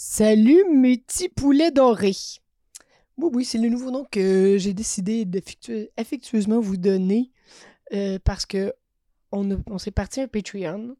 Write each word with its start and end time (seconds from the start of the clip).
Salut 0.00 0.62
mes 0.72 0.98
petits 0.98 1.28
poulets 1.28 1.72
dorés. 1.72 2.14
Oui, 3.16 3.30
oui, 3.34 3.44
c'est 3.44 3.58
le 3.58 3.68
nouveau 3.68 3.90
nom 3.90 4.06
que 4.08 4.56
j'ai 4.56 4.72
décidé 4.72 5.24
d'affectueusement 5.24 6.60
vous 6.60 6.76
donner 6.76 7.32
euh, 7.92 8.20
parce 8.22 8.46
que 8.46 8.72
on, 9.32 9.76
s'est 9.78 9.90
parti 9.90 10.20
un 10.20 10.28
Patreon, 10.28 10.94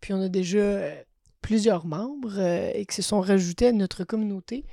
puis 0.00 0.12
on 0.12 0.20
a 0.20 0.28
déjà 0.28 0.58
euh, 0.58 1.02
plusieurs 1.42 1.84
membres 1.84 2.38
euh, 2.38 2.70
et 2.72 2.86
qui 2.86 2.94
se 2.94 3.02
sont 3.02 3.20
rajoutés 3.20 3.66
à 3.66 3.72
notre 3.72 4.04
communauté, 4.04 4.64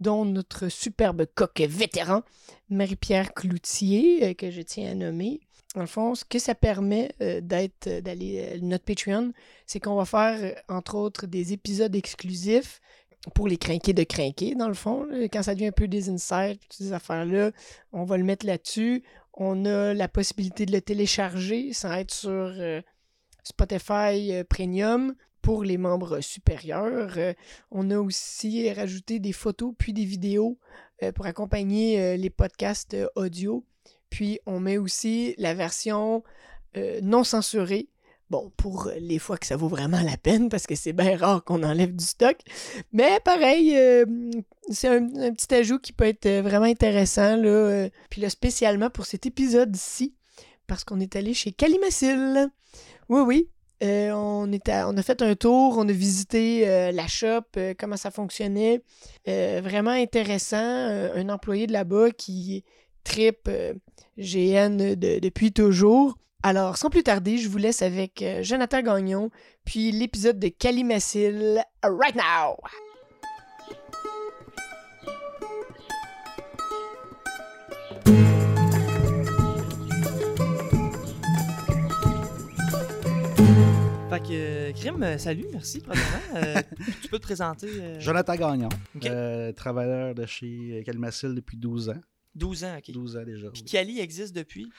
dont 0.00 0.26
notre 0.26 0.68
superbe 0.68 1.24
coq 1.34 1.62
vétéran, 1.62 2.20
Marie-Pierre 2.68 3.32
Cloutier, 3.32 4.34
que 4.34 4.50
je 4.50 4.60
tiens 4.60 4.90
à 4.90 4.94
nommer. 4.94 5.40
Dans 5.74 5.80
le 5.80 5.86
fond, 5.86 6.14
ce 6.14 6.26
que 6.26 6.38
ça 6.38 6.54
permet 6.54 7.14
d'être, 7.20 8.00
d'aller, 8.00 8.58
notre 8.60 8.84
Patreon, 8.84 9.32
c'est 9.66 9.80
qu'on 9.80 9.94
va 9.94 10.04
faire, 10.04 10.62
entre 10.68 10.96
autres, 10.96 11.26
des 11.26 11.54
épisodes 11.54 11.94
exclusifs 11.94 12.82
pour 13.34 13.48
les 13.48 13.58
crinquer 13.58 13.92
de 13.92 14.02
crinquer, 14.02 14.54
dans 14.54 14.68
le 14.68 14.74
fond. 14.74 15.06
Quand 15.32 15.42
ça 15.42 15.54
devient 15.54 15.66
un 15.66 15.72
peu 15.72 15.88
des 15.88 16.08
insights, 16.08 16.60
toutes 16.60 16.72
ces 16.72 16.92
affaires-là, 16.92 17.50
on 17.92 18.04
va 18.04 18.16
le 18.16 18.24
mettre 18.24 18.46
là-dessus. 18.46 19.02
On 19.34 19.64
a 19.66 19.94
la 19.94 20.08
possibilité 20.08 20.66
de 20.66 20.72
le 20.72 20.80
télécharger 20.80 21.72
sans 21.72 21.92
être 21.92 22.12
sur 22.12 22.30
euh, 22.30 22.80
Spotify 23.42 24.32
euh, 24.32 24.44
Premium 24.44 25.14
pour 25.42 25.64
les 25.64 25.78
membres 25.78 26.20
supérieurs. 26.20 27.14
Euh, 27.16 27.32
on 27.70 27.90
a 27.90 27.98
aussi 27.98 28.72
rajouté 28.72 29.18
des 29.18 29.32
photos 29.32 29.74
puis 29.78 29.92
des 29.92 30.04
vidéos 30.04 30.58
pour 31.14 31.24
accompagner 31.24 32.18
les 32.18 32.28
podcasts 32.28 32.94
audio. 33.16 33.64
Puis 34.10 34.38
on 34.44 34.60
met 34.60 34.76
aussi 34.76 35.34
la 35.38 35.54
version 35.54 36.22
non 37.00 37.24
censurée 37.24 37.88
Bon, 38.30 38.52
pour 38.56 38.86
euh, 38.86 38.94
les 39.00 39.18
fois 39.18 39.36
que 39.36 39.46
ça 39.46 39.56
vaut 39.56 39.66
vraiment 39.66 40.00
la 40.00 40.16
peine, 40.16 40.48
parce 40.48 40.68
que 40.68 40.76
c'est 40.76 40.92
bien 40.92 41.16
rare 41.16 41.42
qu'on 41.42 41.64
enlève 41.64 41.94
du 41.94 42.04
stock. 42.04 42.36
Mais 42.92 43.18
pareil, 43.24 43.76
euh, 43.76 44.04
c'est 44.70 44.86
un, 44.86 45.08
petit 45.32 45.52
ajout 45.52 45.80
qui 45.80 45.92
peut 45.92 46.04
être 46.04 46.26
euh, 46.26 46.40
vraiment 46.40 46.66
intéressant. 46.66 47.36
Là, 47.36 47.88
puis 48.08 48.20
là, 48.20 48.30
spécialement 48.30 48.88
pour 48.88 49.06
cet 49.06 49.26
épisode-ci, 49.26 50.14
parce 50.68 50.84
qu'on 50.84 51.00
est 51.00 51.16
allé 51.16 51.34
chez 51.34 51.50
Calimacil. 51.50 52.48
Oui, 53.08 53.20
oui. 53.26 53.48
on, 53.82 54.52
est 54.52 54.68
on 54.68 54.96
a 54.96 55.02
fait 55.02 55.22
un 55.22 55.34
tour, 55.34 55.74
on 55.76 55.88
a 55.88 55.92
visité 55.92 56.92
la 56.92 57.08
shop, 57.08 57.42
comment 57.76 57.96
ça 57.96 58.12
fonctionnait. 58.12 58.80
vraiment 59.26 59.90
intéressant. 59.90 60.56
un 60.56 61.28
employé 61.28 61.66
de 61.66 61.72
là-bas 61.72 62.12
qui 62.12 62.62
tripe 63.02 63.50
GN 64.16 64.94
depuis 64.94 65.50
toujours. 65.50 66.16
Alors, 66.42 66.78
sans 66.78 66.88
plus 66.88 67.02
tarder, 67.02 67.36
je 67.36 67.50
vous 67.50 67.58
laisse 67.58 67.82
avec 67.82 68.22
euh, 68.22 68.42
Jonathan 68.42 68.80
Gagnon, 68.80 69.30
puis 69.66 69.92
l'épisode 69.92 70.38
de 70.38 70.48
Calimacil, 70.48 71.62
right 71.82 72.14
now! 72.14 72.56
Fait 84.08 84.20
que, 84.20 84.72
Crime, 84.72 85.02
euh, 85.02 85.18
salut, 85.18 85.44
merci, 85.52 85.82
euh, 86.34 86.54
tu 87.02 87.08
peux 87.08 87.18
te 87.18 87.22
présenter. 87.22 87.68
Jonathan 88.00 88.34
Gagnon, 88.34 89.52
travailleur 89.54 90.14
de 90.14 90.24
chez 90.24 90.82
Calimacil 90.86 91.34
depuis 91.34 91.58
12 91.58 91.90
ans. 91.90 92.00
12 92.34 92.64
ans, 92.64 92.76
ok. 92.78 92.90
12 92.92 93.16
ans 93.16 93.24
déjà. 93.24 93.50
Puis 93.50 93.64
Cali 93.64 94.00
existe 94.00 94.34
depuis? 94.34 94.70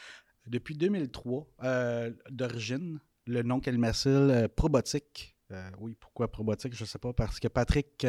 Depuis 0.48 0.76
2003, 0.76 1.48
euh, 1.64 2.12
d'origine, 2.30 3.00
le 3.28 3.44
nom 3.44 3.60
Calmacil, 3.60 4.12
euh, 4.12 4.48
Probotique. 4.48 5.36
Euh, 5.52 5.70
oui, 5.80 5.96
pourquoi 6.00 6.32
Probotique, 6.32 6.76
je 6.76 6.84
ne 6.84 6.88
sais 6.88 7.00
pas, 7.00 7.14
parce 7.14 7.40
que 7.40 7.48
Patrick 7.48 8.06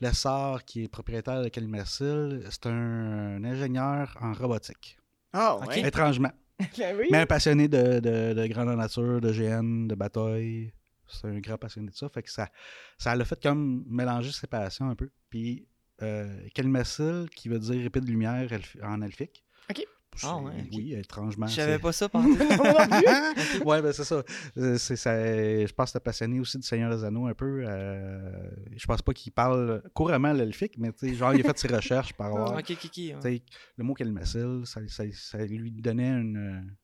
Lessard, 0.00 0.64
qui 0.64 0.84
est 0.84 0.88
propriétaire 0.88 1.42
de 1.42 1.48
Calmacil, 1.48 2.42
c'est 2.50 2.66
un, 2.66 3.42
ingénieur 3.42 4.16
en 4.20 4.32
robotique. 4.34 4.98
Ah, 5.32 5.58
oui. 5.66 5.80
Étrangement. 5.80 6.32
Ben 6.76 6.96
oui. 6.98 7.06
Mais 7.12 7.18
un 7.18 7.26
passionné 7.26 7.68
de, 7.68 8.00
de, 8.00 8.34
de 8.34 8.46
grande 8.48 8.76
nature, 8.76 9.20
de 9.20 9.30
GN, 9.32 9.86
de 9.86 9.94
bataille. 9.94 10.72
C'est 11.06 11.28
un 11.28 11.38
grand 11.38 11.56
passionné 11.56 11.90
de 11.90 11.94
ça. 11.94 12.08
Fait 12.08 12.20
que 12.20 12.32
ça, 12.32 12.48
ça 12.98 13.14
l'a 13.14 13.24
fait 13.24 13.40
comme 13.40 13.84
mélanger 13.88 14.32
ses 14.32 14.48
passions 14.48 14.90
un 14.90 14.96
peu. 14.96 15.08
Puis, 15.30 15.68
euh, 16.02 16.48
qui 17.34 17.48
veut 17.48 17.58
dire 17.58 17.84
épée 17.84 18.00
de 18.00 18.06
lumière 18.06 18.48
en 18.82 19.02
elfique. 19.02 19.44
OK. 19.70 19.84
Ah 20.22 20.38
oui, 20.72 20.94
étrangement. 20.94 21.46
Je 21.46 21.54
savais 21.54 21.78
pas 21.78 21.92
ça 21.92 22.08
pendant. 22.08 22.28
ouais, 23.64 23.82
ben 23.82 23.92
c'est 23.92 24.04
ça. 24.04 24.22
Euh, 24.56 24.76
c'est, 24.76 24.96
ça. 24.96 25.14
Je 25.14 25.72
pense 25.72 25.92
que 25.92 25.98
t'es 25.98 26.02
passionné 26.02 26.40
aussi 26.40 26.58
du 26.58 26.66
Seigneur 26.66 26.94
des 26.94 27.04
Anneaux 27.04 27.26
un 27.26 27.34
peu. 27.34 27.64
Euh, 27.64 28.50
je 28.76 28.86
pense 28.86 29.02
pas 29.02 29.12
qu'il 29.12 29.32
parle 29.32 29.82
couramment 29.94 30.32
l'elfique, 30.32 30.76
mais 30.78 30.92
genre, 31.14 31.34
il 31.34 31.40
a 31.40 31.44
fait 31.44 31.58
ses 31.58 31.68
recherches 31.68 32.12
par 32.14 32.26
avoir. 32.34 32.56
Le 32.56 33.84
mot 33.84 33.94
Kelmacil, 33.94 34.62
ça, 34.64 34.80
ça, 34.88 35.04
ça, 35.12 35.38
lui 35.44 35.70
donnait 35.70 36.08
une, 36.08 36.76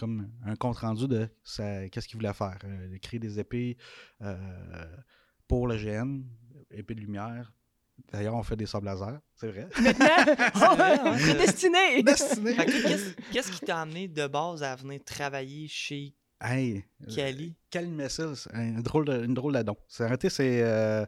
comme 0.00 0.30
un 0.46 0.56
compte 0.56 0.78
rendu 0.78 1.06
de 1.06 1.28
qu'est-ce 1.44 2.08
qu'il 2.08 2.16
voulait 2.16 2.32
faire. 2.32 2.58
Euh, 2.64 2.98
créer 3.02 3.20
des 3.20 3.38
épées 3.38 3.76
euh, 4.22 4.96
pour 5.46 5.66
le 5.66 5.76
GN, 5.76 6.22
épées 6.70 6.94
de 6.94 7.00
lumière, 7.00 7.52
D'ailleurs, 8.12 8.34
on 8.34 8.42
fait 8.42 8.56
des 8.56 8.66
sables 8.66 8.86
laser, 8.86 9.20
c'est 9.34 9.48
vrai. 9.48 9.68
Maintenant, 9.80 11.12
destiné. 11.14 12.02
destiné. 12.02 12.56
Qu'est-ce 13.32 13.52
qui 13.52 13.60
t'a 13.60 13.80
amené 13.80 14.08
de 14.08 14.26
base 14.26 14.62
à 14.62 14.76
venir 14.76 15.00
travailler 15.04 15.68
chez 15.68 16.14
hey, 16.42 16.84
Cali? 17.14 17.54
Cali 17.70 17.90
c'est 18.08 18.54
un 18.54 18.80
drôle 18.80 19.04
de, 19.06 19.24
une 19.24 19.34
drôle 19.34 19.52
d'adon. 19.52 19.76
C'est 19.88 20.04
arrêté, 20.04 20.28
c'est. 20.30 20.62
Euh, 20.62 21.04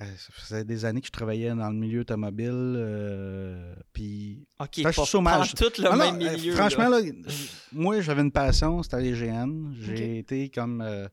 euh, 0.00 0.04
ça 0.16 0.32
faisait 0.32 0.64
des 0.64 0.84
années 0.84 1.00
que 1.00 1.08
je 1.08 1.12
travaillais 1.12 1.48
dans 1.48 1.70
le 1.70 1.76
milieu 1.76 2.00
automobile. 2.00 2.50
Euh, 2.52 3.74
puis. 3.92 4.46
Ok, 4.60 4.82
pas, 4.82 4.92
chômage. 4.92 5.54
tout 5.54 5.72
le 5.78 5.96
même 5.96 6.16
milieu. 6.16 6.54
franchement, 6.54 6.88
là. 6.88 6.98
moi, 7.72 8.00
j'avais 8.00 8.22
une 8.22 8.30
passion, 8.30 8.82
c'était 8.82 9.00
les 9.00 9.12
GN. 9.12 9.72
J'ai 9.80 10.18
été 10.18 10.50
comme. 10.50 10.80
Euh, 10.82 11.08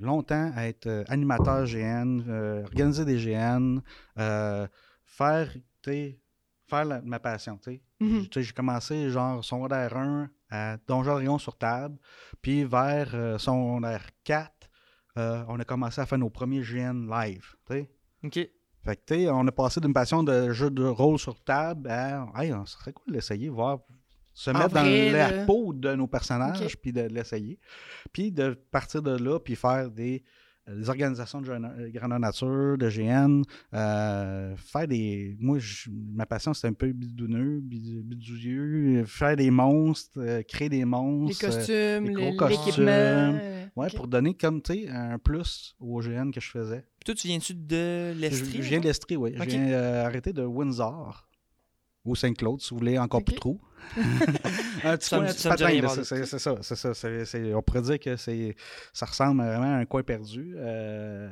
longtemps 0.00 0.50
à 0.54 0.66
être 0.66 0.86
euh, 0.86 1.04
animateur 1.08 1.64
GN, 1.64 2.22
euh, 2.28 2.62
organiser 2.64 3.04
des 3.04 3.16
GN, 3.16 3.80
faire, 4.16 5.52
faire 6.66 7.02
ma 7.04 7.18
passion. 7.18 7.58
Mhm. 8.00 8.26
J'ai 8.30 8.52
commencé 8.52 9.10
genre 9.10 9.44
secondaire 9.44 9.96
1 9.96 10.30
à 10.50 10.76
Donjon 10.86 11.38
sur 11.38 11.56
table, 11.56 11.98
puis 12.42 12.64
vers 12.64 13.40
secondaire 13.40 14.06
4, 14.24 14.50
on 15.16 15.58
a 15.58 15.64
commencé 15.64 16.00
à 16.00 16.06
faire 16.06 16.18
nos 16.18 16.30
premiers 16.30 16.62
GN 16.62 17.08
live. 17.08 17.54
OK. 18.24 18.38
Fait 18.84 18.96
que, 18.96 19.28
on 19.30 19.46
a 19.46 19.52
passé 19.52 19.80
d'une 19.80 19.92
passion 19.92 20.22
de 20.22 20.52
jeu 20.52 20.70
de 20.70 20.84
rôle 20.84 21.18
sur 21.18 21.42
table 21.42 21.90
à, 21.90 22.26
hey, 22.36 22.52
on 22.54 22.64
serait 22.64 22.92
cool 22.92 23.12
d'essayer, 23.12 23.48
voir 23.48 23.80
se 24.38 24.50
mettre 24.52 24.68
dans 24.68 24.84
la 24.84 25.44
peau 25.44 25.72
de 25.72 25.96
nos 25.96 26.06
personnages, 26.06 26.76
puis 26.80 26.92
de 26.92 27.00
l'essayer. 27.00 27.58
Puis 28.12 28.30
de 28.30 28.54
partir 28.70 29.02
de 29.02 29.10
là, 29.10 29.40
puis 29.40 29.56
faire 29.56 29.90
des, 29.90 30.22
euh, 30.68 30.86
organisations 30.86 31.40
de 31.40 31.50
euh, 31.50 31.90
grandeur 31.90 32.20
nature, 32.20 32.78
de 32.78 32.88
GN, 32.88 33.42
euh, 33.74 34.54
faire 34.56 34.86
des... 34.86 35.36
Moi, 35.40 35.58
ma 36.14 36.24
passion, 36.24 36.54
c'est 36.54 36.68
un 36.68 36.72
peu 36.72 36.92
bidouneux, 36.92 37.58
bidouilleux, 37.60 39.04
faire 39.06 39.34
des 39.34 39.50
monstres, 39.50 40.42
créer 40.42 40.68
des 40.68 40.84
monstres. 40.84 41.44
Les 41.44 41.52
costumes, 41.52 42.16
l'équipement. 42.48 43.38
Ouais, 43.74 43.88
pour 43.96 44.06
donner 44.06 44.34
comme, 44.34 44.62
tu 44.62 44.84
sais, 44.84 44.88
un 44.88 45.18
plus 45.18 45.74
au 45.80 46.00
GN 46.00 46.30
que 46.30 46.40
je 46.40 46.50
faisais. 46.50 46.84
Puis 47.00 47.06
toi, 47.06 47.14
tu 47.16 47.26
viens-tu 47.26 47.54
de 47.54 48.12
l'Estrie? 48.16 48.62
Je, 48.62 48.68
viens 48.68 48.78
de 48.78 48.84
l'Estrie, 48.84 49.16
oui. 49.16 49.34
Je 49.36 49.42
viens 49.42 49.72
arrêter 50.04 50.32
de 50.32 50.44
Windsor 50.44 51.27
au 52.08 52.14
Saint-Claude, 52.14 52.60
si 52.60 52.70
vous 52.70 52.78
voulez, 52.78 52.98
encore 52.98 53.22
plus 53.22 53.36
trop. 53.36 53.60
un 54.84 54.96
petit 54.96 55.08
coin, 55.10 55.26
c'est 55.28 56.26
ça, 56.26 56.56
c'est 56.60 56.94
ça. 56.94 57.38
on 57.54 57.62
pourrait 57.62 57.82
dire 57.82 57.98
que 57.98 58.16
ça 58.16 59.06
ressemble 59.06 59.42
vraiment 59.42 59.76
à 59.76 59.78
un 59.78 59.84
coin 59.86 60.02
perdu. 60.02 60.54
Euh, 60.56 61.28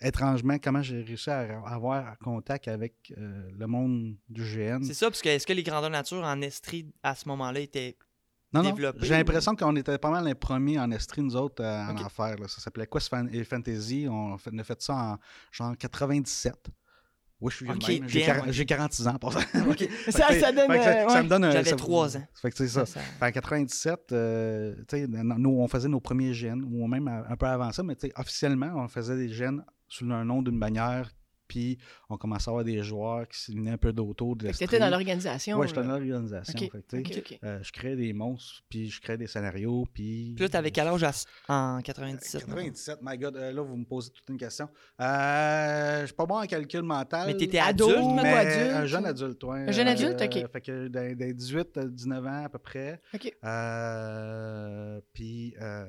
étrangement, 0.00 0.56
comment 0.58 0.82
j'ai 0.82 1.02
réussi 1.02 1.30
à 1.30 1.60
avoir 1.66 2.18
contact 2.18 2.68
avec 2.68 3.12
euh, 3.18 3.48
le 3.56 3.66
monde 3.66 4.16
du 4.28 4.42
GN. 4.42 4.82
C'est 4.82 4.94
ça, 4.94 5.08
parce 5.08 5.20
que 5.22 5.28
est-ce 5.28 5.46
que 5.46 5.52
les 5.52 5.62
grandeurs 5.62 5.90
nature 5.90 6.22
en 6.24 6.40
Estrie, 6.42 6.86
à 7.02 7.14
ce 7.14 7.28
moment-là, 7.28 7.60
étaient 7.60 7.96
non, 8.52 8.62
développées? 8.62 9.06
J'ai 9.06 9.14
l'impression 9.14 9.54
qu'on 9.54 9.76
était 9.76 9.98
pas 9.98 10.10
mal 10.10 10.24
les 10.24 10.34
premiers 10.34 10.78
en 10.78 10.90
Estrie, 10.90 11.22
nous 11.22 11.36
autres, 11.36 11.62
en 11.62 11.96
affaires. 11.96 12.36
Ça 12.48 12.60
s'appelait 12.60 12.86
Quest 12.86 13.10
Fantasy? 13.44 14.06
On 14.08 14.34
a 14.34 14.64
fait 14.64 14.82
ça 14.82 14.94
en 14.94 15.18
genre 15.52 15.76
97. 15.76 16.70
Oui, 17.40 17.50
je 17.50 17.56
suis 17.56 17.70
okay, 17.70 18.02
J'ai 18.48 18.66
46 18.66 19.08
ans 19.08 19.18
pour 19.18 19.32
ça. 19.32 19.40
ça, 20.08 20.40
ça, 20.40 20.52
donne. 20.52 20.70
ça, 21.08 21.22
me 21.22 21.28
donne 21.28 21.50
J'avais 21.50 21.72
3 21.72 22.16
ans. 22.16 22.26
Fait 22.34 22.50
que 22.50 22.56
c'est 22.56 22.68
ça. 22.68 22.84
en 23.20 23.30
97, 23.30 24.12
euh, 24.12 24.74
nous, 25.38 25.50
on 25.50 25.68
faisait 25.68 25.88
nos 25.88 26.00
premiers 26.00 26.34
gènes, 26.34 26.62
ou 26.70 26.86
même 26.86 27.08
un 27.08 27.36
peu 27.36 27.46
avant 27.46 27.72
ça, 27.72 27.82
mais 27.82 27.96
officiellement, 28.16 28.72
on 28.76 28.88
faisait 28.88 29.16
des 29.16 29.28
gènes 29.28 29.64
sous 29.88 30.04
le 30.04 30.22
nom 30.24 30.42
d'une 30.42 30.58
bannière 30.58 31.10
puis 31.50 31.78
on 32.08 32.16
commençait 32.16 32.48
à 32.48 32.52
avoir 32.52 32.64
des 32.64 32.80
joueurs 32.84 33.26
qui 33.26 33.36
se 33.40 33.50
venaient 33.50 33.72
un 33.72 33.76
peu 33.76 33.92
d'auto. 33.92 34.36
street. 34.38 34.52
t'étais 34.52 34.78
dans 34.78 34.88
l'organisation. 34.88 35.58
Ouais, 35.58 35.66
j'étais 35.66 35.82
dans 35.82 35.88
l'organisation. 35.88 36.54
Ok, 36.56 36.70
Fait 36.70 36.82
que, 36.82 37.02
tu 37.02 37.12
sais, 37.12 37.18
ok, 37.18 37.24
ok. 37.32 37.38
euh, 37.42 37.58
je 37.60 37.72
créais 37.72 37.96
des 37.96 38.12
monstres, 38.12 38.62
puis 38.68 38.88
je 38.88 39.00
créais 39.00 39.18
des 39.18 39.26
scénarios, 39.26 39.84
puis... 39.92 40.32
Puis 40.36 40.44
là, 40.44 40.48
t'avais 40.48 40.70
quel 40.70 40.86
âge 40.86 41.02
à- 41.02 41.10
en 41.48 41.80
97? 41.82 42.46
mettons? 42.46 42.54
97, 42.60 42.98
my 43.02 43.18
God. 43.18 43.36
Euh, 43.36 43.52
là, 43.52 43.62
vous 43.62 43.76
me 43.76 43.84
posez 43.84 44.10
toute 44.10 44.28
une 44.28 44.38
question. 44.38 44.68
Euh, 45.00 46.00
je 46.02 46.06
suis 46.06 46.14
pas 46.14 46.26
bon 46.26 46.36
en 46.40 46.46
calcul 46.46 46.82
mental. 46.82 47.26
Mais 47.26 47.36
t'étais 47.36 47.58
Ado, 47.58 47.90
adulte, 47.90 48.22
mais 48.22 48.28
adulte? 48.32 48.72
un 48.76 48.86
jeune 48.86 49.06
adulte, 49.06 49.42
ouais. 49.44 49.68
Un 49.68 49.72
jeune 49.72 49.88
adulte, 49.88 50.22
ok. 50.22 50.50
Fait 50.52 50.60
que 50.60 50.86
dans, 50.88 51.16
dans 51.16 51.32
18, 51.32 51.76
euh, 51.78 51.88
19 51.88 52.26
ans 52.26 52.44
à 52.44 52.48
peu 52.48 52.58
près. 52.58 53.00
Ok. 53.12 53.34
Euh, 53.44 55.00
puis 55.12 55.54
euh, 55.60 55.84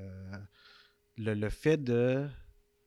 le, 1.18 1.34
le 1.34 1.50
fait 1.50 1.78
de 1.78 2.28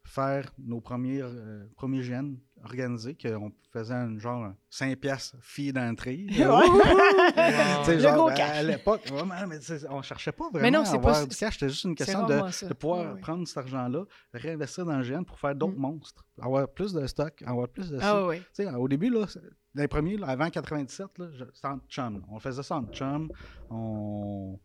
faire 0.07 0.51
nos 0.59 0.81
premiers, 0.81 1.23
euh, 1.23 1.65
premiers 1.77 2.03
gènes 2.03 2.39
organisés, 2.63 3.17
qu'on 3.21 3.53
faisait 3.73 3.95
un 3.95 4.19
genre 4.19 4.53
5 4.71 4.97
piastres 4.99 5.37
fille 5.41 5.73
d'entrée. 5.73 6.27
Ouais. 6.31 6.37
Le 7.95 7.99
genre, 7.99 8.15
gros 8.17 8.29
ben, 8.29 8.35
cash. 8.35 8.59
À 8.59 8.63
l'époque, 8.63 9.07
vraiment, 9.09 9.35
mais 9.49 9.59
on 9.91 10.03
cherchait 10.03 10.33
pas 10.33 10.45
vraiment 10.51 10.63
Mais 10.63 10.71
non, 10.71 10.81
à 10.81 10.85
c'est 10.85 10.97
avoir 10.97 11.15
pas- 11.21 11.27
du 11.27 11.37
cash, 11.37 11.55
c'était 11.55 11.69
juste 11.69 11.85
une 11.85 11.95
question 11.95 12.27
de, 12.27 12.69
de 12.69 12.75
pouvoir 12.75 13.17
prendre 13.19 13.47
cet 13.49 13.59
argent-là, 13.59 14.05
réinvestir 14.33 14.85
dans 14.85 14.97
le 14.99 15.03
gène 15.03 15.25
pour 15.25 15.39
faire 15.39 15.55
d'autres 15.55 15.77
Mm. 15.77 15.81
monstres, 15.83 16.25
avoir 16.41 16.69
plus 16.69 16.93
de 16.93 17.07
stock, 17.07 17.43
avoir 17.47 17.69
plus 17.69 17.91
de 17.91 17.99
Ah 18.01 18.27
sais, 18.53 18.69
au 18.73 18.89
début, 18.89 19.11
là, 19.11 19.27
les 19.75 19.89
premiers, 19.89 20.17
là, 20.17 20.29
avant 20.29 20.49
97, 20.51 21.19
là, 21.19 21.27
c'était 21.53 21.67
en 21.67 21.79
chum. 21.89 22.19
là. 22.19 22.25
On 22.31 22.39
faisait 22.39 22.63
ça 22.63 22.77
en 22.77 22.85
chum. 22.93 23.29
On, 23.71 24.59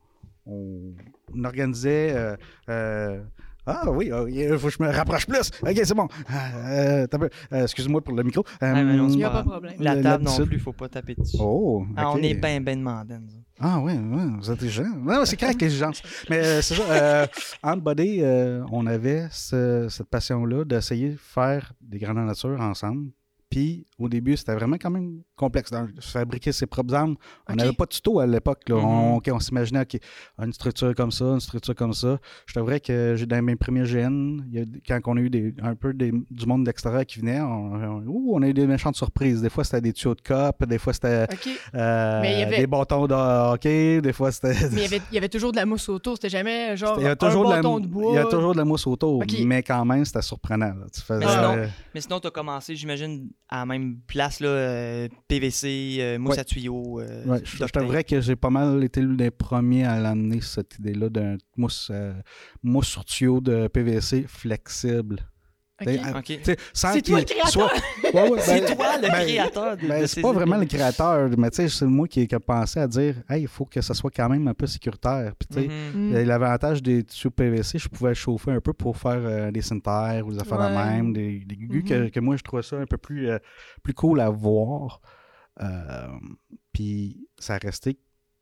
on, 0.46 0.94
on 1.34 1.44
organisait. 1.44 2.14
euh, 2.16 2.36
euh, 2.70 3.24
ah 3.66 3.90
oui, 3.92 4.12
il 4.30 4.58
faut 4.58 4.68
que 4.68 4.74
je 4.74 4.84
me 4.84 4.90
rapproche 4.90 5.28
plus. 5.28 5.52
Ok, 5.62 5.80
c'est 5.84 5.94
bon. 5.94 6.08
Euh, 6.34 7.06
euh, 7.52 7.64
Excuse-moi 7.64 8.02
pour 8.02 8.16
le 8.16 8.24
micro. 8.24 8.44
Euh, 8.64 8.74
Ouais, 8.74 8.84
mais 8.84 8.96
non, 8.96 9.10
c'est 9.10 9.18
Y 9.18 9.24
a 9.24 9.30
pas 9.30 9.44
de 9.44 9.50
problème. 9.50 9.74
La 9.80 9.96
Le- 9.96 10.02
table 10.02 10.24
non 10.24 10.46
plus, 10.46 10.60
faut 10.60 10.74
pas 10.74 10.90
taper 10.90 11.16
dessus. 11.16 11.38
Oh, 11.40 11.86
Ah, 11.96 12.12
on 12.12 12.18
est 12.18 12.34
bien, 12.34 12.62
bien 12.62 12.76
demandant. 12.78 13.20
Ah 13.60 13.80
oui, 13.82 13.94
oui, 13.94 14.22
vous 14.40 14.46
êtes 14.46 14.58
intelligent. 14.58 14.86
Non, 15.02 15.26
c'est 15.26 15.38
correct 15.38 15.62
l'exigence. 15.62 16.02
Mais 16.30 16.38
euh, 16.38 16.62
c'est 16.62 16.76
ça, 16.76 16.84
euh, 16.90 17.28
en 17.62 17.76
body, 17.78 18.20
euh, 18.22 18.64
on 18.72 18.86
avait 18.88 19.28
ce- 19.32 19.88
cette 19.90 20.08
passion-là 20.10 20.64
d'essayer 20.64 21.10
de 21.10 21.18
faire 21.18 21.74
des 21.82 22.00
grandes 22.00 22.18
nature 22.26 22.60
ensemble. 22.62 23.12
Puis 23.50 23.86
au 24.00 24.10
début, 24.10 24.36
c'était 24.38 24.54
vraiment 24.56 24.78
quand 24.78 24.90
même 24.90 25.22
complexe. 25.36 25.72
Dans, 25.72 25.88
fabriquer 26.02 26.52
ses 26.52 26.66
propres 26.66 26.94
armes. 26.94 27.16
On 27.48 27.56
n'avait 27.56 27.74
pas 27.74 27.86
de 27.86 27.90
tuto 27.92 28.20
à 28.20 28.26
l'époque. 28.28 28.62
Mhm. 28.70 28.78
on, 29.32 29.40
s'imaginait 29.40 29.86
une 30.42 30.54
structure 30.54 30.94
comme 30.96 31.12
ça, 31.12 31.26
une 31.26 31.40
structure 31.40 31.76
comme 31.76 31.94
ça. 31.94 32.20
Je 32.46 32.54
t'avouerais 32.54 32.80
que 32.80 33.16
j'ai 33.18 33.26
dans 33.26 33.42
mes 33.42 33.56
premiers 33.56 33.84
GN, 33.84 34.42
il 34.52 34.54
y 34.54 34.60
a- 34.62 34.66
quand 35.00 35.00
on 35.12 35.18
a 35.18 35.20
eu 35.22 35.30
des, 35.30 35.54
un 35.62 35.76
peu 35.76 35.94
des- 35.94 36.12
du 36.32 36.46
monde 36.46 36.64
d'extérieur 36.64 37.06
qui 37.06 37.20
venait, 37.20 37.40
on, 37.42 37.74
on- 37.74 38.04
ouh, 38.08 38.32
on 38.36 38.42
a 38.42 38.48
eu 38.48 38.54
des 38.54 38.66
méchantes 38.68 38.96
surprises. 38.96 39.42
Des 39.42 39.50
fois, 39.50 39.64
c'était 39.64 39.82
des 39.82 39.94
tuyaux 39.94 40.16
de 40.16 40.22
cop, 40.22 40.66
des 40.66 40.78
fois, 40.78 40.94
c'était 40.94 41.28
euh, 41.76 42.20
avait- 42.22 42.58
des 42.58 42.68
bâtons 42.68 43.08
de 43.08 43.14
hockey, 43.14 44.02
des 44.02 44.14
fois, 44.14 44.32
c'était. 44.32 44.54
Mais 44.72 44.78
il 44.78 44.82
y, 44.82 44.86
avait, 44.86 45.02
il 45.12 45.16
y 45.16 45.18
avait 45.18 45.30
toujours 45.30 45.52
de 45.52 45.58
la 45.58 45.66
mousse 45.66 45.90
autour. 45.90 46.16
C'était 46.16 46.30
jamais 46.30 46.76
genre 46.78 46.98
Il 47.00 47.04
y 47.04 47.08
a 47.08 47.16
toujours, 47.16 47.46
un 47.46 47.50
de 47.50 47.56
la, 47.56 47.62
bâton 47.62 47.80
de 47.80 47.88
bois. 47.88 48.12
il 48.14 48.16
y 48.16 48.18
a 48.20 48.26
toujours 48.26 48.54
de 48.54 48.58
la 48.58 48.66
mousse 48.66 48.88
autour, 48.88 49.24
mais 49.46 49.64
quand 49.64 49.86
même, 49.86 50.06
c'était 50.06 50.22
surprenant. 50.22 50.68
là. 50.68 50.86
Tu 50.94 51.02
faisais, 51.02 51.20
Mais 51.26 51.32
sinon- 51.32 51.54
euh, 51.58 51.68
sinon, 52.00 52.20
t'as 52.20 52.32
commencé, 52.32 52.76
j'imagine, 52.76 53.30
à 53.48 53.60
la 53.60 53.66
même 53.66 53.89
place, 54.08 54.40
là, 54.40 54.48
euh, 54.50 55.08
PVC, 55.28 55.98
euh, 56.00 56.18
mousse 56.20 56.36
Ouais. 56.36 56.40
à 56.40 56.44
tuyaux. 56.44 57.00
euh, 57.00 57.26
ouais, 57.26 57.42
je 57.44 57.64
t'avouerais 57.66 58.04
que 58.04 58.22
j'ai 58.22 58.36
pas 58.36 58.50
mal 58.50 58.84
été 58.84 59.02
l'un 59.02 59.14
des 59.16 59.32
premiers 59.32 59.86
à 59.86 60.00
l'amener, 60.00 60.42
cette 60.42 60.78
idée-là 60.80 61.10
d'un 61.10 61.38
mousse, 61.58 61.92
mousse 62.64 62.88
sur 62.88 63.06
tuyau 63.06 63.42
de 63.42 63.68
PVC 63.68 64.26
flexible. 64.28 65.20
T'sais, 66.42 66.58
sans 66.74 66.94
C'est 66.94 67.02
toi 67.02 67.20
le 67.20 67.26
créateur! 67.26 67.50
soit- 67.50 67.72
Ouais, 68.14 68.30
ouais, 68.30 68.40
C'est 68.42 68.62
ben- 68.62 68.76
toi 68.76 68.98
le 68.98 69.02
ben, 69.02 69.12
créateur 69.26 69.78
de, 69.78 69.88
ben, 69.88 70.02
de 70.02 70.06
c'est 70.08 70.16
ces 70.16 70.22
pas 70.22 70.32
vraiment 70.34 70.58
le 70.58 70.66
créateur, 70.66 71.30
mais 71.38 71.50
tu 71.50 71.56
sais, 71.58 71.70
c'est 71.70 71.86
moi 71.86 72.08
qui, 72.08 72.28
qui 72.28 72.36
a 72.36 72.40
pensé 72.40 72.80
à 72.80 72.88
dire, 72.88 73.16
hey, 73.30 73.42
il 73.44 73.48
faut 73.48 73.66
que 73.66 73.82
ça 73.82 73.94
soit 73.94 74.12
quand 74.12 74.30
même 74.30 74.48
un 74.48 74.54
peu 74.54 74.68
sécuritaire. 74.68 75.34
Puis, 75.38 75.48
tu 75.48 75.62
sais, 75.62 75.68
Mhm. 75.68 76.10
Mm. 76.12 76.16
Et 76.16 76.26
L'avantage 76.26 76.82
des 76.84 77.04
tuyaux 77.04 77.32
PVC, 77.32 77.78
je 77.80 77.88
pouvais 77.90 78.14
chauffer 78.16 78.52
un 78.52 78.62
peu 78.62 78.74
pour 78.74 78.98
faire 78.98 79.20
euh, 79.20 79.52
des 79.52 79.62
synthères 79.62 80.26
ou 80.28 80.32
des 80.34 80.40
affaires 80.40 80.58
de 80.70 80.76
même, 80.76 81.14
des, 81.14 81.40
des 81.46 81.56
gugus 81.56 81.84
que, 81.88 81.94
Mhm. 82.04 82.12
que 82.12 82.20
moi 82.20 82.36
je 82.36 82.44
trouvais 82.44 82.64
ça 82.64 82.78
un 82.78 82.86
peu 82.86 82.98
plus, 82.98 83.30
euh, 83.30 83.38
plus 83.84 83.94
cool 83.94 84.20
à 84.22 84.30
voir. 84.30 85.02
Euh, 85.62 86.08
puis 86.74 87.28
ça 87.38 87.56
a 87.56 87.58
resté. 87.58 87.98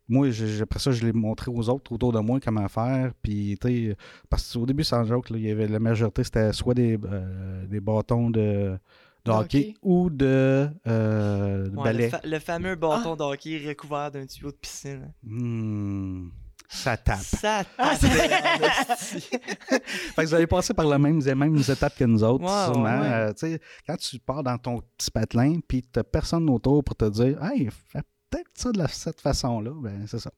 Moi, 0.09 0.29
après 0.61 0.79
ça, 0.79 0.91
je 0.91 1.05
l'ai 1.05 1.11
montré 1.13 1.51
aux 1.53 1.69
autres 1.69 1.91
autour 1.91 2.13
de 2.13 2.19
moi 2.19 2.39
comment 2.39 2.67
faire. 2.69 3.11
Puis, 3.21 3.57
tu 3.61 3.67
sais, 3.89 3.97
parce 4.29 4.53
qu'au 4.53 4.65
début, 4.65 4.83
sans 4.83 5.03
joke, 5.03 5.29
là, 5.29 5.37
il 5.37 5.43
y 5.45 5.51
avait 5.51 5.67
la 5.67 5.79
majorité, 5.79 6.23
c'était 6.23 6.53
soit 6.53 6.73
des, 6.73 6.97
euh, 7.03 7.65
des 7.67 7.79
bâtons 7.81 8.29
de, 8.29 8.39
de 8.39 8.77
De 9.25 9.31
hockey, 9.31 9.57
hockey. 9.59 9.73
ou 9.83 10.09
de, 10.09 10.69
euh, 10.87 11.67
de 11.69 11.75
Ouais, 11.75 11.83
balai. 11.83 12.03
le, 12.05 12.09
fa- 12.09 12.21
le 12.23 12.39
fameux 12.39 12.75
bâton 12.75 13.15
d'hockey 13.17 13.61
recouvert 13.67 14.09
d'un 14.11 14.25
tuyau 14.25 14.51
de 14.51 14.55
piscine. 14.55 15.11
Hmm, 15.23 16.29
ça 16.69 16.95
tape. 16.95 17.19
Ça 17.19 17.63
Ah, 17.77 17.95
tape. 17.99 18.09
Fait 19.09 20.23
que 20.23 20.25
vous 20.27 20.33
allez 20.33 20.47
passer 20.47 20.73
par 20.73 20.85
la 20.85 20.97
même, 20.97 21.19
les 21.19 21.35
mêmes 21.35 21.57
étapes 21.57 21.97
que 21.97 22.03
nous 22.05 22.23
autres, 22.23 22.47
sûrement. 22.65 22.83
ouais. 23.01 23.11
Euh, 23.11 23.33
tu 23.33 23.39
sais, 23.47 23.59
quand 23.85 23.97
tu 23.97 24.19
pars 24.19 24.43
dans 24.43 24.57
ton 24.57 24.81
petit 24.97 25.11
patelin, 25.11 25.59
puis 25.67 25.81
tu 25.81 25.99
personne 26.11 26.49
autour 26.49 26.83
pour 26.83 26.95
te 26.95 27.09
dire 27.09 27.41
Hey, 27.43 27.69
fais 27.91 28.01
peut-être 28.29 28.49
ça 28.53 28.71
de 28.71 28.77
la- 28.77 28.87
cette 28.87 29.21
façon-là, 29.21 29.71
ben 29.75 30.05
c'est 30.07 30.19
ça. 30.19 30.29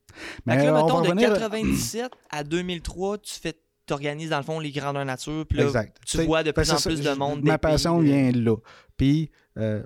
Que 0.46 0.50
là, 0.52 0.56
on 0.56 0.64
va 0.64 0.84
mettons, 0.84 1.02
de 1.02 1.08
revenir- 1.10 1.34
97 1.34 2.12
à 2.30 2.44
2003, 2.44 3.18
tu 3.20 3.34
fais 3.40 3.54
t'organises 3.86 4.30
dans 4.30 4.38
le 4.38 4.44
fond 4.44 4.60
les 4.60 4.72
grandeurs 4.72 5.06
nature, 5.06 5.46
puis 5.48 5.58
là, 5.58 5.64
Exact. 5.66 5.98
tu 6.06 6.24
vois 6.26 6.44
de 6.44 6.52
plus 6.52 6.72
en 6.72 6.78
ça, 6.78 6.90
plus 6.90 7.02
de 7.02 7.12
monde. 7.14 7.42
Ma 7.44 7.58
passion 7.58 8.00
pays, 8.00 8.12
euh, 8.12 8.14
vient 8.14 8.32
de 8.32 8.42
là. 8.46 8.56
Puis, 8.98 9.32
euh, 9.58 9.84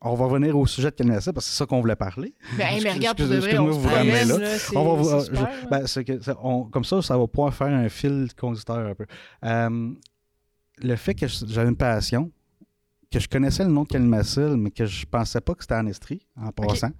on 0.00 0.14
va 0.14 0.24
revenir 0.26 0.58
au 0.58 0.66
sujet 0.66 0.90
de 0.90 0.96
Canada 0.96 1.32
parce 1.32 1.46
que 1.46 1.52
c'est 1.52 1.58
ça 1.58 1.64
qu'on 1.66 1.80
voulait 1.80 1.94
parler. 1.96 2.34
Mais, 2.58 2.64
hey, 2.74 2.82
mais 2.82 2.92
regarde, 2.92 3.16
pour 3.16 3.28
de 3.28 3.36
vrai, 3.36 3.56
on 3.58 3.72
se 3.72 3.78
vous 3.78 3.88
ramener 3.88 4.10
promène, 4.10 4.28
là. 4.28 4.38
là. 4.38 4.58
c'est- 4.58 4.76
On 4.76 4.84
va 4.84 5.02
vous- 5.02 5.08
c'est 5.20 5.24
super, 5.26 5.40
je- 5.40 5.62
là. 5.64 5.68
ben, 5.70 5.86
c'est 5.86 6.04
que 6.04 6.20
ça- 6.20 6.36
on- 6.42 6.64
comme 6.64 6.84
ça, 6.84 7.00
ça 7.00 7.16
va 7.16 7.26
pouvoir 7.28 7.54
faire 7.54 7.68
un 7.68 7.88
fil 7.88 8.28
conducteur 8.36 8.78
un 8.78 8.94
peu. 8.94 9.06
Euh, 9.44 9.92
le 10.82 10.96
fait 10.96 11.14
que 11.14 11.26
j'avais 11.28 11.68
une 11.68 11.76
passion, 11.76 12.32
que 13.10 13.20
je 13.20 13.28
connaissais 13.28 13.62
le 13.62 13.70
nom 13.70 13.84
de 13.84 13.88
Calmacil, 13.88 14.56
mais 14.58 14.72
que 14.72 14.84
je 14.84 15.06
pensais 15.06 15.40
pas 15.40 15.54
que 15.54 15.62
c'était 15.62 15.76
en 15.76 15.86
Estrie, 15.86 16.26
en 16.36 16.50
passant. 16.50 16.90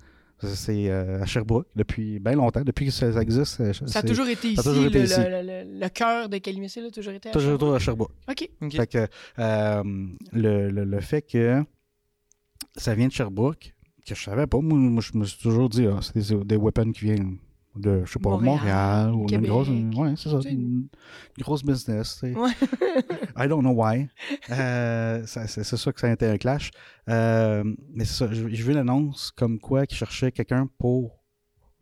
C'est 0.55 0.91
euh, 0.91 1.23
à 1.23 1.27
Sherbrooke 1.27 1.67
depuis 1.77 2.19
bien 2.19 2.33
longtemps, 2.35 2.63
depuis 2.63 2.87
que 2.87 2.91
ça, 2.93 3.09
existe. 3.23 3.61
euh, 3.61 3.73
Ça 3.73 4.01
a 4.01 4.03
toujours 4.03 4.27
été 4.29 4.49
ici. 4.49 4.57
ça 4.57 4.61
a 4.63 4.73
toujours 4.73 4.87
été 4.87 4.99
le, 4.99 5.05
ici. 5.05 5.21
le- 5.21 5.43
le- 5.43 5.81
le 5.81 5.89
cœur 5.89 6.29
de 6.29 6.39
Calimicil 6.39 6.85
a 6.87 6.91
toujours 6.91 7.13
été 7.15 7.29
à 7.29 7.33
toujours 7.33 7.51
Sherbrooke. 7.59 7.77
à 7.77 7.79
Sherbrooke. 7.79 8.11
OK. 8.63 8.73
Fait 8.73 8.87
que 8.87 9.07
euh, 9.39 9.83
le, 10.33 10.71
le- 10.71 10.85
le 10.85 11.01
fait 11.01 11.23
que 11.23 11.63
ça 12.77 12.95
vient 12.95 13.07
de 13.09 13.13
Sherbrooke, 13.13 13.75
que 14.07 14.15
je 14.15 14.23
savais 14.23 14.47
pas, 14.47 14.59
moi, 14.61 14.79
moi, 14.79 15.03
je 15.03 15.17
me 15.19 15.25
suis 15.25 15.39
toujours 15.41 15.69
dit, 15.69 15.87
ah, 15.87 16.01
c'est 16.03 16.17
des, 16.19 16.45
des 16.45 16.57
weapons 16.57 16.93
qui 16.93 17.05
viennent 17.07 17.39
de, 17.77 18.05
je 18.05 18.13
sais 18.13 18.19
pas, 18.19 18.31
Montréal, 18.39 19.11
Montréal, 19.11 19.13
ou 19.13 19.27
une 19.29 19.47
grosse, 19.47 19.69
ouais, 19.69 20.15
c'est 20.17 20.29
ça, 20.31 20.39
une, 20.49 20.89
grosse 21.39 21.65
business, 21.65 22.19
tu 22.21 22.33
sais. 22.33 22.39
Ouais. 22.39 22.51
I 23.37 23.49
don't 23.49 23.61
know 23.63 23.73
why. 23.75 24.09
Euh, 24.51 25.27
ça- 25.27 25.47
c'est 25.49 25.65
sûr 25.77 25.93
que 25.93 26.01
ça 26.01 26.09
a 26.09 26.13
été 26.13 26.27
un 26.27 26.39
clash. 26.39 26.71
Euh, 27.09 27.65
mais 27.93 28.05
c'est 28.05 28.15
ça, 28.15 28.33
je, 28.33 28.49
je 28.49 28.63
vu 28.63 28.73
l'annonce 28.73 29.33
comme 29.33 29.59
quoi 29.59 29.87
qu'ils 29.87 29.99
cherchaient 29.99 30.31
quelqu'un 30.33 30.69
pour 30.79 31.25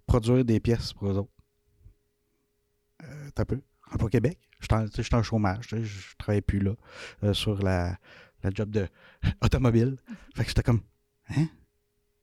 produire 0.07 0.45
des 0.45 0.61
pièces 0.61 0.93
pour 0.93 1.09
eux 1.11 1.19
autres. 1.19 1.33
Euh, 3.05 3.29
T'as 3.35 3.45
peu. 3.45 3.61
Pas 3.99 4.09
Québec. 4.09 4.39
J'étais 4.61 4.75
en, 4.75 4.85
tu 4.87 4.93
sais, 4.97 5.03
j'étais 5.03 5.17
en 5.17 5.23
chômage. 5.23 5.67
Je 5.69 5.83
je 5.83 6.17
travaillais 6.17 6.41
plus 6.41 6.61
là 6.61 6.73
euh, 7.25 7.35
sur 7.35 7.63
la, 7.63 7.99
la 8.43 8.51
job 8.55 8.71
de 8.71 8.89
automobile. 9.43 9.99
Fait 10.35 10.45
que 10.45 10.49
j'étais 10.49 10.63
comme 10.63 10.81
Hein? 11.37 11.49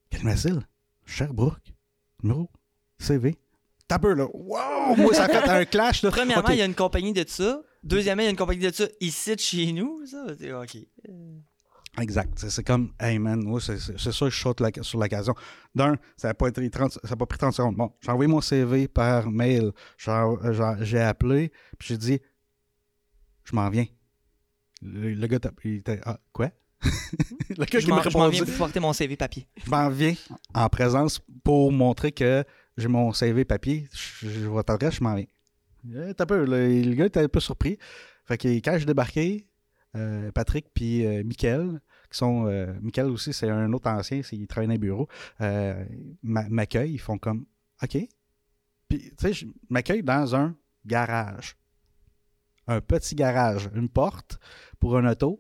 Quel 0.09 0.23
Massile? 0.23 0.61
Sherbrooke? 1.05 1.73
Numéro? 2.23 2.49
CV? 2.97 3.37
T'as 3.89 3.99
peu 3.99 4.13
là. 4.13 4.27
Wow! 4.33 4.95
Moi, 4.95 5.13
ça 5.13 5.25
a 5.25 5.27
fait 5.27 5.49
un 5.49 5.65
clash. 5.65 6.03
Là. 6.03 6.11
Premièrement, 6.11 6.49
il 6.49 6.57
y 6.57 6.61
a 6.61 6.65
une 6.65 6.75
compagnie 6.75 7.11
de 7.11 7.25
ça. 7.27 7.61
Deuxièmement, 7.83 8.21
il 8.21 8.25
y 8.25 8.27
a 8.27 8.31
une 8.31 8.37
compagnie 8.37 8.61
de 8.61 8.71
ça 8.73 8.85
ici 9.01 9.35
de 9.35 9.39
chez 9.39 9.71
nous. 9.73 10.05
Ça, 10.05 10.27
c'est 10.39 10.53
OK. 10.53 10.77
Exact. 11.99 12.37
C'est- 12.37 12.63
comme, 12.63 12.93
hey 12.99 13.17
man, 13.19 13.41
moi, 13.43 13.59
c'est 13.59 13.79
ça 13.79 13.93
que 13.93 14.29
je 14.29 14.39
saute 14.39 14.61
la- 14.61 14.69
sur 14.83 14.99
l'occasion. 14.99 15.33
D'un, 15.73 15.95
ça 16.17 16.27
n'a 16.29 16.33
pas, 16.35 16.47
été 16.49 16.69
30 16.69 16.93
ça 17.03 17.13
a 17.13 17.15
pas 17.15 17.25
pris 17.25 17.39
30 17.39 17.53
secondes. 17.53 17.75
Bon, 17.75 17.91
j'ai 17.99 18.11
envoyé 18.11 18.27
mon 18.31 18.41
CV 18.41 18.87
par 18.87 19.29
mail. 19.31 19.71
J'ai 19.97 20.99
appelé, 21.01 21.51
puis 21.79 21.87
j'ai 21.89 21.97
dit, 21.97 22.19
je 23.43 23.55
m'en 23.55 23.69
viens. 23.69 23.85
Le, 24.81 25.13
le 25.15 25.27
gars, 25.27 25.39
il 25.65 25.75
était, 25.77 25.99
ah, 26.05 26.19
quoi? 26.31 26.51
le 27.49 27.65
gars 27.65 27.79
Je 27.79 27.79
qui 27.79 27.89
m'a 27.89 27.97
m'en 27.97 28.03
je 28.09 28.17
m'en 28.17 28.29
viens 28.29 28.45
pour 28.45 28.53
porter 28.55 28.79
mon 28.79 28.93
CV 28.93 29.17
papier. 29.17 29.47
je 29.65 29.69
m'en 29.69 29.89
viens 29.89 30.13
en 30.53 30.69
présence 30.69 31.19
pour 31.43 31.71
montrer 31.73 32.13
que 32.13 32.45
j'ai 32.79 32.87
mon 32.87 33.11
CV 33.13 33.45
papier. 33.45 33.87
Je, 33.93 34.29
je 34.29 34.47
votre 34.47 34.73
adresse, 34.73 34.95
je 34.95 35.03
m'en 35.03 35.15
viens. 35.15 35.25
Euh, 35.93 36.13
T'as 36.13 36.25
peu, 36.25 36.45
le, 36.45 36.93
gars 36.95 37.05
était 37.05 37.21
un 37.21 37.27
peu 37.27 37.39
surpris. 37.39 37.77
Fait 38.25 38.37
que 38.37 38.47
quand 38.47 38.77
j'ai 38.77 38.85
débarqué, 38.85 39.47
euh, 39.95 40.31
Patrick 40.31 40.67
puis 40.73 41.05
euh, 41.05 41.23
qui 41.23 42.17
sont. 42.17 42.47
Euh, 42.47 42.73
Mickaël 42.81 43.07
aussi, 43.09 43.33
c'est 43.33 43.49
un 43.49 43.71
autre 43.73 43.89
ancien, 43.89 44.21
il 44.31 44.47
travaille 44.47 44.67
dans 44.67 44.73
les 44.73 44.79
bureaux, 44.79 45.07
euh, 45.41 45.83
m'a- 46.23 46.47
m'accueillent, 46.49 46.93
ils 46.93 46.99
font 46.99 47.17
comme 47.17 47.45
OK. 47.83 47.97
Puis, 48.87 48.99
tu 48.99 49.13
sais, 49.19 49.33
je 49.33 49.45
m'accueille 49.69 50.03
dans 50.03 50.35
un 50.35 50.55
garage. 50.85 51.55
Un 52.67 52.81
petit 52.81 53.15
garage, 53.15 53.69
une 53.75 53.89
porte 53.89 54.39
pour 54.79 54.97
un 54.97 55.09
auto 55.09 55.39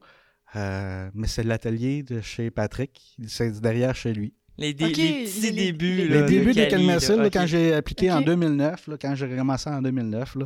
mais 0.55 1.27
c'est 1.27 1.43
l'atelier 1.43 2.01
de 2.01 2.21
chez 2.21 2.49
Patrick. 2.49 3.15
C'est 3.27 3.59
derrière 3.61 3.95
chez 3.95 4.13
lui. 4.13 4.33
Les, 4.59 4.73
dé- 4.73 4.85
les 4.85 4.91
petits 5.25 5.41
les- 5.41 5.51
débuts. 5.51 5.95
les- 5.95 6.07
là, 6.07 6.21
Les 6.21 6.27
débuts 6.27 6.53
de 6.53 7.25
ok. 7.25 7.31
quand 7.33 7.45
j'ai 7.45 7.73
appliqué 7.73 8.11
en 8.11 8.19
Ok. 8.19 8.25
2009, 8.25 8.87
là, 8.87 8.97
quand 9.01 9.15
j'ai 9.15 9.29
commencé 9.35 9.69
en 9.69 9.81
2009, 9.81 10.35
là, 10.35 10.45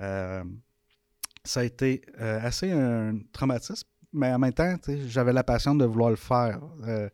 euh, 0.00 0.44
ça 1.44 1.60
a 1.60 1.64
été 1.64 2.02
euh, 2.20 2.40
assez 2.42 2.70
un 2.70 3.18
traumatisme, 3.32 3.88
mais 4.12 4.32
en 4.32 4.38
même 4.38 4.52
temps, 4.52 4.76
j'avais 5.08 5.32
la 5.32 5.44
passion 5.44 5.74
de 5.74 5.84
vouloir 5.84 6.10
le 6.10 6.16
faire. 6.16 6.60
Euh, 6.86 7.08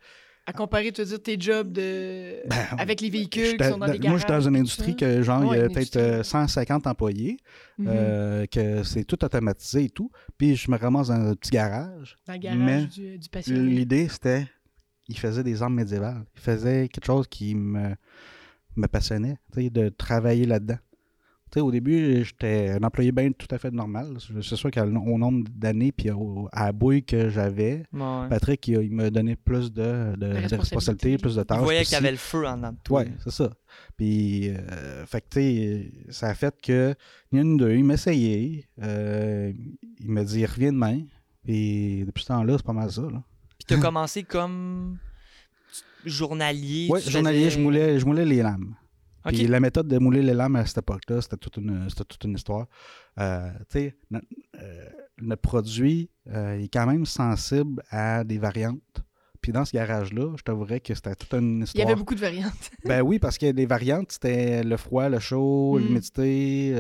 À 0.47 0.53
comparer, 0.53 0.91
tu 0.93 1.01
veux 1.03 1.07
dire, 1.07 1.23
tes 1.23 1.39
jobs 1.41 1.71
de... 1.73 2.47
Ben, 2.49 2.57
avec 2.79 3.01
les 3.01 3.11
véhicules 3.11 3.57
qui 3.57 3.65
sont 3.65 3.71
dans 3.79 3.87
moi, 3.87 3.97
garages. 3.99 4.21
je 4.21 4.25
suis 4.27 4.29
dans 4.35 4.49
une 4.49 4.57
industrie 4.57 4.97
que, 4.97 5.23
genre, 5.23 5.55
il 5.55 5.59
y 5.59 5.61
a 5.61 5.69
peut-être 5.69 5.97
industrie. 5.97 6.01
euh, 6.03 6.23
150 6.25 6.87
employés, 6.87 7.37
Mhm. 7.79 7.87
euh, 7.89 8.47
que 8.47 8.83
c'est 8.83 9.05
tout 9.05 9.23
automatisé 9.25 9.85
et 9.85 9.91
tout. 9.91 10.11
Puis 10.39 10.57
je 10.57 10.71
me 10.71 10.77
ramasse 10.77 11.09
dans 11.09 11.15
un 11.15 11.35
petit 11.35 11.51
garage. 11.51 12.17
Dans 12.27 12.33
le 12.35 12.39
garage 12.41 12.59
mais 12.59 12.85
du, 12.87 13.19
du. 13.19 13.69
L'idée, 13.69 14.09
c'était, 14.09 14.47
il 15.11 15.19
faisait 15.19 15.43
des 15.45 15.63
armes 15.63 15.75
médiévales. 15.75 16.25
Il 16.37 16.41
faisait 16.41 16.89
quelque 16.89 17.05
chose 17.07 17.27
qui 17.29 17.55
me, 17.55 17.95
me 18.77 18.87
passionnait, 18.87 19.37
tu 19.53 19.63
sais, 19.63 19.71
de 19.71 19.89
travailler 19.91 20.47
là-dedans. 20.47 20.79
Tu 21.53 21.55
sais, 21.59 21.61
au 21.63 21.73
début, 21.73 22.23
j'étais 22.25 22.71
un 22.81 22.85
employé 22.85 23.11
bien 23.11 23.33
tout 23.33 23.49
à 23.51 23.59
fait 23.59 23.73
normal. 23.73 24.19
C'est 24.41 24.55
sûr 24.55 24.71
qu'au 24.71 24.85
nombre 24.87 25.49
d'années, 25.53 25.91
puis 25.91 26.09
au- 26.13 26.49
à 26.53 26.67
la 26.67 26.73
bouille 26.73 27.03
que 27.03 27.29
j'avais, 27.29 27.83
Ouais. 27.93 28.29
Patrick, 28.29 28.69
il, 28.69 28.75
il 28.85 28.93
m'a 28.93 29.11
donné 29.11 29.35
plus 29.35 29.73
de, 29.73 30.15
de, 30.15 30.17
de 30.17 30.27
responsabilité. 30.27 30.57
responsabilités, 30.57 31.19
plus 31.19 31.35
de 31.35 31.41
Il 31.41 31.45
tâches. 31.47 31.59
voyait 31.61 31.81
puis 31.81 31.87
qu'il 31.89 31.95
y 31.95 31.99
avait 31.99 32.13
le 32.13 32.17
feu 32.19 32.47
en 32.47 32.57
dedans 32.57 32.71
de 32.71 32.77
toi. 32.85 33.01
Ouais, 33.01 33.09
c'est 33.25 33.33
ça. 33.33 33.51
Puis, 33.97 34.49
euh, 34.51 35.05
fait 35.07 35.23
que, 35.23 35.27
tu 35.29 35.41
sais, 35.41 35.93
ça 36.11 36.29
a 36.29 36.35
fait 36.35 36.55
que, 36.63 36.95
il 37.33 37.37
y 37.37 37.39
a 37.41 37.43
une 37.43 37.57
deux, 37.57 37.75
il 37.75 37.83
m'a 37.85 37.95
essayé. 37.95 38.67
euh, 38.81 39.53
il 39.99 40.09
m'a 40.09 40.23
dit, 40.23 40.47
reviens 40.47 40.73
demain. 40.73 41.01
Puis, 41.43 42.05
depuis 42.07 42.23
ce 42.23 42.29
temps-là, 42.29 42.59
c'est 42.59 42.67
pas 42.67 42.73
mal 42.73 42.93
ça. 42.93 43.03
Là. 43.03 43.25
Puis 43.75 43.81
t'as 43.81 43.87
commencé 43.87 44.23
comme 44.23 44.99
journalier. 46.05 46.89
Oui, 46.91 47.01
tu 47.03 47.11
journalier, 47.11 47.45
faisais- 47.45 47.51
je, 47.59 47.61
moulais, 47.61 47.99
je 47.99 48.07
moulais 48.07 48.25
les 48.25 48.43
lames. 48.43 48.75
Puis 49.27 49.47
la 49.47 49.61
méthode 49.61 49.87
de 49.87 49.99
mouler 49.99 50.23
les 50.23 50.33
lames 50.33 50.57
à 50.57 50.65
cette 50.65 50.79
époque-là, 50.79 51.21
c'était 51.21 51.37
toute 51.37 51.59
une, 51.59 51.89
c'était 51.91 52.05
toute 52.05 52.25
une 52.25 52.35
histoire. 52.35 52.67
Euh, 53.19 53.51
tu 53.69 53.79
sais, 53.81 53.97
no- 54.11 54.21
euh, 54.63 54.85
notre 55.21 55.43
produit 55.43 56.09
euh, 56.31 56.59
est 56.59 56.69
quand 56.73 56.87
même 56.87 57.05
sensible 57.05 57.83
à 57.91 58.25
des 58.25 58.39
variantes. 58.39 59.03
Puis 59.43 59.53
dans 59.53 59.65
ce 59.67 59.73
garage-là, 59.73 60.35
je 60.39 60.43
t'avouerais 60.43 60.81
que 60.81 60.95
c'était 60.95 61.15
toute 61.15 61.33
une 61.35 61.57
Il 61.59 61.61
y 61.61 61.65
histoire. 61.65 61.87
avait 61.89 61.97
beaucoup 61.97 62.15
de 62.15 62.21
variantes. 62.21 62.71
Ben 62.87 63.03
oui, 63.03 63.19
parce 63.19 63.37
que 63.37 63.47
les 63.47 63.67
variantes, 63.67 64.13
c'était 64.13 64.63
le 64.63 64.77
froid, 64.79 65.09
le 65.11 65.19
chaud, 65.19 65.79
Mm. 65.79 65.83
l'humidité. 65.85 66.75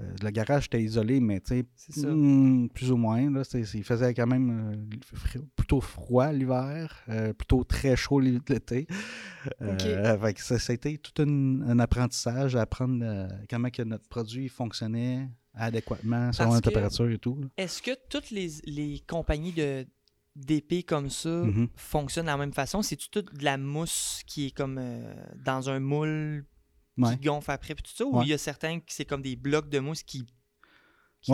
Euh, 0.00 0.12
le 0.22 0.30
garage 0.30 0.66
était 0.66 0.82
isolé, 0.82 1.20
mais 1.20 1.40
tu 1.40 1.48
sais, 1.54 1.64
C'est 1.76 2.00
ça. 2.00 2.08
mm, 2.08 2.68
plus 2.70 2.90
ou 2.90 2.96
moins. 2.96 3.30
Là, 3.30 3.42
il 3.54 3.84
faisait 3.84 4.12
quand 4.14 4.26
même 4.26 4.72
euh, 4.72 5.38
plutôt 5.56 5.80
froid 5.80 6.32
l'hiver, 6.32 7.02
euh, 7.08 7.32
plutôt 7.32 7.62
très 7.64 7.94
chaud 7.96 8.18
l'été. 8.20 8.86
Fait 9.60 10.34
que 10.34 10.40
ça, 10.42 10.58
ça 10.58 10.72
a 10.72 10.74
été 10.74 10.98
tout 10.98 11.22
un, 11.22 11.60
un 11.62 11.78
apprentissage 11.78 12.56
à 12.56 12.62
apprendre 12.62 13.28
comment 13.48 13.70
que 13.70 13.82
notre 13.82 14.08
produit 14.08 14.48
fonctionnait 14.48 15.28
adéquatement 15.54 16.32
selon 16.32 16.50
Parce 16.50 16.54
la 16.56 16.60
que- 16.60 16.64
température 16.74 17.10
et 17.10 17.18
tout. 17.18 17.40
Est-ce 17.56 17.80
que 17.82 17.92
toutes 18.10 18.30
les, 18.30 18.48
les 18.66 19.02
compagnies 19.06 19.52
de 19.52 19.86
d'épées 20.36 20.82
comme 20.82 21.10
ça 21.10 21.28
Mhm. 21.44 21.68
fonctionnent 21.76 22.26
de 22.26 22.30
la 22.32 22.36
même 22.36 22.52
façon? 22.52 22.82
C'est-tu 22.82 23.08
toute 23.08 23.32
de 23.38 23.44
la 23.44 23.56
mousse 23.56 24.22
qui 24.26 24.46
est 24.46 24.50
comme 24.50 24.80
dans 25.44 25.70
un 25.70 25.78
moule 25.78 26.44
Ouais. 26.96 27.16
qui 27.16 27.26
gonfle 27.26 27.50
après 27.50 27.74
puis 27.74 27.82
tout 27.82 27.90
ça? 27.94 28.04
Ou 28.06 28.22
il 28.22 28.28
y 28.28 28.32
a 28.32 28.38
certains 28.38 28.78
qui 28.80 28.94
c'est 28.94 29.04
comme 29.04 29.22
des 29.22 29.36
blocs 29.36 29.68
de 29.68 29.78
mousse 29.80 30.02
qui... 30.02 30.24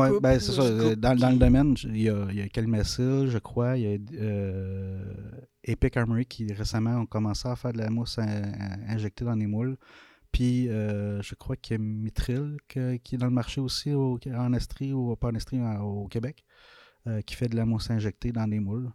coupent 0.08 0.22
ben, 0.22 0.38
c'est 0.40 0.52
ça. 0.52 0.62
euh, 0.62 0.90
coupe, 0.90 1.00
Dans, 1.00 1.30
le 1.30 1.36
domaine, 1.36 1.74
il 1.84 2.00
y 2.02 2.08
a, 2.08 2.26
il 2.30 2.36
y 2.36 2.40
a 2.40 2.48
Calmacil, 2.48 3.26
je 3.28 3.38
crois. 3.38 3.76
Il 3.76 3.82
y 3.82 3.94
a 3.94 3.98
euh, 4.22 5.14
Epic 5.64 5.96
Armory 5.96 6.26
qui 6.26 6.52
récemment 6.52 6.96
ont 6.96 7.06
commencé 7.06 7.48
à 7.48 7.56
faire 7.56 7.72
de 7.72 7.78
la 7.78 7.90
mousse 7.90 8.18
in- 8.18 8.26
in- 8.26 8.88
injectée 8.88 9.24
dans 9.24 9.34
les 9.34 9.46
moules. 9.46 9.76
Puis 10.32 10.68
euh, 10.68 11.20
je 11.22 11.34
crois 11.34 11.56
qu'il 11.56 11.74
y 11.76 11.80
a 11.80 11.82
Mitril 11.82 12.56
que- 12.68 12.96
qui 12.96 13.16
est 13.16 13.18
dans 13.18 13.26
le 13.26 13.32
marché 13.32 13.60
aussi 13.60 13.92
au, 13.92 14.18
en 14.32 14.52
Estrie 14.52 14.92
ou 14.92 15.16
pas 15.16 15.28
en 15.28 15.34
Estrie, 15.34 15.60
au 15.60 16.06
Québec, 16.06 16.44
euh, 17.08 17.20
qui 17.22 17.34
fait 17.34 17.48
de 17.48 17.56
la 17.56 17.66
mousse 17.66 17.90
injectée 17.90 18.30
dans 18.30 18.46
des 18.46 18.60
moules. 18.60 18.90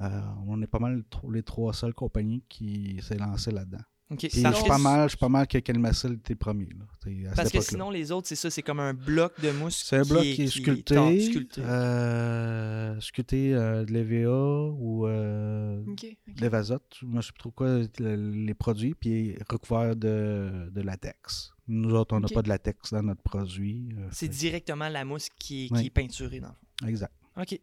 Euh, 0.00 0.20
on 0.46 0.62
est 0.62 0.68
pas 0.68 0.78
mal 0.78 1.02
les 1.32 1.42
trois 1.42 1.72
seules 1.72 1.94
compagnies 1.94 2.44
qui 2.48 3.00
s'est 3.02 3.18
lancées 3.18 3.50
là-dedans. 3.50 3.82
Ok, 4.10 4.20
Puis 4.20 4.30
je 4.32 4.42
parce 4.42 4.54
suis 4.56 4.64
que- 4.64 4.68
pas 4.70 4.78
mal, 4.78 5.02
je 5.04 5.08
suis 5.10 5.18
pas 5.18 5.28
mal 5.28 5.46
que 5.46 5.58
Calmacil 5.58 6.12
était 6.14 6.34
premier. 6.34 6.64
Là, 6.70 6.86
cette 7.04 7.34
Parce 7.36 7.50
que 7.50 7.60
sinon, 7.60 7.90
les 7.90 8.10
autres, 8.10 8.26
c'est 8.26 8.36
ça, 8.36 8.48
c'est 8.50 8.62
comme 8.62 8.80
un 8.80 8.94
bloc 8.94 9.38
de 9.42 9.50
mousse 9.50 9.84
C'est 9.86 9.96
un 9.98 10.02
bloc 10.02 10.22
qui 10.22 10.30
est 10.30 10.34
qui 10.46 10.48
sculpté, 10.62 10.94
tord- 10.94 11.12
sculpté. 11.20 11.60
euh, 11.62 13.00
sculpté 13.00 13.54
euh, 13.54 13.84
de 13.84 13.92
l'EVA 13.92 14.30
ou 14.78 15.06
euh, 15.06 15.82
Ok, 15.86 16.06
ok. 16.28 16.34
de 16.36 16.40
l'Evazote. 16.40 16.98
Moi, 17.02 17.20
je 17.20 17.26
sais 17.26 17.32
plus 17.32 17.38
trop 17.40 17.50
quoi 17.50 17.80
le- 17.98 18.30
les 18.46 18.54
produits, 18.54 18.94
puis 18.94 19.36
recouvert 19.50 19.94
de, 19.94 20.70
de 20.72 20.80
latex. 20.80 21.52
Nous 21.66 21.94
autres, 21.94 22.16
on 22.16 22.20
n'a 22.20 22.28
pas 22.28 22.40
de 22.42 22.48
latex 22.48 22.92
dans 22.92 23.02
notre 23.02 23.20
produit. 23.22 23.90
euh, 23.98 24.08
C'est 24.10 24.28
directement 24.28 24.88
la 24.88 25.04
mousse 25.04 25.28
qui 25.38 25.66
est, 25.66 25.72
Oui. 25.72 25.80
qui 25.80 25.86
est 25.88 25.90
peinturée 25.90 26.40
dans 26.40 26.48
le 26.48 26.54
fond. 26.80 26.86
Exact. 26.86 27.12
OK. 27.36 27.60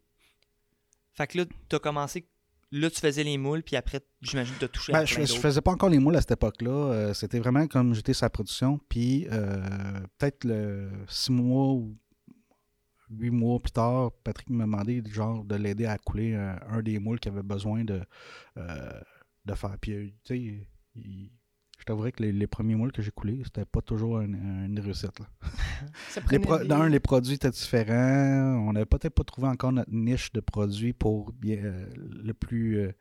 Fait 1.13 1.27
que 1.27 1.37
là, 1.39 1.45
t'as 1.69 1.79
commencé... 1.79 2.27
Là, 2.71 2.89
tu 2.89 2.99
faisais 2.99 3.23
les 3.23 3.37
moules, 3.37 3.63
puis 3.63 3.75
après, 3.75 4.01
j'imagine 4.21 4.53
que 4.55 4.61
t'as 4.61 4.67
touché 4.67 4.93
à 4.93 4.99
Ben, 4.99 5.05
je, 5.05 5.15
plein 5.15 5.23
je 5.25 5.29
d'autres. 5.29 5.41
faisais 5.41 5.61
pas 5.61 5.71
encore 5.71 5.89
les 5.89 5.99
moules 5.99 6.15
à 6.15 6.21
cette 6.21 6.31
époque-là. 6.31 6.71
Euh, 6.71 7.13
C'était 7.13 7.39
vraiment 7.39 7.67
comme 7.67 7.93
j'étais 7.93 8.13
sur 8.13 8.25
la 8.25 8.29
production. 8.31 8.79
Puis 8.89 9.27
euh, 9.31 9.99
peut-être 10.17 10.43
le 10.45 10.89
six 11.07 11.31
mois 11.31 11.73
ou 11.73 11.95
huit 13.11 13.29
mois 13.29 13.59
plus 13.59 13.71
tard, 13.71 14.11
Patrick 14.23 14.49
m'a 14.49 14.63
demandé 14.65 15.01
genre 15.11 15.45
de 15.45 15.55
l'aider 15.55 15.85
à 15.85 15.97
couler 15.99 16.33
un, 16.33 16.59
un 16.67 16.81
des 16.81 16.97
moules 16.99 17.19
qu'il 17.19 17.31
avait 17.31 17.43
besoin 17.43 17.83
de, 17.83 18.01
euh, 18.57 19.01
de 19.45 19.53
faire. 19.53 19.77
Puis 19.79 20.15
tu 20.23 20.35
sais, 20.35 20.39
il- 20.95 21.29
je 21.29 21.29
t'avouerais 21.85 22.11
que 22.11 22.23
les, 22.23 22.31
les 22.31 22.47
premiers 22.47 22.75
moules 22.75 22.91
que 22.91 23.01
j'ai 23.01 23.11
coulés, 23.11 23.41
c'était 23.45 23.65
pas 23.65 23.81
toujours 23.81 24.17
un- 24.19 24.33
un- 24.33 24.65
une 24.65 24.79
réussite. 24.79 25.17
là. 25.19 25.25
Ça 26.09 26.21
Les 26.31 26.39
des- 26.39 26.67
D'un, 26.67 26.89
les 26.89 26.99
produits 26.99 27.35
étaient 27.35 27.49
différents. 27.51 28.65
On 28.67 28.73
n'avait 28.73 28.85
peut-être 28.85 29.13
pas 29.13 29.23
trouvé 29.23 29.47
encore 29.47 29.71
notre 29.71 29.91
niche 29.91 30.31
de 30.33 30.39
produits 30.39 30.93
pour 30.93 31.31
bien, 31.33 31.57
euh, 31.63 31.85
le 31.95 32.33
plus 32.33 32.79
euh, 32.79 32.91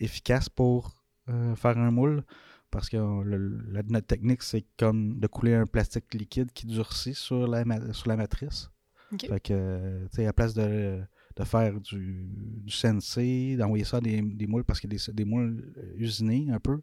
efficace 0.00 0.48
pour 0.48 0.94
euh, 1.28 1.54
faire 1.54 1.78
un 1.78 1.90
moule. 1.90 2.22
Parce 2.70 2.88
que 2.88 2.96
le- 2.96 3.62
la- 3.70 3.82
notre 3.88 4.06
technique, 4.08 4.42
c'est 4.42 4.64
comme 4.76 5.20
de 5.20 5.26
couler 5.28 5.54
un 5.54 5.66
plastique 5.66 6.12
liquide 6.12 6.50
qui 6.52 6.66
durcit 6.66 7.14
sur 7.14 7.46
la, 7.46 7.64
sur 7.92 8.08
la 8.08 8.16
matrice. 8.16 8.68
Ok. 9.12 9.28
Fait 9.28 9.40
que, 9.40 10.06
tu 10.06 10.16
sais, 10.16 10.26
à 10.26 10.32
place 10.32 10.54
de, 10.54 11.00
de 11.36 11.44
faire 11.44 11.80
du, 11.80 12.26
du 12.64 12.72
CNC, 12.72 13.56
d'envoyer 13.56 13.84
ça 13.84 14.00
des, 14.00 14.20
des 14.22 14.46
moules, 14.48 14.64
parce 14.64 14.80
que 14.80 14.88
des, 14.88 14.96
des 15.12 15.24
moules 15.24 15.72
usinés 15.96 16.48
un 16.50 16.58
peu, 16.58 16.80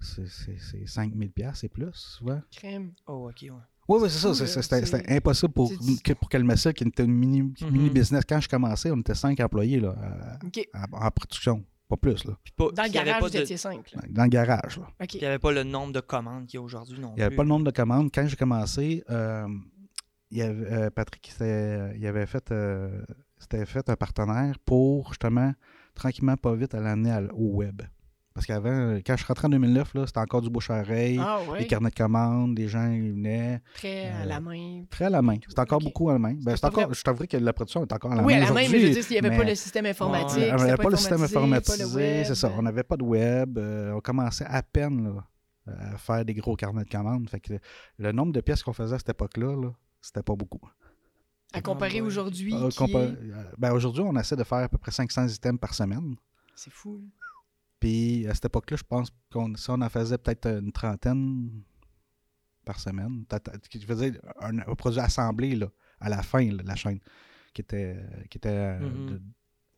c'est 0.00 0.26
c'est- 0.28 0.58
c'est 0.58 0.84
5000$ 0.86 1.30
piastres 1.32 1.64
et 1.64 1.68
plus, 1.68 1.92
souvent. 1.94 2.40
Crème. 2.50 2.92
Oh, 3.06 3.28
OK, 3.28 3.42
ouais. 3.42 3.50
Oui, 3.88 3.98
oui, 4.02 4.08
c'est 4.10 4.32
ça. 4.32 4.62
C'était 4.62 5.16
impossible 5.16 5.52
pour, 5.52 5.72
pour 6.20 6.28
Calmacil, 6.28 6.72
qui 6.72 6.84
était 6.84 7.04
une 7.04 7.12
mini, 7.14 7.42
Mhm. 7.42 7.70
mini 7.70 7.90
business. 7.90 8.22
Quand 8.28 8.40
je 8.40 8.48
commençais, 8.48 8.90
on 8.92 8.98
était 8.98 9.14
cinq 9.16 9.40
employés 9.40 9.80
là, 9.80 9.90
à- 10.00 10.46
Ok. 10.46 10.60
à- 10.72 11.06
en 11.06 11.10
production. 11.10 11.64
Pas 11.88 11.96
plus, 11.96 12.24
là. 12.24 12.38
Pas- 12.56 12.64
Dans 12.66 12.68
le 12.68 12.74
puis 12.74 12.90
il 12.90 12.94
y 12.94 12.98
avait 12.98 13.06
garage, 13.06 13.20
pas 13.20 13.26
vous 13.26 13.32
de- 13.34 13.38
étiez 13.40 13.56
cinq. 13.56 13.90
là. 13.92 14.02
Dans 14.08 14.22
le 14.22 14.28
garage. 14.28 14.78
Là. 14.78 14.86
Il 15.12 15.18
n'y 15.18 15.26
avait 15.26 15.40
pas 15.40 15.50
le 15.50 15.64
nombre 15.64 15.92
de 15.92 15.98
commandes 15.98 16.46
qu'il 16.46 16.58
y 16.58 16.60
a 16.60 16.62
aujourd'hui 16.62 17.00
non 17.00 17.14
Il 17.16 17.18
n'y 17.18 17.22
avait 17.24 17.34
pas 17.34 17.42
le 17.42 17.48
nombre 17.48 17.64
de 17.66 17.72
commandes. 17.72 18.10
Quand 18.14 18.24
j'ai 18.28 18.36
commencé, 18.36 19.02
euh, 19.10 19.48
il 20.30 20.38
y 20.38 20.42
avait, 20.42 20.72
euh, 20.72 20.90
Patrick 20.90 21.32
il 21.40 22.06
avait 22.06 22.26
fait, 22.26 22.48
euh, 22.52 23.02
fait 23.66 23.88
un 23.90 23.96
partenaire 23.96 24.56
pour 24.64 25.08
justement, 25.08 25.52
tranquillement, 25.96 26.36
pas 26.36 26.54
vite, 26.54 26.74
à 26.76 26.80
l'amener 26.80 27.26
au 27.32 27.56
web. 27.56 27.82
Parce 28.40 28.46
qu'avant, 28.46 28.94
quand 29.04 29.12
je 29.12 29.18
suis 29.18 29.26
rentré 29.26 29.46
en 29.48 29.50
2009, 29.50 29.92
là, 29.94 30.06
c'était 30.06 30.18
encore 30.18 30.40
du 30.40 30.48
bouche 30.48 30.70
à 30.70 30.80
oreille, 30.80 31.18
Ah 31.22 31.40
des 31.58 31.66
carnets 31.66 31.90
de 31.90 31.94
commandes, 31.94 32.54
des 32.54 32.68
gens 32.68 32.90
ils 32.90 33.12
venaient. 33.12 33.60
Très 33.74 34.06
à 34.06 34.20
Euh, 34.22 34.24
la 34.24 34.40
main. 34.40 34.84
Très 34.88 35.04
à 35.04 35.10
la 35.10 35.20
main. 35.20 35.36
C'est 35.46 35.58
encore 35.58 35.78
beaucoup 35.80 36.08
à 36.08 36.14
la 36.14 36.18
main. 36.18 36.36
Ben, 36.40 36.56
C'est 36.56 36.64
encore, 36.64 36.94
je 36.94 37.02
t'avouerais 37.02 37.26
que 37.26 37.36
la 37.36 37.52
production 37.52 37.82
est 37.82 37.92
encore 37.92 38.12
à 38.12 38.14
la 38.14 38.22
Oui, 38.22 38.32
main. 38.34 38.40
à 38.40 38.44
la 38.46 38.52
main, 38.52 38.60
mais 38.70 38.80
je 38.80 38.86
veux 38.86 38.92
dire, 38.94 39.04
s'il 39.04 39.20
n'y 39.20 39.26
avait 39.26 39.36
pas 39.36 39.44
le 39.44 39.54
système 39.54 39.84
informatique. 39.84 40.38
Ouais, 40.38 40.52
on 40.54 40.56
c'était 40.58 40.70
n'avait 40.70 40.82
pas 40.82 40.88
le 40.88 40.96
système 40.96 41.22
informatisé, 41.22 42.24
c'est 42.24 42.34
ça. 42.34 42.50
On 42.56 42.62
n'avait 42.62 42.82
pas 42.82 42.96
de 42.96 43.04
web. 43.04 43.58
euh, 43.58 43.92
on 43.92 44.00
commençait 44.00 44.46
à 44.46 44.62
peine 44.62 45.04
là, 45.66 45.74
à 45.92 45.98
faire 45.98 46.24
des 46.24 46.32
gros 46.32 46.56
carnets 46.56 46.84
de 46.84 46.88
commandes. 46.90 47.28
Fait 47.28 47.40
que 47.40 47.52
le 47.98 48.12
nombre 48.12 48.32
de 48.32 48.40
pièces 48.40 48.62
qu'on 48.62 48.72
faisait 48.72 48.94
à 48.94 48.98
cette 48.98 49.10
époque-là, 49.10 49.54
là, 49.54 49.68
c'était 50.00 50.22
pas 50.22 50.34
beaucoup. 50.34 50.60
À 51.52 51.60
comparer 51.60 52.00
Ouais. 52.00 52.06
aujourd'hui. 52.06 52.54
Euh, 52.54 52.70
qui 52.70 52.78
compa- 52.78 53.12
est- 53.12 53.58
ben, 53.58 53.72
Aujourd'hui, 53.74 54.02
on 54.02 54.16
essaie 54.16 54.36
de 54.36 54.44
faire 54.44 54.58
à 54.60 54.68
peu 54.70 54.78
près 54.78 54.92
500 54.92 55.26
items 55.28 55.60
par 55.60 55.74
semaine. 55.74 56.14
C'est 56.54 56.72
fou. 56.72 57.02
Puis 57.80 58.26
à 58.28 58.34
cette 58.34 58.44
époque-là, 58.44 58.76
je 58.76 58.82
pense 58.84 59.10
qu'on 59.32 59.54
si 59.56 59.70
on 59.70 59.80
en 59.80 59.88
faisait 59.88 60.18
peut-être 60.18 60.46
une 60.46 60.70
trentaine 60.72 61.50
par 62.64 62.78
semaine. 62.78 63.24
Peut-être- 63.26 63.52
Je 63.74 63.86
veux 63.86 64.10
dire, 64.10 64.20
un, 64.40 64.58
un 64.58 64.74
produit 64.74 65.00
assemblé 65.00 65.56
là, 65.56 65.66
à 65.98 66.08
la 66.08 66.22
fin, 66.22 66.44
là, 66.52 66.62
la 66.64 66.76
chaîne, 66.76 67.00
qui 67.54 67.62
était, 67.62 67.96
qui 68.30 68.38
était 68.38 68.48
euh, 68.50 68.80
Mhm. 68.80 69.06
de- 69.10 69.20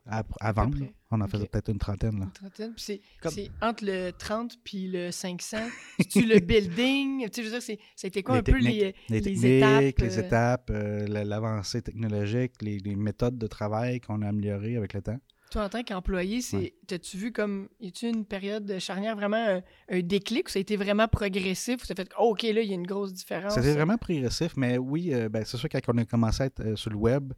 à, 0.05 0.25
à 0.41 0.51
vendre. 0.51 0.77
près. 0.77 0.93
On 1.13 1.21
en 1.21 1.29
faisait 1.29 1.47
peut-être 1.47 1.71
une 1.71 1.79
trentaine. 1.79 2.19
Là. 2.19 2.25
Une 2.25 2.33
trentaine. 2.33 2.75
Puis 2.75 2.83
c'est 2.85 3.01
Comme- 3.21 3.35
entre 3.61 3.85
le 3.85 4.11
30 4.11 4.59
puis 4.65 4.89
le 4.89 5.13
500. 5.13 5.59
tu 6.11 6.27
le 6.27 6.41
building? 6.41 7.29
Tu 7.29 7.35
sais, 7.35 7.43
je 7.49 7.55
veux 7.55 7.61
dire, 7.61 7.79
ça 7.95 8.09
été 8.09 8.23
quoi 8.25 8.35
Les 8.35 8.41
un 8.41 8.43
peu 8.43 8.59
les, 8.59 8.95
Les, 9.09 9.59
étapes? 9.59 9.99
les 10.01 10.19
euh, 10.19 10.23
étapes, 10.25 10.71
euh, 10.71 11.07
la- 11.07 11.23
l'avancée 11.25 11.83
technologique, 11.83 12.61
les, 12.63 12.79
les 12.81 12.97
méthodes 12.97 13.39
de 13.39 13.47
travail 13.47 14.01
qu'on 14.01 14.23
a 14.23 14.29
améliorées 14.29 14.77
avec 14.77 14.93
le 14.93 15.03
temps. 15.03 15.21
Toi, 15.53 15.65
en 15.65 15.69
tant 15.69 15.83
qu'employé, 15.83 16.41
c'est, 16.41 16.57
Ouais. 16.57 16.75
t'as-tu 16.87 17.17
vu 17.19 17.31
comme, 17.33 17.69
y 17.81 17.89
a-tu 17.89 18.07
une 18.09 18.25
période 18.25 18.65
de 18.65 18.79
charnière 18.79 19.15
vraiment 19.17 19.37
un, 19.37 19.63
un 19.91 20.01
déclic 20.01 20.49
ou 20.49 20.51
ça 20.51 20.59
a 20.59 20.61
été 20.63 20.77
vraiment 20.77 21.07
progressif 21.09 21.83
ou 21.83 21.87
ça 21.87 21.95
fait, 21.95 22.09
oh, 22.19 22.31
ok, 22.33 22.43
là, 22.45 22.63
il 22.63 22.69
y 22.69 22.73
a 22.73 22.75
une 22.75 22.87
grosse 22.87 23.13
différence? 23.13 23.55
C'était 23.55 23.75
vraiment 23.75 23.99
progressif, 23.99 24.53
mais 24.57 24.79
oui, 24.79 25.13
euh, 25.13 25.29
ben, 25.29 25.45
c'est 25.45 25.59
sûr, 25.59 25.69
quand 25.69 25.81
on 25.89 25.99
a 25.99 26.05
commencé 26.07 26.43
à 26.43 26.47
être 26.47 26.61
euh, 26.61 26.75
sur 26.77 26.91
le 26.91 26.97
web, 26.97 27.33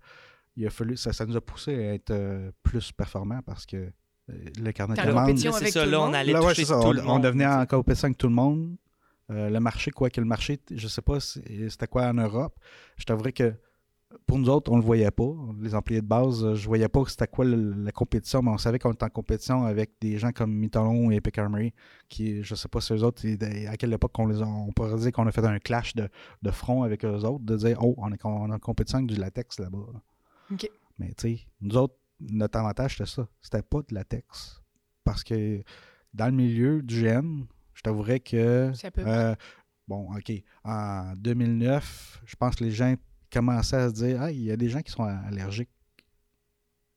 il 0.57 0.67
a 0.67 0.71
fallu, 0.71 0.97
ça, 0.97 1.13
ça 1.13 1.27
nous 1.27 1.37
a 1.37 1.41
poussé 1.41 1.75
à 1.75 1.95
être 1.95 2.11
euh, 2.13 2.53
plus 2.63 2.93
performant 2.93 3.41
parce 3.45 3.67
que 3.67 3.77
euh, 3.77 4.33
le 4.63 4.71
carnet 4.73 4.95
de 4.95 5.03
commandes. 5.03 5.37
c'est 5.37 5.71
ça, 5.73 5.85
là, 5.85 6.01
on 6.01 6.13
allait 6.15 6.33
Là, 6.33 6.41
ouais, 6.41 6.49
toucher 6.55 6.65
ça. 6.67 6.75
tout 6.81 6.87
On, 6.87 6.93
le 6.93 7.01
on 7.03 7.05
monde. 7.15 7.23
devenait 7.25 7.47
en 7.47 7.67
compétition 7.67 8.07
avec 8.07 8.17
tout 8.19 8.29
le 8.29 8.35
monde. 8.35 8.77
Euh, 9.31 9.49
le 9.51 9.59
marché, 9.59 9.91
quoi 9.91 10.09
que 10.11 10.21
le 10.21 10.27
marché, 10.27 10.61
je 10.71 10.87
sais 10.87 11.03
pas 11.03 11.19
si- 11.19 11.43
c'était 11.71 11.87
quoi 11.89 12.05
en 12.05 12.15
Europe? 12.15 12.55
Je 12.97 13.05
t'avouerais 13.05 13.33
que 13.33 13.55
pour 14.27 14.39
nous 14.39 14.49
autres, 14.49 14.71
on 14.73 14.77
le 14.77 14.83
voyait 14.83 15.11
pas. 15.11 15.33
Les 15.61 15.75
employés 15.75 16.01
de 16.01 16.07
base, 16.07 16.45
euh, 16.45 16.55
je 16.55 16.67
voyais 16.67 16.89
pas 16.89 17.03
c'était 17.07 17.27
quoi 17.27 17.45
la 17.45 17.93
compétition, 17.93 18.43
mais 18.43 18.51
on 18.51 18.59
savait 18.59 18.79
qu'on 18.79 18.93
était 18.93 19.05
en 19.05 19.11
compétition 19.11 19.65
avec 19.65 19.93
des 20.01 20.19
gens 20.19 20.33
comme 20.33 20.53
Mitalon 20.53 21.11
et 21.11 21.17
Epic 21.17 21.39
Armory, 21.39 21.73
qui, 22.09 22.43
je 22.43 22.55
sais 22.55 22.69
pas 22.69 22.81
si 22.81 22.93
eux 22.93 23.03
autres, 23.03 23.23
à 23.69 23.77
quelle 23.77 23.93
époque 23.93 24.19
on 24.19 24.27
les 24.27 24.43
a, 24.43 24.47
on 24.47 24.73
pourrait 24.73 24.97
dire 24.97 25.13
qu'on 25.13 25.27
a 25.27 25.33
fait 25.33 25.45
un 25.45 25.59
clash 25.59 25.95
de, 25.95 26.09
de 26.43 26.51
front 26.51 26.83
avec 26.83 27.05
eux 27.05 27.25
autres, 27.25 27.45
de 27.45 27.57
dire, 27.57 27.79
oh, 27.83 27.95
on 27.99 28.13
est, 28.13 28.25
on 28.25 28.51
est 28.51 28.55
en 28.55 28.59
compétition 28.59 28.99
avec 28.99 29.11
du 29.11 29.17
latex 29.17 29.59
là-bas. 29.59 29.87
Mais 30.99 31.09
tu 31.15 31.37
sais, 31.37 31.41
nous 31.61 31.77
autres, 31.77 31.97
notre 32.21 32.59
avantage, 32.59 32.93
c'était 32.93 33.11
ça. 33.11 33.29
C'était 33.41 33.63
pas 33.63 33.81
de 33.89 33.95
latex. 33.95 34.63
Parce 35.05 35.25
que 35.25 35.63
dans 36.13 36.27
le 36.27 36.33
milieu 36.33 36.83
du 36.83 37.03
GN, 37.03 37.45
je 37.75 37.83
t'avouerais 37.83 38.21
que. 38.21 38.73
Euh, 38.99 39.35
bon, 39.89 40.09
OK. 40.15 40.33
En 40.65 41.15
2009, 41.17 42.23
je 42.25 42.37
pense 42.37 42.57
que 42.57 42.65
les 42.65 42.71
gens 42.71 42.95
commençaient 43.35 43.77
à 43.77 43.89
se 43.89 43.95
dire 43.95 44.23
Ah, 44.23 44.31
il 44.31 44.43
y 44.43 44.51
a 44.51 44.57
des 44.57 44.69
gens 44.69 44.81
qui 44.83 44.93
sont 44.93 45.03
allergiques. 45.05 45.71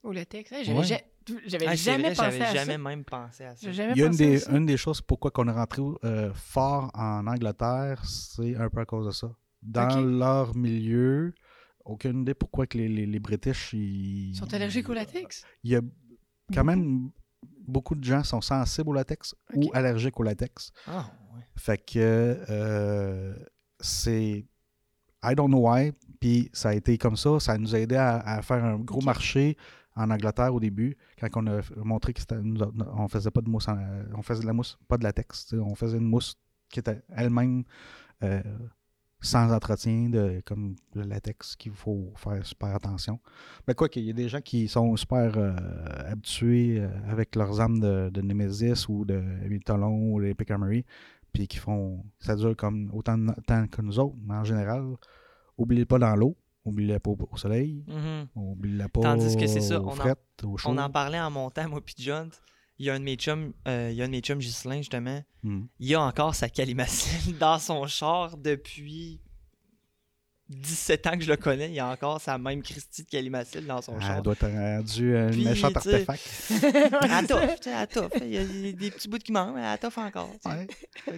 Au 0.02 0.12
latex. 0.12 0.50
J'avais 0.50 0.78
Ouais. 0.78 0.84
ja- 0.84 1.00
j'avais 1.46 1.66
Ah, 1.68 1.74
jamais 1.74 2.02
vrai, 2.04 2.14
pensé 2.14 2.30
j'avais 2.38 2.44
à 2.44 2.54
jamais 2.54 2.72
ça. 2.72 2.78
même 2.78 3.04
pensé 3.04 3.44
à 3.44 3.50
ça. 3.56 3.60
J'ai 3.60 3.72
jamais 3.74 3.92
Il 3.92 3.98
y 3.98 4.02
a 4.02 4.06
une 4.06 4.12
pensé 4.12 4.24
à 4.24 4.28
des, 4.30 4.38
ça. 4.38 4.52
une 4.56 4.66
des 4.66 4.76
choses 4.76 5.00
pourquoi 5.02 5.30
on 5.36 5.48
est 5.48 5.52
rentré 5.52 5.82
euh, 6.04 6.32
fort 6.34 6.90
en 6.94 7.26
Angleterre, 7.26 8.02
c'est 8.06 8.56
un 8.56 8.70
peu 8.70 8.80
à 8.80 8.86
cause 8.86 9.06
de 9.06 9.10
ça. 9.10 9.30
Dans 9.60 10.00
leur 10.00 10.54
milieu, 10.56 11.34
aucune 11.84 12.22
idée 12.22 12.34
pourquoi 12.34 12.66
que 12.66 12.78
les, 12.78 12.88
les, 12.88 13.06
les 13.06 13.18
British 13.18 13.72
ils 13.74 14.34
sont 14.36 14.52
allergiques 14.54 14.88
au 14.88 14.94
latex? 14.94 15.44
il 15.64 15.72
y 15.72 15.76
a 15.76 15.80
quand 16.54 16.64
même 16.64 17.10
beaucoup 17.66 17.94
de 17.96 18.04
gens 18.04 18.22
sont 18.24 18.40
sensibles 18.40 18.88
au 18.88 18.92
latex 18.94 19.34
ou 19.54 19.68
allergiques 19.74 20.18
au 20.18 20.22
latex. 20.22 20.70
Ah, 20.86 21.10
ouais. 21.34 21.42
Fait 21.56 21.76
que 21.76 21.98
euh, 22.48 23.34
c'est. 23.80 24.46
I 25.24 25.34
don't 25.34 25.48
know 25.48 25.68
why. 25.68 25.92
Puis 26.20 26.50
ça 26.52 26.70
a 26.70 26.74
été 26.74 26.98
comme 26.98 27.16
ça. 27.16 27.38
Ça 27.40 27.56
nous 27.58 27.74
a 27.74 27.78
aidé 27.80 27.96
à, 27.96 28.18
à 28.18 28.42
faire 28.42 28.64
un 28.64 28.78
gros 28.78 29.00
marché 29.02 29.56
en 29.96 30.10
Angleterre 30.10 30.54
au 30.54 30.60
début, 30.60 30.96
quand 31.18 31.28
on 31.34 31.46
a 31.48 31.60
montré 31.76 32.12
que 32.12 32.20
c'était, 32.20 32.40
nous, 32.40 32.60
on 32.94 33.08
faisait 33.08 33.32
pas 33.32 33.40
de 33.40 33.48
mousse, 33.48 33.66
en- 33.66 33.76
on 34.16 34.22
faisait 34.22 34.42
de 34.42 34.46
la 34.46 34.52
mousse, 34.52 34.78
pas 34.86 34.96
de 34.96 35.02
latex. 35.02 35.52
On 35.54 35.74
faisait 35.74 35.98
une 35.98 36.04
mousse 36.04 36.36
qui 36.68 36.78
était 36.78 37.02
elle-même 37.16 37.64
euh, 38.22 38.40
sans 39.20 39.52
entretien, 39.52 40.08
de, 40.08 40.40
comme 40.46 40.76
le 40.94 41.02
latex 41.02 41.56
qu'il 41.56 41.72
faut 41.72 42.12
faire 42.14 42.46
super 42.46 42.72
attention. 42.76 43.18
Mais 43.66 43.74
quoi 43.74 43.88
qu'il 43.88 44.04
y 44.04 44.10
a 44.10 44.12
des 44.12 44.28
gens 44.28 44.40
qui 44.40 44.68
sont 44.68 44.94
super 44.94 45.36
euh, 45.36 45.56
habitués 46.06 46.78
euh, 46.78 46.88
avec 47.10 47.34
leurs 47.34 47.60
armes 47.60 47.80
de, 47.80 48.08
de 48.10 48.22
Nemesis 48.22 48.88
ou 48.88 49.04
de 49.04 49.20
Talon 49.64 50.12
ou 50.12 50.20
les 50.20 50.30
Epic 50.30 50.48
Armory, 50.52 50.84
puis 51.32 51.48
qui 51.48 51.56
font. 51.56 52.04
Ça 52.20 52.36
dure 52.36 52.54
comme 52.56 52.88
autant 52.92 53.18
de 53.18 53.32
temps 53.48 53.66
que 53.66 53.82
nous 53.82 53.98
autres, 53.98 54.16
mais 54.24 54.34
en 54.36 54.44
général, 54.44 54.84
oubliez 55.58 55.84
pas 55.84 55.98
dans 55.98 56.14
l'eau, 56.16 56.36
oubliez 56.64 56.98
pas 56.98 57.10
au, 57.10 57.36
soleil, 57.36 57.84
Mhm. 57.86 58.28
oubliez 58.34 58.88
pas 58.88 59.00
Tandis 59.00 59.36
que 59.36 59.46
c'est 59.46 59.60
ça, 59.60 59.80
on 59.82 59.88
en- 59.88 59.90
fret, 59.94 60.14
au 60.44 60.56
chaud. 60.56 60.70
On 60.70 60.78
en 60.78 60.88
parlait 60.88 61.20
en 61.20 61.30
montant, 61.30 61.68
moi 61.68 61.80
puis 61.84 61.94
John. 61.98 62.30
Il 62.78 62.86
y 62.86 62.90
a 62.90 62.94
un 62.94 63.00
de 63.00 63.04
mes 63.04 63.16
chums, 63.16 63.52
euh, 63.66 63.88
il 63.90 63.96
y 63.96 64.02
a 64.02 64.04
un 64.04 64.06
de 64.08 64.12
mes 64.12 64.20
chums, 64.20 64.38
Ghislain, 64.38 64.76
justement. 64.78 65.20
Hmm. 65.42 65.62
Il 65.80 65.92
a 65.96 66.00
encore 66.00 66.34
sa 66.36 66.48
calimacine 66.48 67.34
dans 67.40 67.58
son 67.58 67.86
char 67.88 68.36
depuis 68.38 69.20
17 70.48 71.06
ans 71.06 71.18
que 71.18 71.24
je 71.24 71.28
le 71.30 71.36
connais. 71.36 71.70
Il 71.70 71.78
a 71.78 71.88
encore 71.88 72.20
sa 72.20 72.38
même 72.38 72.62
Christie 72.62 73.04
de 73.04 73.08
calimacine 73.08 73.66
dans 73.66 73.82
son 73.82 73.96
Elle 73.96 74.02
char. 74.02 74.22
doit 74.22 74.32
être 74.32 74.46
rendu 74.46 75.16
un 75.16 75.30
Puis, 75.30 75.44
méchant 75.44 75.68
artefact. 75.74 76.22
Elle 76.50 77.26
toffe, 77.26 77.60
tu 77.60 77.70
sais, 77.70 77.76
elle 77.76 77.86
toffe. 77.88 78.12
Il 78.22 78.28
y 78.32 78.38
a 78.38 78.44
des 78.72 78.90
petits 78.90 79.08
bouts 79.08 79.18
qui 79.18 79.32
manquent, 79.32 79.54
mais 79.56 79.62
elle 79.62 79.78
toffe 79.78 79.98
encore. 79.98 80.30
Ouais. 80.46 80.66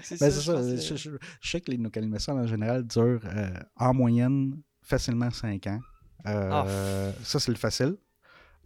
C'est 0.02 0.18
Ben, 0.18 0.30
ça, 0.30 0.40
je 0.40 0.46
ça. 0.46 0.52
pense 0.54 0.66
Je, 0.84 0.88
que- 0.90 0.96
je- 0.96 1.10
je 1.40 1.50
sais 1.50 1.60
que 1.60 1.70
les 1.70 1.78
nocalimations 1.78 2.32
en 2.34 2.46
général 2.46 2.84
durent 2.86 3.20
euh, 3.24 3.50
en 3.76 3.94
moyenne 3.94 4.60
facilement 4.82 5.30
5 5.30 5.66
ans. 5.68 5.80
Euh, 6.26 7.12
Ça, 7.22 7.38
c'est 7.38 7.52
le 7.52 7.56
facile. 7.58 7.96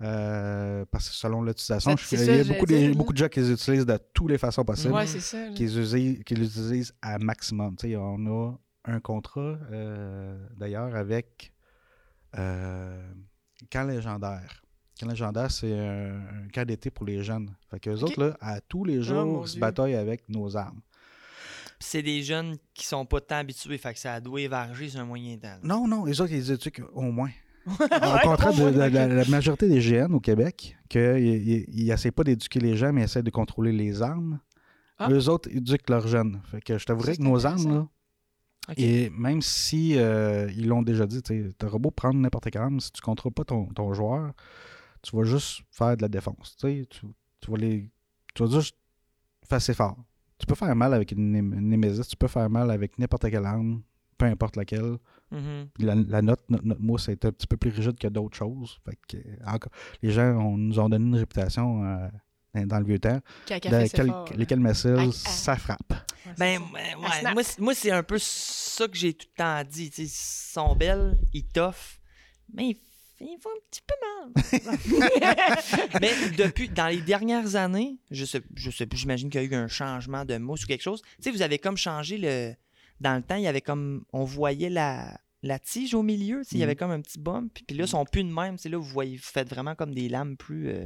Euh, 0.02 0.84
parce 0.90 1.08
que 1.08 1.14
selon 1.14 1.42
l'utilisation, 1.42 1.94
il 2.12 2.24
y 2.24 2.40
a 2.40 2.44
beaucoup, 2.44 2.66
des- 2.66 2.88
beaucoup 2.94 3.12
de 3.12 3.18
gens 3.18 3.28
qui 3.28 3.40
les 3.40 3.52
utilisent 3.52 3.86
de 3.86 3.96
toutes 4.12 4.30
les 4.30 4.38
façons 4.38 4.64
possibles, 4.64 4.92
Ouais, 4.92 5.06
c'est 5.06 5.20
ça. 5.20 5.38
qui, 5.54 5.62
les 5.64 5.78
utilisent, 5.78 6.24
qui 6.24 6.34
les 6.34 6.46
utilisent 6.46 6.92
à 7.00 7.18
maximum. 7.18 7.76
Tu 7.76 7.88
sais, 7.90 7.96
on 7.96 8.26
a 8.26 8.54
un 8.84 9.00
contrat, 9.00 9.58
euh, 9.72 10.38
d'ailleurs, 10.56 10.94
avec 10.94 11.52
euh, 12.38 13.12
Camp 13.70 13.86
Légendaire. 13.88 14.62
Camp 15.00 15.08
Légendaire, 15.08 15.50
c'est 15.50 15.72
un, 15.78 16.16
un 16.44 16.48
camp 16.52 16.64
d'été 16.66 16.90
pour 16.90 17.06
les 17.06 17.22
jeunes. 17.22 17.50
Fait 17.70 17.80
que 17.80 17.90
Ok. 17.90 18.02
autres, 18.02 18.20
là, 18.24 18.36
à 18.40 18.60
tous 18.60 18.84
les 18.84 18.96
mon 18.96 19.02
jours, 19.02 19.48
se 19.48 19.52
Dieu. 19.52 19.60
bataillent 19.60 19.94
avec 19.96 20.28
nos 20.28 20.56
armes. 20.56 20.80
C'est 21.80 22.02
des 22.02 22.22
jeunes 22.22 22.56
qui 22.72 22.86
sont 22.86 23.04
pas 23.04 23.20
tant 23.20 23.36
habitués, 23.36 23.76
fait 23.78 23.92
que 23.92 23.98
ça 24.00 24.20
doit 24.20 24.40
évarger 24.40 24.88
sur 24.88 25.00
un 25.00 25.04
moyen 25.04 25.36
temps. 25.36 25.58
Non, 25.62 25.86
non, 25.88 26.04
les 26.04 26.20
autres, 26.20 26.32
ils 26.32 26.50
éduquent 26.50 26.82
au 26.92 27.10
moins. 27.10 27.30
Au 27.66 28.18
contraire 28.22 28.52
de, 28.52 28.70
de- 28.70 28.78
la, 28.78 28.88
la 29.08 29.24
majorité 29.24 29.68
des 29.68 29.80
GN 29.80 30.12
au 30.12 30.20
Québec, 30.20 30.76
qu'ils 30.88 31.66
n'essaient 31.86 32.10
pas 32.10 32.22
d'éduquer 32.22 32.60
les 32.60 32.76
gens, 32.76 32.92
mais 32.92 33.00
ils 33.02 33.04
essaient 33.04 33.22
de 33.22 33.30
contrôler 33.30 33.72
les 33.72 34.02
armes. 34.02 34.38
Ah. 34.98 35.08
Eux 35.10 35.28
autres 35.30 35.48
éduquent 35.50 35.88
leurs 35.88 36.06
jeunes. 36.06 36.40
Fait 36.50 36.60
que 36.60 36.76
je 36.78 36.84
t'avouerais 36.84 37.16
que 37.16 37.22
nos 37.22 37.46
armes, 37.46 37.74
là, 37.74 37.88
Et 38.76 39.10
même 39.10 39.42
si 39.42 39.98
euh, 39.98 40.50
ils 40.56 40.66
l'ont 40.68 40.82
déjà 40.82 41.06
dit, 41.06 41.22
tu 41.22 41.52
auras 41.64 41.78
beau 41.78 41.90
prendre 41.90 42.18
n'importe 42.18 42.50
quelle 42.50 42.62
arme, 42.62 42.80
si 42.80 42.90
tu 42.92 43.00
ne 43.00 43.04
contrôles 43.04 43.32
pas 43.32 43.44
ton, 43.44 43.66
ton 43.66 43.92
joueur, 43.92 44.32
tu 45.02 45.14
vas 45.16 45.24
juste 45.24 45.62
faire 45.70 45.96
de 45.96 46.02
la 46.02 46.08
défense. 46.08 46.56
Tu, 46.56 46.86
tu, 46.86 47.06
vas 47.50 47.56
les. 47.58 47.90
Tu 48.34 48.42
vas 48.44 48.50
juste 48.50 48.76
faire 49.46 49.56
assez 49.56 49.74
fort. 49.74 49.96
Tu 50.38 50.46
peux 50.46 50.54
faire 50.54 50.74
mal 50.74 50.94
avec 50.94 51.12
une, 51.12 51.34
une 51.36 51.68
Némésis, 51.68 52.08
tu 52.08 52.16
peux 52.16 52.26
faire 52.28 52.48
mal 52.50 52.70
avec 52.70 52.98
n'importe 52.98 53.30
quelle 53.30 53.44
arme, 53.44 53.82
peu 54.18 54.24
importe 54.26 54.56
laquelle. 54.56 54.96
Mhm. 55.30 55.68
La, 55.80 55.94
la 55.94 56.22
note, 56.22 56.40
notre, 56.48 56.64
notre 56.64 56.80
mousse 56.80 57.08
est 57.08 57.24
un 57.24 57.32
petit 57.32 57.46
peu 57.46 57.56
plus 57.56 57.70
rigide 57.70 57.98
que 57.98 58.08
d'autres 58.08 58.36
choses. 58.36 58.78
Fait 58.84 58.98
que, 59.08 59.18
encore, 59.46 59.72
les 60.02 60.10
gens 60.10 60.36
on- 60.38 60.56
nous 60.56 60.78
ont 60.78 60.88
donné 60.88 61.04
une 61.04 61.16
réputation 61.16 61.84
euh, 61.84 62.08
dans, 62.54 62.78
le 62.78 62.84
vieux 62.84 62.98
temps. 62.98 63.20
Café, 63.46 63.68
c'est 63.88 63.96
quel- 63.96 64.06
fort, 64.08 64.28
là. 64.30 64.36
lesquels 64.36 64.60
missiles, 64.60 64.96
Ah, 64.98 65.04
ah. 65.08 65.12
ça 65.12 65.56
frappe? 65.56 65.92
Ben, 66.38 66.60
ouais, 66.72 66.94
moi, 67.32 67.42
c'est- 67.42 67.58
moi, 67.60 67.74
c'est 67.74 67.90
un 67.90 68.02
peu 68.02 68.18
ça 68.18 68.88
que 68.88 68.96
j'ai 68.96 69.12
tout 69.14 69.26
le 69.32 69.36
temps 69.36 69.62
dit. 69.68 69.90
Ils 69.98 70.08
sont 70.08 70.74
belles, 70.74 71.18
ils 71.32 71.44
toffent, 71.46 71.98
mais 72.52 72.70
ils, 72.70 72.76
ils 73.20 73.38
font 73.40 73.50
un 73.50 73.60
petit 73.70 73.82
peu 73.86 73.94
mal. 74.00 75.34
mais 76.00 76.12
depuis, 76.36 76.68
dans 76.68 76.88
les 76.88 77.00
dernières 77.02 77.56
années, 77.56 77.98
je 78.10 78.24
sais, 78.24 78.42
je 78.54 78.70
sais 78.70 78.86
plus, 78.86 78.98
j'imagine 78.98 79.30
qu'il 79.30 79.40
y 79.42 79.44
a 79.44 79.46
eu 79.46 79.54
un 79.54 79.68
changement 79.68 80.24
de 80.24 80.36
mousse 80.38 80.64
ou 80.64 80.66
quelque 80.66 80.82
chose. 80.82 81.02
Tu 81.16 81.24
sais, 81.24 81.30
vous 81.30 81.42
avez 81.42 81.58
comme 81.58 81.76
changé 81.76 82.18
le. 82.18 82.54
Dans 83.00 83.16
le 83.16 83.22
temps, 83.22 83.36
il 83.36 83.42
y 83.42 83.46
avait 83.48 83.60
comme. 83.60 84.04
On 84.12 84.24
voyait 84.24 84.70
la, 84.70 85.18
la 85.42 85.58
tige 85.58 85.94
au 85.94 86.02
milieu, 86.02 86.42
il 86.52 86.58
y 86.58 86.62
avait 86.62 86.72
Mhm. 86.72 86.78
comme 86.78 86.90
un 86.92 87.00
petit 87.00 87.18
bump. 87.18 87.50
Puis, 87.52 87.64
puis 87.64 87.76
là, 87.76 87.84
ils 87.84 87.88
sont 87.88 88.04
plus 88.04 88.24
de 88.24 88.32
même. 88.32 88.56
Là, 88.64 88.76
vous 88.78 88.82
voyez, 88.84 89.16
vous 89.16 89.22
faites 89.22 89.48
vraiment 89.48 89.74
comme 89.74 89.92
des 89.94 90.08
lames 90.08 90.36
plus. 90.36 90.68
euh, 90.70 90.84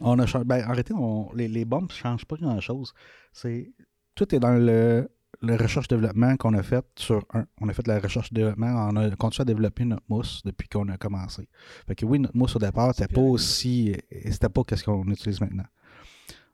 On 0.00 0.18
a 0.18 0.26
changé. 0.26 0.44
Ben, 0.44 0.62
en 0.64 0.68
réalité, 0.68 0.92
on- 0.94 1.32
les, 1.34 1.48
les 1.48 1.64
bombes 1.64 1.88
ne 1.88 1.94
changent 1.94 2.24
pas 2.26 2.36
grand-chose. 2.36 2.92
C'est 3.32 3.72
Tout 4.14 4.34
est 4.34 4.38
dans 4.40 4.54
le, 4.54 5.08
le 5.42 5.56
recherche-développement 5.56 6.36
qu'on 6.36 6.54
a 6.54 6.62
fait 6.62 6.84
sur 6.96 7.24
un. 7.34 7.46
On 7.60 7.68
a 7.68 7.72
fait 7.72 7.82
de 7.82 7.88
la 7.88 7.98
recherche-développement. 8.00 8.88
On 8.90 8.96
a 8.96 9.10
continué 9.16 9.42
à 9.42 9.44
développer 9.46 9.84
notre 9.84 10.04
mousse 10.08 10.42
depuis 10.44 10.68
qu'on 10.68 10.88
a 10.88 10.96
commencé. 10.98 11.48
Fait 11.86 11.94
que 11.94 12.04
oui, 12.06 12.18
notre 12.18 12.36
mousse 12.36 12.56
au 12.56 12.58
départ, 12.58 12.94
c'était 12.94 13.12
pas 13.12 13.20
aussi. 13.20 13.94
C'était 14.30 14.48
pas 14.48 14.62
ce 14.74 14.84
qu'on 14.84 15.04
utilise 15.10 15.40
maintenant. 15.40 15.66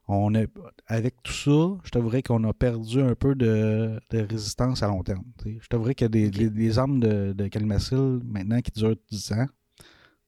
On 0.08 0.34
a, 0.34 0.42
avec 0.88 1.22
tout 1.22 1.32
ça, 1.32 1.78
je 1.84 1.90
t'avouerais 1.90 2.22
qu'on 2.22 2.42
a 2.44 2.52
perdu 2.52 3.00
un 3.00 3.14
peu 3.14 3.36
de, 3.36 4.00
de 4.10 4.18
résistance 4.28 4.82
à 4.82 4.88
long 4.88 5.02
terme. 5.04 5.24
Je 5.46 5.66
t'avouerais 5.68 5.94
que 5.94 6.04
des, 6.06 6.26
Ok. 6.26 6.32
des, 6.34 6.50
des 6.50 6.78
armes 6.78 6.98
de, 6.98 7.32
de 7.32 7.46
Calmacil, 7.46 8.20
maintenant, 8.24 8.60
qui 8.60 8.72
durent 8.72 8.96
10 9.10 9.32
ans, 9.32 9.46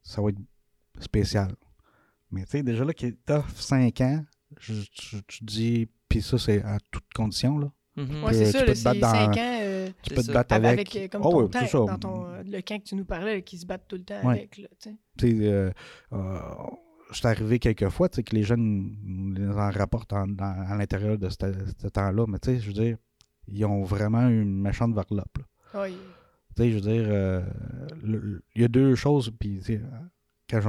ça 0.03 0.23
va 0.23 0.29
être 0.31 0.39
spécial. 1.01 1.53
Mais 2.35 2.45
tu 2.45 2.51
sais, 2.51 2.63
déjà 2.63 2.85
là, 2.85 2.93
qui 2.93 3.13
tough 3.15 3.49
5 3.55 4.01
ans, 4.01 4.25
je, 4.59 4.75
tu, 4.93 5.23
tu 5.27 5.45
dis, 5.45 5.89
puis 6.09 6.21
ça, 6.23 6.39
c'est 6.39 6.63
à 6.63 6.79
toute 6.91 7.05
condition, 7.15 7.59
là. 7.59 7.71
mhm. 7.97 8.25
Ouais, 8.25 8.31
que 8.31 8.37
c'est 8.37 8.45
tu 8.47 8.51
ça, 8.53 8.61
peux 8.61 8.67
là, 8.67 8.75
te 8.75 8.83
battre 8.83 8.95
c'est 8.95 9.01
dans- 9.01 9.11
5 9.13 9.37
ans 9.37 9.59
euh, 9.63 9.89
Tu 10.03 10.15
peux 10.15 10.23
te 10.23 10.33
battre 10.33 10.55
avec, 10.55 10.97
avec. 10.97 11.13
comme 11.13 11.23
Oh, 11.25 11.49
ton 11.49 11.67
ça. 11.67 11.79
dans 11.79 11.99
ton, 11.99 12.27
euh, 12.27 12.43
le 12.45 12.61
camp 12.63 12.79
que 12.79 12.85
tu 12.89 12.95
nous 12.97 13.05
parlais, 13.05 13.43
qui 13.43 13.57
se 13.59 13.67
battent 13.67 13.87
tout 13.89 13.97
le 13.97 14.05
temps 14.05 14.23
Ouais. 14.25 14.39
avec. 14.39 14.59
Là, 14.59 14.69
tu 14.81 14.91
sais. 14.91 14.97
Tu 15.19 15.31
sais, 15.39 15.47
euh, 15.49 15.71
euh, 16.13 16.39
c'est 17.13 17.27
arrivé 17.27 17.59
quelques 17.59 17.89
fois, 17.91 18.09
tu 18.09 18.17
sais, 18.17 18.23
que 18.23 18.35
les 18.35 18.43
jeunes 18.43 18.97
nous 19.05 19.33
les 19.33 19.47
en 19.47 19.71
rapportent 19.71 20.13
en- 20.13 20.27
dans- 20.27 20.65
à 20.69 20.77
l'intérieur 20.77 21.19
de 21.19 21.29
ce, 21.29 21.89
temps-là, 21.89 22.27
mais 22.29 22.39
tu 22.39 22.51
sais, 22.51 22.61
je 22.61 22.67
veux 22.69 22.73
dire, 22.73 22.97
ils 23.47 23.65
ont 23.65 23.85
vraiment 23.85 24.27
une 24.29 24.61
méchante 24.61 24.95
varlope, 24.95 25.39
là. 25.39 25.81
Ouais, 25.83 25.93
Tu 26.57 26.63
sais, 26.63 26.71
je 26.71 26.75
veux 26.77 26.81
dire, 26.81 27.05
euh, 27.09 27.43
il 28.55 28.63
y 28.63 28.65
a 28.65 28.69
deux 28.69 28.95
choses, 28.95 29.33
puis 29.39 29.59
tu 29.59 29.65
sais, 29.65 29.81
quand 30.51 30.61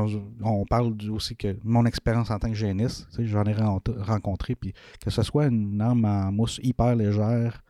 on 0.42 0.66
parle 0.66 0.96
aussi 1.12 1.36
que 1.36 1.58
mon 1.64 1.86
expérience 1.86 2.32
en 2.32 2.40
tant 2.40 2.50
que 2.50 2.56
géniste, 2.56 3.08
tu 3.12 3.18
sais, 3.18 3.26
j'en 3.28 3.44
ai 3.44 3.54
ren- 3.54 3.80
rencontré, 3.98 4.56
puis 4.56 4.74
que 5.04 5.10
ce 5.10 5.22
soit 5.24 5.48
une 5.48 5.82
arme 5.82 6.06
en 6.06 6.32
mousse 6.32 6.60
hyper 6.64 6.96
légère, 6.96 7.62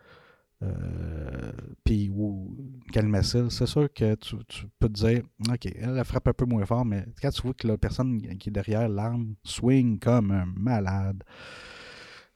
euh, 0.63 1.51
puis 1.83 2.09
ou 2.13 2.55
une 2.85 2.91
calmacille, 2.91 3.47
c'est 3.49 3.65
sûr 3.65 3.91
que 3.93 4.15
tu, 4.15 4.35
tu 4.47 4.65
peux 4.79 4.87
te 4.87 4.93
dire, 4.93 5.23
OK, 5.49 5.65
elle, 5.65 6.03
frappe 6.05 6.27
un 6.29 6.33
peu 6.33 6.45
moins 6.45 6.65
fort, 6.65 6.85
mais 6.85 7.05
quand 7.21 7.29
tu 7.31 7.41
vois 7.41 7.53
que 7.53 7.67
la 7.67 7.77
personne 7.77 8.21
qui 8.37 8.49
est 8.49 8.51
derrière 8.51 8.87
l'arme 8.87 9.35
swing 9.43 9.99
comme 9.99 10.31
un 10.31 10.45
malade, 10.55 11.23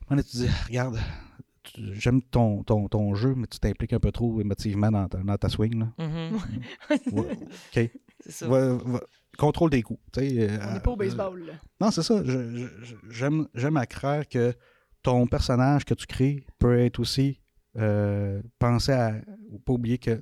on 0.09 0.17
tu 0.17 0.23
te 0.23 0.37
dis, 0.37 0.47
regarde, 0.67 0.99
j'aime 1.93 2.21
ton, 2.23 2.63
ton, 2.63 2.87
ton 2.87 3.13
jeu, 3.15 3.35
mais 3.35 3.47
tu 3.47 3.59
t'impliques 3.59 3.93
un 3.93 3.99
peu 3.99 4.11
trop 4.11 4.41
émotivement 4.41 4.91
dans 4.91 5.07
ta, 5.07 5.19
dans 5.19 5.37
ta 5.37 5.49
swing. 5.49 5.79
Là. 5.79 5.93
Mhm. 5.97 6.39
Ouais, 7.13 7.31
OK. 7.31 7.91
C'est 8.21 8.31
ça. 8.31 8.47
Va- 8.47 8.73
va- 8.75 9.01
contrôle 9.39 9.69
des 9.71 9.81
coups. 9.81 9.99
sais, 10.13 10.49
On 10.61 10.67
euh, 10.69 10.73
n'est 10.73 10.79
pas 10.79 10.91
au 10.91 10.93
euh, 10.93 10.97
baseball, 10.97 11.39
là. 11.45 11.53
non, 11.81 11.91
c'est 11.91 12.03
ça. 12.03 12.21
J'aime 13.09 13.77
à 13.77 13.85
croire 13.85 14.27
que 14.27 14.53
ton 15.03 15.27
personnage 15.27 15.85
que 15.85 15.93
tu 15.93 16.05
crées 16.05 16.45
peut 16.59 16.77
être 16.79 16.99
aussi 16.99 17.39
euh, 17.77 18.41
penser 18.59 18.91
à. 18.91 19.13
ou 19.51 19.59
pas 19.59 19.73
oublier 19.73 19.97
que 19.97 20.21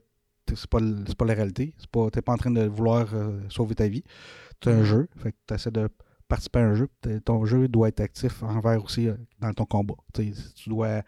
c'est 0.54 0.68
pas, 0.70 0.80
pas 1.18 1.26
la 1.26 1.34
réalité. 1.34 1.74
Tu 1.92 2.00
n'es 2.16 2.22
pas 2.22 2.34
en 2.34 2.38
train 2.38 2.52
de 2.52 2.66
vouloir 2.66 3.08
euh, 3.14 3.40
sauver 3.50 3.76
ta 3.76 3.88
vie. 3.88 4.04
C'est 4.64 4.72
un 4.72 4.78
Mhm. 4.80 4.84
jeu. 4.84 5.08
Fait 5.18 5.32
que 5.32 5.38
tu 5.48 5.54
essaies 5.54 5.72
de 5.72 5.90
participer 6.28 6.60
à 6.60 6.68
un 6.68 6.76
jeu. 6.76 6.88
Ton 7.26 7.46
jeu 7.46 7.68
doit 7.68 7.90
être 7.90 8.00
actif 8.02 8.44
envers 8.44 8.84
aussi 8.84 9.08
euh, 9.08 9.16
dans 9.40 9.54
ton 9.54 9.66
combat. 9.66 9.96
Tu 10.14 10.34
dois 10.70 11.02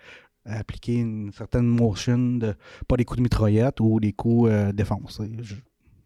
appliquer 0.46 0.96
une 0.96 1.32
certaine 1.32 1.68
motion 1.68 2.18
de 2.18 2.56
pas 2.88 2.96
des 2.98 3.06
coups 3.06 3.18
de 3.18 3.24
mitraillette 3.24 3.80
ou 3.82 4.00
des 4.00 4.14
coups 4.14 4.50
euh, 4.50 4.72
défense. 4.72 5.22
Je- 5.42 5.56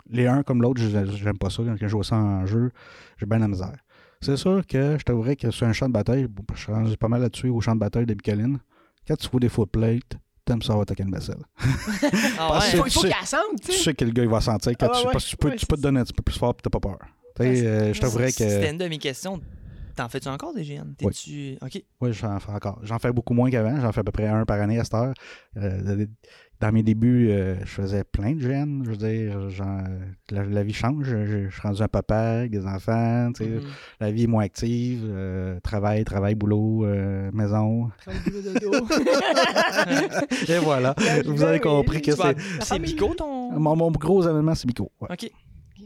les 0.10 0.28
uns 0.28 0.44
comme 0.44 0.62
l'autre, 0.62 0.82
je- 0.82 1.06
j'aime 1.18 1.38
pas 1.38 1.50
ça. 1.50 1.64
Quand 1.64 1.76
je 1.80 1.88
joue 1.88 2.04
ça 2.04 2.16
en 2.16 2.46
jeu, 2.46 2.72
j'ai 3.18 3.26
bien 3.26 3.40
la 3.40 3.48
misère. 3.48 3.74
C'est 4.22 4.38
sûr 4.38 4.66
que 4.66 4.98
je 4.98 5.04
t'avouerais 5.04 5.36
que 5.36 5.52
sur 5.52 5.68
un 5.68 5.74
champ 5.74 5.88
de 5.88 5.94
bataille, 5.94 6.28
je 6.54 6.60
suis 6.60 6.72
rendu 6.72 6.96
pas 6.98 7.08
mal 7.10 7.22
là-dessus 7.22 7.50
au 7.50 7.60
champ 7.62 7.74
de 7.76 7.80
bataille 7.80 8.06
de 8.06 8.14
Bicoline. 8.14 8.60
Quand 9.08 9.16
tu 9.18 9.28
vois 9.30 9.40
des 9.42 9.50
foot 9.50 9.70
plates, 9.70 10.18
t'aimes 10.46 10.62
ça 10.62 10.72
avoir 10.74 10.86
ta 10.86 10.96
canne-vaisselle. 10.96 11.44
Ah 12.40 12.48
Parce 12.50 12.72
Il 12.74 12.78
que 12.78 12.78
ouais. 12.78 12.82
faut, 12.84 12.88
il 12.88 12.92
faut 12.92 13.02
tu 13.02 13.08
sais- 13.08 13.14
qu'elle 13.14 13.28
sente, 13.28 13.42
tu 13.62 13.68
Tu 13.68 13.72
sais. 13.74 13.84
sais 13.84 13.94
que 13.94 14.06
le 14.06 14.12
gars, 14.12 14.24
il 14.24 14.30
va 14.30 14.40
sentir. 14.42 14.72
Quand 14.80 14.88
Ah 14.94 14.98
tu, 15.02 15.08
parce 15.12 15.26
que 15.26 15.30
tu 15.32 15.38
peux, 15.38 15.50
ouais, 15.50 15.56
tu 15.58 15.66
peux 15.66 15.76
te 15.76 15.82
donner 15.82 16.00
un 16.00 16.04
petit 16.04 16.14
peu 16.14 16.24
plus 16.24 16.38
fort 16.38 16.52
et 16.58 16.62
t'as 16.62 16.70
pas 16.70 16.80
peur. 16.80 17.00
Sais, 17.38 17.66
euh, 17.68 17.94
je 17.94 18.00
t'avouerais 18.00 18.28
que. 18.32 18.38
C'était 18.38 18.72
une 18.72 18.78
de 18.78 18.88
mes 18.88 18.98
questions. 18.98 19.42
T'en 19.96 20.10
fais-tu 20.10 20.28
encore 20.28 20.54
des 20.54 20.64
GN? 20.64 20.94
Oui, 22.02 22.14
j'en 22.14 22.40
fais 22.40 22.52
encore. 22.52 22.80
J'en 22.84 22.98
fais 23.00 23.12
beaucoup 23.12 23.34
moins 23.34 23.50
qu'avant. 23.52 23.80
J'en 23.80 23.92
fais 23.92 24.00
à 24.00 24.04
peu 24.04 24.12
près 24.12 24.28
un 24.28 24.46
par 24.46 24.60
année 24.60 24.80
à 24.80 24.84
cette 24.84 24.94
heure. 24.96 25.14
Euh, 25.58 26.06
dans 26.60 26.72
mes 26.72 26.82
débuts, 26.82 27.30
euh, 27.30 27.56
je 27.60 27.66
faisais 27.66 28.04
plein 28.06 28.32
de 28.34 28.40
gènes. 28.40 28.84
Je 28.86 28.90
veux 28.92 28.98
dire, 28.98 29.50
j'en- 29.50 29.84
la, 30.32 30.46
la 30.46 30.64
vie 30.64 30.74
change. 30.74 31.06
Je, 31.06 31.26
je- 31.26 31.50
je 31.50 31.52
suis 31.54 31.62
rendu 31.62 31.82
un 31.82 31.88
papa 31.88 32.16
avec 32.18 32.52
des 32.52 32.66
enfants. 32.66 33.32
tu 33.36 33.44
sais. 33.44 33.50
Mhm. 33.50 33.62
La 34.00 34.12
vie 34.12 34.24
est 34.24 34.28
moins 34.28 34.44
active. 34.46 35.02
euh, 35.06 35.60
travail, 35.60 36.04
travail, 36.06 36.36
boulot, 36.36 36.86
euh, 36.86 37.30
maison. 37.34 37.90
Travail, 38.00 38.22
boulot, 38.26 38.42
dodo. 38.42 38.88
Et 40.48 40.58
voilà. 40.60 40.96
Vous 41.26 41.44
avez 41.44 41.60
compris 41.60 42.02
que 42.02 42.12
Tu 42.12 42.18
c'est. 42.18 42.36
C'est. 42.62 42.80
Bico 42.80 43.14
ton. 43.14 43.52
Mon, 43.60 43.76
mon 43.76 43.92
gros 43.92 44.24
événement, 44.28 44.56
c'est 44.56 44.68
Bico. 44.68 44.92
ouais. 45.02 45.10
Ok. 45.12 45.32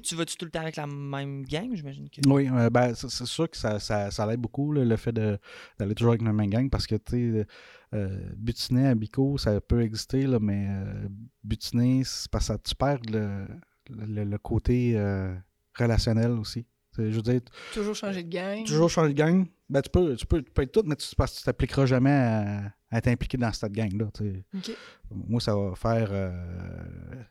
Tu 0.04 0.16
vas-tu 0.16 0.38
tout 0.38 0.46
le 0.46 0.52
temps 0.52 0.62
avec 0.62 0.76
la 0.76 0.88
même 0.88 1.44
gang, 1.46 1.70
j'imagine 1.74 2.10
que. 2.10 2.22
Oui, 2.28 2.48
euh, 2.52 2.70
ben, 2.70 2.94
c'est 2.96 3.10
c'est 3.10 3.26
sûr 3.26 3.50
que 3.50 3.58
ça, 3.58 3.80
ça, 3.80 4.12
ça 4.12 4.26
l'aide 4.26 4.40
beaucoup, 4.40 4.72
là, 4.72 4.84
le 4.86 4.96
fait 4.98 5.12
de- 5.12 5.38
d'aller 5.80 5.96
toujours 5.96 6.12
avec 6.12 6.22
la 6.22 6.34
même 6.34 6.50
gang, 6.50 6.70
parce 6.70 6.88
que, 6.88 6.96
tu 6.96 7.34
sais, 7.42 7.48
euh, 7.94 8.20
butiner 8.36 8.88
à 8.88 8.96
Bico, 8.96 9.38
ça 9.38 9.60
peut 9.62 9.82
exister, 9.82 10.28
là, 10.28 10.40
mais 10.40 10.68
euh, 10.70 11.08
butiner, 11.44 12.04
c'est 12.06 12.30
parce 12.30 12.48
que 12.50 12.58
tu 12.64 12.76
perds 12.76 13.00
le, 13.12 13.46
le, 13.90 14.24
le 14.24 14.38
côté 14.38 14.94
euh, 14.96 15.34
relationnel 15.78 16.32
aussi. 16.32 16.66
C'est- 16.96 17.12
Je 17.12 17.16
veux 17.16 17.22
dire, 17.22 17.42
Toujours 17.74 17.96
changer 17.96 18.24
de 18.24 18.30
gang. 18.30 18.64
toujours 18.66 18.90
changer 18.90 19.14
de 19.14 19.18
gang, 19.18 19.46
ben, 19.70 19.82
tu, 19.82 19.90
peux, 19.90 20.16
tu, 20.16 20.26
peux, 20.26 20.42
tu 20.42 20.52
peux 20.52 20.62
être 20.64 20.72
tout, 20.72 20.84
mais 20.86 20.96
tu, 20.96 21.16
parce 21.16 21.34
que 21.34 21.38
tu 21.40 21.44
t'appliqueras 21.44 21.86
jamais 21.86 22.12
à, 22.12 22.74
à 22.90 23.02
t'impliquer 23.02 23.38
dans 23.38 23.52
cette 23.54 23.72
gang-là. 23.72 24.08
tu 24.14 24.24
sais. 24.24 24.46
Ok. 24.72 24.76
Moi, 25.12 25.40
ça 25.42 25.56
va 25.56 25.76
faire 25.76 26.10
euh, 26.12 27.24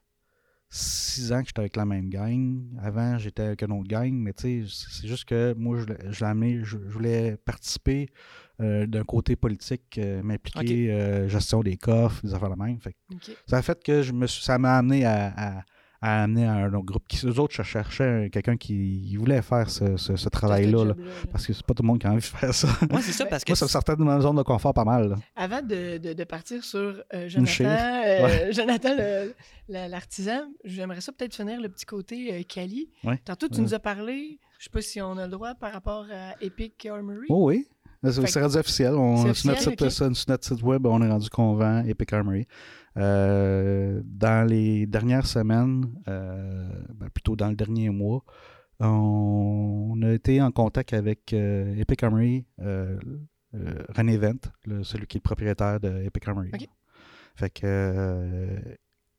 six 0.68 1.33
ans 1.33 1.40
que 1.40 1.46
j'étais 1.48 1.61
avec 1.61 1.76
la 1.76 1.85
même 1.85 2.09
gang. 2.09 2.62
Avant, 2.83 3.18
j'étais 3.18 3.42
avec 3.42 3.62
une 3.62 3.72
autre 3.72 3.88
gang, 3.88 4.12
mais 4.12 4.33
tu 4.33 4.66
sais, 4.66 4.87
c'est 5.00 5.07
juste 5.09 5.24
que 5.24 5.55
moi, 5.57 5.79
je, 5.79 5.87
l'ai- 5.87 6.12
je 6.12 6.24
amené, 6.24 6.59
je, 6.64 6.76
je 6.76 6.76
voulais 6.92 7.37
participer 7.44 8.09
euh, 8.61 8.87
d'un 8.87 9.05
côté 9.05 9.37
politique, 9.37 9.98
euh, 9.98 10.22
m'impliquer, 10.22 10.90
euh, 10.90 11.29
gestion 11.29 11.62
des 11.62 11.76
coffres, 11.76 12.22
des 12.24 12.33
affaires 12.35 12.50
de 12.50 12.62
même. 12.62 12.81
Fait 12.81 12.96
ça 13.46 13.59
a 13.59 13.62
fait 13.62 13.83
que 13.83 14.02
je 14.02 14.12
me 14.12 14.26
suis- 14.26 14.42
ça 14.42 14.59
m'a 14.59 14.76
amené 14.79 15.05
à, 15.05 15.33
à- 15.59 15.64
à 16.02 16.22
amener 16.24 16.46
à 16.46 16.52
un 16.54 16.72
autre 16.74 16.85
groupe. 16.87 17.04
Qui, 17.09 17.24
eux 17.26 17.38
autres, 17.40 17.54
je 17.54 17.62
cherchais 17.62 18.28
quelqu'un 18.32 18.56
qui 18.56 19.16
voulait 19.16 19.42
faire 19.42 19.70
ce, 19.70 19.96
ce- 19.96 20.16
ce 20.16 20.28
travail-là. 20.28 20.85
là. 20.85 20.94
parce 21.32 21.46
que 21.46 21.52
c'est 21.52 21.64
pas 21.66 21.74
tout 21.74 21.82
le 21.82 21.87
monde 21.88 21.98
qui 21.98 22.06
a 22.06 22.11
envie 22.11 22.18
de 22.20 22.24
faire 22.24 22.52
ça. 22.54 22.68
Ouais, 22.90 23.00
c'est 23.02 23.12
ça, 23.12 23.26
parce 23.26 23.44
que. 23.44 23.50
Moi, 23.52 23.56
ça 23.56 23.64
me 23.64 23.70
sortait 23.70 23.96
de 23.96 24.02
ma 24.02 24.20
zone 24.20 24.37
de 24.37 24.42
confort 24.42 24.74
pas 24.74 24.85
mal. 24.85 25.09
là. 25.11 25.16
Avant 25.37 25.62
de, 25.62 25.98
de- 25.98 26.12
de 26.12 26.24
partir 26.24 26.62
sur 26.64 27.02
euh, 27.14 27.28
Jonathan, 27.28 27.64
euh, 27.66 28.52
Jonathan 28.52 28.94
l'artisan, 29.68 30.42
j'aimerais 30.64 31.00
ça 31.00 31.12
peut-être 31.12 31.35
finir 31.35 31.61
le 31.61 31.68
petit 31.68 31.87
côté 31.87 32.32
euh, 32.35 32.42
Cali. 32.48 32.88
Ouais. 33.04 33.18
Tantôt, 33.24 33.48
tu 33.48 33.56
Ouais. 33.56 33.62
nous 33.62 33.74
as 33.74 33.78
parlé, 33.78 34.38
je 34.59 34.64
sais 34.64 34.70
pas 34.70 34.80
si 34.82 35.00
on 35.00 35.16
a 35.18 35.24
le 35.26 35.30
droit 35.30 35.54
par 35.54 35.72
rapport 35.72 36.06
à 36.12 36.35
Epic 36.40 36.87
Armory. 36.87 37.26
Oh 37.28 37.48
oui. 37.48 37.66
C'est 38.04 38.40
rendu 38.42 38.56
officiel. 38.56 38.94
On, 38.94 39.32
sur, 39.35 39.50
notre 39.50 39.61
site, 39.62 39.82
ok. 39.82 39.90
ça, 39.90 40.14
sur 40.14 40.30
notre 40.30 40.44
site 40.46 40.62
web, 40.62 40.87
on 40.87 41.02
est 41.02 41.09
rendu 41.11 41.28
qu'on 41.30 41.54
vend 41.54 41.82
Epic 41.85 42.12
Armory. 42.12 42.46
Euh, 42.96 44.00
dans 44.04 44.48
les 44.48 44.87
dernières 44.87 45.26
semaines, 45.26 45.87
euh, 46.09 46.68
ben, 46.94 47.09
plutôt 47.11 47.37
dans 47.37 47.48
le 47.48 47.56
dernier 47.56 47.90
mois, 47.90 48.22
on, 48.80 49.92
on 49.94 50.02
a 50.02 50.12
été 50.12 50.40
en 50.40 50.50
contact 50.50 50.92
avec 50.94 51.32
euh, 51.32 51.74
Epic 51.76 52.02
Armory, 52.02 52.46
René 53.96 54.16
Vent, 54.18 54.40
le- 54.66 54.82
celui 54.85 55.06
qui 55.06 55.16
est 55.16 55.20
le 55.20 55.22
propriétaire 55.22 55.80
de 55.80 56.02
Epic 56.04 56.28
Armory. 56.28 56.50
Fait 57.35 57.50
que 57.50 58.56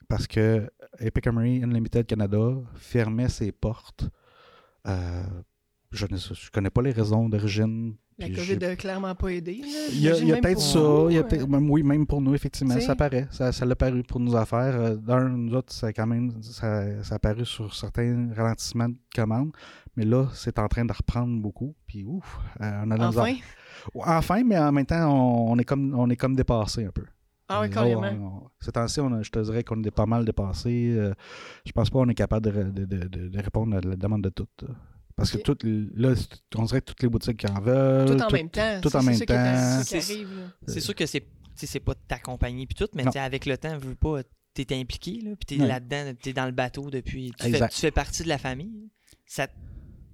parce 0.08 0.26
que 0.28 0.70
Epic 1.00 1.28
Armory 1.28 1.64
Unlimited 1.64 2.06
Canada 2.06 2.52
fermait 2.76 3.30
ses 3.30 3.52
portes. 3.52 4.10
Je 4.86 6.06
ne 6.10 6.18
je 6.18 6.52
connais 6.52 6.70
pas 6.70 6.82
les 6.82 6.92
raisons 6.92 7.28
d'origine. 7.30 7.96
La 8.20 8.30
COVID 8.30 8.44
j'ai- 8.60 8.66
a 8.66 8.76
clairement 8.76 9.14
pas 9.14 9.28
aidé. 9.30 9.58
là. 9.62 9.68
il 9.92 10.02
y 10.02 10.10
a, 10.34 10.38
peut-être 10.38 10.60
ça. 10.60 10.80
il 11.10 11.16
y 11.16 11.18
a 11.20 11.48
même- 11.48 11.70
oui, 11.70 11.84
même 11.84 12.08
pour 12.08 12.20
nous, 12.20 12.34
effectivement, 12.34 12.74
T'sais. 12.76 12.86
ça 12.86 12.96
paraît. 12.96 13.28
Ça, 13.30 13.52
ça 13.52 13.64
l'a 13.66 13.76
paru 13.76 14.02
pour 14.04 14.20
nos 14.20 14.36
affaires. 14.36 14.76
Euh, 14.76 14.96
D'un, 14.96 15.30
nous 15.30 15.54
autres, 15.54 15.72
ça, 15.72 15.88
a 15.88 15.94
quand 15.94 16.08
même, 16.08 16.32
ça, 16.42 17.04
ça 17.04 17.16
a 17.16 17.20
paru 17.20 17.46
sur 17.46 17.74
certains 17.76 18.30
ralentissements 18.36 18.90
de 18.90 18.96
commandes. 19.16 19.52
Mais 19.96 20.04
là, 20.06 20.28
c'est 20.34 20.58
en 20.58 20.68
train 20.68 20.84
de 20.86 20.92
reprendre 20.94 21.40
beaucoup. 21.42 21.76
Puis, 21.86 22.04
ouf, 22.06 22.40
euh, 22.62 22.82
on 22.86 22.92
a 22.92 23.08
Enfin? 23.08 23.34
Enfin, 23.96 24.44
mais 24.44 24.58
en 24.58 24.72
même 24.72 24.86
temps, 24.86 25.10
on, 25.14 25.52
on 25.52 25.58
est, 25.60 25.64
comme, 25.64 25.94
on 25.98 26.10
est 26.10 26.16
comme 26.16 26.36
dépassé 26.36 26.86
un 26.86 26.92
peu. 26.92 27.04
Ah 27.50 27.62
Euh, 27.62 27.68
carrément. 27.70 28.52
Ces 28.60 28.72
temps-ci, 28.72 29.00
je 29.22 29.30
te 29.30 29.40
dirais 29.40 29.64
qu'on 29.64 29.82
est 29.84 29.92
pas 29.92 30.06
mal 30.06 30.26
dépassé. 30.26 30.96
Euh, 30.98 31.14
je 31.66 31.72
pense 31.72 31.90
pas 31.90 32.00
qu'on 32.00 32.10
est 32.10 32.14
capable 32.16 32.46
de, 32.52 32.64
de- 32.64 32.86
de- 32.86 33.08
de- 33.08 33.28
de 33.30 33.40
répondre 33.42 33.78
à 33.78 33.80
la 33.82 33.96
demande 33.96 34.24
de 34.24 34.30
toutes. 34.30 34.66
Parce 35.18 35.32
que 35.32 35.38
toutes, 35.40 35.64
là, 35.64 36.14
on 36.56 36.64
dirait 36.64 36.80
que 36.82 36.86
toutes 36.86 37.02
les 37.02 37.10
boutiques 37.10 37.44
en 37.50 37.60
veulent. 37.60 38.06
Tout 38.08 38.22
en 38.22 38.28
tout- 38.28 38.36
même 38.36 38.50
temps. 38.50 38.80
tout 38.82 38.90
c'est- 38.90 38.98
en 38.98 39.04
même 39.04 39.20
qui 39.20 39.26
temps. 39.26 39.34
c'est 39.84 40.00
qui 40.00 40.82
sûr 40.82 40.94
que 40.96 41.06
c'est 41.08 41.80
pas 41.80 41.96
ta 42.08 42.20
compagnie 42.20 42.68
puis 42.68 42.76
tout, 42.76 42.88
mais 42.94 43.04
avec 43.18 43.46
le 43.48 43.58
temps, 43.58 43.78
veux 43.80 43.96
pas, 43.96 44.22
t'es 44.54 44.76
impliqué, 44.76 45.20
là, 45.22 45.32
puis 45.36 45.58
t'es 45.58 45.66
là-dedans, 45.68 46.14
t'es 46.22 46.34
dans 46.34 46.46
le 46.46 46.52
bateau 46.52 46.90
depuis. 46.92 47.32
Tu 47.40 47.46
fais, 47.52 47.68
tu 47.70 47.80
fais 47.82 47.92
partie 47.92 48.24
de 48.24 48.28
la 48.30 48.38
famille. 48.38 48.90
Ça 49.26 49.48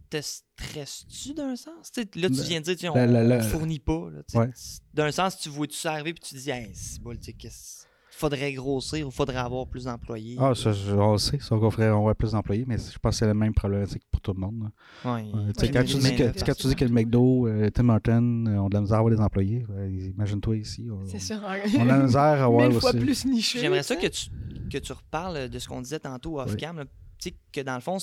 te 0.10 0.22
stresse-tu 0.22 1.34
d'un 1.34 1.56
sens? 1.56 1.92
Là, 1.98 2.04
tu 2.06 2.20
Le- 2.22 2.44
viens 2.44 2.62
de 2.62 2.74
dire, 2.74 2.94
on, 2.96 2.98
on 2.98 3.42
fournit 3.44 3.80
pas. 3.80 4.10
Ouais. 4.36 4.50
D'un 4.94 5.12
sens, 5.12 5.38
tu 5.38 5.50
vois 5.50 5.68
tout 5.68 5.74
ça 5.76 5.94
arriver 5.94 6.14
puis 6.14 6.24
tu 6.24 6.36
te 6.36 6.40
dis, 6.40 6.50
hey, 6.50 6.72
c'est 6.74 7.02
bon, 7.02 7.16
tu 7.18 7.24
sais, 7.24 7.34
qu'est-ce- 7.34 7.84
faudrait 8.16 8.54
grossir 8.54 9.08
ou 9.08 9.12
faudrait 9.12 9.38
avoir 9.38 9.68
plus 9.68 9.86
d'employés. 9.86 10.38
Ah, 10.40 10.54
ça, 10.56 10.72
je- 10.72 10.92
on 10.94 11.14
le 11.14 11.18
sait, 11.18 11.40
ça 11.40 11.58
qu'on 11.58 11.72
ferait, 11.72 11.90
on 11.90 12.04
aurait 12.04 12.16
plus 12.16 12.32
d'employés, 12.32 12.64
mais 12.68 12.78
je 12.78 12.98
pense 13.00 13.16
que 13.16 13.20
c'est 13.20 13.26
la 13.26 13.34
même 13.34 13.54
problématique 13.54 14.04
pour 14.12 14.22
tout 14.22 14.34
le 14.34 14.40
monde. 14.40 14.70
Ouais. 15.04 15.26
Euh, 15.34 15.52
tu 15.58 15.60
sais, 15.60 15.66
Ouais, 15.68 15.72
quand, 15.72 15.84
tu 15.84 15.98
dis 15.98 16.16
que, 16.16 16.46
quand 16.46 16.54
tu 16.56 16.68
dis 16.68 16.76
que 16.76 16.86
le 16.86 16.92
McDo, 16.92 17.48
euh, 17.48 17.70
Tim 17.70 17.90
Horton 17.90 18.46
euh, 18.48 18.58
ont 18.60 18.70
de 18.70 18.74
la 18.76 18.82
misère 18.82 18.96
à 18.96 19.00
avoir 19.00 19.14
des 19.14 19.22
employés, 19.22 19.66
euh, 19.72 19.90
imagine-toi 20.16 20.58
ici. 20.58 20.88
On, 20.92 21.06
C'est 21.08 21.20
ça. 21.20 21.42
on 21.44 21.80
a 21.82 21.84
de 21.84 21.88
la 21.88 21.98
misère 22.00 22.22
à 22.22 22.34
avoir 22.46 22.70
Mille 22.70 22.80
fois 22.80 22.90
aussi. 22.92 23.00
plus 23.00 23.26
niché. 23.26 23.60
J'aimerais 23.60 23.84
ça 23.84 23.96
que 23.96 24.08
tu, 24.08 24.30
que 24.72 24.78
tu 24.78 24.92
reparles 24.94 25.50
de 25.50 25.60
ce 25.60 25.68
qu'on 25.68 25.82
disait 25.82 26.00
tantôt 26.00 26.40
off-cam. 26.40 26.84
sais, 27.20 27.34
que 27.52 27.62
dans 27.62 27.76
le 27.76 27.82
fond, 27.82 27.98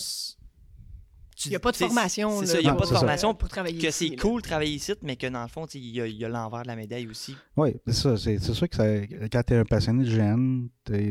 Il 1.46 1.50
n'y 1.50 1.56
a 1.56 1.60
pas 1.60 1.72
de 1.72 1.76
formation. 1.76 2.40
C'est 2.40 2.46
là, 2.46 2.52
ça, 2.52 2.58
il 2.60 2.62
n'y 2.64 2.68
a 2.68 2.72
Non, 2.72 2.78
pas 2.78 2.86
de 2.86 2.90
formation 2.90 3.34
pour 3.34 3.48
travailler 3.48 3.78
que 3.80 3.86
ici, 3.88 4.08
c'est 4.10 4.16
là. 4.16 4.22
cool 4.22 4.42
de 4.42 4.46
travailler 4.46 4.72
ici, 4.74 4.92
mais 5.02 5.16
que 5.16 5.26
dans 5.26 5.42
le 5.42 5.48
fond, 5.48 5.66
il 5.66 5.86
y 5.96 6.00
a, 6.00 6.06
il 6.06 6.16
y 6.16 6.24
a 6.24 6.28
l'envers 6.28 6.62
de 6.62 6.68
la 6.68 6.76
médaille 6.76 7.06
aussi. 7.06 7.36
Oui, 7.56 7.76
c'est 7.86 7.92
ça. 7.94 8.16
C'est 8.16 8.38
c'est 8.38 8.52
sûr 8.52 8.68
que 8.68 8.76
ça, 8.76 8.84
quand 9.30 9.42
tu 9.46 9.54
es 9.54 9.56
un 9.56 9.64
passionné 9.64 10.04
de 10.04 10.10
GN, 10.10 10.66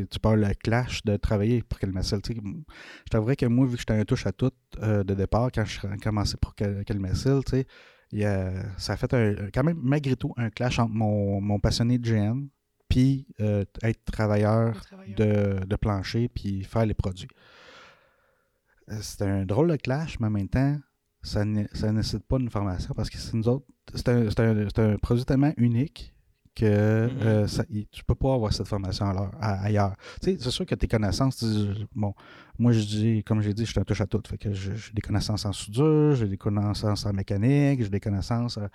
tu 0.10 0.20
parles 0.20 0.42
le 0.42 0.54
clash 0.54 1.04
de 1.04 1.16
travailler 1.18 1.64
pour 1.64 1.80
sais, 2.34 2.40
Je 3.06 3.10
t'avouerais 3.10 3.36
que 3.36 3.46
moi, 3.46 3.66
vu 3.66 3.74
que 3.74 3.80
j'étais 3.80 3.94
un 3.94 4.06
touche 4.06 4.26
à 4.26 4.32
tout 4.32 4.52
euh, 4.82 5.04
de 5.04 5.14
départ, 5.14 5.50
quand 5.54 5.66
je 5.66 5.80
commençais 6.02 6.38
pour 6.38 6.54
Kelmacel, 6.56 7.40
tu 7.46 7.52
sais, 7.52 7.66
il 8.12 8.20
y 8.20 8.26
a- 8.26 8.52
ça 8.78 8.94
a 8.94 8.98
fait 8.98 9.14
un- 9.14 9.50
quand 9.54 9.64
même, 9.64 9.80
malgré 9.82 10.16
tout, 10.16 10.34
un 10.38 10.50
clash 10.50 10.80
entre 10.80 10.94
mon, 10.94 11.40
mon 11.42 11.60
passionné 11.60 11.98
de 11.98 12.08
GN 12.08 12.48
puis 12.88 13.28
euh, 13.40 13.66
être 13.84 14.04
travailleur 14.06 14.74
Le 14.74 14.80
travailleur. 14.82 15.60
de, 15.62 15.66
de 15.66 15.76
plancher 15.76 16.28
puis 16.28 16.64
faire 16.64 16.86
les 16.88 16.96
produits. 16.96 17.28
C'est 19.02 19.22
un 19.24 19.46
drôle 19.46 19.70
de 19.72 19.76
clash, 19.78 20.20
mais 20.20 20.28
en 20.28 20.32
même 20.32 20.50
temps, 20.50 20.78
ça 21.22 21.44
ne 21.46 21.64
ça 21.74 21.92
nécessite 21.92 22.26
pas 22.28 22.38
une 22.40 22.50
formation 22.50 22.94
parce 22.96 23.10
que 23.10 23.18
c'est 23.18 23.34
nous 23.34 23.48
autres. 23.48 23.66
C'est 23.94 24.10
un, 24.10 24.28
un- 24.28 24.94
un 24.94 24.98
produit 24.98 25.26
tellement 25.26 25.52
unique 25.58 26.14
que 26.56 26.66
Mhm. 27.08 27.22
euh, 27.22 27.48
ça- 27.48 27.64
tu 27.92 28.04
peux 28.04 28.16
pas 28.16 28.34
avoir 28.34 28.52
cette 28.54 28.68
formation 28.68 29.06
alors- 29.06 29.32
à- 29.40 29.62
ailleurs. 29.64 29.96
C'est 30.22 30.40
sûr 30.50 30.66
que 30.66 30.76
tes 30.76 30.88
connaissances, 30.88 31.44
bon, 31.96 32.14
moi 32.58 32.72
je 32.72 32.80
dis, 32.82 33.24
comme 33.24 33.42
j'ai 33.42 33.54
dit, 33.54 33.66
je 33.66 33.72
suis 33.72 33.80
un 33.80 33.84
touche 33.84 34.02
à 34.02 34.08
tout. 34.08 34.22
Fait 34.28 34.38
que 34.38 34.52
j'ai 34.54 34.74
des 34.94 35.02
connaissances 35.02 35.46
en 35.46 35.54
soudure, 35.54 36.16
j'ai 36.16 36.28
des 36.28 36.38
connaissances 36.38 37.06
en 37.06 37.14
mécanique, 37.14 37.82
j'ai 37.84 37.90
des 37.90 38.00
connaissances, 38.00 38.58
euh, 38.58 38.68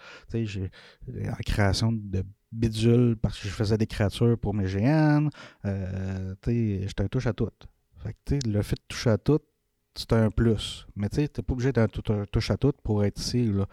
en 1.30 1.42
création 1.44 1.92
de 1.92 2.22
bidules 2.52 3.16
parce 3.20 3.38
que 3.38 3.48
je 3.48 3.52
faisais 3.52 3.76
des 3.76 3.86
créatures 3.86 4.38
pour 4.38 4.54
mes 4.54 4.66
GN. 4.66 5.28
Euh, 5.64 6.34
sais, 6.44 6.82
j'étais 6.86 7.02
un 7.04 7.08
touche 7.08 7.26
à 7.26 7.32
tout. 7.32 7.50
Fait 7.98 8.12
que, 8.12 8.18
tu 8.24 8.34
sais, 8.36 8.48
le 8.50 8.62
fait 8.62 8.76
de 8.76 8.82
toucher 8.88 9.10
à 9.10 9.18
tout, 9.18 9.40
c'est 9.94 10.12
un 10.12 10.30
plus. 10.30 10.86
Mais 10.96 11.08
tu 11.08 11.28
t'es 11.28 11.42
pas 11.42 11.52
obligé 11.52 11.72
d'être 11.72 11.78
un 11.84 11.88
tout- 12.02 12.12
un 12.12 12.24
touche 12.26 12.50
à 12.50 12.56
tout 12.56 12.72
pour 12.82 13.04
être 13.04 13.18
ici. 13.20 13.44
Là. 13.52 13.66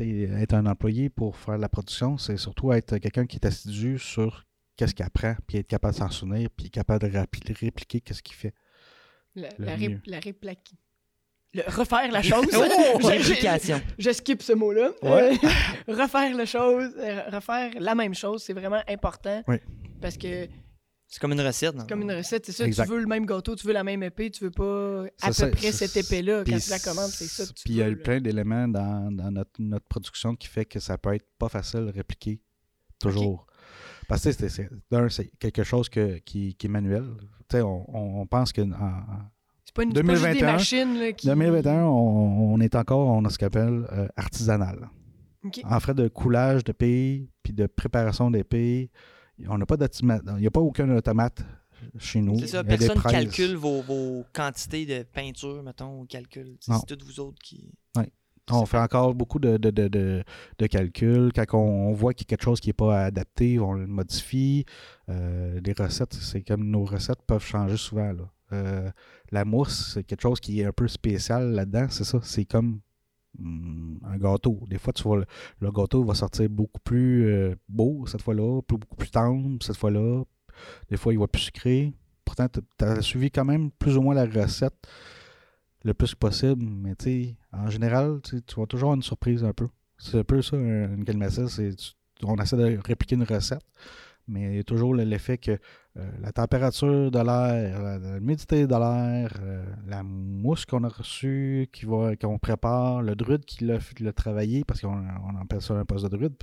Être 0.00 0.54
un 0.54 0.66
employé 0.66 1.08
pour 1.08 1.36
faire 1.36 1.56
de 1.56 1.62
la 1.62 1.68
production, 1.68 2.18
c'est 2.18 2.36
surtout 2.36 2.72
être 2.72 2.98
quelqu'un 2.98 3.26
qui 3.26 3.36
est 3.36 3.46
assidu 3.46 3.98
sur 3.98 4.44
qu'est-ce 4.76 4.94
qu'il 4.94 5.04
apprend, 5.06 5.34
puis 5.46 5.58
être 5.58 5.68
capable 5.68 5.94
de 5.94 5.98
s'en 6.00 6.10
souvenir, 6.10 6.48
puis 6.56 6.70
capable 6.70 7.10
de 7.10 7.18
répliquer 7.60 8.00
qu'est-ce 8.00 8.22
qu'il 8.22 8.34
fait. 8.36 8.52
La, 9.34 9.48
la, 9.58 9.74
ré- 9.74 10.00
Le 11.54 11.62
refaire 11.66 12.10
la 12.12 12.22
chose. 12.30 12.46
Oh, 12.54 12.98
Je- 13.00 13.22
je- 13.98 14.10
skip 14.12 14.42
ce 14.42 14.52
mot-là. 14.52 14.90
Ouais. 15.02 15.36
Refaire 15.88 16.34
la 16.36 16.44
chose, 16.46 16.92
euh, 16.98 17.22
refaire 17.30 17.70
la 17.78 17.94
même 17.94 18.14
chose, 18.14 18.42
c'est 18.42 18.52
vraiment 18.52 18.82
important. 18.88 19.42
Oui. 19.48 19.56
Parce 20.00 20.16
que 20.18 20.46
C'est 21.08 21.20
comme 21.20 21.32
une 21.32 21.40
recette. 21.40 21.74
non? 21.74 21.80
c'est 21.82 21.88
comme 21.88 22.02
une 22.02 22.12
recette, 22.12 22.46
c'est 22.46 22.52
ça. 22.52 22.66
Exact. 22.66 22.84
Tu 22.86 22.90
veux 22.92 23.00
le 23.00 23.06
même 23.06 23.24
gâteau, 23.26 23.54
tu 23.54 23.66
veux 23.66 23.72
la 23.72 23.84
même 23.84 24.02
épée, 24.02 24.30
tu 24.30 24.44
veux 24.44 24.50
pas 24.50 25.04
à 25.22 25.30
peu 25.32 25.50
près 25.52 25.72
cette 25.72 25.96
épée-là. 25.96 26.38
Quand 26.44 26.52
Puis 26.52 26.60
tu 26.60 26.70
la 26.70 26.78
commandes, 26.80 27.10
c'est 27.10 27.26
ça 27.26 27.44
que 27.44 27.52
tu 27.52 27.64
Puis 27.64 27.74
il 27.74 27.76
y 27.76 27.82
a 27.82 27.88
là. 27.88 27.96
plein 27.96 28.20
d'éléments 28.20 28.66
dans, 28.68 29.10
dans 29.14 29.30
notre, 29.30 29.50
notre 29.60 29.86
production 29.86 30.34
qui 30.34 30.48
fait 30.48 30.64
que 30.64 30.80
ça 30.80 30.98
peut 30.98 31.14
être 31.14 31.26
pas 31.38 31.48
facile 31.48 31.86
de 31.86 31.92
répliquer 31.92 32.40
toujours. 33.00 33.46
Parce 34.08 34.24
que 34.24 34.32
c'est- 34.48 34.68
d'un, 34.90 35.08
c'est 35.08 35.30
quelque 35.38 35.62
chose 35.64 35.88
que, 35.88 36.18
qui, 36.18 36.54
qui 36.54 36.66
est 36.66 36.70
manuel. 36.70 37.04
Tu 37.48 37.56
sais, 37.56 37.62
on, 37.62 37.84
on- 37.96 38.20
on 38.22 38.26
pense 38.26 38.52
que 38.52 38.62
en- 38.62 38.72
en 38.72 39.02
C'est 39.64 39.74
pas, 39.74 39.82
une, 39.84 39.94
c'est 39.94 40.02
pas 40.02 40.14
juste 40.14 40.24
des 40.26 40.32
2021, 40.40 40.52
machines 40.52 40.98
là, 40.98 41.12
qui... 41.12 41.26
2021, 41.26 41.82
on, 41.84 42.52
on 42.54 42.60
est 42.60 42.74
encore, 42.74 43.08
on 43.08 43.24
a 43.24 43.30
ce 43.30 43.38
qu'on 43.38 43.46
appelle 43.46 43.86
euh, 43.92 44.08
artisanal. 44.16 44.88
En 45.64 45.78
fait 45.78 45.94
de 45.94 46.08
coulage 46.08 46.64
de 46.64 46.72
pays, 46.72 47.30
puis 47.44 47.52
de 47.52 47.66
préparation 47.66 48.30
d'épées, 48.32 48.90
on 49.48 49.58
n'a 49.58 49.66
pas 49.66 49.76
d'automate. 49.76 50.22
Il 50.36 50.40
n'y 50.40 50.46
a 50.46 50.50
pas 50.50 50.60
aucun 50.60 50.88
automate 50.96 51.42
chez 51.98 52.20
nous. 52.20 52.38
C'est 52.38 52.46
ça, 52.48 52.64
personne 52.64 52.96
prises. 52.96 53.12
calcule 53.12 53.56
vos, 53.56 53.82
vos 53.82 54.24
quantités 54.32 54.86
de 54.86 55.02
peinture, 55.02 55.62
mettons, 55.62 56.00
ou 56.00 56.04
calcule. 56.06 56.56
C'est 56.60 56.86
tous 56.86 57.04
vous 57.04 57.20
autres 57.20 57.38
qui. 57.42 57.72
On 58.48 58.64
fait 58.64 58.78
encore 58.78 59.12
beaucoup 59.12 59.40
de, 59.40 59.56
de, 59.56 59.70
de, 59.70 59.88
de, 59.88 60.22
de 60.58 60.66
calculs. 60.68 61.32
Quand 61.34 61.58
on, 61.58 61.88
on 61.88 61.92
voit 61.92 62.14
qu'il 62.14 62.26
y 62.26 62.28
a 62.28 62.30
quelque 62.30 62.44
chose 62.44 62.60
qui 62.60 62.68
n'est 62.68 62.74
pas 62.74 63.06
adapté, 63.06 63.58
on 63.58 63.72
le 63.72 63.88
modifie. 63.88 64.64
Euh, 65.08 65.60
les 65.64 65.72
recettes, 65.72 66.14
c'est 66.14 66.42
comme 66.42 66.70
nos 66.70 66.84
recettes 66.84 67.22
peuvent 67.26 67.44
changer 67.44 67.76
souvent. 67.76 68.12
Là. 68.12 68.30
Euh, 68.52 68.90
la 69.32 69.44
mousse, 69.44 69.94
c'est 69.94 70.04
quelque 70.04 70.20
chose 70.20 70.38
qui 70.38 70.60
est 70.60 70.64
un 70.64 70.70
peu 70.70 70.86
spécial 70.86 71.50
là-dedans. 71.54 71.88
C'est 71.90 72.04
ça. 72.04 72.20
C'est 72.22 72.44
comme 72.44 72.78
un 74.04 74.16
gâteau. 74.18 74.60
Des 74.68 74.78
fois, 74.78 74.92
tu 74.92 75.02
vois, 75.02 75.24
le, 75.60 75.72
gâteau 75.72 76.04
va 76.04 76.14
sortir 76.14 76.48
beaucoup 76.48 76.80
plus 76.80 77.26
euh, 77.26 77.54
beau 77.68 78.06
cette 78.06 78.22
fois-là, 78.22 78.60
beaucoup 78.68 78.96
plus 78.96 79.10
tendre 79.10 79.62
cette 79.62 79.76
fois-là. 79.76 80.22
Des 80.90 80.96
fois, 80.96 81.12
il 81.12 81.18
va 81.18 81.26
plus 81.26 81.42
sucré. 81.42 81.92
Pourtant, 82.24 82.48
tu 82.48 82.60
as 82.84 83.02
suivi 83.02 83.30
quand 83.30 83.44
même 83.44 83.70
plus 83.70 83.96
ou 83.96 84.02
moins 84.02 84.14
la 84.14 84.24
recette 84.24 84.74
le 85.84 85.94
plus 85.94 86.14
possible. 86.14 86.64
Mais 86.64 86.94
tu 86.96 87.34
en 87.52 87.70
général, 87.70 88.20
tu 88.22 88.36
vas 88.56 88.66
toujours 88.66 88.88
avoir 88.88 88.96
une 88.96 89.02
surprise 89.02 89.44
un 89.44 89.52
peu. 89.52 89.68
C'est 89.98 90.18
un 90.18 90.24
peu 90.24 90.42
ça, 90.42 90.56
un- 90.56 90.94
une 90.94 91.04
calmacelle. 91.04 91.48
On 92.22 92.36
essaie 92.36 92.56
de 92.56 92.78
répliquer 92.84 93.14
une 93.14 93.24
recette, 93.24 93.64
mais 94.28 94.42
il 94.52 94.56
y 94.56 94.58
a 94.58 94.64
toujours 94.64 94.94
le- 94.94 95.04
l'effet 95.04 95.38
que 95.38 95.52
euh, 95.98 96.10
la 96.20 96.30
température 96.32 97.10
de 97.10 97.18
l'air, 97.18 97.80
la- 97.82 97.98
la- 97.98 98.18
l'humidité 98.18 98.66
de 98.66 98.74
l'air, 98.74 99.32
euh, 99.40 99.64
la 99.86 100.02
mousse 100.02 100.66
qu'on 100.66 100.84
a 100.84 100.88
reçue, 100.88 101.68
qui 101.72 101.86
va, 101.86 102.14
qu'on 102.16 102.38
prépare, 102.38 103.02
le 103.02 103.14
druide 103.14 103.44
qui 103.44 103.64
l'a, 103.64 103.78
travaillé, 104.12 104.64
parce 104.64 104.80
qu'on 104.82 104.88
on 104.98 105.40
appelle 105.40 105.62
ça 105.62 105.74
un 105.74 105.84
poste 105.84 106.04
de 106.04 106.16
druide. 106.16 106.34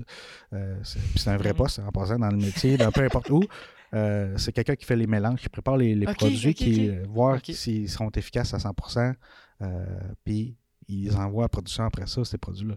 euh, 0.54 0.80
c'est, 0.84 1.30
un 1.30 1.38
vrai 1.38 1.50
Mhm. 1.52 1.56
poste 1.58 1.80
en 1.80 1.92
passant 1.92 2.18
dans 2.18 2.30
le 2.32 2.38
métier, 2.38 2.78
dans 2.78 2.92
peu 2.92 3.02
importe 3.04 3.30
où. 3.30 3.44
C'est 4.38 4.52
quelqu'un 4.54 4.76
qui 4.76 4.86
fait 4.86 4.96
les 4.96 5.06
mélanges, 5.06 5.40
qui 5.42 5.50
prépare 5.50 5.78
les, 5.78 5.94
produits, 6.16 6.54
qui 6.56 6.90
Ok. 7.50 7.56
s'ils 7.56 7.90
sont 7.90 8.10
efficaces 8.12 8.54
à 8.56 8.60
100%. 8.60 9.14
euh, 9.62 9.86
puis 10.26 10.58
ils 10.88 11.16
envoient 11.16 11.46
à 11.46 11.48
production 11.48 11.84
après 11.86 12.08
ça, 12.08 12.26
ces 12.26 12.38
produits-là. 12.40 12.76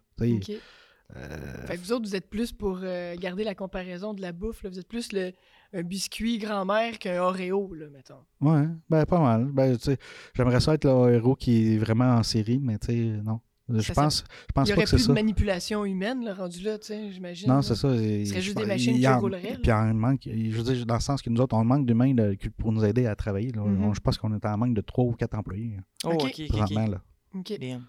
Euh, 1.15 1.67
Fait 1.67 1.77
que 1.77 1.81
vous 1.83 1.93
autres, 1.93 2.05
vous 2.09 2.17
êtes 2.17 2.29
plus 2.29 2.53
pour 2.53 2.81
euh, 2.83 3.15
garder 3.17 3.45
la 3.45 3.55
comparaison 3.55 4.13
de 4.13 4.21
la 4.21 4.33
bouffe. 4.33 4.63
là. 4.65 4.71
Vous 4.71 4.79
êtes 4.79 4.89
plus 4.89 5.13
le, 5.13 5.33
un 5.73 5.83
biscuit 5.83 6.39
grand-mère 6.39 6.99
qu'un 6.99 7.21
Oreo, 7.23 7.73
là, 7.75 7.87
mettons. 7.93 8.25
ouais, 8.41 8.67
ben 8.91 9.05
pas 9.07 9.21
mal. 9.21 9.45
Ben, 9.53 9.77
tu 9.77 9.85
sais, 9.85 9.99
j'aimerais 10.35 10.61
ça 10.61 10.75
être 10.75 10.85
le 10.85 11.15
héros 11.15 11.37
qui 11.37 11.75
est 11.75 11.79
vraiment 11.79 12.15
en 12.17 12.23
série, 12.23 12.59
mais 12.61 12.79
tu 12.79 12.87
sais, 12.87 12.95
non. 13.25 13.41
Je 13.69 13.81
Ça, 13.81 13.95
pense, 13.95 14.23
je 14.49 14.53
pense 14.53 14.69
Il 14.69 14.71
y 14.71 14.75
pas 14.75 14.77
aurait 14.79 14.85
que 14.85 14.91
c'est 14.91 14.97
plus 14.97 15.03
de 15.03 15.07
ça. 15.09 15.13
manipulation 15.13 15.85
humaine, 15.85 16.25
là, 16.25 16.35
rendu 16.35 16.61
là, 16.63 16.79
tu 16.79 16.87
sais, 16.87 17.11
j'imagine. 17.11 17.49
Non, 17.49 17.63
c'est 17.63 17.75
ça. 17.75 17.89
Ce 17.97 18.25
serait 18.25 18.41
juste 18.41 18.57
des 18.57 18.65
machines 18.67 18.97
qui 18.97 19.07
rouleraient, 19.09 19.59
Puis 19.61 19.73
en 19.73 19.93
manque, 19.93 20.21
je 20.25 20.57
veux 20.57 20.63
dire, 20.75 20.87
dans 20.87 20.95
le 20.95 21.01
sens 21.01 21.21
que 21.21 21.31
nous 21.31 21.41
autres, 21.41 21.57
on 21.57 21.65
manque 21.65 21.85
d'humains 21.85 22.15
de- 22.15 22.37
pour 22.59 22.71
nous 22.71 22.85
aider 22.85 23.07
à 23.07 23.17
travailler. 23.17 23.51
là. 23.51 23.63
Mhm. 23.63 23.85
On- 23.87 23.93
Je 23.95 23.99
pense 24.01 24.19
qu'on 24.19 24.33
est 24.37 24.45
en 24.47 24.57
manque 24.57 24.75
de 24.75 24.81
trois 24.83 25.05
ou 25.05 25.13
quatre 25.15 25.35
employés 25.37 25.79
Oh, 26.05 26.11
Ok. 26.11 26.15
ok, 26.15 26.23
ok, 26.27 26.35
ok. 26.43 26.47
présentement. 26.49 26.87
Là. 26.87 27.03
OK. 27.35 27.59
Damn. 27.61 27.85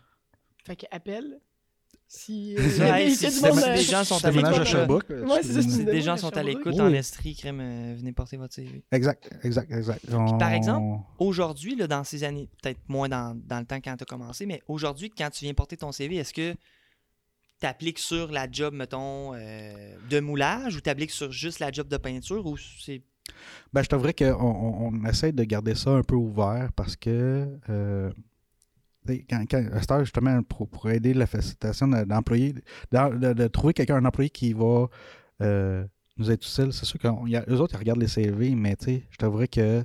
Fait 0.66 0.76
que 0.76 0.86
appel. 0.90 1.40
Si. 2.10 2.56
Monde, 2.56 2.66
des 2.66 3.66
euh, 3.66 3.76
gens 3.78 4.04
sont 4.06 4.24
à 4.24 4.32
l'écoute, 4.32 4.64
Sherbrooke. 4.64 5.10
Ouais, 5.10 5.40
c'est 5.44 5.54
ça, 5.54 5.62
tu- 5.62 5.70
c'est- 5.70 5.78
Si 5.80 5.84
des 5.86 6.02
gens 6.02 6.16
sont 6.16 6.36
à 6.38 6.42
l'écoute 6.44 6.80
en 6.80 6.94
Estrie, 6.94 7.36
crème, 7.36 7.60
euh, 7.60 7.96
venez 7.98 8.14
porter 8.14 8.38
votre 8.38 8.54
CV. 8.54 8.84
Exact, 8.92 9.30
exact, 9.44 9.72
exact. 9.72 10.06
par 10.40 10.52
exemple, 10.54 11.04
Aujourd'hui, 11.20 11.76
là, 11.76 11.88
dans 11.88 12.04
ces 12.06 12.24
années, 12.24 12.50
peut-être 12.62 12.80
moins 12.88 13.10
dans, 13.10 13.36
dans 13.46 13.60
le 13.60 13.66
temps 13.66 13.80
quand 13.84 13.98
tu 13.98 14.04
as 14.04 14.06
commencé, 14.06 14.46
mais 14.46 14.62
aujourd'hui, 14.68 15.10
quand 15.10 15.30
tu 15.30 15.44
viens 15.44 15.54
porter 15.54 15.76
ton 15.78 15.92
CV, 15.92 16.16
est-ce 16.16 16.34
que 16.34 16.54
tu 17.60 17.66
appliques 17.66 18.00
sur 18.00 18.32
la 18.32 18.48
job, 18.50 18.74
mettons, 18.74 19.34
euh, 19.34 19.96
de 20.10 20.20
moulage 20.20 20.76
ou 20.78 20.82
tu 20.82 20.90
appliques 20.90 21.12
sur 21.12 21.32
juste 21.32 21.60
la 21.60 21.72
job 21.72 21.88
de 21.88 21.98
peinture 21.98 22.46
ou 22.46 22.56
c'est. 22.58 23.02
Ben, 23.74 23.82
je 23.84 23.90
t'avouerais 23.90 24.14
qu'on 24.14 24.32
on, 24.40 24.88
on 24.94 25.06
essaie 25.10 25.34
de 25.34 25.44
garder 25.44 25.76
ça 25.76 25.90
un 25.90 26.04
peu 26.04 26.16
ouvert 26.16 26.70
parce 26.76 26.96
que 26.96 27.46
euh, 27.70 28.12
quand, 29.30 29.46
quand, 29.50 30.00
justement, 30.04 30.42
pour, 30.44 30.68
pour 30.68 30.90
aider 30.90 31.14
la 31.14 31.28
facilitation 31.28 31.88
de- 31.88 32.04
d'employer, 32.04 32.54
de, 32.92 33.48
trouver 33.48 33.74
quelqu'un, 33.74 33.96
un 33.96 34.06
employé 34.06 34.30
qui 34.30 34.54
va 34.54 34.88
euh, 35.42 35.86
nous 36.18 36.32
être 36.32 36.46
utile, 36.46 36.74
c'est 36.74 36.86
sûr 36.86 37.00
qu'eux 37.00 37.56
autres, 37.58 37.76
ils 37.76 37.80
regardent 37.80 38.02
les 38.02 38.08
CV, 38.08 38.56
mais 38.56 38.76
je 38.86 39.18
t'avouerais 39.18 39.48
que 39.48 39.84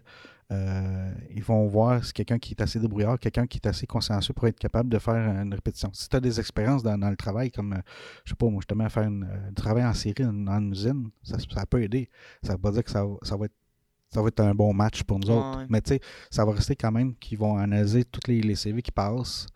euh, 0.53 1.13
ils 1.31 1.43
vont 1.43 1.67
voir 1.67 2.05
si 2.05 2.13
quelqu'un 2.13 2.39
qui 2.39 2.53
est 2.53 2.61
assez 2.61 2.79
débrouillard, 2.79 3.19
quelqu'un 3.19 3.47
qui 3.47 3.59
est 3.59 3.67
assez 3.67 3.87
consciencieux 3.87 4.35
pour 4.35 4.47
être 4.49 4.59
capable 4.59 4.91
de 4.91 4.99
faire 4.99 5.15
une 5.15 5.55
répétition. 5.55 5.91
Si 5.95 6.09
tu 6.09 6.17
as 6.17 6.21
des 6.21 6.41
expériences 6.41 6.83
dans, 6.83 6.97
le 7.09 7.17
travail, 7.17 7.51
comme, 7.51 7.73
euh, 7.73 7.81
je 8.25 8.31
sais 8.31 8.37
pas, 8.37 8.47
moi, 8.47 8.61
justement, 8.61 8.89
faire 8.91 9.11
du 9.11 9.55
travail 9.55 9.85
en 9.85 9.95
série 9.95 10.25
dans 10.25 10.59
une 10.59 10.73
usine, 10.73 11.11
ça, 11.23 11.67
peut 11.67 11.83
aider. 11.83 12.11
Ça 12.43 12.53
veut 12.53 12.59
pas 12.59 12.71
dire 12.71 12.85
que 12.85 12.91
ça, 12.91 13.07
ça 13.23 13.37
va 13.37 13.47
être 13.47 13.55
ça 14.12 14.20
va 14.22 14.29
être 14.29 14.40
un 14.40 14.55
bon 14.55 14.72
match 14.75 15.03
pour 15.05 15.18
nous 15.18 15.29
Ouais, 15.29 15.35
autres. 15.35 15.59
ouais. 15.59 15.66
Mais 15.68 15.81
tu 15.81 15.94
sais, 15.94 16.01
ça 16.31 16.44
va 16.44 16.53
rester 16.53 16.77
quand 16.77 16.92
même 16.92 17.14
qu'ils 17.16 17.38
vont 17.38 17.57
analyser 17.57 18.05
tous 18.05 18.20
les, 18.29 18.40
les 18.42 18.55
CV 18.55 18.83
qui 18.83 18.92
passent. 18.92 19.46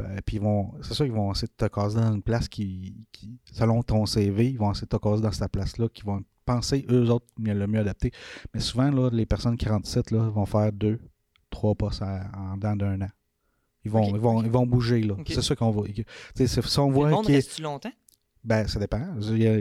euh, 0.00 0.18
Puis 0.24 0.36
ils 0.36 0.42
vont. 0.42 0.72
C'est 0.82 0.94
sûr 0.94 1.04
qu'ils 1.04 1.14
vont 1.14 1.32
essayer 1.32 1.48
de 1.48 1.66
te 1.66 1.72
caser 1.72 2.00
dans 2.00 2.12
une 2.12 2.22
place 2.22 2.48
qui, 2.48 2.96
qui- 3.12 3.38
selon 3.52 3.82
ton 3.82 4.06
CV, 4.06 4.50
ils 4.50 4.58
vont 4.58 4.70
essayer 4.72 4.86
de 4.90 4.96
te 4.96 5.02
caser 5.02 5.22
dans 5.22 5.32
cette 5.32 5.50
place-là, 5.52 5.88
qui 5.88 6.02
vont 6.02 6.22
penser 6.44 6.86
eux 6.90 7.10
autres 7.10 7.26
le 7.38 7.66
mieux 7.66 7.80
adapté. 7.80 8.12
Mais 8.54 8.60
souvent, 8.60 8.90
là, 8.90 9.10
les 9.12 9.26
personnes 9.26 9.56
qui 9.56 9.68
rentrent 9.68 9.88
ici 9.88 9.98
là, 10.12 10.28
vont 10.30 10.46
faire 10.46 10.72
deux, 10.72 11.00
trois 11.50 11.74
postes 11.74 12.02
en 12.02 12.56
dedans 12.56 12.76
d'un 12.76 13.02
an. 13.02 13.08
Ils 13.84 13.90
vont, 13.90 14.14
ils 14.14 14.20
vont, 14.20 14.42
ils 14.42 14.50
vont 14.50 14.66
bouger, 14.66 15.00
là. 15.02 15.14
C'est 15.28 15.42
ça 15.42 15.54
qu'on 15.56 15.70
va. 15.70 15.82
Si 16.34 16.78
on 16.78 16.88
Le 16.88 16.92
voit 16.92 17.10
monde 17.10 17.26
reste-tu 17.26 17.62
longtemps? 17.62 17.92
ben, 18.44 18.66
ça 18.68 18.78
dépend. 18.80 19.00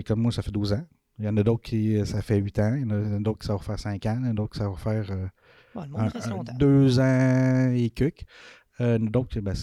Comme 0.06 0.22
moi, 0.22 0.32
ça 0.32 0.42
fait 0.42 0.52
12 0.52 0.74
ans. 0.74 0.84
Il 1.20 1.26
y 1.26 1.30
en 1.30 1.38
a 1.38 1.44
d'autres 1.44 1.62
qui, 1.64 2.06
ça 2.06 2.22
fait 2.22 2.38
8 2.38 2.60
ans. 2.60 2.76
Il 2.76 2.82
y 2.82 2.86
en 2.86 2.90
a 3.16 3.20
d'autres 3.20 3.40
qui 3.40 3.48
ça 3.48 3.54
va 3.54 3.60
faire 3.60 3.80
5 3.80 4.06
ans. 4.06 4.18
Il 4.20 4.26
y 4.26 4.28
en 4.28 4.32
a 4.32 4.34
d'autres 4.34 4.52
qui 4.54 4.60
ça 4.60 4.70
va 4.70 4.76
faire 4.76 5.12
euh, 5.12 5.28
monde 5.90 6.02
un- 6.02 6.10
un- 6.32 6.44
deux 6.58 7.00
ans 7.00 7.72
et 7.74 7.90
quelques. 7.90 8.26
Euh, 8.82 8.98
d'autres, 9.00 9.40
ben, 9.40 9.54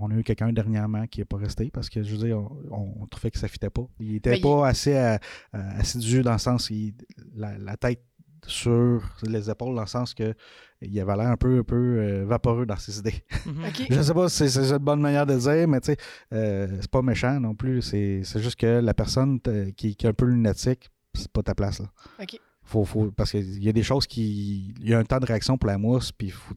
on 0.00 0.10
a 0.10 0.14
eu 0.14 0.22
quelqu'un 0.22 0.52
dernièrement 0.52 1.06
qui 1.06 1.20
n'est 1.20 1.24
pas 1.26 1.36
resté 1.36 1.70
parce 1.70 1.90
que, 1.90 2.02
je 2.02 2.16
veux 2.16 2.26
dire, 2.26 2.38
on, 2.70 2.94
on 3.02 3.06
trouvait 3.06 3.30
que 3.30 3.38
ça 3.38 3.46
ne 3.46 3.50
fitait 3.50 3.68
pas. 3.70 3.86
Il 4.00 4.12
n'était 4.12 4.30
Ben, 4.30 4.36
il- 4.38 4.42
pas 4.42 4.66
assez 4.68 4.94
euh, 4.96 5.16
euh, 5.54 5.78
assidu 5.78 6.22
dans 6.22 6.32
le 6.32 6.38
sens, 6.38 6.70
il- 6.70 6.94
la, 7.34 7.58
la 7.58 7.76
tête 7.76 8.02
sur 8.46 9.02
les 9.22 9.50
épaules, 9.50 9.74
dans 9.74 9.82
le 9.82 9.86
sens 9.86 10.14
que 10.14 10.34
il 10.82 11.00
avait 11.00 11.16
l'air 11.16 11.28
un 11.28 11.36
peu, 11.36 11.60
un 11.60 11.62
peu 11.62 11.98
euh, 11.98 12.24
vaporeux 12.26 12.66
dans 12.66 12.76
ses 12.76 12.98
idées. 12.98 13.24
Mhm. 13.46 13.86
Je 13.90 14.02
sais 14.02 14.14
pas 14.14 14.28
si 14.28 14.36
c'est 14.36 14.48
c'est 14.48 14.70
une 14.72 14.78
bonne 14.78 15.00
manière 15.00 15.26
de 15.26 15.36
dire, 15.36 15.68
mais 15.68 15.80
tu 15.80 15.92
sais, 15.92 15.96
euh, 16.32 16.78
c'est 16.80 16.90
pas 16.90 17.02
méchant 17.02 17.40
non 17.40 17.54
plus. 17.54 17.82
C'est 17.82 18.22
c'est 18.24 18.42
juste 18.42 18.56
que 18.56 18.80
la 18.80 18.94
personne 18.94 19.40
qui, 19.76 19.96
qui 19.96 20.06
est 20.06 20.08
un 20.08 20.12
peu 20.12 20.26
lunatique, 20.26 20.90
c'est 21.14 21.30
pas 21.30 21.42
ta 21.42 21.54
place 21.54 21.80
là. 21.80 21.86
OK. 22.20 22.38
Faut, 22.62 22.84
faut, 22.84 23.12
parce 23.12 23.30
qu'il 23.30 23.62
y 23.62 23.68
a 23.68 23.72
des 23.72 23.84
choses 23.84 24.08
qui. 24.08 24.74
Il 24.80 24.88
y 24.88 24.94
a 24.94 24.98
un 24.98 25.04
temps 25.04 25.20
de 25.20 25.26
réaction 25.26 25.56
pour 25.56 25.68
la 25.68 25.78
mousse, 25.78 26.10
puis 26.10 26.28
il 26.28 26.32
faut 26.32 26.54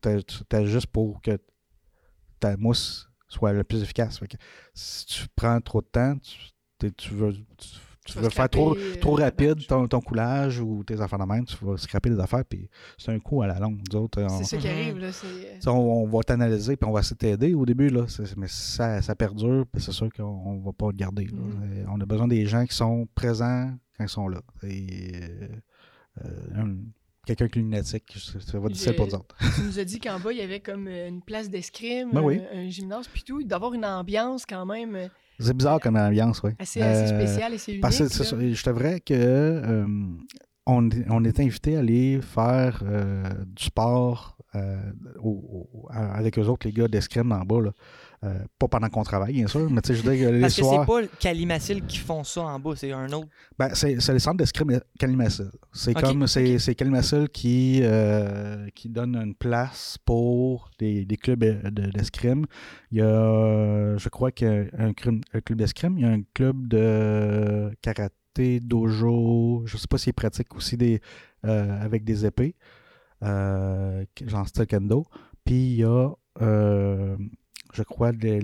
juste 0.66 0.88
pour 0.88 1.22
que 1.22 1.38
ta 2.40 2.58
mousse 2.58 3.10
soit 3.28 3.54
le 3.54 3.64
plus 3.64 3.84
efficace. 3.84 4.18
Fait 4.18 4.28
que 4.28 4.38
si 4.74 5.06
tu 5.06 5.28
prends 5.36 5.62
trop 5.62 5.82
de 5.82 5.88
temps, 5.88 6.18
tu, 6.18 6.92
tu 6.94 7.14
veux, 7.14 7.34
tu, 7.34 7.68
veux 8.18 8.30
faire 8.30 8.50
trop, 8.50 8.76
trop 9.02 9.16
rapide 9.16 9.66
ton, 9.68 9.88
ton, 9.88 10.02
coulage 10.02 10.60
ou 10.60 10.84
tes 10.84 11.00
affaires 11.02 11.20
de 11.20 11.26
même, 11.26 11.46
tu 11.46 11.56
vas 11.62 11.78
scraper 11.78 12.10
des 12.10 12.20
affaires, 12.20 12.46
puis 12.46 12.70
c'est 12.98 13.12
un 13.12 13.20
coup 13.20 13.42
à 13.42 13.48
la 13.48 13.60
longue. 13.60 13.82
C'est 14.38 14.44
ça 14.44 14.58
qui 14.58 14.68
arrive. 14.68 14.98
Là, 14.98 15.10
on, 15.68 15.72
on, 15.72 16.08
va 16.08 16.24
t'analyser, 16.24 16.78
puis 16.78 16.90
on 16.90 16.94
va 16.94 17.02
essayer 17.02 17.16
de 17.16 17.20
t'aider 17.20 17.54
au 17.54 17.66
début, 17.66 17.90
là, 17.90 18.06
mais 18.38 18.48
si 18.48 18.72
ça, 18.72 19.02
ça 19.02 19.16
perdure, 19.16 19.66
c'est 19.78 19.92
sûr 19.92 20.10
qu'on 20.12 20.56
ne 20.56 20.64
va 20.64 20.72
pas 20.72 20.88
le 20.88 20.98
garder. 20.98 21.26
Mm-hmm. 21.26 21.86
On 21.90 22.00
a 22.00 22.06
besoin 22.06 22.28
des 22.28 22.46
gens 22.46 22.66
qui 22.66 22.76
sont 22.76 23.08
présents 23.16 23.72
quand 23.98 24.04
ils 24.06 24.10
sont 24.10 24.28
là. 24.28 24.42
Et, 24.64 25.12
euh, 26.26 26.76
quelqu'un 27.26 27.48
qui 27.48 27.60
est 27.60 27.62
lunatique, 27.62 28.18
ça 28.18 28.60
va 28.60 28.70
difficile 28.70 28.96
pour 28.96 29.08
nous 29.08 29.16
autres. 29.16 29.36
Tu 29.56 29.62
nous 29.62 29.80
as 29.80 29.84
dit 29.86 30.00
qu'en 30.00 30.20
bas, 30.20 30.32
il 30.32 30.40
y 30.40 30.42
avait 30.42 30.60
comme 30.60 30.88
euh, 30.88 31.08
une 31.08 31.22
place 31.22 31.50
d'escrime, 31.50 32.12
ben 32.12 32.24
un, 32.52 32.70
gymnase, 32.70 33.08
puis 33.08 33.24
tout, 33.24 33.44
d'avoir 33.44 33.74
une 33.74 33.86
ambiance 33.86 34.46
quand 34.46 34.66
même. 34.66 35.10
Euh, 35.40 35.46
c'est 35.46 35.56
bizarre 35.56 35.80
comme 35.80 35.96
ambiance, 35.98 36.42
oui. 36.44 36.52
Assez, 36.60 36.82
assez 36.82 37.08
spéciale 37.08 37.54
et 37.54 37.58
c'est 37.58 37.72
unique. 37.72 37.82
Parce 37.82 37.98
que 37.98 38.54
je 38.54 38.64
te 38.64 38.70
vrai 38.70 39.00
que 39.00 39.86
on, 40.66 40.90
on 41.10 41.24
est 41.24 41.40
invité 41.40 41.78
à 41.78 41.80
aller 41.80 42.20
faire 42.22 42.84
du 43.46 43.64
sport 43.64 44.38
avec 45.90 46.38
eux 46.38 46.46
autres, 46.46 46.68
les 46.68 46.74
gars 46.74 46.88
d'escrime 46.88 47.32
en 47.32 47.42
bas. 47.46 47.62
Là. 47.62 47.72
Euh, 48.26 48.38
pas 48.58 48.68
pendant 48.68 48.90
qu'on 48.90 49.04
travaille, 49.04 49.32
bien 49.32 49.48
sûr, 49.48 49.70
mais 49.70 49.80
tu 49.80 49.88
sais, 49.88 49.96
je 49.96 50.04
veux 50.04 50.14
dire, 50.14 50.30
les 50.30 50.42
Parce 50.42 50.58
que 50.58 50.64
c'est 50.64 50.86
pas 50.86 51.08
Calimacil 51.22 51.86
qui 51.86 52.00
font 52.00 52.26
ça 52.26 52.42
en 52.42 52.60
bas, 52.60 52.74
c'est 52.76 52.92
un 52.92 53.10
autre. 53.14 53.30
Ben, 53.58 53.74
c'est, 53.74 54.02
c'est 54.02 54.12
le 54.12 54.20
centre 54.20 54.36
d'escrime 54.36 54.78
Calimacil. 55.00 55.50
C'est 55.72 55.94
comme, 55.94 56.28
c'est, 56.28 56.60
c'est 56.60 56.76
Calimacil 56.76 57.30
qui, 57.30 57.80
euh, 57.82 58.68
qui 58.76 58.90
donne 58.90 59.16
une 59.16 59.36
place 59.36 59.98
pour 60.04 60.70
des, 60.80 61.06
des 61.06 61.16
clubs 61.16 61.40
d'escrime. 61.72 62.46
Il 62.92 62.98
y 62.98 63.02
a, 63.02 63.96
je 63.96 64.10
crois 64.10 64.32
qu'il 64.34 64.48
y 64.48 64.82
a 64.82 64.84
un, 64.84 64.92
club 64.92 65.22
d'escrime, 65.52 65.98
il 65.98 66.02
y 66.02 66.06
a 66.06 66.12
un 66.12 66.22
club 66.34 66.68
de 66.68 67.72
karaté, 67.82 68.60
dojo, 68.60 69.64
je 69.66 69.78
sais 69.78 69.88
pas 69.90 69.98
s'ils 69.98 70.14
pratiquent 70.14 70.54
aussi 70.58 70.76
des, 70.76 71.00
euh, 71.46 71.82
avec 71.82 72.04
des 72.04 72.26
épées, 72.26 72.56
genre 73.22 74.46
style 74.46 74.68
kendo. 74.68 75.06
Puis 75.46 75.56
il 75.56 75.76
y 75.78 75.84
a 75.86 76.10
je 77.74 77.84
crois, 77.84 78.12
de, 78.12 78.40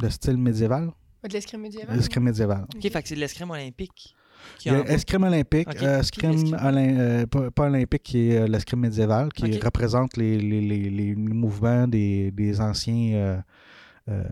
le 0.00 0.10
style 0.10 0.36
médiéval. 0.36 0.92
De 1.22 1.32
l'escrime 1.32 1.60
médiéval? 1.62 1.96
L'escrime 1.96 2.24
médiéval. 2.24 2.66
OK, 2.74 2.82
fait 2.82 3.02
que 3.02 3.08
c'est 3.08 3.14
de 3.14 3.20
l'escrime 3.20 3.50
olympique. 3.50 4.14
Escrime 4.64 5.24
olympique, 5.24 5.68
euh, 5.82 6.00
escrime 6.00 6.54
euh, 6.54 7.26
pas, 7.26 7.66
olympique 7.66 8.02
qui 8.02 8.30
est 8.30 8.38
euh, 8.38 8.46
l'escrime 8.46 8.80
médiéval, 8.80 9.32
qui 9.32 9.58
représente 9.58 10.16
les, 10.16 10.38
les, 10.38 10.60
les, 10.60 10.90
les, 10.90 11.14
mouvements 11.14 11.86
des, 11.88 12.30
des 12.30 12.60
anciens 12.60 13.42
euh, 14.10 14.22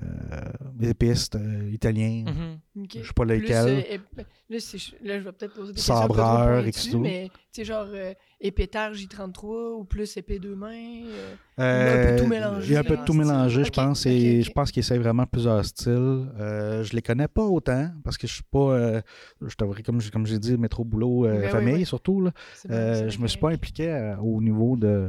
des 0.74 0.94
pistes 0.94 1.36
euh, 1.36 1.70
italiens. 1.72 2.24
Mm 2.74 2.84
Je 2.94 3.06
sais 3.06 3.12
pas 3.14 3.24
lesquels. 3.24 3.84
Euh, 3.90 3.98
ben, 4.16 4.24
là, 4.48 4.58
là, 5.02 5.18
je 5.18 5.24
vais 5.24 5.32
peut-être 5.32 5.54
poser 5.54 5.72
des 5.72 5.80
Sabreur, 5.80 6.64
questions. 6.64 7.00
Mais, 7.00 7.28
tu 7.28 7.38
sais, 7.52 7.64
genre 7.64 7.86
épétard 8.40 8.92
J33 8.92 9.78
ou 9.78 9.84
plus 9.84 10.16
épée 10.16 10.38
deux 10.38 10.54
mains. 10.54 10.72
il 10.72 11.06
y 11.58 11.62
a 11.62 11.92
un 11.92 12.06
peu 12.06 12.12
de 12.12 12.22
tout 12.22 12.28
mélangé. 12.28 12.66
Il 12.68 12.72
y 12.72 12.76
a 12.76 12.80
un 12.80 12.84
peu 12.84 12.96
de 12.96 13.04
tout 13.04 13.12
mélangé, 13.12 13.64
je 13.64 13.70
pense. 13.70 14.06
et 14.06 14.42
je 14.42 14.50
pense 14.52 14.70
qu'il 14.70 14.80
essaie 14.80 14.98
vraiment 14.98 15.26
plusieurs 15.26 15.64
styles. 15.64 16.28
je 16.38 16.92
les 16.92 17.02
connais 17.02 17.28
pas 17.28 17.44
autant 17.44 17.90
parce 18.04 18.16
que 18.18 18.26
je 18.26 18.34
suis 18.34 18.44
pas. 18.50 19.02
je 19.40 19.54
t'avoue, 19.54 19.74
comme, 19.84 20.00
comme 20.12 20.26
j'ai 20.26 20.38
dit, 20.38 20.56
métro 20.56 20.84
boulot 20.84 21.22
ben 21.22 21.48
famille 21.50 21.86
surtout. 21.86 22.20
Là. 22.20 22.32
je 22.64 23.18
me 23.18 23.26
suis 23.26 23.38
pas 23.38 23.50
impliqué 23.50 24.16
au 24.22 24.40
niveau 24.40 24.76
de, 24.76 25.08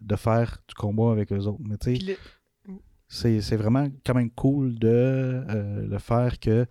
de 0.00 0.16
faire 0.16 0.58
du 0.68 0.74
combat 0.74 1.12
avec 1.12 1.32
eux 1.32 1.46
autres. 1.46 1.62
Mais 1.64 1.76
tu 1.76 1.96
sais 1.96 2.16
c'est 3.08 3.56
vraiment 3.56 3.88
quand 4.04 4.14
même 4.14 4.30
cool 4.30 4.78
de 4.78 4.88
euh, 4.88 5.86
le 5.86 5.98
faire 5.98 6.38
que 6.38 6.66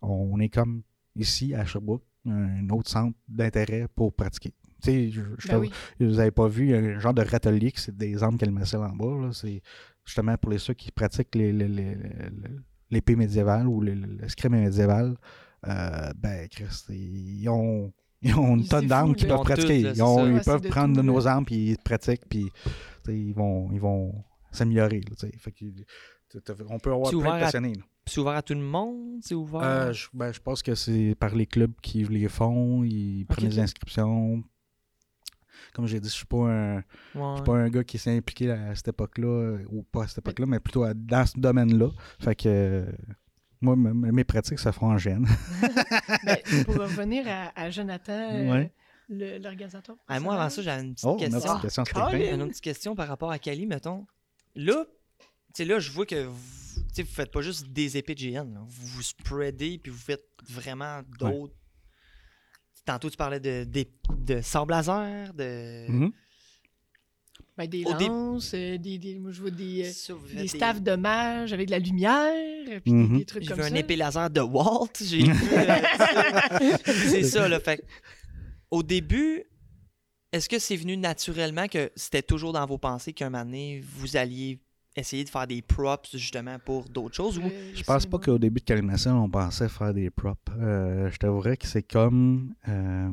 on 0.00 0.40
est 0.40 0.48
comme 0.48 0.82
ici 1.16 1.54
à 1.54 1.64
Sherbrooke, 1.66 2.04
un 2.26 2.68
autre 2.70 2.90
centre 2.90 3.16
d'intérêt 3.28 3.86
pour 3.94 4.14
pratiquer. 4.14 4.54
Tu 4.82 5.12
sais, 5.12 5.22
ben 5.48 5.68
vous 6.00 6.16
n'avez 6.16 6.30
pas 6.30 6.48
vu 6.48 6.74
un 6.74 6.98
genre 6.98 7.14
de 7.14 7.22
râtelier 7.22 7.70
qui 7.70 7.80
c'est 7.80 7.96
des 7.96 8.22
armes 8.22 8.36
qu'elle 8.36 8.50
met 8.50 8.74
en 8.74 8.96
bas. 8.96 9.30
C'est 9.32 9.62
justement 10.04 10.36
pour 10.36 10.50
les 10.50 10.58
ceux 10.58 10.74
qui 10.74 10.90
pratiquent 10.90 11.34
l'épée 11.34 13.14
médiévale 13.14 13.68
ou 13.68 13.80
l'escrime 13.80 14.52
médiéval. 14.52 15.16
Euh, 15.68 16.10
ben, 16.16 16.48
Christ, 16.48 16.86
ils 16.90 17.48
ont, 17.48 17.92
ils 18.22 18.34
ont 18.34 18.56
une 18.56 18.66
tonne 18.66 18.88
d'armes 18.88 19.14
qu'ils 19.14 19.28
peuvent 19.28 19.42
pratiquer. 19.42 19.80
ils, 19.80 20.40
peuvent 20.44 20.68
prendre 20.68 20.96
de 20.96 21.02
nos 21.02 21.24
armes 21.28 21.44
puis 21.44 21.70
ils 21.70 21.78
pratiquent 21.78 22.28
puis 22.28 22.50
ils 23.06 23.34
vont, 23.34 23.70
ils 23.72 23.80
vont 23.80 24.24
s'améliorer. 24.52 25.00
On 26.68 26.78
peut 26.78 26.92
avoir 26.92 27.10
plein 27.10 27.36
de 27.36 27.40
passionnés. 27.40 27.72
C'est 28.06 28.20
ouvert 28.20 28.34
à 28.34 28.42
tout 28.42 28.54
le 28.54 28.60
monde? 28.60 29.20
C'est 29.22 29.34
ouvert? 29.34 29.62
Euh, 29.62 29.92
je, 29.92 30.08
ben, 30.12 30.32
je, 30.32 30.40
pense 30.40 30.62
que 30.62 30.74
c'est 30.74 31.14
par 31.18 31.34
les 31.34 31.46
clubs 31.46 31.72
qui 31.80 32.02
les 32.04 32.28
font, 32.28 32.82
ils 32.82 33.24
prennent 33.26 33.48
les 33.48 33.60
inscriptions. 33.60 34.42
Comme 35.72 35.86
j'ai 35.86 36.00
dit, 36.00 36.08
je 36.08 36.14
suis 36.14 36.26
pas 36.26 36.48
un 36.48 36.80
suis 37.12 37.44
pas 37.44 37.54
un 37.54 37.68
gars 37.68 37.84
qui 37.84 37.98
s'est 37.98 38.16
impliqué 38.16 38.50
à 38.50 38.74
cette 38.74 38.88
époque-là, 38.88 39.58
ou 39.70 39.82
pas 39.84 40.04
à 40.04 40.08
cette 40.08 40.18
époque-là, 40.18 40.46
mais 40.46 40.60
plutôt 40.60 40.84
dans 40.92 41.26
ce 41.26 41.38
domaine-là. 41.38 41.90
Fait 42.18 42.34
que 42.34 42.86
moi, 43.62 43.76
mes 43.76 44.24
pratiques 44.24 44.58
se 44.58 44.72
font 44.72 44.86
en 44.86 44.98
gêne. 44.98 45.26
Ben, 46.24 46.36
pour 46.64 46.74
revenir 46.78 47.24
à, 47.56 47.70
Jonathan, 47.70 48.12
euh, 48.12 48.64
l'organisateur. 49.08 49.96
Ah, 50.08 50.20
moi, 50.20 50.34
avant 50.34 50.50
ça, 50.50 50.62
j'avais 50.62 50.82
une 50.82 50.94
petite 50.94 51.06
oh, 51.06 51.16
question. 51.16 51.58
question 51.58 51.84
une 52.10 52.48
petite 52.48 52.62
question 52.62 52.94
par 52.94 53.08
rapport 53.08 53.30
à 53.30 53.38
Cali, 53.38 53.66
mettons. 53.66 54.06
Là, 54.54 54.84
là, 55.58 55.78
je 55.78 55.90
vois 55.90 56.06
que 56.06 56.24
vous, 56.26 56.82
ne 56.98 57.04
faites 57.04 57.30
pas 57.30 57.42
juste 57.42 57.68
des 57.68 57.96
épées 57.96 58.14
de 58.14 58.20
GN. 58.20 58.58
Vous 58.66 58.86
vous 58.86 59.02
spreadez 59.02 59.78
puis 59.78 59.90
vous 59.90 59.98
faites 59.98 60.26
vraiment 60.48 61.02
d'autres. 61.18 61.54
Tantôt, 62.84 63.08
tu 63.08 63.16
parlais 63.16 63.40
de, 63.40 63.64
de, 63.64 63.84
de 64.18 64.40
sable 64.40 64.72
laser, 64.72 65.32
de. 65.34 65.86
Mm-hmm. 65.88 66.12
Ben, 67.56 67.68
des 67.68 67.82
lances, 67.84 68.54
euh, 68.54 68.78
des, 68.78 68.98
des, 68.98 69.18
moi, 69.18 69.30
je 69.30 69.42
vois 69.42 69.50
des, 69.50 69.84
euh, 69.84 70.14
des 70.34 70.48
staffs 70.48 70.82
de 70.82 70.96
mage 70.96 71.52
avec 71.52 71.66
de 71.66 71.72
la 71.72 71.78
lumière, 71.78 72.80
puis 72.82 72.92
des, 72.92 72.98
mm-hmm. 72.98 73.24
trucs 73.26 73.46
comme 73.46 73.58
ça. 73.58 73.68
J'ai 73.68 73.74
un 73.74 73.76
épée 73.76 73.94
laser 73.94 74.30
de 74.30 74.40
Walt. 74.40 74.88
J'ai 75.00 75.24
C'est 76.86 77.22
ça, 77.24 77.48
là. 77.48 77.60
Fait 77.60 77.84
au 78.70 78.82
début, 78.82 79.44
est-ce 80.32 80.48
que 80.48 80.58
c'est 80.58 80.76
venu 80.76 80.96
naturellement 80.96 81.68
que 81.68 81.90
c'était 81.94 82.22
toujours 82.22 82.52
dans 82.52 82.64
vos 82.64 82.78
pensées 82.78 83.12
qu'un 83.12 83.30
moment 83.30 83.44
donné, 83.44 83.82
vous 83.96 84.16
alliez 84.16 84.60
essayer 84.96 85.24
de 85.24 85.28
faire 85.28 85.46
des 85.46 85.62
props 85.62 86.16
justement 86.16 86.58
pour 86.58 86.88
d'autres 86.88 87.14
choses 87.14 87.38
ou... 87.38 87.42
Je 87.74 87.82
pense 87.82 88.06
pas 88.06 88.18
qu'au 88.18 88.38
début 88.38 88.60
de 88.60 88.64
Calimation, 88.64 89.24
on 89.24 89.30
pensait 89.30 89.68
faire 89.68 89.94
des 89.94 90.10
props. 90.10 90.40
Euh, 90.58 91.10
je 91.10 91.16
t'avouerais 91.18 91.56
que 91.56 91.66
c'est 91.66 91.82
comme 91.82 92.54
euh, 92.68 93.10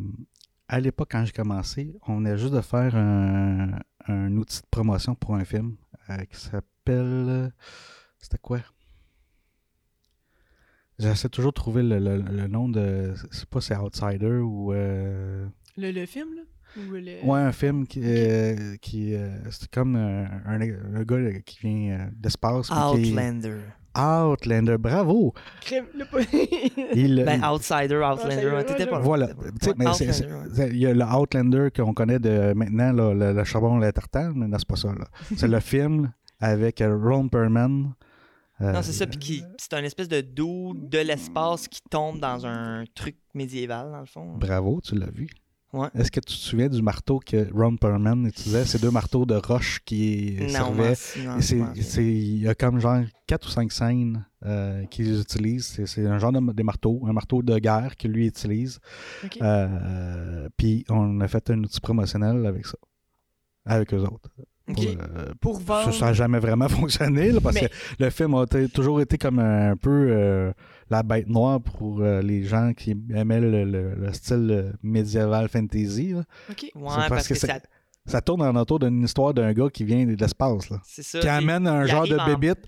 à 0.67 0.79
l'époque 0.79 1.09
quand 1.11 1.25
j'ai 1.25 1.31
commencé, 1.31 1.95
on 2.07 2.17
venait 2.17 2.37
juste 2.37 2.53
de 2.53 2.61
faire 2.61 2.95
un, 2.95 3.79
outil 4.37 4.61
de 4.61 4.67
promotion 4.71 5.15
pour 5.15 5.35
un 5.35 5.45
film 5.45 5.75
euh, 6.09 6.17
qui 6.25 6.37
s'appelle 6.37 7.51
c'était 8.17 8.37
quoi? 8.37 8.59
J'essaie 10.97 11.29
toujours 11.29 11.51
de 11.51 11.55
trouver 11.55 11.81
le, 11.83 12.47
nom 12.47 12.67
de. 12.67 13.13
C'est 13.31 13.45
pas 13.45 13.61
c'est 13.61 13.77
Outsider 13.77 14.39
ou. 14.39 14.73
Le, 14.73 15.49
le 15.77 16.05
film, 16.05 16.35
là? 16.35 16.41
Ouais, 16.77 17.39
un 17.39 17.51
film 17.51 17.87
qui, 17.87 18.01
euh, 18.03 18.75
qui 18.81 19.15
euh, 19.15 19.27
c'est 19.49 19.69
comme 19.69 19.95
un, 19.95 20.27
un, 20.45 21.03
gars 21.03 21.39
qui 21.45 21.59
vient 21.61 21.91
euh, 21.91 22.05
d'espace. 22.13 22.69
Outlander. 22.69 23.57
Outlander, 23.97 24.77
bravo! 24.77 25.33
il, 26.93 27.23
ben, 27.25 27.43
Outsider, 27.43 27.97
Outlander, 27.97 28.63
t'étais 28.65 28.85
pas 28.85 28.99
Voilà. 28.99 29.29
Il 29.65 30.77
y 30.77 30.85
a 30.85 30.93
le 30.93 31.03
Outlander 31.03 31.69
qu'on 31.75 31.93
connaît 31.93 32.19
de 32.19 32.53
maintenant, 32.53 32.93
là, 32.93 33.33
le, 33.33 33.43
charbon 33.43 33.77
et 33.79 33.81
la 33.81 33.91
tartane, 33.91 34.33
mais 34.35 34.47
non, 34.47 34.57
c'est 34.59 34.67
pas 34.67 34.75
ça. 34.75 34.93
C'est 35.35 35.47
le 35.47 35.59
film 35.59 36.11
avec 36.39 36.83
Ron 36.85 37.29
Perlman. 37.29 37.95
non, 38.59 38.81
c'est 38.83 38.93
ça, 38.93 39.07
puis 39.07 39.43
c'est 39.57 39.73
un 39.73 39.83
espèce 39.83 40.07
de 40.07 40.21
doux 40.21 40.73
de 40.75 40.99
l'espace 40.99 41.67
qui 41.67 41.81
tombe 41.89 42.19
dans 42.19 42.45
un 42.45 42.83
truc 42.93 43.17
médiéval, 43.33 43.91
dans 43.91 44.01
le 44.01 44.05
fond. 44.05 44.37
Bravo, 44.37 44.79
tu 44.83 44.95
l'as 44.95 45.09
vu. 45.09 45.29
Est-ce 45.93 46.09
que 46.09 46.19
tu 46.19 46.33
te 46.33 46.39
souviens 46.39 46.67
du 46.67 46.81
marteau 46.81 47.19
que 47.23 47.47
Ron 47.53 47.77
Perlman 47.77 48.25
utilisait? 48.25 48.65
Ces 48.65 48.79
deux 48.79 48.89
marteaux 48.89 49.25
de 49.25 49.35
roche 49.35 49.81
qui 49.85 50.37
servaient. 50.49 50.95
Il 51.97 52.41
y 52.41 52.47
a 52.47 52.55
comme 52.55 52.79
genre 52.79 53.01
quatre 53.27 53.47
ou 53.47 53.51
cinq 53.51 53.71
scènes 53.71 54.25
euh, 54.45 54.85
qu'ils 54.85 55.21
utilisent. 55.21 55.79
C'est 55.85 56.07
un 56.07 56.17
genre 56.17 56.31
de, 56.31 56.63
marteau, 56.63 57.03
un 57.07 57.13
marteau 57.13 57.43
de 57.43 57.59
guerre 57.59 57.95
qu'il 57.97 58.11
lui 58.11 58.25
utilise. 58.25 58.79
Euh, 59.41 60.49
puis 60.57 60.85
on 60.89 61.21
a 61.21 61.27
fait 61.27 61.51
un 61.51 61.59
outil 61.59 61.79
promotionnel 61.79 62.47
avec 62.47 62.65
ça, 62.65 62.77
avec 63.65 63.93
eux 63.93 64.01
autres. 64.01 64.31
Pour, 65.39 65.59
euh, 65.69 65.91
Ça 65.91 66.07
n'a 66.07 66.13
jamais 66.13 66.39
vraiment 66.39 66.69
fonctionné 66.69 67.31
parce 67.41 67.59
que 67.59 67.65
le 67.99 68.09
film 68.09 68.33
a 68.35 68.45
toujours 68.73 69.01
été 69.01 69.17
comme 69.19 69.39
un 69.39 69.75
peu 69.75 70.51
la 70.89 71.03
bête 71.03 71.27
noire 71.27 71.61
pour 71.61 72.01
euh, 72.01 72.21
les 72.21 72.43
gens 72.43 72.73
qui 72.73 72.95
aimaient 73.13 73.39
le, 73.41 73.63
le- 73.65 73.95
le 73.95 74.13
style 74.13 74.47
euh, 74.51 74.71
médiéval 74.81 75.47
fantasy. 75.49 76.13
là. 76.13 76.23
OK. 76.49 76.63
Ouais, 76.63 76.71
parce 76.83 77.09
parce, 77.09 77.27
que 77.27 77.35
ça. 77.35 77.59
Ça 78.05 78.21
tourne 78.21 78.41
en 78.41 78.55
autour 78.55 78.79
d'une 78.79 79.03
histoire 79.03 79.33
d'un 79.35 79.53
gars 79.53 79.69
qui 79.71 79.83
vient 79.83 80.03
de 80.03 80.15
l'espace. 80.15 80.69
C'est 80.83 81.03
ça. 81.03 81.19
Qui 81.19 81.27
amène 81.27 81.67
un 81.67 81.85
genre 81.85 82.07
de 82.07 82.17
en- 82.17 82.25
bébite 82.25 82.59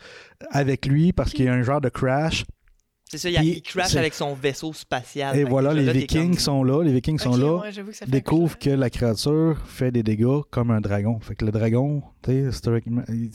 avec 0.51 0.85
lui 0.85 1.13
parce 1.13 1.31
qu'il 1.31 1.45
y 1.45 1.47
a 1.47 1.53
un 1.53 1.63
genre 1.63 1.81
de 1.81 1.89
crash. 1.89 2.45
C'est 3.11 3.17
ça, 3.17 3.29
il, 3.29 3.35
a- 3.35 3.41
Puis, 3.41 3.49
il 3.57 3.61
crash 3.61 3.93
avec 3.97 4.13
son 4.13 4.33
vaisseau 4.33 4.71
spatial. 4.71 5.35
Et 5.37 5.43
voilà, 5.43 5.73
les 5.73 5.91
Vikings 5.91 6.29
comme- 6.29 6.39
sont 6.39 6.63
là. 6.63 6.81
Les 6.81 6.93
Vikings 6.93 7.19
sont 7.19 7.35
là. 7.35 7.55
ouais, 7.55 7.71
j'avoue 7.73 7.91
que 8.57 8.69
la 8.69 8.89
créature 8.89 9.57
fait 9.65 9.91
des 9.91 10.01
dégâts 10.01 10.39
comme 10.49 10.71
un 10.71 10.79
dragon. 10.79 11.19
Fait 11.19 11.35
que 11.35 11.43
le 11.43 11.51
dragon, 11.51 12.01
tu 12.23 12.49
sais, 12.53 12.71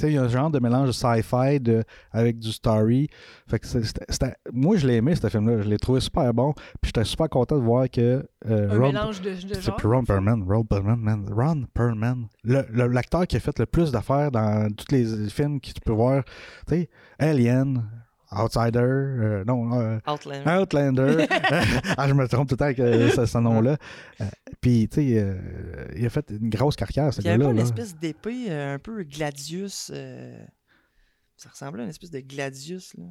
il 0.09 0.13
y 0.15 0.17
a 0.17 0.23
un 0.23 0.29
genre 0.29 0.51
de 0.51 0.59
mélange 0.61 0.87
de 0.89 0.93
sci-fi 0.93 1.61
de- 1.61 1.85
avec 2.11 2.39
du 2.39 2.53
story. 2.53 3.09
Fait 3.47 3.59
que 3.59 3.67
moi, 4.51 4.77
je 4.79 4.87
l'ai 4.87 4.95
aimé, 4.95 5.15
ce 5.15 5.29
film-là. 5.29 5.61
Je 5.61 5.69
l'ai 5.69 5.77
trouvé 5.77 6.01
super 6.01 6.33
bon. 6.33 6.55
Puis 6.81 6.87
j'étais 6.95 7.05
super 7.05 7.29
content 7.29 7.59
de 7.59 7.63
voir 7.63 7.91
que 7.91 8.27
euh, 8.49 8.71
Un 8.71 8.79
Ron, 8.79 8.87
mélange 8.87 9.21
de, 9.21 9.35
genre. 9.61 9.77
Ron 9.85 10.05
Perlman, 10.05 10.43
Ron 10.49 10.65
Perlman, 10.65 10.97
man, 10.97 11.27
Ron 11.31 11.65
Perlman, 11.75 12.29
l'acteur 12.45 13.27
qui 13.27 13.37
a 13.37 13.41
fait 13.41 13.59
le 13.59 13.67
plus 13.67 13.93
d'affaires 13.93 14.31
dans 14.31 14.71
tous 14.75 14.87
les 14.91 15.29
films 15.29 15.61
que 15.61 15.67
tu 15.67 15.81
peux 15.85 15.93
voir, 15.93 16.25
tu 16.67 16.77
sais, 16.77 16.89
Alien, 17.19 17.85
Outsider, 18.33 18.79
euh, 18.81 19.45
non, 19.45 19.81
euh, 19.81 19.99
Outlander. 20.09 20.51
Outlander. 20.63 21.27
ah, 21.97 22.09
je 22.09 22.13
me 22.15 22.27
trompe 22.27 22.49
tout 22.49 22.55
le 22.55 22.59
temps 22.59 22.65
avec 22.67 22.81
euh, 22.81 23.11
ce, 23.11 23.25
ce 23.27 23.39
nom-là. 23.39 23.77
Puis, 24.61 24.89
tu 24.89 24.97
sais, 24.97 25.37
il 25.97 26.07
a 26.07 26.11
fait 26.11 26.29
une 26.31 26.51
grosse 26.51 26.77
carrière, 26.77 27.13
ce 27.15 27.21
Il 27.21 27.27
y 27.27 27.29
avait 27.29 27.39
gars-là. 27.39 27.51
une 27.53 27.59
espèce 27.59 27.97
d'épée 27.97 28.51
un 28.53 28.79
peu 28.79 29.03
Gladius. 29.05 29.93
Ça 31.37 31.49
ressemblait 31.51 31.83
à 31.83 31.85
une 31.85 31.91
espèce 31.91 32.11
de 32.11 32.21
Gladius. 32.21 32.95
Là. 32.97 33.05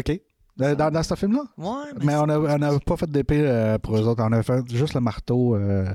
OK. 0.00 0.20
Dans, 0.56 0.90
dans 0.90 1.02
ce 1.02 1.14
film-là? 1.14 1.42
Ouais, 1.58 1.92
Mais 2.02 2.14
on 2.16 2.26
n'a 2.26 2.78
pas 2.80 2.96
fait 2.96 3.10
d'épée 3.10 3.42
euh, 3.46 3.78
pour 3.78 3.94
eux 3.98 4.08
autres. 4.08 4.22
On 4.24 4.32
a 4.32 4.42
fait 4.42 4.66
juste 4.74 4.94
le 4.94 5.00
marteau. 5.00 5.54
euh, 5.54 5.92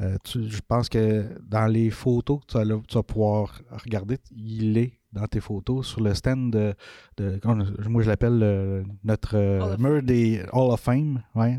euh, 0.00 0.16
tu- 0.24 0.50
je 0.50 0.60
pense 0.66 0.88
que 0.88 1.38
dans 1.46 1.66
les 1.68 1.90
photos 1.90 2.40
que 2.40 2.46
tu 2.46 2.58
vas, 2.58 2.80
tu 2.88 2.94
vas 2.96 3.02
pouvoir 3.04 3.60
regarder, 3.70 4.18
il 4.32 4.76
est 4.78 4.99
dans 5.12 5.26
tes 5.26 5.40
photos 5.40 5.86
sur 5.86 6.00
le 6.00 6.14
stand 6.14 6.52
de. 6.52 6.74
de- 7.16 7.40
moi, 7.88 8.02
je 8.02 8.08
l'appelle 8.08 8.40
euh, 8.42 8.82
notre 9.04 9.36
euh, 9.36 9.76
mur 9.78 10.02
des 10.02 10.42
Hall 10.52 10.70
of 10.70 10.80
Fame. 10.80 11.22
Ouais. 11.34 11.58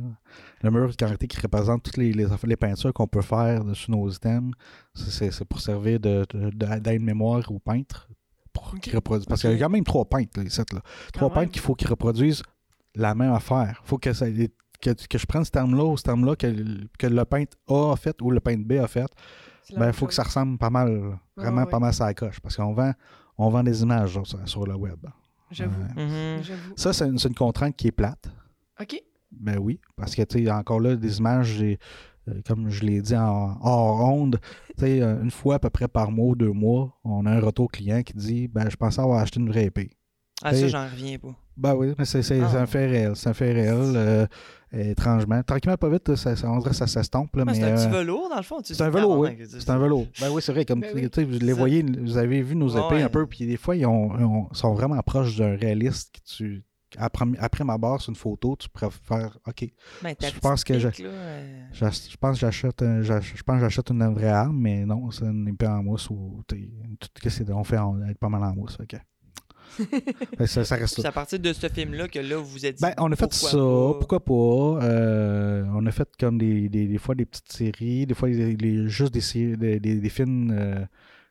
Le 0.61 0.71
mur 0.71 0.95
caractère 0.95 1.27
qui 1.27 1.39
représente 1.41 1.83
toutes 1.83 1.97
les, 1.97 2.13
les, 2.13 2.27
les 2.43 2.55
peintures 2.55 2.93
qu'on 2.93 3.07
peut 3.07 3.21
faire 3.21 3.63
sur 3.73 3.91
nos 3.91 4.09
items. 4.09 4.53
C'est- 4.93 5.43
pour 5.45 5.59
servir 5.59 5.99
de- 5.99 6.25
de- 6.29 6.49
de- 6.49 6.79
d'aide-mémoire 6.79 7.49
aux 7.51 7.59
peintres. 7.59 8.07
Pour 8.53 8.73
reproduisent. 8.93 9.25
Parce 9.27 9.41
qu'il 9.41 9.51
y 9.51 9.55
a 9.55 9.59
quand 9.59 9.69
même 9.69 9.83
trois 9.83 10.05
peintres, 10.05 10.31
là, 10.39 10.43
ici, 10.43 10.61
là. 10.73 10.81
Trois 11.13 11.29
même. 11.29 11.35
peintres 11.35 11.51
qu'il 11.51 11.61
faut 11.61 11.73
qu'ils 11.75 11.89
reproduisent 11.89 12.43
la 12.95 13.15
même 13.15 13.31
affaire. 13.33 13.81
faut 13.85 13.97
que, 13.97 14.11
ça, 14.11 14.25
que, 14.29 14.89
que 15.07 15.17
je 15.17 15.25
prenne 15.25 15.45
ce 15.45 15.51
terme-là 15.51 15.85
ou 15.85 15.95
ce 15.97 16.03
terme-là 16.03 16.35
que, 16.35 16.53
que 16.99 17.07
le 17.07 17.23
peintre 17.25 17.55
A 17.69 17.93
a 17.93 17.95
fait 17.95 18.21
ou 18.21 18.29
le 18.31 18.39
peintre 18.41 18.65
B 18.67 18.73
a 18.73 18.87
fait. 18.87 19.07
Ben, 19.77 19.87
il 19.87 19.93
faut 19.93 20.05
que 20.07 20.13
ça 20.13 20.23
ressemble 20.23 20.57
pas 20.57 20.69
mal, 20.69 20.91
là. 20.93 21.19
vraiment 21.37 21.63
ouais. 21.63 21.69
pas 21.69 21.79
mal 21.79 21.93
à 21.97 22.05
la 22.07 22.13
coche. 22.13 22.41
Parce 22.41 22.57
qu'on 22.57 22.73
vend, 22.73 22.91
on 23.41 23.49
vend 23.49 23.63
des 23.63 23.81
images 23.81 24.19
sur, 24.23 24.47
sur 24.47 24.65
le 24.65 24.75
web. 24.75 25.05
J'avoue. 25.51 25.81
Ouais. 25.95 26.05
Mhm. 26.05 26.43
J'avoue. 26.43 26.73
Ça, 26.75 26.93
c'est 26.93 27.07
une, 27.07 27.17
c'est 27.17 27.27
une 27.27 27.35
contrainte 27.35 27.75
qui 27.75 27.87
est 27.87 27.91
plate. 27.91 28.29
OK. 28.79 29.01
Ben 29.31 29.57
oui, 29.59 29.79
parce 29.95 30.13
que, 30.13 30.21
tu 30.23 30.45
sais, 30.45 30.51
encore 30.51 30.79
là, 30.79 30.95
des 30.95 31.19
images, 31.19 31.47
j'ai, 31.57 31.79
euh, 32.27 32.41
comme 32.45 32.69
je 32.69 32.83
l'ai 32.83 33.01
dit 33.01 33.15
en 33.15 33.57
hors 33.61 34.01
onde, 34.13 34.39
tu 34.77 34.85
sais, 34.85 35.01
euh, 35.01 35.21
une 35.23 35.31
fois 35.31 35.55
à 35.55 35.59
peu 35.59 35.69
près 35.69 35.87
par 35.87 36.11
mois 36.11 36.27
ou 36.27 36.35
deux 36.35 36.51
mois, 36.51 36.99
on 37.03 37.25
a 37.25 37.31
un 37.31 37.39
retour 37.39 37.71
client 37.71 38.03
qui 38.03 38.13
dit, 38.13 38.47
ben, 38.47 38.69
je 38.69 38.75
pensais 38.75 39.01
avoir 39.01 39.19
acheté 39.19 39.39
une 39.39 39.49
vraie 39.49 39.65
épée. 39.65 39.91
Ah, 40.43 40.53
ça, 40.53 40.67
j'en 40.67 40.85
reviens 40.85 41.17
pas. 41.17 41.35
Ben 41.57 41.75
oui, 41.75 41.93
mais 41.97 42.05
c'est, 42.05 42.21
Ah. 42.41 42.61
un 42.61 42.65
fait 42.65 42.87
réel. 42.87 43.11
C'est 43.15 43.29
un 43.29 43.33
fait 43.33 43.51
réel, 43.51 43.75
euh, 43.95 44.25
étrangement. 44.71 45.43
Tranquillement, 45.43 45.77
pas 45.77 45.89
vite, 45.89 46.15
ça, 46.15 46.35
ça- 46.35 46.49
on 46.49 46.57
dirait 46.59 46.71
que 46.71 46.75
ça 46.75 46.87
s'estompe. 46.87 47.29
Ah, 47.37 47.43
mais, 47.45 47.53
c'est 47.53 47.63
un 47.63 47.75
petit 47.75 47.87
euh, 47.87 47.99
velours, 47.99 48.29
dans 48.29 48.37
le 48.37 48.41
fond. 48.43 48.61
tu 48.61 48.73
c'est 48.73 48.81
un 48.83 48.89
vélo, 48.89 49.17
oui. 49.17 49.37
C'est 49.47 49.69
un 49.69 49.77
vélo. 49.77 50.07
Ben 50.19 50.29
oui, 50.31 50.41
c'est 50.41 50.53
vrai. 50.53 50.65
Comme 50.65 50.79
Ben 50.79 50.89
tu 51.09 51.19
oui. 51.19 51.25
vous 51.25 51.39
les 51.45 51.53
voyez, 51.53 51.83
vous 51.83 52.17
avez 52.17 52.41
vu 52.41 52.55
nos 52.55 52.73
Ouais, 52.75 52.81
épées 52.85 52.95
ouais. 52.95 53.03
un 53.03 53.09
peu, 53.09 53.27
puis 53.27 53.45
des 53.45 53.57
fois, 53.57 53.75
ils 53.75 53.85
ont- 53.85 54.47
sont 54.53 54.73
vraiment 54.73 54.99
proches 55.01 55.35
d'un 55.37 55.55
réaliste. 55.57 56.11
Que 56.13 56.19
tu, 56.37 56.63
après, 56.97 57.25
après 57.39 57.63
ma 57.63 57.77
barre, 57.77 58.01
sur 58.01 58.09
une 58.11 58.15
photo, 58.15 58.55
tu 58.57 58.67
pourrais 58.69 58.89
faire 58.91 59.37
OK. 59.47 59.69
Ben, 60.01 60.15
Je 60.21 60.39
pense 60.39 60.63
que 60.63 60.73
petite 60.73 60.83
je- 60.83 60.89
pique, 60.89 61.05
là, 61.05 61.11
euh, 61.11 61.63
j'ach- 61.73 62.09
Je 62.09 62.17
pense 62.17 62.35
que 62.35 62.39
j'achète 62.41 62.81
je 62.81 63.43
pense 63.43 63.55
que 63.55 63.61
j'achète 63.61 63.89
une 63.91 64.13
vraie 64.13 64.27
arme, 64.29 64.57
mais 64.57 64.85
non, 64.85 65.09
c'est 65.11 65.25
une 65.25 65.47
épée 65.47 65.67
en 65.67 65.83
mousse 65.83 66.09
ou 66.09 66.41
tout 66.47 66.55
ce 67.29 67.51
on 67.51 67.63
fait 67.63 67.77
en- 67.77 68.01
être 68.07 68.17
pas 68.17 68.29
mal 68.29 68.43
en 68.43 68.53
mousse. 68.55 68.77
ok. 68.81 68.95
Ça, 70.45 70.65
ça 70.65 70.75
reste 70.75 70.95
C'est 71.01 71.05
à 71.07 71.11
partir 71.11 71.39
de 71.39 71.53
ce 71.53 71.67
film-là 71.69 72.07
que 72.07 72.19
là, 72.19 72.37
vous 72.37 72.45
vous 72.45 72.65
êtes 72.65 72.75
dit. 72.75 72.81
Ben, 72.81 72.93
on 72.97 73.11
a 73.11 73.15
fait 73.15 73.27
pourquoi 73.29 73.49
ça, 73.49 73.57
pas? 73.57 73.93
pourquoi 73.99 74.19
pas? 74.79 74.85
Euh, 74.85 75.65
on 75.73 75.85
a 75.85 75.91
fait 75.91 76.09
comme 76.19 76.37
des, 76.37 76.69
des, 76.69 76.87
des 76.87 76.97
fois 76.97 77.15
des 77.15 77.25
petites 77.25 77.51
séries, 77.51 78.05
des 78.05 78.13
fois 78.13 78.29
les- 78.29 78.55
les- 78.55 78.87
juste 78.87 79.13
des, 79.13 79.21
séries- 79.21 79.57
des, 79.57 79.79
des- 79.79 79.99
des 80.01 80.09
films 80.09 80.51
euh, 80.51 80.85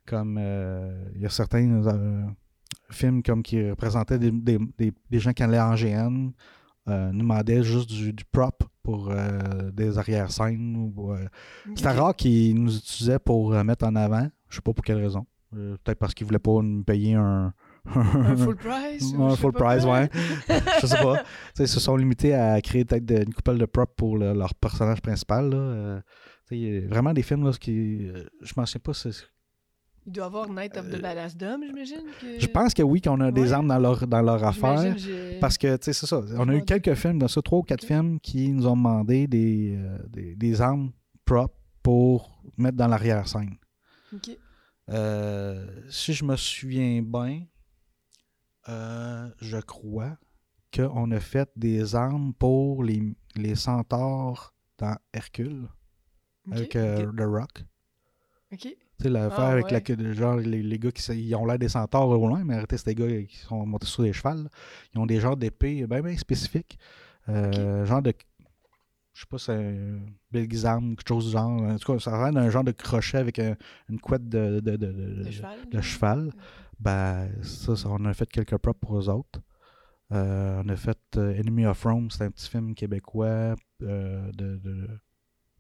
comme 0.07 0.39
euh, 0.41 1.05
il 1.15 1.21
y 1.23 1.27
a 1.27 1.31
certains 1.31 1.69
euh, 1.87 2.23
films 2.91 3.23
comme 3.23 3.43
qui 3.43 3.69
représentaient 3.71 4.19
des, 4.19 4.31
des, 4.31 4.59
des- 4.79 4.93
des 5.11 5.19
gens 5.21 5.33
qui 5.33 5.43
allaient 5.43 5.61
en 5.61 5.75
GN, 5.75 6.31
euh, 6.89 7.13
nous 7.13 7.21
demandaient 7.21 7.63
juste 7.63 7.91
du, 7.91 8.13
du 8.13 8.25
prop 8.25 8.65
pour 8.83 9.11
euh, 9.11 9.71
des 9.73 9.99
arrière-scènes. 9.99 10.93
C'était 11.77 11.91
Ok. 11.91 11.97
rare 11.97 12.17
qu'ils 12.17 12.55
nous 12.61 12.77
utilisaient 12.77 13.19
pour 13.19 13.53
euh, 13.53 13.63
mettre 13.65 13.85
en 13.87 13.95
avant. 13.97 14.29
Je 14.49 14.57
sais 14.57 14.63
pas 14.63 14.73
pour 14.73 14.85
quelle 14.85 14.99
raison. 14.99 15.27
Peut-être 15.53 15.99
parce 15.99 16.15
qu'ils 16.15 16.27
voulaient 16.27 16.39
pas 16.39 16.63
nous 16.63 16.85
payer 16.85 17.15
un. 17.15 17.53
Un 17.95 18.37
full 18.37 18.57
price. 18.69 19.15
Un 19.19 19.37
full 19.37 19.53
price, 19.53 19.85
ouais. 19.85 20.09
je 20.81 20.87
sais 20.87 20.97
pas. 20.99 21.23
Ils 21.59 21.69
se 21.69 21.81
sont 21.81 21.97
limités 21.97 22.35
à 22.35 22.61
créer 22.61 22.85
peut-être 22.85 23.11
une 23.27 23.33
couple 23.35 23.59
de 23.59 23.67
props 23.67 23.93
pour 23.97 24.17
le- 24.19 24.33
leur 24.35 24.55
personnage 24.55 25.01
principal. 25.01 25.51
Là. 25.51 25.57
Euh, 25.57 26.01
y 26.53 26.79
a 26.79 26.89
vraiment 26.89 27.13
des 27.13 27.23
films 27.23 27.45
là, 27.45 27.53
qui. 27.53 28.07
euh, 28.09 28.25
je 28.43 28.53
m'en 28.57 28.67
sais 28.67 28.79
pas. 28.81 28.93
c'est- 28.95 29.11
Il 30.07 30.13
doit 30.13 30.25
y 30.25 30.27
avoir 30.27 30.49
Night 30.51 30.77
of 30.77 30.89
the 30.91 31.01
Badass 31.01 31.37
Dom, 31.37 31.61
j'imagine. 31.67 31.99
que- 32.21 32.41
Je 32.41 32.47
pense 32.49 32.75
que 32.75 32.83
oui, 32.83 33.01
qu'on 33.01 33.21
a 33.21 33.31
des 33.31 33.53
armes 33.53 33.69
dans 33.69 33.79
leur, 33.79 34.07
dans 34.07 34.23
leur 34.23 34.43
affaire. 34.43 34.97
Parce 35.41 35.57
que, 35.59 35.77
tu 35.77 35.85
sais, 35.85 35.93
c'est 35.93 36.07
ça. 36.07 36.21
On 36.39 36.49
a 36.49 36.55
eu 36.55 36.65
quelques 36.65 36.95
films, 36.95 37.19
dans 37.19 37.29
ça, 37.29 37.41
trois 37.43 37.59
ou 37.61 37.63
quatre 37.63 37.85
films 37.85 38.19
qui 38.21 38.51
nous 38.51 38.67
ont 38.67 38.77
demandé 38.77 39.27
des, 39.27 39.77
euh, 39.79 39.99
des, 40.09 40.35
des 40.37 40.61
armes 40.61 40.91
prop 41.25 41.55
pour 41.83 42.43
mettre 42.57 42.77
dans 42.77 42.89
l'arrière-scène. 42.89 43.55
Ok. 44.13 44.31
Euh, 44.91 45.67
si 45.89 46.13
je 46.13 46.25
me 46.25 46.35
souviens 46.37 47.01
bien, 47.03 47.43
euh, 48.69 49.29
je 49.41 49.59
crois 49.59 50.17
qu'on 50.75 51.11
a 51.11 51.21
fait 51.21 51.51
des 51.57 51.95
armes 51.95 52.33
pour 52.35 52.85
les, 52.85 53.03
les 53.37 53.55
centaures 53.55 54.55
dans 54.79 54.97
Hercule 55.13 55.69
avec 56.51 56.77
euh, 56.77 57.11
The 57.13 57.21
Rock. 57.23 57.65
Ok. 58.53 58.59
Tu 58.61 58.77
sais, 59.01 59.09
l'affaire 59.09 59.39
Ah, 59.41 59.51
avec 59.53 59.67
ouais. 59.67 59.73
laquelle, 59.73 60.13
genre, 60.13 60.37
les, 60.37 60.63
les 60.63 60.79
gars 60.79 60.91
qui 60.93 61.03
ils 61.13 61.35
ont 61.35 61.47
l'air 61.47 61.59
des 61.59 61.69
centaures 61.69 62.09
au 62.09 62.29
loin, 62.29 62.43
mais 62.45 62.55
arrêtez, 62.55 62.77
c'est 62.77 62.87
des 62.87 62.95
gars 62.95 63.23
qui 63.25 63.37
sont 63.39 63.65
montés 63.65 63.87
sur 63.87 64.03
des 64.03 64.13
chevals. 64.13 64.45
là. 64.45 64.51
Ils 64.95 64.99
ont 65.01 65.07
des 65.07 65.21
genres 65.21 65.37
d'épées 65.37 65.87
bien, 65.87 66.03
bien 66.03 66.17
spécifiques. 66.17 66.79
Euh, 67.29 67.85
Genre 67.87 68.03
de. 68.03 68.13
Je 69.13 69.21
sais 69.23 69.27
pas, 69.29 69.39
c'est 69.39 69.53
un 69.55 70.01
Belgizarme, 70.31 70.95
quelque 70.97 71.09
chose 71.09 71.27
du 71.27 71.33
genre. 71.33 71.51
En 71.63 71.77
tout 71.79 71.93
cas, 71.93 71.99
ça 71.99 72.15
a 72.17 72.31
l'air 72.31 72.33
d'un 72.43 72.51
genre 72.51 72.65
de 72.65 72.73
crochet 72.73 73.19
avec 73.19 73.39
un- 73.39 73.57
une 73.89 73.99
couette 74.01 74.29
de, 74.29 74.61
de, 74.61 74.77
de, 74.77 74.77
de- 74.77 74.87
Le 74.93 75.25
de- 75.25 75.31
cheval. 75.31 75.59
de 75.71 75.81
cheval. 75.81 76.33
Ben, 76.81 77.31
ça, 77.43 77.77
ça, 77.77 77.89
on 77.91 78.05
a 78.07 78.15
fait 78.15 78.29
quelques 78.31 78.57
props 78.57 78.81
pour 78.81 78.99
eux 78.99 79.09
autres. 79.09 79.41
Euh, 80.13 80.63
on 80.65 80.69
a 80.69 80.77
fait 80.77 80.99
euh, 81.17 81.39
Enemy 81.39 81.67
of 81.67 81.83
Rome, 81.85 82.11
c'est 82.11 82.25
un 82.25 82.31
petit 82.31 82.49
film 82.49 82.75
québécois 82.75 83.55
euh, 83.83 84.33
de, 84.33 84.57
de- 84.57 84.89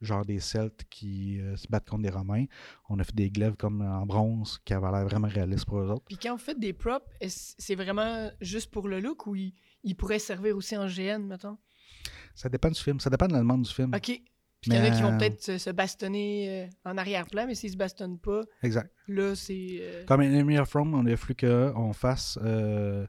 genre 0.00 0.24
des 0.24 0.40
Celtes 0.40 0.84
qui 0.90 1.38
euh, 1.40 1.56
se 1.56 1.68
battent 1.68 1.88
contre 1.88 2.02
des 2.02 2.10
Romains. 2.10 2.46
On 2.88 2.98
a 2.98 3.04
fait 3.04 3.14
des 3.14 3.30
glaives 3.30 3.54
comme 3.56 3.82
en 3.82 4.06
bronze 4.06 4.58
qui 4.64 4.72
avaient 4.72 4.90
l'air 4.90 5.04
vraiment 5.04 5.28
réalistes 5.28 5.66
pour 5.66 5.78
eux 5.78 5.90
autres. 5.90 6.06
Puis 6.06 6.16
quand 6.16 6.32
vous 6.32 6.42
faites 6.42 6.58
des 6.58 6.72
props, 6.72 7.04
c'est 7.28 7.74
vraiment 7.76 8.30
juste 8.40 8.70
pour 8.70 8.88
le 8.88 8.98
look 8.98 9.26
ou 9.26 9.34
il, 9.36 9.52
il 9.84 9.94
pourrait 9.94 10.18
servir 10.18 10.56
aussi 10.56 10.76
en 10.76 10.86
GN, 10.86 11.18
mettons? 11.26 11.58
Ça 12.34 12.48
dépend 12.48 12.70
du 12.70 12.80
film, 12.80 12.98
ça 12.98 13.10
dépend 13.10 13.28
de 13.28 13.34
la 13.34 13.40
demande 13.40 13.62
du 13.62 13.70
film. 13.70 13.94
OK. 13.94 14.20
Puis 14.60 14.70
il 14.72 14.76
y 14.76 14.78
en 14.78 14.84
a 14.84 14.90
qui 14.90 15.00
vont 15.02 15.12
euh, 15.14 15.18
peut-être 15.18 15.42
se, 15.42 15.58
se 15.58 15.70
bastonner 15.70 16.64
euh, 16.64 16.66
en 16.90 16.98
arrière-plan, 16.98 17.46
mais 17.46 17.54
s'ils 17.54 17.70
se 17.72 17.76
bastonnent 17.76 18.18
pas, 18.18 18.42
Exact. 18.62 18.90
là, 19.08 19.34
c'est... 19.34 19.78
euh, 19.80 20.04
Comme 20.06 20.20
Enemy 20.22 20.58
of 20.58 20.72
Rome, 20.72 20.94
on 20.94 21.06
a 21.06 21.16
fallu 21.16 21.34
qu'on 21.34 21.92
fasse 21.94 22.38
euh, 22.44 23.06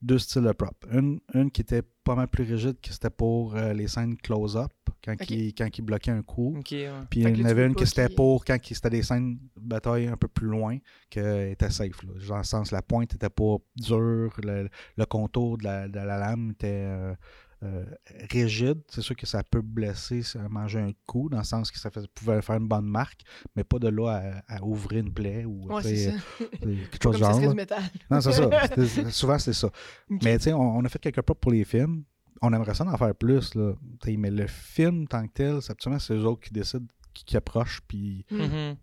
deux 0.00 0.18
styles 0.18 0.42
de 0.42 0.52
prop. 0.52 0.76
Une, 0.92 1.20
une 1.34 1.50
qui 1.50 1.60
était 1.62 1.82
pas 2.04 2.14
mal 2.16 2.26
plus 2.28 2.42
rigide, 2.44 2.80
que 2.80 2.92
c'était 2.92 3.10
pour 3.10 3.54
euh, 3.56 3.72
les 3.72 3.86
scènes 3.86 4.16
close-up, 4.16 4.72
quand, 5.04 5.12
Ok. 5.12 5.30
il, 5.30 5.54
quand 5.54 5.68
il 5.78 5.82
bloquait 5.82 6.10
un 6.10 6.22
coup. 6.22 6.54
Ouais. 6.56 6.62
Puis 7.10 7.20
il 7.20 7.38
y 7.38 7.42
en 7.42 7.46
avait 7.46 7.66
une 7.66 7.74
qui 7.76 7.86
c'était 7.86 8.08
pour 8.08 8.44
quand 8.44 8.58
il- 8.70 8.74
c'était 8.74 8.90
des 8.90 9.02
scènes 9.02 9.38
de 9.56 9.60
bataille 9.60 10.06
un 10.08 10.16
peu 10.16 10.26
plus 10.28 10.48
loin, 10.48 10.78
que 11.10 11.50
était 11.50 11.70
safe. 11.70 12.02
Là. 12.02 12.10
Dans 12.28 12.38
le 12.38 12.42
sens, 12.44 12.72
la 12.72 12.82
pointe 12.82 13.14
était 13.14 13.30
pas 13.30 13.56
dure, 13.76 14.32
le, 14.42 14.68
le 14.96 15.04
contour 15.06 15.58
de 15.58 15.64
la, 15.64 15.86
de 15.88 15.94
la 15.94 16.18
lame 16.18 16.50
était 16.52 16.86
euh, 16.86 17.14
euh, 17.62 17.84
rigide. 18.30 18.80
C'est 18.88 19.02
sûr 19.02 19.14
que 19.16 19.26
ça 19.26 19.42
peut 19.44 19.62
blesser, 19.62 20.22
ça 20.22 20.48
manger 20.48 20.80
un 20.80 20.90
coup, 21.06 21.28
dans 21.28 21.38
le 21.38 21.44
sens 21.44 21.70
que 21.70 21.78
ça 21.78 21.90
fait- 21.90 22.06
pouvait 22.14 22.42
faire 22.42 22.56
une 22.56 22.66
bonne 22.68 22.86
marque, 22.86 23.20
mais 23.54 23.64
pas 23.64 23.78
de 23.78 23.88
là 23.88 24.42
à, 24.48 24.56
à 24.56 24.62
ouvrir 24.64 25.04
une 25.04 25.12
plaie 25.12 25.44
ou 25.44 25.72
Ouais, 25.72 25.82
c'est 25.82 26.10
ça. 26.10 26.16
quelque 26.60 26.98
Comme 26.98 27.12
chose 27.12 27.20
ça 27.22 27.30
genre. 27.32 27.40
du 27.50 27.54
métal. 27.56 27.82
Non, 28.10 28.20
c'est 28.20 28.32
ça. 28.32 29.10
Souvent, 29.10 29.38
c'est 29.38 29.52
ça. 29.52 29.70
Mais 30.08 30.36
tu 30.38 30.44
sais, 30.44 30.52
on, 30.52 30.76
on 30.78 30.84
a 30.84 30.88
fait 30.88 30.98
quelques 30.98 31.22
props 31.22 31.40
pour 31.40 31.52
les 31.52 31.64
films. 31.64 32.04
on 32.40 32.52
aimerait 32.52 32.74
ça 32.74 32.84
en 32.84 32.96
faire 32.96 33.14
plus, 33.14 33.54
là. 33.54 33.74
T'sais, 34.00 34.16
mais 34.16 34.30
le 34.30 34.46
film, 34.48 35.06
tant 35.06 35.26
que 35.26 35.32
tel, 35.32 35.62
c'est 35.62 35.70
absolument 35.72 36.00
c'est 36.00 36.14
eux 36.14 36.24
autres 36.24 36.40
qui 36.42 36.52
décident, 36.52 36.86
qui, 37.14 37.24
qui 37.24 37.36
approchent, 37.36 37.80
puis... 37.86 38.26
Hmm. 38.30 38.74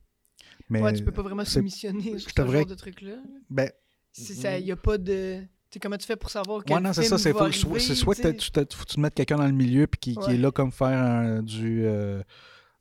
Mais, 0.70 0.82
ouais, 0.84 0.94
tu 0.94 1.04
peux 1.04 1.12
pas 1.12 1.24
vraiment 1.24 1.44
soumissionner 1.46 2.20
sur 2.20 2.30
ce 2.30 2.52
genre 2.52 2.66
de 2.66 2.76
truc-là. 2.76 3.16
Ben, 3.50 3.72
Si 4.12 4.36
ça, 4.36 4.58
y 4.60 4.72
a 4.72 4.76
pas 4.76 4.98
de... 5.00 5.44
Tu 5.72 5.76
sais, 5.76 5.80
comment 5.80 5.98
tu 5.98 6.06
fais 6.08 6.16
pour 6.16 6.30
savoir 6.32 6.64
quel 6.66 6.78
ouais, 6.78 6.82
non, 6.82 6.94
c'est 6.94 7.02
film 7.02 7.10
ça, 7.12 7.18
c'est 7.20 7.32
va 7.32 7.46
faut- 7.46 7.52
soit, 7.52 7.70
arriver, 7.70 7.80
c'est 7.80 7.96
soit 7.96 8.16
que 8.16 8.28
tu 8.32 8.76
faut 8.76 8.86
que 8.86 8.90
tu 8.92 9.00
mettes 9.00 9.14
quelqu'un 9.14 9.38
dans 9.38 9.46
le 9.46 9.52
milieu, 9.52 9.86
puis 9.86 10.00
qui, 10.00 10.12
est 10.32 10.38
là 10.38 10.52
comme 10.52 10.72
faire 10.72 10.98
un- 11.00 11.44
du... 11.44 11.86
euh, 11.86 12.24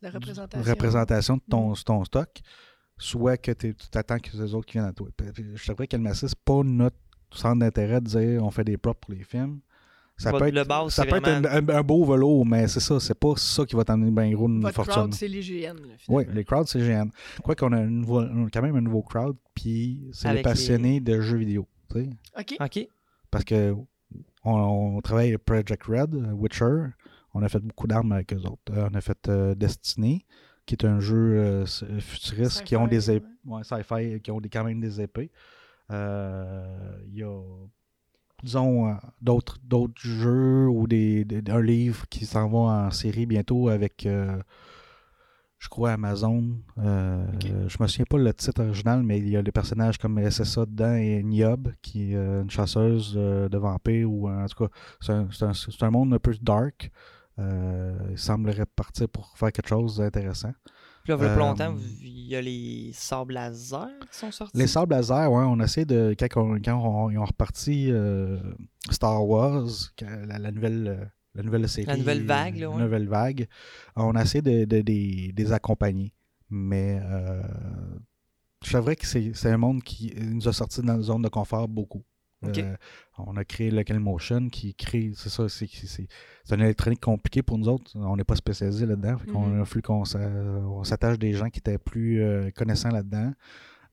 La 0.00 0.10
du- 0.10 0.16
représentation. 0.16 0.70
représentation 0.72 1.36
de 1.36 1.42
ton, 1.50 1.74
ton 1.74 2.04
stock, 2.04 2.30
soit 2.96 3.36
que 3.36 3.52
tu 3.52 3.74
t'attends 3.90 4.18
que 4.18 4.30
les 4.36 4.54
autres 4.54 4.66
qui 4.66 4.72
viennent 4.74 4.86
à 4.86 4.92
toi. 4.94 5.08
Puis- 5.16 5.32
puis 5.32 5.44
Je 5.54 5.66
t'avouerais 5.66 5.86
qu'Elmasis, 5.86 6.30
c'est 6.30 6.38
pas 6.44 6.62
notre 6.64 6.96
centre 7.30 7.58
d'intérêt 7.58 8.00
de 8.00 8.06
dire 8.06 8.42
on 8.42 8.50
fait 8.50 8.64
des 8.64 8.78
props 8.78 9.00
pour 9.00 9.12
les 9.12 9.22
films. 9.24 9.60
Ça 10.16 10.32
peut 10.32 10.48
être, 10.48 10.54
le 10.54 10.64
base, 10.64 10.94
ça 10.94 11.04
être 11.04 11.14
un, 11.14 11.20
vraiment- 11.42 11.72
un- 11.72 11.76
un 11.78 11.82
beau 11.82 12.04
vélo, 12.04 12.42
mais 12.42 12.66
c'est 12.66 12.80
ça, 12.80 12.98
c'est 12.98 13.14
pas 13.14 13.34
ça 13.36 13.64
qui 13.66 13.76
va 13.76 13.84
t'emmener 13.84 14.10
bien 14.10 14.32
gros 14.32 14.48
une 14.48 14.62
Votre 14.62 14.74
fortune. 14.74 14.92
crowd, 14.94 15.14
c'est 15.14 15.28
les 15.28 15.42
GN, 15.42 15.76
Oui, 16.08 16.24
les 16.32 16.42
crowds, 16.42 16.66
c'est 16.66 16.80
GN. 16.80 17.10
Quoi 17.44 17.54
qu'on 17.54 17.70
a, 17.72 17.76
un 17.76 17.86
nouveau- 17.86 18.22
on 18.22 18.46
a 18.46 18.50
quand 18.50 18.62
même 18.62 18.74
un 18.74 18.80
nouveau 18.80 19.02
crowd, 19.02 19.36
puis 19.54 20.08
c'est 20.12 20.32
les- 20.32 20.42
passionnés 20.42 20.98
de 21.00 21.20
jeux 21.20 21.36
vidéo. 21.36 21.68
Tu 21.90 22.00
sais. 22.04 22.10
OK. 22.38 22.56
OK. 22.60 22.88
Parce 23.30 23.44
que 23.44 23.74
on, 24.44 24.52
on 24.52 25.00
travaille 25.00 25.28
avec 25.28 25.44
Project 25.44 25.82
Red, 25.84 26.14
euh, 26.14 26.32
Witcher. 26.32 26.86
On 27.34 27.42
a 27.42 27.48
fait 27.48 27.60
beaucoup 27.60 27.86
d'armes 27.86 28.12
avec 28.12 28.32
eux 28.32 28.40
autres. 28.46 28.72
Euh, 28.72 28.88
on 28.90 28.94
a 28.94 29.00
fait 29.00 29.28
euh, 29.28 29.54
Destiny, 29.54 30.24
qui 30.66 30.74
est 30.74 30.84
un 30.86 30.98
jeu 31.00 31.16
euh, 31.38 31.66
futuriste 31.66 32.64
qui 32.64 32.74
ont 32.76 32.86
des 32.86 33.10
épées. 33.10 33.26
Ouais, 33.44 33.62
sci-fi, 33.64 34.20
qui 34.22 34.30
ont 34.30 34.40
des, 34.40 34.48
quand 34.48 34.64
même 34.64 34.80
des 34.80 35.00
épées. 35.00 35.30
Euh, 35.90 36.98
Il 37.08 37.18
y 37.18 37.22
a, 37.22 37.40
disons, 38.42 38.96
d'autres, 39.20 39.58
d'autres 39.62 40.00
jeux 40.00 40.68
ou 40.68 40.86
des, 40.86 41.24
des- 41.24 41.50
un 41.50 41.60
livre 41.60 42.06
qui 42.08 42.24
s'en 42.26 42.48
va 42.48 42.86
en 42.86 42.90
série 42.90 43.26
bientôt 43.26 43.68
avec, 43.68 44.06
euh, 44.06 44.38
je 45.68 45.70
crois, 45.70 45.92
Amazon. 45.92 46.44
Euh. 46.78 47.26
Je 47.42 47.76
me 47.78 47.86
souviens 47.86 48.06
pas 48.08 48.16
le 48.16 48.32
titre 48.32 48.62
original, 48.64 49.02
mais 49.02 49.18
il 49.18 49.28
y 49.28 49.36
a 49.36 49.42
des 49.42 49.52
personnages 49.52 49.98
comme 49.98 50.18
SSA 50.30 50.64
dedans 50.64 50.94
et 50.94 51.22
Niob, 51.22 51.68
qui 51.82 52.12
est 52.12 52.16
euh, 52.16 52.42
une 52.42 52.50
chasseuse 52.50 53.12
euh, 53.18 53.50
de 53.50 53.58
vampires. 53.58 54.10
ou 54.10 54.30
En 54.30 54.46
tout 54.46 54.66
cas, 54.66 54.70
c'est 55.00 55.82
un, 55.84 55.90
monde 55.90 56.14
un 56.14 56.18
peu 56.18 56.34
dark. 56.40 56.90
Il 57.36 58.16
semblerait 58.18 58.64
partir 58.64 59.08
pour 59.10 59.36
faire 59.36 59.52
quelque 59.52 59.68
chose 59.68 59.98
d'intéressant. 59.98 60.52
Puis 61.04 61.12
là, 61.12 61.18
il 61.20 61.24
y 61.24 61.26
a 61.28 61.32
Euh, 61.32 61.36
longtemps, 61.38 61.74
il 62.02 62.26
y 62.28 62.34
a 62.36 62.40
les 62.40 62.90
sables 62.94 63.34
laser 63.34 63.88
qui 64.10 64.18
sont 64.18 64.30
sortis. 64.30 64.56
Les 64.58 64.66
sables 64.66 64.94
laser, 64.94 65.30
ouais, 65.30 65.44
on 65.46 65.60
essaie 65.60 65.84
de. 65.84 66.14
Quand, 66.18 66.26
on- 66.42 66.58
quand 66.60 66.76
on- 66.82 67.10
ils 67.10 67.18
ont 67.18 67.24
reparti 67.26 67.90
euh, 67.92 68.38
Star 68.90 69.24
Wars, 69.26 69.66
la 70.26 70.50
nouvelle. 70.50 71.12
La 71.34 71.42
nouvelle 71.42 71.68
série. 71.68 71.86
La 71.86 71.96
nouvelle 71.96 72.24
vague, 72.24 72.54
là, 72.56 72.60
la 72.62 72.70
ouais. 72.70 72.82
nouvelle 72.82 73.08
vague. 73.08 73.46
On 73.96 74.14
essaie 74.16 74.42
de, 74.42 74.64
de- 74.64 74.80
de- 74.80 75.32
de 75.32 75.42
les 75.42 75.52
accompagner. 75.52 76.12
Mais 76.50 77.00
euh, 77.02 77.42
je 78.64 78.70
savais 78.70 78.96
que 78.96 79.06
c'est 79.06 79.32
c'est 79.34 79.50
un 79.50 79.58
monde 79.58 79.82
qui 79.82 80.14
nous 80.20 80.48
a 80.48 80.52
sortis 80.52 80.80
de 80.80 80.86
notre 80.86 81.02
zone 81.02 81.22
de 81.22 81.28
confort 81.28 81.68
beaucoup. 81.68 82.02
Euh, 82.44 82.76
on 83.18 83.36
a 83.36 83.44
créé 83.44 83.68
Local 83.70 83.98
Motion 83.98 84.48
qui 84.48 84.72
crée, 84.74 85.10
c'est 85.16 85.28
ça, 85.28 85.48
c'est 85.48 85.66
c'est- 85.66 86.06
c'est 86.44 86.54
une 86.54 86.60
électronique 86.62 87.00
compliquée 87.00 87.42
pour 87.42 87.58
nous 87.58 87.68
autres. 87.68 87.90
On 87.96 88.16
n'est 88.16 88.24
pas 88.24 88.36
spécialisé 88.36 88.86
là-dedans. 88.86 89.16
Qu'on 89.32 89.46
Mhm. 89.48 89.62
a 89.62 89.64
fallu 89.64 89.82
qu'on 89.82 90.04
s'a- 90.04 90.20
on 90.20 90.84
s'attache 90.84 91.18
des 91.18 91.32
gens 91.32 91.50
qui 91.50 91.58
étaient 91.58 91.78
plus 91.78 92.22
euh, 92.22 92.50
connaissants 92.52 92.90
là-dedans. 92.90 93.32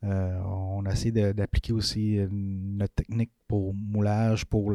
Euh, 0.04 0.40
on 0.46 0.86
de- 1.12 1.32
d'appliquer 1.32 1.74
aussi 1.74 2.20
euh, 2.20 2.28
notre 2.32 2.94
technique 2.96 3.32
pour 3.48 3.74
moulage, 3.74 4.46
pour 4.46 4.72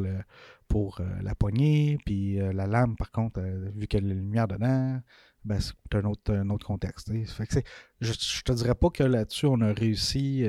euh, 1.00 1.04
la 1.22 1.34
poignée, 1.34 1.98
puis 2.04 2.40
euh, 2.40 2.52
la 2.52 2.66
lame, 2.66 2.96
par 2.96 3.10
contre, 3.12 3.40
vu 3.74 3.86
qu'il 3.86 4.02
y 4.02 4.04
a 4.04 4.08
la 4.08 4.14
lumière 4.14 4.48
dedans, 4.48 5.00
ben, 5.44 5.58
c'est 5.60 5.74
un 5.94 6.04
autre, 6.04 6.34
un 6.34 6.50
contexte. 6.66 7.10
je, 8.00 8.12
je 8.12 8.42
te 8.42 8.52
dirais 8.52 8.74
pas 8.74 8.90
que 8.90 9.02
là-dessus, 9.04 9.46
on 9.46 9.60
a 9.60 9.72
réussi 9.72 10.44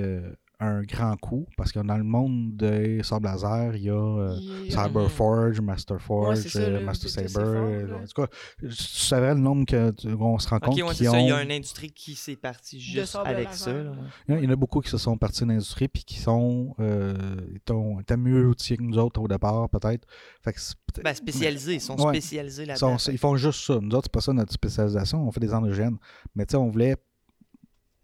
un 0.64 0.84
grand 0.84 1.18
coup, 1.18 1.48
parce 1.58 1.72
que 1.72 1.80
dans 1.80 1.98
le 1.98 2.04
monde 2.04 2.56
des 2.56 3.02
sables 3.04 3.26
laser, 3.26 3.76
il 3.76 3.84
y 3.84 3.90
a 3.90 3.94
euh, 3.96 4.36
Cyberforge, 4.70 5.60
Masterforge, 5.60 6.56
Ouais, 6.56 6.80
Master 6.84 7.10
Saber. 7.10 7.28
fort, 7.30 7.44
euh, 7.46 7.96
en 8.04 8.06
tout 8.06 8.22
cas, 8.22 8.28
tu 8.60 8.72
savais 8.72 9.34
le 9.34 9.40
nombre 9.40 9.66
que 9.66 9.92
tu- 9.92 10.16
qu'on 10.16 10.38
se 10.40 10.48
rend 10.48 10.60
compte 10.60 10.76
ouais, 10.82 10.94
qui 10.94 11.06
ça. 11.06 11.20
Il 11.20 11.28
y 11.28 11.32
a 11.32 11.38
ont- 11.38 11.42
une 11.42 11.52
industrie 11.52 11.92
qui 11.92 12.16
s'est 12.16 12.36
partie 12.36 12.80
juste 12.80 13.16
avec 13.16 13.46
laser, 13.48 13.54
ça. 13.58 13.74
là. 13.74 13.90
ouais. 14.30 14.38
il 14.40 14.44
y 14.46 14.48
en 14.48 14.52
a- 14.52 14.56
beaucoup 14.56 14.82
qui 14.82 14.90
se 14.90 14.98
sont 14.98 15.18
partis 15.18 15.42
de 15.44 15.50
l'industrie 15.50 15.88
puis 15.88 16.04
qui 16.04 16.20
sont 16.20 16.76
euh, 16.80 17.14
étant 17.56 17.98
mieux 18.18 18.48
outillés 18.48 18.78
que 18.78 18.84
nous 18.84 18.98
autres 18.98 19.20
au 19.22 19.28
départ, 19.28 19.68
peut-être. 19.70 20.08
Fait 20.44 20.54
que 20.54 20.62
c'est 20.62 20.76
peut-être- 20.94 21.04
Ben, 21.04 21.14
spécialisés. 21.16 21.74
Ils 21.76 21.82
sont 21.82 22.00
Ouais. 22.00 22.14
spécialisés 22.14 22.66
là-dedans. 22.66 22.98
ils 23.12 23.18
font 23.18 23.36
juste 23.36 23.66
ça. 23.66 23.80
Nous 23.82 23.96
autres, 23.96 24.06
c'est 24.06 24.12
pas 24.14 24.22
ça 24.22 24.34
notre 24.34 24.54
spécialisation. 24.54 25.28
On 25.28 25.32
fait 25.32 25.40
des 25.40 25.54
endogènes. 25.54 25.98
Mais 26.36 26.46
tu 26.46 26.52
sais, 26.52 26.58
on 26.58 26.70
voulait 26.70 26.96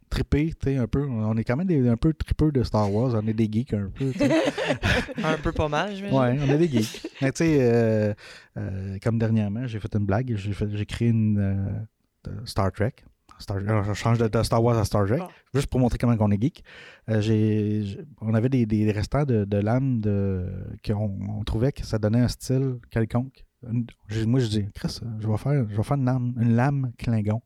triper, 0.09 0.53
tu 0.59 0.69
sais, 0.71 0.77
un 0.77 0.87
peu. 0.87 1.05
On 1.07 1.35
est 1.37 1.43
quand 1.43 1.55
même 1.57 1.67
des, 1.67 1.87
un 1.87 1.97
peu 1.97 2.13
tripeux 2.13 2.51
de 2.51 2.63
Star 2.63 2.91
Wars. 2.91 3.13
On 3.21 3.27
est 3.27 3.33
des 3.33 3.49
geeks 3.51 3.73
un 3.73 3.89
peu. 3.93 4.11
Un 5.23 5.37
peu 5.37 5.51
pas 5.51 5.67
mal, 5.67 5.95
je 5.95 6.03
Ouais, 6.05 6.11
on 6.39 6.49
est 6.53 6.57
des 6.57 6.67
geeks. 6.69 7.07
Mais 7.21 7.31
tu 7.31 7.43
sais, 7.45 7.57
euh, 7.61 8.13
euh, 8.57 8.97
comme 9.03 9.17
dernièrement, 9.17 9.65
j'ai 9.67 9.79
fait 9.79 9.93
une 9.95 10.05
blague. 10.05 10.33
J'ai 10.35 10.53
fait- 10.53 10.69
j'ai 10.75 10.85
créé 10.85 11.09
une 11.09 11.37
euh, 11.39 12.31
Star 12.45 12.71
Trek. 12.71 12.93
Star, 13.39 13.57
alors, 13.57 13.83
je 13.83 13.93
change 13.93 14.17
de, 14.17 14.27
de 14.27 14.43
Star 14.43 14.63
Wars 14.63 14.77
à 14.77 14.83
Star 14.85 15.05
Trek, 15.05 15.19
juste 15.53 15.67
pour 15.67 15.79
montrer 15.79 15.97
comment 15.99 16.15
on 16.19 16.31
est 16.31 16.41
geek. 16.41 16.63
Euh, 17.09 17.21
j'ai- 17.21 17.83
j'ai- 17.83 17.99
on 18.19 18.33
avait 18.33 18.49
des, 18.49 18.65
des 18.65 18.91
restants 18.91 19.25
de, 19.25 19.45
de 19.45 19.57
lames 19.57 19.99
de, 20.01 20.47
qu'on 20.85 21.15
on 21.37 21.43
trouvait 21.43 21.71
que 21.71 21.85
ça 21.85 21.99
donnait 21.99 22.21
un 22.21 22.27
style 22.27 22.77
quelconque. 22.89 23.45
Une- 23.69 23.85
moi, 24.25 24.39
je 24.39 24.47
dis, 24.47 24.65
Chris, 24.73 24.99
je 25.19 25.27
vais 25.27 25.37
faire, 25.37 25.65
je 25.69 25.75
vais 25.77 25.83
faire 25.83 25.97
une 25.97 26.05
lame, 26.05 26.33
une 26.41 26.55
lame 26.55 26.91
Klingon. 26.97 27.41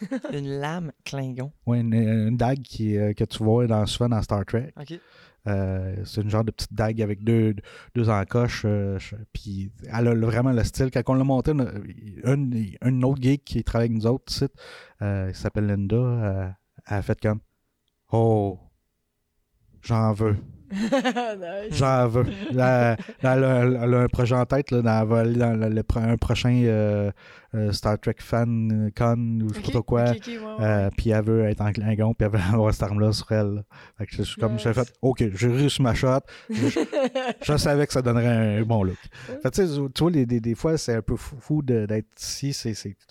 Une 0.32 0.48
lame 0.60 0.92
Klingon. 1.04 1.52
Ouais, 1.66 1.80
une, 1.80 1.94
une 1.94 2.36
dague 2.36 2.62
qui, 2.62 2.96
euh, 2.96 3.12
que 3.12 3.24
tu 3.24 3.42
vois 3.42 3.66
dans, 3.66 3.84
souvent 3.86 4.08
dans 4.08 4.22
Star 4.22 4.44
Trek. 4.44 4.72
Euh, 5.46 5.96
c'est 6.04 6.20
une 6.20 6.28
genre 6.28 6.44
de 6.44 6.50
petite 6.50 6.72
dague 6.72 7.00
avec 7.00 7.24
deux, 7.24 7.54
deux 7.94 8.10
encoches. 8.10 8.62
euh, 8.64 8.98
puis 9.32 9.72
elle 9.92 10.08
a 10.08 10.14
vraiment 10.14 10.52
le 10.52 10.64
style. 10.64 10.90
Quand 10.90 11.02
on 11.08 11.14
l'a 11.14 11.24
monté, 11.24 11.52
une, 11.52 11.84
une, 12.24 12.76
une 12.84 13.04
autre 13.04 13.22
geek 13.22 13.44
qui 13.44 13.64
travaille 13.64 13.88
avec 13.88 13.96
nous 13.96 14.06
autres, 14.06 14.32
euh, 15.02 15.30
qui 15.32 15.38
s'appelle 15.38 15.66
Linda, 15.66 15.96
euh, 15.96 16.48
elle 16.86 16.96
a 16.96 17.02
fait 17.02 17.20
comme 17.20 17.40
Oh, 18.12 18.58
j'en 19.82 20.12
veux. 20.12 20.36
J'en 21.70 22.06
veux. 22.06 22.26
Elle, 22.50 22.60
a, 22.60 22.96
un 23.24 24.06
projet 24.06 24.36
en 24.36 24.46
tête. 24.46 24.70
Là, 24.70 24.82
dans, 24.82 25.00
elle 25.00 25.08
va 25.08 25.18
aller 25.18 25.38
dans 25.38 25.56
le, 25.56 25.82
un 25.96 26.16
prochain 26.16 26.62
euh, 26.64 27.10
euh, 27.54 27.72
Star 27.72 27.98
Trek 27.98 28.16
fan 28.18 28.90
con 28.96 29.40
ou 29.42 29.48
je 29.48 29.54
sais 29.54 29.60
pas 29.62 29.70
trop 29.70 29.82
quoi. 29.82 30.04
Euh, 30.60 30.88
puis 30.96 31.10
elle 31.10 31.24
veut 31.24 31.44
être 31.46 31.60
en 31.60 31.72
Klingon, 31.72 32.14
puis 32.14 32.26
elle 32.26 32.32
veut 32.32 32.44
avoir 32.54 32.72
cette 32.72 32.84
arme-là 32.84 33.12
sur 33.12 33.30
elle. 33.32 33.64
Fait 33.98 34.06
que 34.06 34.14
je 34.16 34.22
suis 34.22 34.40
comme, 34.40 34.58
j'ai 34.58 34.68
Nice. 34.70 34.78
fait, 34.78 34.92
OK, 35.02 35.24
j'ai 35.34 35.48
réussi 35.48 35.82
ma 35.82 35.94
shot. 35.94 36.20
Je, 36.48 36.68
je 37.42 37.56
savais 37.56 37.86
que 37.86 37.92
ça 37.92 38.02
donnerait 38.02 38.58
un 38.58 38.62
bon 38.62 38.84
look. 38.84 38.96
Fait 39.42 39.50
que, 39.50 39.88
tu 39.88 40.00
vois, 40.02 40.10
les- 40.10 40.26
des, 40.26 40.40
des 40.40 40.54
fois, 40.54 40.78
c'est 40.78 40.94
un 40.94 41.02
peu 41.02 41.16
fou, 41.16 41.62
d'être 41.62 42.06
ici. 42.20 42.54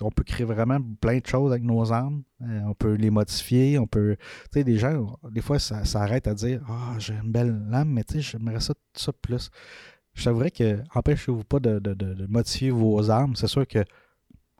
On 0.01 0.09
peut 0.11 0.23
créer 0.23 0.45
vraiment 0.45 0.79
plein 1.01 1.17
de 1.17 1.25
choses 1.25 1.51
avec 1.51 1.63
nos 1.63 1.91
armes. 1.91 2.23
Euh, 2.41 2.61
on 2.67 2.73
peut 2.73 2.93
les 2.93 3.09
modifier. 3.09 3.77
On 3.77 3.87
peut. 3.87 4.15
Tu 4.53 4.59
sais, 4.59 4.63
des 4.63 4.77
gens, 4.77 5.17
des 5.31 5.41
fois, 5.41 5.59
ça, 5.59 5.83
ça 5.83 6.01
arrête 6.01 6.27
à 6.27 6.33
dire 6.33 6.61
Ah, 6.69 6.93
j'ai 6.97 7.13
une 7.21 7.31
belle 7.31 7.61
lame, 7.69 7.89
mais 7.89 8.03
tu 8.05 8.15
sais, 8.15 8.21
j'aimerais 8.21 8.61
ça, 8.61 8.73
ça 8.93 9.11
plus. 9.11 9.49
Je 10.13 10.23
t'avouerais 10.23 10.51
que, 10.51 10.79
empêchez-vous 10.95 11.43
pas 11.43 11.59
de, 11.59 11.79
de- 11.79 11.93
de- 11.93 12.13
de 12.13 12.27
modifier 12.27 12.71
vos 12.71 13.09
armes. 13.09 13.35
C'est 13.35 13.47
sûr 13.47 13.67
que. 13.67 13.79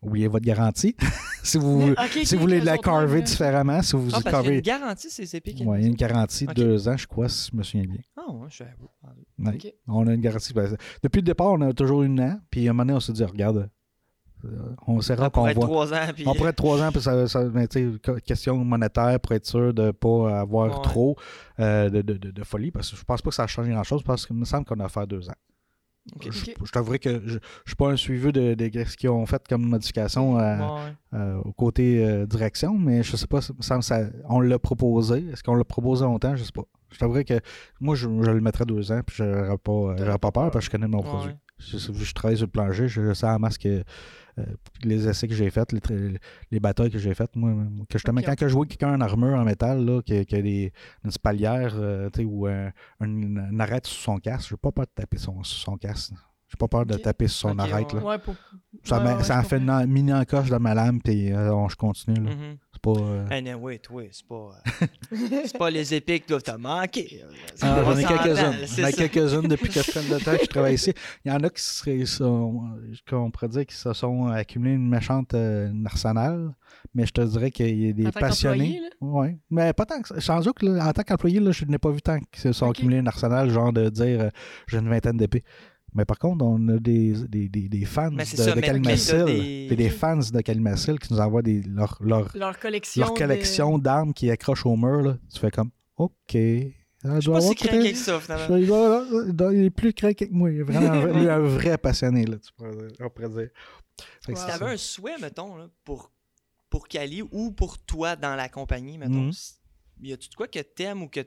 Oubliez 0.01 0.27
votre 0.27 0.45
garantie. 0.45 0.95
si 1.43 1.57
vous, 1.57 1.93
si 2.23 2.35
vous 2.35 2.41
voulez 2.41 2.61
la 2.61 2.77
carver 2.77 3.17
bonnes, 3.17 3.23
différemment, 3.25 3.81
si 3.81 3.95
vous 3.95 4.07
Ah, 4.13 4.19
parce 4.21 4.23
qu'il 4.23 4.25
y 4.25 4.29
a 4.29 4.31
carvez. 4.31 4.55
une 4.55 4.61
garantie, 4.61 5.09
ces 5.09 5.35
épiques. 5.35 5.61
Ouais, 5.65 5.79
il 5.79 5.81
y 5.81 5.85
a 5.85 5.87
une 5.89 5.95
garantie 5.95 6.45
de 6.45 6.53
deux 6.53 6.87
ans, 6.87 6.95
je 6.97 7.05
crois, 7.07 7.27
si 7.29 7.49
je 7.51 7.57
me 7.57 7.63
souviens 7.63 7.85
bien. 7.85 8.01
Ah, 8.17 8.31
ouais, 8.31 8.47
je 8.49 8.55
suis 8.55 8.63
à 8.63 8.67
vous. 8.79 8.89
Ouais. 9.45 9.75
On 9.87 10.07
a 10.07 10.13
une 10.13 10.21
garantie. 10.21 10.53
ben, 10.53 10.75
Depuis 11.03 11.17
le 11.19 11.25
départ, 11.25 11.47
on 11.51 11.61
a 11.61 11.73
toujours 11.73 12.03
une 12.03 12.19
an. 12.21 12.39
Puis 12.49 12.67
à 12.67 12.71
un 12.71 12.73
moment 12.73 12.85
donné, 12.85 12.95
on 12.97 12.99
s'est 12.99 13.13
dit, 13.13 13.23
regarde, 13.23 13.69
euh, 14.45 14.49
on 14.87 15.01
sait 15.01 15.15
Ça 15.15 15.21
rare 15.23 15.31
qu'on 15.31 15.41
pourrait 15.41 15.51
être 15.51 15.57
voit. 15.57 15.65
trois 15.65 15.93
ans. 15.93 16.13
Puis... 16.15 16.23
On 16.25 16.33
pourrait 16.33 16.51
être 16.51 16.55
trois 16.55 16.81
ans, 16.81 16.91
puis 16.93 17.01
ça, 17.01 17.27
ça 17.27 17.43
mais 17.53 17.67
que- 17.67 18.19
question 18.19 18.55
monétaire 18.63 19.19
pour 19.19 19.33
être 19.33 19.45
sûr 19.45 19.73
de 19.73 19.83
ne 19.87 19.91
pas 19.91 20.39
avoir 20.39 20.77
Ouais. 20.77 20.81
trop 20.83 21.17
euh, 21.59 21.89
de, 21.89 22.01
de- 22.01 22.13
de- 22.13 22.31
de 22.31 22.43
folie. 22.45 22.71
Parce 22.71 22.89
que 22.91 22.95
je 22.95 23.03
pense 23.03 23.21
pas 23.21 23.29
que 23.31 23.35
ça 23.35 23.43
a 23.43 23.47
changé 23.47 23.71
grand-chose, 23.71 24.01
parce 24.03 24.25
qu'il 24.25 24.37
me 24.37 24.45
semble 24.45 24.63
qu'on 24.65 24.79
a 24.79 24.85
affaire 24.85 25.05
deux 25.07 25.27
ans. 25.29 25.35
Ok. 26.15 26.27
Je, 26.31 26.51
Ok. 26.51 26.55
je 26.65 26.71
t'avouerais 26.71 26.99
que 26.99 27.21
je 27.25 27.35
ne 27.35 27.39
suis 27.67 27.75
pas 27.77 27.89
un 27.91 27.95
suivi 27.95 28.31
de, 28.31 28.53
de 28.55 28.83
ce 28.85 28.97
qu'ils 28.97 29.09
ont 29.09 29.25
fait 29.25 29.41
comme 29.47 29.63
modification 29.67 30.37
à- 30.37 30.57
Ouais. 30.57 30.93
euh, 31.13 31.37
au 31.45 31.51
côté 31.53 32.03
euh, 32.03 32.25
direction, 32.25 32.77
mais 32.77 33.03
je 33.03 33.15
sais 33.15 33.27
pas, 33.27 33.41
ça 33.41 33.81
ça, 33.81 33.99
on 34.27 34.39
l'a 34.39 34.57
proposé. 34.59 35.25
Est-ce 35.31 35.43
qu'on 35.43 35.55
l'a 35.55 35.63
proposé 35.63 36.05
longtemps? 36.05 36.35
Je 36.35 36.43
sais 36.43 36.51
pas. 36.51 36.63
Je 36.91 36.97
t'avouerais 36.97 37.25
que 37.25 37.39
moi, 37.79 37.93
je, 37.95 38.07
je 38.07 38.31
le 38.31 38.41
mettrais 38.41 38.65
deux 38.65 38.91
ans, 38.91 39.01
puis 39.05 39.17
je 39.17 39.23
n'aurais 39.23 39.57
pas, 39.59 39.71
euh, 39.71 39.95
j'aurais 39.99 40.17
pas 40.17 40.31
peur, 40.31 40.49
parce 40.51 40.65
que 40.65 40.65
je 40.65 40.71
connais 40.71 40.87
mon 40.87 40.99
Ouais. 40.99 41.03
produit. 41.03 41.33
Je, 41.59 42.13
travaille 42.13 42.37
sur 42.37 42.45
le 42.47 42.51
plancher, 42.51 42.87
je, 42.87 43.05
je 43.07 43.13
sais 43.13 43.27
en 43.27 43.37
masse 43.39 43.57
que 43.57 43.83
euh, 44.37 44.43
les 44.83 45.07
essais 45.07 45.27
que 45.27 45.33
j'ai 45.33 45.49
faits, 45.49 45.73
les, 45.73 46.17
les 46.51 46.59
batailles 46.61 46.89
que 46.89 46.97
j'ai 46.97 47.13
faites, 47.13 47.35
moi, 47.35 47.51
que 47.89 47.97
justement, 47.97 48.21
Ok. 48.21 48.25
quand 48.27 48.35
que 48.37 48.47
je 48.47 48.53
vois 48.53 48.65
quelqu'un 48.65 48.93
en 48.95 49.01
armure 49.01 49.37
en 49.37 49.43
métal, 49.43 49.83
là, 49.85 50.01
qui, 50.01 50.15
a- 50.17 50.23
qui 50.25 50.35
a 50.35 50.41
des, 50.41 50.71
une 51.03 51.11
spalière, 51.11 51.73
euh, 51.75 52.09
tu 52.11 52.21
sais, 52.21 52.25
ou 52.25 52.47
un, 52.47 52.67
un- 53.01 53.05
une 53.05 53.59
arête 53.59 53.85
sous 53.85 54.01
son 54.01 54.17
casque, 54.19 54.49
je 54.49 54.53
n'ai 54.53 54.57
pas 54.57 54.71
peur 54.71 54.85
de 54.85 54.91
taper 54.95 55.17
son, 55.17 55.43
sur 55.43 55.59
son 55.71 55.77
casque. 55.77 56.13
J'ai 56.47 56.57
pas 56.57 56.67
peur 56.67 56.85
de 56.85 56.95
taper 56.95 57.27
sur 57.27 57.49
son 57.49 57.59
arête. 57.59 57.93
Là. 57.93 58.01
Ouais, 58.03 58.17
pour... 58.17 58.33
Ça, 58.83 59.03
ouais, 59.03 59.23
ça 59.23 59.37
en 59.39 59.43
fait 59.43 59.57
une 59.57 59.85
mini 59.85 60.13
encoche 60.13 60.49
dans 60.49 60.59
ma 60.59 60.73
lame, 60.73 60.99
puis 61.01 61.31
euh, 61.31 61.53
on- 61.53 61.67
je 61.69 61.75
continue. 61.75 62.15
Là. 62.23 62.31
Mhm. 62.35 62.57
C'est 62.81 62.93
pas. 62.93 62.99
euh, 63.01 63.25
Anyway, 63.29 63.79
toi, 63.79 64.03
c'est 64.11 64.25
pas. 64.25 64.35
euh, 64.81 64.85
c'est 65.45 65.57
pas 65.57 65.69
les 65.69 65.93
épiques 65.93 66.23
qui 66.25 66.29
doivent 66.29 66.43
te 66.43 66.55
manquer. 66.55 67.23
Ah, 67.61 67.81
J'en 67.83 67.97
ai 67.97 68.03
quelques-unes. 68.05 68.67
J'en 68.77 68.87
ai 68.87 68.93
quelques-unes 68.93 69.47
depuis 69.47 69.69
que 69.69 69.81
je 69.81 69.91
temps 70.23 70.35
que 70.37 70.43
je 70.43 70.47
travaille 70.49 70.75
ici. 70.75 70.93
Il 71.25 71.31
y 71.31 71.35
en 71.35 71.43
a 71.43 71.49
qui 71.49 71.61
seraient, 71.61 72.05
sont, 72.05 72.69
qu'on 73.09 73.31
pourrait 73.31 73.49
dire 73.49 73.65
qui 73.65 73.75
se 73.75 73.91
sont 73.93 74.27
accumulés 74.27 74.73
une 74.75 74.87
méchante 74.87 75.33
euh, 75.33 75.71
arsenal, 75.85 76.53
mais 76.93 77.05
je 77.05 77.11
te 77.11 77.21
dirais 77.21 77.51
qu'il 77.51 77.79
y 77.85 77.89
a 77.89 77.93
des 77.93 78.07
En 78.07 78.11
tant 78.11 78.19
passionnés. 78.21 78.81
Oui, 79.01 79.37
mais 79.49 79.73
pas 79.73 79.85
tant 79.85 80.01
que 80.01 80.07
ça. 80.07 80.21
Sans 80.21 80.39
doute, 80.41 80.63
en 80.63 80.91
tant 80.93 81.03
qu'employé, 81.03 81.39
là, 81.39 81.51
je 81.51 81.65
n'ai 81.65 81.77
pas 81.79 81.91
vu 81.91 82.01
tant 82.01 82.19
qu'ils 82.19 82.41
se 82.41 82.53
sont 82.53 82.69
accumulés 82.69 82.97
une 82.97 83.07
arsenal, 83.07 83.49
genre 83.49 83.73
de 83.73 83.89
dire 83.89 84.21
euh, 84.21 84.29
j'ai 84.67 84.77
une 84.77 84.89
vingtaine 84.89 85.17
d'épées. 85.17 85.43
Mais 85.93 86.05
par 86.05 86.19
contre, 86.19 86.45
on 86.45 86.67
a 86.69 86.77
des, 86.77 87.13
des, 87.27 87.49
des, 87.49 87.67
des 87.69 87.85
fans 87.85 88.11
de, 88.11 88.23
ça, 88.23 88.53
de 88.53 88.61
Calimacil, 88.61 89.25
des- 89.25 89.75
des... 89.75 89.89
fans 89.89 90.17
de 90.17 90.41
Calimacil 90.41 90.99
qui 90.99 91.13
nous 91.13 91.19
envoient 91.19 91.41
des, 91.41 91.61
leur, 91.63 91.97
leur, 92.01 92.31
Leur 92.35 92.59
collection. 92.59 93.01
leur 93.05 93.13
collection 93.13 93.77
d'armes 93.79 94.13
qui 94.13 94.29
accrochent 94.29 94.65
au 94.65 94.75
mur. 94.75 95.01
Là. 95.01 95.17
Tu 95.33 95.39
fais 95.39 95.51
comme 95.51 95.71
OK. 95.97 96.35
Elle 96.35 96.73
Je 97.03 97.07
doit 97.09 97.19
suis 97.19 97.29
pas 97.31 97.37
avoir 97.37 97.81
si 97.83 97.93
que 97.93 97.95
ça, 97.95 98.19
finalement. 98.19 98.57
il, 98.57 98.67
doit- 98.67 99.05
il 99.27 99.33
doit- 99.33 99.53
il 99.53 99.63
est 99.65 99.69
plus 99.69 99.93
craqué 99.93 100.27
que 100.27 100.33
moi. 100.33 100.51
Il 100.51 100.59
est 100.59 100.63
vraiment 100.63 100.91
un, 100.91 100.99
vrai- 100.99 101.19
lui, 101.19 101.29
un 101.29 101.39
vrai 101.39 101.77
passionné, 101.77 102.25
là, 102.25 102.37
tu 102.37 102.51
pourrais 102.53 102.75
dire- 102.75 102.91
on 102.99 103.09
pourrait 103.09 103.29
dire. 103.29 103.49
Fait 104.25 104.33
que 104.33 104.37
Wow. 104.39 104.45
Si 104.45 104.51
t'avais 104.59 104.71
un 104.73 104.77
souhait, 104.77 105.17
mettons, 105.21 105.55
là, 105.55 105.67
pour, 105.85 106.11
pour 106.69 106.87
Cali 106.87 107.21
ou 107.31 107.51
pour 107.51 107.77
toi 107.79 108.15
dans 108.15 108.35
la 108.35 108.47
compagnie, 108.49 108.97
mettons, 108.97 109.23
Mhm. 109.23 109.29
s- 109.29 109.59
y 110.01 110.13
a-tu 110.13 110.29
de 110.29 110.35
quoi 110.35 110.47
que 110.47 110.59
t'aimes 110.59 111.01
ou 111.01 111.07
que 111.07 111.21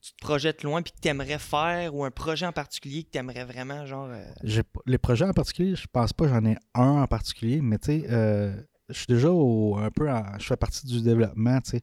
tu 0.00 0.12
te 0.12 0.18
projettes 0.20 0.62
loin 0.62 0.80
puis 0.82 0.92
que 0.92 1.00
t'aimerais 1.00 1.38
faire 1.38 1.94
ou 1.94 2.04
un 2.04 2.10
projet 2.10 2.46
en 2.46 2.52
particulier 2.52 3.02
que 3.04 3.10
t'aimerais 3.10 3.44
vraiment, 3.44 3.84
genre. 3.86 4.08
euh, 4.10 4.24
les 4.86 4.98
projets 4.98 5.24
en 5.24 5.32
particulier, 5.32 5.74
je 5.76 5.86
pense 5.92 6.12
pas 6.12 6.28
j'en 6.28 6.44
ai 6.44 6.56
un 6.74 7.02
en 7.02 7.06
particulier, 7.06 7.60
mais 7.60 7.78
tu 7.78 7.86
sais, 8.00 8.06
euh, 8.10 8.54
je 8.88 8.94
suis 8.94 9.06
déjà 9.08 9.30
au- 9.30 9.76
un 9.76 9.90
peu 9.90 10.10
en- 10.10 10.38
je 10.38 10.46
fais 10.46 10.56
partie 10.56 10.86
du 10.86 11.02
développement, 11.02 11.60
tu 11.60 11.70
sais, 11.72 11.80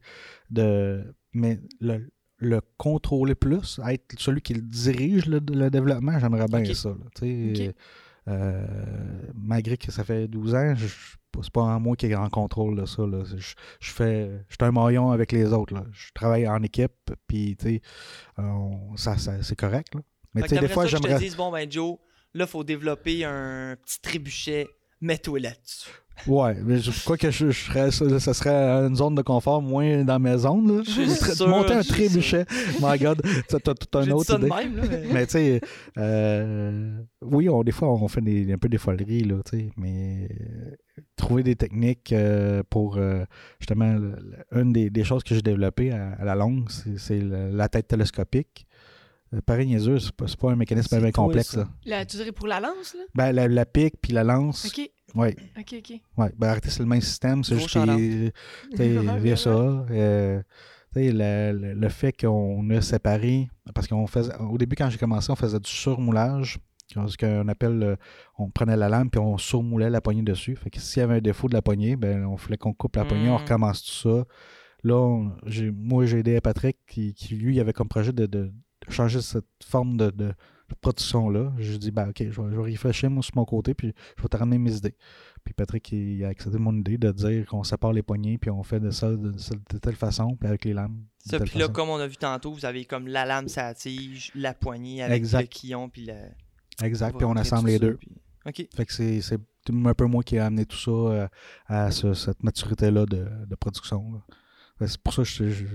de 0.49 1.13
mais 1.33 1.59
le, 1.81 2.09
le 2.37 2.61
contrôler 2.77 3.35
plus, 3.35 3.79
être 3.87 4.05
celui 4.19 4.41
qui 4.41 4.53
dirige 4.61 5.25
le, 5.25 5.39
le 5.53 5.69
développement, 5.69 6.17
j'aimerais 6.19 6.45
bien 6.47 6.73
ça. 6.73 6.89
là, 6.89 6.95
tu. 7.15 7.53
Euh, 8.27 8.65
malgré 9.35 9.77
que 9.77 9.91
ça 9.91 10.03
fait 10.03 10.27
12 10.27 10.55
ans, 10.55 10.73
c'est 11.41 11.51
pas 11.53 11.61
en 11.61 11.79
moi 11.79 11.95
qui 11.95 12.07
est 12.07 12.15
en 12.15 12.29
contrôle 12.29 12.75
de 12.79 12.85
ça. 12.85 13.03
Là. 13.05 13.23
Je, 13.23 13.35
je 13.79 13.91
fais, 13.91 14.31
je 14.49 14.55
suis 14.55 14.63
un 14.63 14.71
maillon 14.71 15.11
avec 15.11 15.31
les 15.31 15.51
autres. 15.53 15.73
Là. 15.75 15.83
Je 15.91 16.11
travaille 16.13 16.47
en 16.47 16.61
équipe, 16.63 17.11
puis 17.27 17.55
tu 17.55 17.65
sais, 17.75 17.81
on- 18.37 18.95
ça, 18.97 19.17
ça- 19.17 19.43
c'est 19.43 19.55
correct. 19.55 19.93
Là. 19.95 20.01
Mais 20.33 20.41
des 20.61 20.67
fois, 20.73 20.83
j'aimerais. 21.03 21.19
bon, 21.37 21.51
ben, 21.51 21.71
Joe, 21.71 21.97
là, 22.33 22.47
faut 22.47 22.63
développer 22.63 23.23
un 23.25 23.75
petit 23.83 24.01
trébuchet, 24.01 24.67
mets-toi 25.01 25.39
là-dessus. 25.39 25.89
Ouais, 26.27 26.55
mais 26.63 26.79
je 26.79 26.91
crois 27.03 27.17
que 27.17 27.29
je, 27.29 27.51
je 27.51 27.59
serais, 27.65 27.91
ça, 27.91 28.33
serait 28.33 28.49
une 28.87 28.95
zone 28.95 29.15
de 29.15 29.21
confort 29.21 29.61
moins 29.61 30.03
dans 30.03 30.19
mes 30.19 30.37
zones. 30.37 30.77
Là. 30.77 30.83
Sûr, 30.85 31.47
monter 31.47 31.73
un 31.73 31.81
trébuchet. 31.83 32.45
My 32.81 32.97
God, 32.97 33.21
t'as 33.49 33.59
tout 33.59 33.97
un 33.97 34.09
autre 34.11 34.33
idée. 34.37 34.49
même, 34.49 34.75
là. 34.77 34.83
mais- 34.89 35.03
Mais 35.13 35.25
tu 35.25 35.31
sais, 35.33 35.61
euh, 35.97 36.97
oui, 37.21 37.49
on, 37.49 37.63
des 37.63 37.71
fois, 37.71 37.91
on 37.91 38.07
fait 38.07 38.21
des, 38.21 38.51
un 38.53 38.57
peu 38.57 38.69
des 38.69 38.77
foleries, 38.77 39.23
là, 39.23 39.35
tu 39.49 39.57
sais, 39.57 39.69
mais 39.77 40.27
euh, 40.31 41.01
trouver 41.15 41.43
des 41.43 41.55
techniques 41.55 42.11
euh, 42.13 42.63
pour, 42.69 42.97
euh, 42.97 43.23
justement, 43.59 43.93
le- 43.93 44.15
le- 44.51 44.61
une 44.61 44.73
des, 44.73 44.89
des 44.89 45.03
choses 45.03 45.23
que 45.23 45.35
j'ai 45.35 45.41
développées 45.41 45.91
à, 45.91 46.13
à 46.19 46.25
la 46.25 46.35
longue, 46.35 46.69
c'est 46.97 47.19
la 47.21 47.67
tête 47.69 47.87
télescopique. 47.87 48.65
Euh, 49.35 49.41
pareil, 49.45 49.67
niaiseux, 49.67 49.99
c'est 49.99 50.11
pas, 50.15 50.25
pas 50.39 50.51
un 50.51 50.55
mécanisme 50.55 50.99
bien 50.99 51.11
complexe, 51.11 51.49
ça? 51.51 51.59
là. 51.61 51.67
La, 51.85 52.05
tu 52.05 52.17
dirais 52.17 52.31
pour 52.31 52.47
la 52.47 52.59
lance, 52.59 52.93
là? 52.95 53.03
Ben, 53.15 53.31
la, 53.31 53.47
la 53.47 53.65
pique 53.65 53.95
puis 54.01 54.13
la 54.13 54.23
lance, 54.23 54.65
Ok, 54.65 54.89
ouais, 55.15 55.35
ok, 55.57 55.75
ok. 55.79 55.99
ouais. 56.17 56.31
Ben, 56.37 56.47
arrêtez, 56.49 56.69
c'est 56.69 56.79
le 56.83 56.85
même 56.89 57.01
système, 57.01 57.43
c'est 57.43 57.55
juste 57.57 57.75
via 59.19 59.31
ouais, 59.31 59.35
ça. 59.35 59.49
euh, 59.49 60.41
tu 60.93 60.99
sais, 61.01 61.11
le, 61.11 61.57
le- 61.59 61.73
le 61.73 61.89
fait 61.89 62.13
qu'on 62.13 62.69
a 62.69 62.81
séparé, 62.81 63.49
parce 63.73 63.87
qu'on 63.87 64.07
faisait, 64.07 64.33
au 64.37 64.57
début, 64.57 64.75
quand 64.75 64.89
j'ai 64.89 64.97
commencé, 64.97 65.31
on 65.31 65.35
faisait 65.35 65.59
du 65.59 65.69
surmoulage. 65.69 66.59
Ce 66.87 67.17
qu'on 67.17 67.47
appelle, 67.47 67.81
euh, 67.81 67.95
on 68.37 68.51
prenait 68.51 68.77
la 68.77 68.87
lame 68.89 69.09
puis 69.09 69.19
on 69.19 69.39
surmoulait 69.39 69.89
la 69.89 70.01
poignée 70.01 70.21
dessus. 70.21 70.55
Fait 70.55 70.69
que 70.69 70.79
s'il 70.79 70.99
y 70.99 71.03
avait 71.03 71.15
un 71.15 71.19
défaut 71.21 71.47
de 71.49 71.53
la 71.55 71.63
poignée, 71.63 71.95
ben, 71.95 72.25
on 72.25 72.37
fallait 72.37 72.57
qu'on 72.57 72.73
coupe 72.73 72.95
la 72.95 73.05
poignée, 73.05 73.27
on 73.27 73.33
Mm. 73.33 73.37
recommence 73.37 73.81
tout 73.83 74.09
ça. 74.09 74.25
Là, 74.83 74.95
on- 74.95 75.31
j'ai- 75.47 75.71
moi, 75.71 76.05
j'ai 76.05 76.19
aidé 76.19 76.35
à 76.35 76.41
Patrick 76.41 76.77
qui, 76.87 77.15
qui, 77.15 77.33
lui, 77.35 77.59
avait 77.59 77.73
comme 77.73 77.87
projet 77.87 78.13
de 78.13 78.53
changer 78.93 79.21
cette 79.21 79.45
forme 79.63 79.97
de, 79.97 80.09
de, 80.11 80.33
production-là. 80.81 81.53
J'ai 81.59 81.77
dit, 81.77 81.91
ben, 81.91 82.09
OK, 82.09 82.17
je 82.19 82.23
vais, 82.41 82.51
je 82.51 82.55
vais 82.57 82.63
réfléchir, 82.63 83.09
moi, 83.09 83.21
sur 83.23 83.35
mon 83.35 83.45
côté, 83.45 83.73
puis 83.73 83.93
je 84.17 84.21
vais 84.21 84.27
te 84.27 84.35
ramener 84.37 84.57
mes 84.57 84.75
idées. 84.75 84.95
Puis 85.43 85.53
Patrick, 85.53 85.91
il 85.91 86.23
a 86.25 86.29
accepté 86.29 86.57
mon 86.57 86.75
idée 86.75 86.97
de 86.97 87.11
dire 87.11 87.45
qu'on 87.45 87.63
sépare 87.63 87.93
les 87.93 88.01
poignées, 88.01 88.37
puis 88.39 88.49
on 88.49 88.63
fait 88.63 88.79
de 88.79 88.89
ça 88.89 89.09
de, 89.11 89.31
de 89.31 89.77
telle 89.77 89.95
façon, 89.95 90.35
puis 90.35 90.47
avec 90.49 90.65
les 90.65 90.73
lames. 90.73 91.03
Ça, 91.23 91.39
puis 91.39 91.59
là, 91.59 91.65
façon. 91.65 91.73
comme 91.73 91.89
on 91.89 91.97
a 91.97 92.07
vu 92.07 92.17
tantôt, 92.17 92.51
vous 92.51 92.65
avez 92.65 92.85
comme 92.85 93.07
la 93.07 93.25
lame, 93.25 93.47
sa 93.47 93.73
tige, 93.75 94.31
la 94.35 94.53
poignée 94.55 95.03
avec 95.03 95.17
Exact. 95.17 95.41
le 95.41 95.47
quillon, 95.47 95.87
puis. 95.89 96.09
Exact, 96.83 97.15
puis 97.15 97.25
on 97.25 97.35
assemble 97.35 97.67
les 97.67 97.73
ça, 97.77 97.85
deux. 97.85 97.95
puis- 97.97 98.11
OK. 98.47 98.67
Fait 98.75 98.85
que 98.85 98.93
c'est 98.93 99.39
un 99.69 99.93
peu 99.93 100.05
moi 100.05 100.23
qui 100.23 100.35
ai 100.35 100.39
amené 100.39 100.65
tout 100.65 100.77
ça 100.77 100.91
euh, 100.91 101.27
à 101.67 101.89
ce- 101.91 102.13
cette 102.13 102.43
maturité-là 102.43 103.05
de, 103.05 103.27
de 103.47 103.55
production. 103.55 104.21
que 104.79 104.85
C'est 104.87 105.01
pour 105.01 105.13
ça 105.13 105.23
que 105.23 105.27
je- 105.29 105.49
je- 105.49 105.65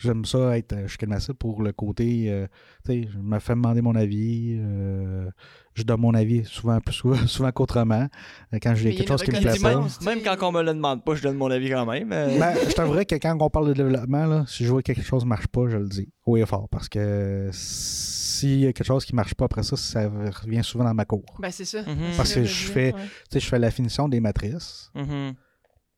j'aime 0.00 0.24
ça 0.24 0.56
être 0.58 0.72
euh, 0.72 0.86
chez 0.88 0.96
Kelmacil 0.98 1.34
pour 1.34 1.62
le 1.62 1.72
côté, 1.72 2.26
euh, 2.30 2.46
tu 2.84 2.92
sais, 3.04 3.08
je 3.12 3.18
me 3.18 3.38
fais 3.38 3.54
demander 3.54 3.82
mon 3.82 3.94
avis, 3.94 4.56
euh, 4.58 5.28
je 5.74 5.82
donne 5.82 6.00
mon 6.00 6.14
avis 6.14 6.44
souvent 6.44 6.80
plus 6.80 6.94
souvent, 6.94 7.16
souvent 7.26 7.50
qu'autrement. 7.52 8.08
Euh, 8.54 8.58
Quand 8.62 8.74
j'ai 8.74 8.94
quelque 8.94 9.08
chose 9.08 9.22
qui 9.22 9.30
me 9.32 9.40
plaît 9.40 9.58
pas. 9.60 9.86
même, 10.04 10.22
quand 10.22 10.48
on 10.48 10.52
me 10.52 10.62
le 10.62 10.74
demande 10.74 11.04
pas, 11.04 11.14
je 11.14 11.22
donne 11.22 11.36
mon 11.36 11.50
avis 11.50 11.70
quand 11.70 11.86
même. 11.86 12.12
euh, 12.12 12.38
Ben, 12.38 12.54
je 12.68 12.72
t'avouerais 12.74 13.04
que 13.06 13.14
quand 13.16 13.36
on 13.40 13.50
parle 13.50 13.68
de 13.68 13.74
développement, 13.74 14.26
là, 14.26 14.44
si 14.46 14.64
je 14.64 14.70
vois 14.70 14.82
que 14.82 14.92
quelque 14.92 15.02
chose 15.04 15.24
ne 15.24 15.28
marche 15.28 15.46
pas, 15.48 15.68
je 15.68 15.76
le 15.76 15.88
dis 15.88 16.08
haut 16.24 16.36
et 16.36 16.46
fort. 16.46 16.68
Parce 16.70 16.88
que 16.88 17.50
s'il 17.52 18.60
y 18.60 18.66
a 18.66 18.72
quelque 18.72 18.86
chose 18.86 19.04
qui 19.04 19.12
ne 19.12 19.16
marche 19.16 19.34
pas 19.34 19.46
après 19.46 19.62
ça, 19.62 19.76
ça 19.76 20.08
revient 20.08 20.62
souvent 20.62 20.84
dans 20.84 20.94
ma 20.94 21.04
cour. 21.04 21.24
Ben, 21.38 21.50
c'est 21.50 21.64
ça. 21.64 21.82
Mhm. 21.82 22.16
Parce 22.16 22.32
que 22.34 22.44
je 22.44 22.66
fais- 22.70 22.92
ouais. 22.94 23.00
Tu 23.02 23.08
sais, 23.32 23.40
je 23.40 23.46
fais 23.48 23.58
la 23.58 23.70
finition 23.70 24.08
des 24.08 24.20
matrices, 24.20 24.90
mhm. 24.94 25.34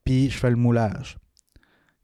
puis 0.05 0.31
je 0.31 0.37
fais 0.39 0.51
le 0.51 0.57
moulage. 0.57 1.19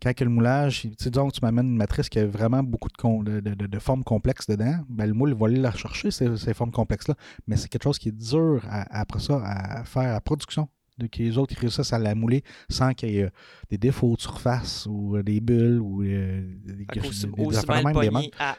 Quand 0.02 0.20
le 0.20 0.28
moulage, 0.28 0.82
tu 0.82 0.88
disons 1.10 1.28
que 1.28 1.34
tu 1.34 1.40
m'amènes 1.42 1.68
une 1.68 1.76
matrice 1.76 2.08
qui 2.08 2.18
a 2.18 2.26
vraiment 2.26 2.62
beaucoup 2.62 2.88
de, 2.88 2.96
con- 2.96 3.22
de, 3.22 3.40
de- 3.40 3.54
de- 3.54 3.66
de 3.66 3.78
formes 3.78 4.04
complexes 4.04 4.46
dedans, 4.46 4.80
ben, 4.88 5.06
le 5.06 5.14
moule 5.14 5.32
va 5.34 5.46
aller 5.46 5.56
la 5.56 5.70
rechercher, 5.70 6.10
ces, 6.10 6.36
ces 6.36 6.52
formes 6.52 6.72
complexes-là. 6.72 7.14
Mais 7.46 7.56
c'est 7.56 7.68
quelque 7.68 7.84
chose 7.84 7.98
qui 7.98 8.08
est 8.10 8.12
dur 8.12 8.62
à- 8.68 9.00
après 9.00 9.20
ça 9.20 9.40
à 9.44 9.84
faire 9.84 10.14
à 10.14 10.20
production. 10.20 10.68
De, 10.98 11.08
que 11.08 11.18
les 11.18 11.38
autres 11.38 11.52
ils 11.56 11.58
réussissent 11.58 11.92
à 11.92 11.98
la 11.98 12.14
mouler 12.14 12.44
sans 12.68 12.92
qu'il 12.94 13.10
y 13.10 13.18
ait 13.18 13.24
euh, 13.24 13.30
des 13.68 13.78
défauts 13.78 14.14
de 14.14 14.20
surface 14.20 14.86
ou 14.88 15.16
euh, 15.16 15.24
des 15.24 15.40
bulles 15.40 15.80
ou 15.80 16.02
euh, 16.04 16.42
des, 16.64 16.72
des- 16.74 16.84
des 17.26 17.82
des 18.02 18.30
à, 18.38 18.56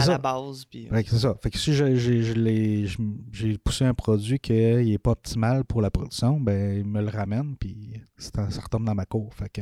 à 0.00 0.02
ça. 0.04 0.12
la 0.12 0.18
base. 0.18 0.64
Puis, 0.64 0.88
Ouais, 0.90 1.04
c'est 1.06 1.18
ça. 1.18 1.34
Fait 1.42 1.50
que 1.50 1.58
si 1.58 1.72
je- 1.72 2.86
j'ai 3.32 3.58
poussé 3.58 3.84
un 3.84 3.94
produit 3.94 4.38
qui 4.38 4.52
n'est 4.52 4.98
pas 4.98 5.12
optimal 5.12 5.64
pour 5.64 5.80
la 5.82 5.90
production, 5.90 6.40
ben 6.40 6.78
il 6.78 6.84
me 6.84 7.00
le 7.02 7.08
ramène 7.08 7.56
puis 7.56 7.92
c'est- 8.16 8.34
ça 8.50 8.60
retombe 8.60 8.84
dans 8.84 8.94
ma 8.94 9.06
cour. 9.06 9.32
Fait 9.34 9.48
que 9.48 9.60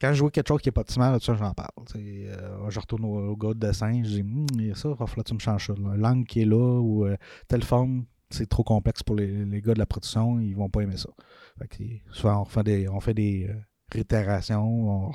quand 0.00 0.12
je 0.12 0.20
vois 0.20 0.30
quelque 0.30 0.48
chose 0.48 0.60
qui 0.60 0.68
n'est 0.68 0.72
pas 0.72 0.82
optimal, 0.82 1.12
là-dessus, 1.12 1.32
j'en 1.38 1.52
parle. 1.52 1.70
Euh, 1.96 2.70
je 2.70 2.80
retourne 2.80 3.04
au, 3.04 3.30
au 3.30 3.36
gars 3.36 3.54
de 3.54 3.58
dessin, 3.60 4.02
je 4.02 4.08
dis 4.08 4.20
Hum, 4.22 4.46
il 4.54 4.66
y 4.66 4.70
a 4.70 4.74
ça, 4.74 4.88
il 4.88 4.94
va 4.96 5.06
falloir 5.06 5.24
que 5.24 5.28
tu 5.28 5.34
me 5.34 5.38
changes 5.40 5.66
ça. 5.66 5.74
là. 5.74 5.96
L'angle 5.96 6.26
qui 6.26 6.40
est 6.42 6.46
là 6.46 6.80
ou 6.80 7.04
euh, 7.06 7.16
telle 7.48 7.62
forme, 7.64 8.04
c'est 8.30 8.48
trop 8.48 8.64
complexe 8.64 9.02
pour 9.02 9.16
les, 9.16 9.44
les 9.44 9.60
gars 9.60 9.74
de 9.74 9.78
la 9.78 9.86
production, 9.86 10.40
ils 10.40 10.54
vont 10.54 10.68
pas 10.68 10.80
aimer 10.80 10.96
ça. 10.96 11.10
Fait 11.58 11.68
que 11.68 11.84
souvent 12.12 12.42
on 12.42 12.44
fait 12.44 12.62
des, 12.64 12.88
on 12.88 13.00
fait 13.00 13.14
des 13.14 13.46
euh, 13.48 13.54
réitérations, 13.92 15.06
on, 15.06 15.12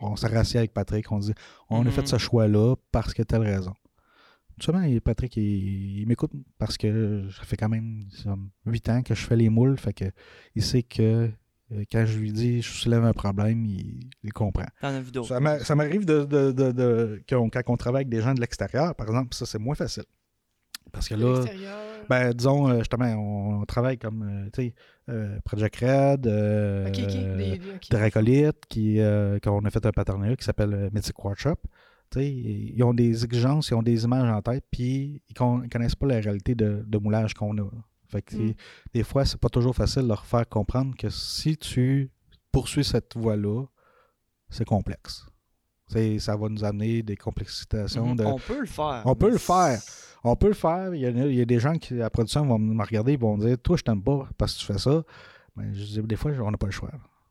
on 0.00 0.16
s'est 0.16 0.26
rassis 0.28 0.58
avec 0.58 0.72
Patrick, 0.72 1.10
on 1.12 1.18
dit 1.18 1.34
on 1.70 1.86
a 1.86 1.90
fait 1.90 2.06
ce 2.08 2.18
choix-là 2.18 2.74
parce 2.90 3.12
que 3.14 3.22
telle 3.22 3.42
raison. 3.42 3.72
Il- 4.86 5.00
Patrick, 5.00 5.36
il, 5.36 6.00
il 6.00 6.06
m'écoute 6.06 6.32
parce 6.58 6.76
que 6.76 7.28
ça 7.36 7.42
fait 7.44 7.56
quand 7.56 7.68
même 7.68 8.04
8 8.66 8.88
ans 8.90 9.02
que 9.02 9.14
je 9.14 9.24
fais 9.24 9.36
les 9.36 9.48
moules. 9.48 9.76
Fait 9.78 9.92
que 9.92 10.04
il 10.54 10.62
sait 10.62 10.82
que 10.82 11.30
euh, 11.72 11.84
quand 11.90 12.04
je 12.06 12.18
lui 12.18 12.32
dis 12.32 12.62
je 12.62 12.68
soulève 12.70 13.04
un 13.04 13.12
problème, 13.12 13.64
il, 13.64 14.08
il 14.22 14.32
comprend. 14.32 14.66
Ça 15.24 15.40
m'a- 15.40 15.58
ça 15.60 15.74
m'arrive 15.74 16.04
de, 16.04 16.24
de, 16.24 16.52
de- 16.52 16.72
de- 16.72 17.22
qu'on- 17.28 17.48
quand 17.50 17.62
on 17.68 17.76
travaille 17.76 18.00
avec 18.02 18.08
des 18.10 18.20
gens 18.20 18.34
de 18.34 18.40
l'extérieur, 18.40 18.94
par 18.94 19.06
exemple, 19.08 19.34
ça 19.34 19.46
c'est 19.46 19.58
moins 19.58 19.74
facile. 19.74 20.04
Parce 20.92 21.08
que 21.08 21.14
là, 21.14 21.34
L'extérieur. 21.36 21.78
ben, 22.10 22.32
disons, 22.34 22.68
euh, 22.68 22.78
justement, 22.80 23.06
on, 23.06 23.62
on 23.62 23.64
travaille 23.64 23.96
comme, 23.96 24.22
euh, 24.24 24.50
tu 24.52 24.64
sais, 24.64 24.74
euh, 25.08 25.38
Project 25.42 25.76
Red, 25.76 26.26
euh. 26.26 26.86
Des-. 27.36 27.60
Dracolite, 27.90 28.66
qui, 28.68 29.00
euh, 29.00 29.38
qu'on 29.38 29.64
a 29.64 29.70
fait 29.70 29.86
un 29.86 29.92
partenariat 29.92 30.36
qui 30.36 30.44
s'appelle 30.44 30.90
Mythic 30.92 31.24
Workshop. 31.24 31.56
Ils 32.20 32.82
ont 32.82 32.94
des 32.94 33.24
exigences, 33.24 33.68
ils 33.68 33.74
ont 33.74 33.82
des 33.82 34.04
images 34.04 34.30
en 34.30 34.42
tête, 34.42 34.64
puis 34.70 35.22
ils 35.28 35.34
ne 35.42 35.68
connaissent 35.68 35.94
pas 35.94 36.06
la 36.06 36.20
réalité 36.20 36.54
de, 36.54 36.84
de 36.86 36.98
moulage 36.98 37.34
qu'on 37.34 37.56
a. 37.58 37.68
Fait 38.08 38.22
que, 38.22 38.36
Mm. 38.36 38.54
des 38.92 39.02
fois, 39.04 39.24
c'est 39.24 39.40
pas 39.40 39.48
toujours 39.48 39.74
facile 39.74 40.02
de 40.02 40.08
leur 40.08 40.26
faire 40.26 40.46
comprendre 40.48 40.94
que 40.96 41.08
si 41.08 41.56
tu 41.56 42.10
poursuis 42.50 42.84
cette 42.84 43.16
voie-là, 43.16 43.64
c'est 44.50 44.66
complexe. 44.66 45.26
Ça 46.18 46.36
va 46.36 46.48
nous 46.48 46.64
amener 46.64 47.02
des 47.02 47.16
complexifications. 47.16 48.06
Mhm. 48.08 48.16
de... 48.16 48.24
On 48.24 48.38
peut 48.38 48.60
le 48.60 48.66
faire. 48.66 49.02
On 49.04 49.14
peut 49.14 49.30
le 49.30 49.38
faire. 49.38 49.80
On 50.24 50.36
peut 50.36 50.48
le 50.48 50.54
faire. 50.54 50.94
Il 50.94 51.00
y 51.00 51.06
a, 51.06 51.10
il 51.10 51.34
y 51.34 51.40
a 51.40 51.44
des 51.44 51.58
gens 51.58 51.74
qui, 51.76 51.94
à 51.94 52.04
la 52.04 52.10
production, 52.10 52.46
vont 52.46 52.58
me 52.58 52.82
regarder 52.82 53.12
et 53.12 53.16
vont 53.16 53.36
me 53.36 53.46
dire 53.46 53.58
Toi, 53.62 53.76
je 53.76 53.82
t'aime 53.82 54.02
pas 54.02 54.28
parce 54.38 54.54
que 54.54 54.60
tu 54.60 54.66
fais 54.66 54.78
ça. 54.78 55.02
Mais 55.56 55.74
je 55.74 56.00
dis, 56.00 56.02
des 56.02 56.16
fois, 56.16 56.30
on 56.40 56.50
n'a 56.50 56.56
pas 56.56 56.66
le 56.66 56.72
choix. 56.72 56.90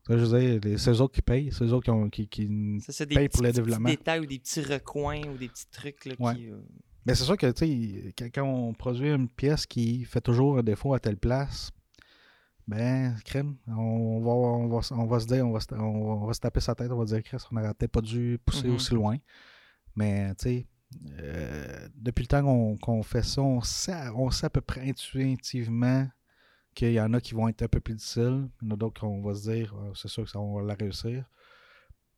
Je 0.09 0.15
veux 0.15 0.59
dire, 0.59 0.79
c'est 0.79 0.91
eux 0.91 1.01
autres 1.01 1.13
qui 1.13 1.21
payent, 1.21 1.51
c'est 1.51 1.63
eux 1.63 1.73
autres 1.73 1.85
qui, 1.85 1.91
ont- 1.91 2.09
qui, 2.09 2.27
qui- 2.27 2.79
Ça, 2.81 2.91
c'est 2.91 3.05
des 3.05 3.15
paye 3.15 3.27
petits, 3.27 3.37
pour 3.37 3.43
le 3.43 3.49
petits 3.51 3.61
développement. 3.61 3.89
détails 3.89 4.19
ou 4.21 4.25
des 4.25 4.39
petits 4.39 4.61
recoins 4.61 5.21
ou 5.27 5.37
des 5.37 5.47
petits 5.47 5.69
trucs 5.71 6.05
là, 6.05 6.15
Ouais. 6.19 6.35
qui. 6.35 6.49
euh, 6.49 6.57
Mais 7.05 7.15
c'est 7.15 7.23
sûr 7.23 7.37
que, 7.37 7.47
quand- 8.31 8.43
on 8.43 8.73
produit 8.73 9.09
une 9.09 9.29
pièce 9.29 9.65
qui 9.65 10.03
fait 10.05 10.21
toujours 10.21 10.57
un 10.59 10.63
défaut 10.63 10.93
à 10.93 10.99
telle 10.99 11.17
place, 11.17 11.71
ben, 12.67 13.15
crème, 13.25 13.55
on 13.67 14.19
va, 14.21 14.31
on 14.31 14.67
va, 14.67 14.79
on 14.91 15.05
va 15.05 15.19
se 15.19 15.25
dire, 15.27 15.45
on 15.47 15.51
va, 15.51 15.59
se- 15.59 15.73
on 15.73 16.25
va- 16.25 16.33
se 16.33 16.39
taper 16.39 16.59
sa 16.59 16.75
tête, 16.75 16.91
on 16.91 16.97
va 16.97 17.05
dire, 17.05 17.21
Chris, 17.23 17.37
on 17.51 17.55
n'aurait 17.55 17.73
peut-être 17.73 17.91
pas 17.91 18.01
dû 18.01 18.39
pousser 18.45 18.67
Mhm. 18.67 18.75
aussi 18.75 18.93
loin. 18.93 19.17
Mais, 19.95 20.33
tu 20.35 20.43
sais, 20.43 20.67
euh, 21.19 21.87
depuis 21.95 22.23
le 22.23 22.27
temps 22.27 22.43
qu'on 22.43 22.77
qu'on 22.77 23.03
fait 23.03 23.23
ça, 23.23 23.41
on 23.41 23.61
sait, 23.61 23.93
on 24.15 24.29
sait 24.31 24.45
à 24.45 24.49
peu 24.49 24.61
près 24.61 24.81
intuitivement 24.89 26.07
qu'il 26.73 26.93
y 26.93 26.99
en 27.01 27.13
a 27.13 27.19
qui 27.21 27.33
vont 27.33 27.47
être 27.47 27.61
un 27.63 27.67
peu 27.67 27.79
plus 27.79 27.95
difficiles, 27.95 28.47
il 28.61 28.67
y 28.67 28.71
en 28.71 28.73
a 28.73 28.77
d'autres 28.77 29.01
qu'on 29.01 29.21
va 29.21 29.35
se 29.35 29.49
dire, 29.49 29.73
Ah, 29.77 29.91
c'est 29.95 30.07
sûr 30.07 30.23
que 30.23 30.29
ça, 30.29 30.39
on 30.39 30.53
va 30.55 30.61
la 30.63 30.73
réussir. 30.75 31.25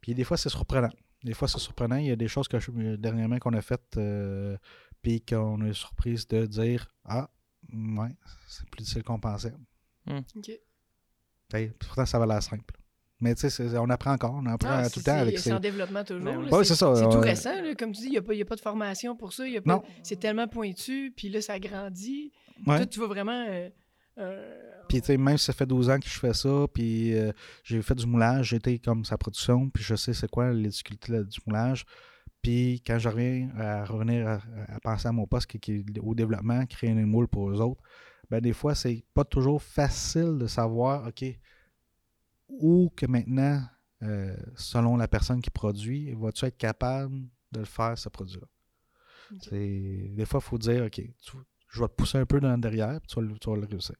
Puis 0.01 0.13
des 0.13 0.23
fois, 0.23 0.37
c'est 0.37 0.49
surprenant. 0.49 0.91
Des 1.23 1.33
fois, 1.33 1.47
c'est 1.47 1.59
surprenant. 1.59 1.95
Il 1.95 2.07
y 2.07 2.11
a 2.11 2.15
des 2.15 2.27
choses 2.27 2.47
que 2.47 2.59
je- 2.59 2.95
dernièrement 2.97 3.39
qu'on 3.39 3.53
a 3.53 3.61
faites, 3.61 3.95
euh, 3.97 4.57
puis 5.01 5.21
qu'on 5.21 5.61
a 5.61 5.67
eu 5.67 5.73
surprise 5.73 6.27
de 6.27 6.45
dire 6.45 6.93
Ah, 7.05 7.29
ouais, 7.71 8.09
c'est 8.47 8.69
plus 8.69 8.79
difficile 8.81 9.03
qu'on 9.03 9.19
pensait. 9.19 9.53
Ok. 10.09 10.51
Hey, 11.53 11.69
pourtant, 11.79 12.05
ça 12.05 12.19
va 12.19 12.25
l'air 12.25 12.41
simple. 12.43 12.75
Mais 13.21 13.35
tu 13.35 13.49
sais, 13.49 13.77
on 13.77 13.89
apprend 13.89 14.11
encore. 14.11 14.33
On 14.33 14.45
apprend 14.47 14.69
Ah, 14.69 14.83
tout 14.89 14.99
c'est- 14.99 14.99
le 14.99 15.03
temps 15.05 15.19
avec 15.21 15.37
c'est 15.37 15.43
ces. 15.43 15.49
c'est 15.51 15.55
en 15.55 15.59
développement 15.61 16.03
toujours. 16.03 16.25
Ben 16.25 16.37
oui. 16.37 16.49
Ouais, 16.49 16.65
c'est 16.65 16.75
ça, 16.75 16.93
C'est 16.95 17.03
tout 17.09 17.19
récent, 17.21 17.61
là, 17.61 17.73
comme 17.75 17.93
tu 17.93 18.01
dis, 18.01 18.07
il 18.07 18.11
n'y 18.11 18.17
a, 18.17 18.21
pas- 18.21 18.33
il 18.33 18.39
y 18.39 18.41
a 18.41 18.45
pas 18.45 18.55
de 18.57 18.61
formation 18.61 19.15
pour 19.15 19.31
ça. 19.31 19.43
C'est 20.03 20.19
tellement 20.19 20.47
pointu, 20.49 21.13
puis 21.15 21.29
là, 21.29 21.41
ça 21.41 21.57
grandit. 21.59 22.33
Ouais. 22.67 22.77
Toi, 22.77 22.85
tu 22.85 22.99
vas 22.99 23.07
vraiment. 23.07 23.45
euh, 23.47 23.69
Puis, 24.87 25.01
tu 25.01 25.07
sais, 25.07 25.17
même 25.17 25.37
si 25.37 25.45
ça 25.45 25.53
fait 25.53 25.65
12 25.65 25.89
ans 25.89 25.99
que 25.99 26.07
je 26.07 26.19
fais 26.19 26.33
ça, 26.33 26.65
puis 26.73 27.17
euh, 27.17 27.31
j'ai 27.63 27.81
fait 27.81 27.95
du 27.95 28.05
moulage, 28.05 28.49
j'ai 28.49 28.57
été 28.57 28.79
comme 28.79 29.05
sa 29.05 29.17
production, 29.17 29.69
puis 29.69 29.83
je 29.83 29.95
sais 29.95 30.13
c'est 30.13 30.29
quoi 30.29 30.51
les 30.53 30.69
difficultés 30.69 31.23
du 31.23 31.39
moulage. 31.47 31.85
Puis, 32.41 32.81
quand 32.85 32.99
je 32.99 33.09
reviens 33.09 33.49
à 33.57 33.85
revenir 33.85 34.27
à, 34.27 34.39
à 34.67 34.79
penser 34.81 35.07
à 35.07 35.11
mon 35.13 35.25
poste 35.25 35.47
qui, 35.47 35.59
qui 35.59 35.71
est 35.95 35.99
au 35.99 36.13
développement, 36.13 36.65
créer 36.65 36.89
une 36.91 37.05
moule 37.05 37.27
pour 37.27 37.49
eux 37.49 37.61
autres, 37.61 37.81
ben 38.29 38.41
des 38.41 38.53
fois, 38.53 38.75
c'est 38.75 39.03
pas 39.13 39.23
toujours 39.23 39.61
facile 39.61 40.37
de 40.37 40.47
savoir, 40.47 41.07
OK, 41.07 41.23
où 42.49 42.91
que 42.95 43.05
maintenant, 43.05 43.61
euh, 44.03 44.35
selon 44.55 44.97
la 44.97 45.07
personne 45.07 45.41
qui 45.41 45.49
produit, 45.49 46.13
vas-tu 46.13 46.45
être 46.45 46.57
capable 46.57 47.15
de 47.51 47.59
le 47.59 47.65
faire, 47.65 47.97
ce 47.97 48.09
produit-là? 48.09 48.47
Des 49.51 50.25
fois, 50.25 50.39
il 50.43 50.47
faut 50.47 50.57
dire, 50.57 50.85
OK, 50.85 50.93
tu- 51.21 51.37
je 51.69 51.79
vais 51.81 51.87
te 51.87 51.93
pousser 51.93 52.17
un 52.17 52.25
peu 52.25 52.39
dans 52.39 52.51
le 52.53 52.61
derrière, 52.61 52.99
puis 53.01 53.07
tu 53.07 53.15
vas, 53.15 53.21
le- 53.21 53.39
tu 53.39 53.49
vas 53.49 53.55
le 53.57 53.65
réussir. 53.65 53.95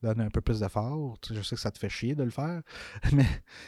Te 0.00 0.06
Donner 0.06 0.24
un 0.24 0.30
peu 0.30 0.40
plus 0.40 0.60
d'effort. 0.60 1.16
Je 1.32 1.40
sais 1.42 1.54
que 1.56 1.60
ça 1.60 1.70
te 1.70 1.78
fait 1.78 1.88
chier 1.88 2.14
de 2.14 2.22
le 2.24 2.30
faire, 2.30 2.62
mais 3.12 3.26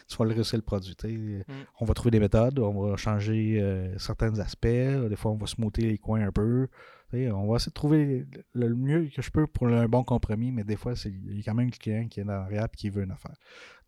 tu 0.08 0.16
vas 0.16 0.24
le 0.24 0.32
réussir 0.34 0.56
le 0.58 0.62
produit. 0.62 0.94
sais. 1.00 1.44
On 1.80 1.84
va 1.84 1.94
trouver 1.94 2.10
des 2.12 2.20
méthodes, 2.20 2.58
on 2.58 2.88
va 2.90 2.96
changer 2.96 3.60
euh, 3.60 3.96
certains 3.98 4.38
aspects. 4.38 4.66
Des 4.66 5.16
fois, 5.16 5.30
on 5.32 5.36
va 5.36 5.46
smoother 5.46 5.82
les 5.82 5.98
coins 5.98 6.26
un 6.26 6.32
peu. 6.32 6.68
On 7.14 7.46
va 7.46 7.56
essayer 7.56 7.68
de 7.70 7.74
trouver 7.74 8.26
le 8.54 8.74
mieux 8.74 9.08
que 9.14 9.20
je 9.20 9.30
peux 9.30 9.46
pour 9.46 9.66
un 9.68 9.86
bon 9.86 10.02
compromis, 10.02 10.50
mais 10.50 10.64
des 10.64 10.76
fois, 10.76 10.96
c'est- 10.96 11.10
il 11.10 11.36
y 11.36 11.40
a 11.40 11.42
quand 11.44 11.54
même 11.54 11.66
le 11.66 11.76
client 11.76 12.08
qui 12.08 12.20
est 12.20 12.24
derrière 12.24 12.64
et 12.64 12.76
qui 12.76 12.88
veut 12.88 13.02
une 13.04 13.10
affaire. 13.10 13.36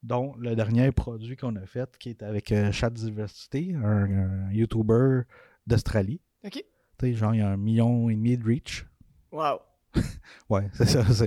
Donc, 0.02 0.36
le 0.38 0.54
dernier 0.54 0.92
produit 0.92 1.34
qu'on 1.34 1.56
a 1.56 1.64
fait, 1.64 1.96
qui 1.96 2.10
est 2.10 2.22
avec 2.22 2.52
euh, 2.52 2.70
Chat 2.70 2.90
Diversity, 2.90 3.72
un, 3.74 4.48
un 4.48 4.52
YouTuber 4.52 5.22
d'Australie. 5.66 6.20
OK. 6.44 6.62
Genre, 7.02 7.34
il 7.34 7.38
y 7.38 7.42
a 7.42 7.48
un 7.50 7.56
million 7.56 8.10
et 8.10 8.14
demi 8.14 8.36
de 8.36 8.44
reach. 8.44 8.84
Wow. 9.32 9.60
Ouais, 10.50 10.68
c'est 10.74 10.86
ça. 10.88 11.04
c'est- 11.12 11.26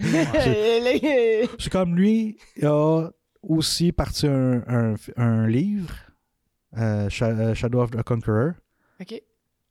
comme 1.71 1.95
lui, 1.95 2.37
il 2.55 2.65
a 2.65 3.09
aussi 3.41 3.91
parti 3.91 4.27
un, 4.27 4.63
un- 4.67 4.95
un 5.17 5.47
livre, 5.47 5.93
euh, 6.77 7.09
euh, 7.21 7.53
Shadow 7.55 7.81
of 7.81 7.91
the 7.91 8.03
Conqueror, 8.03 8.51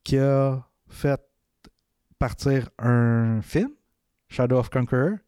qui 0.02 0.18
a 0.18 0.66
fait 0.88 1.20
partir 2.18 2.68
un 2.78 3.40
film, 3.42 3.70
Shadow 4.28 4.58
of 4.58 4.68
Conqueror, 4.70 5.18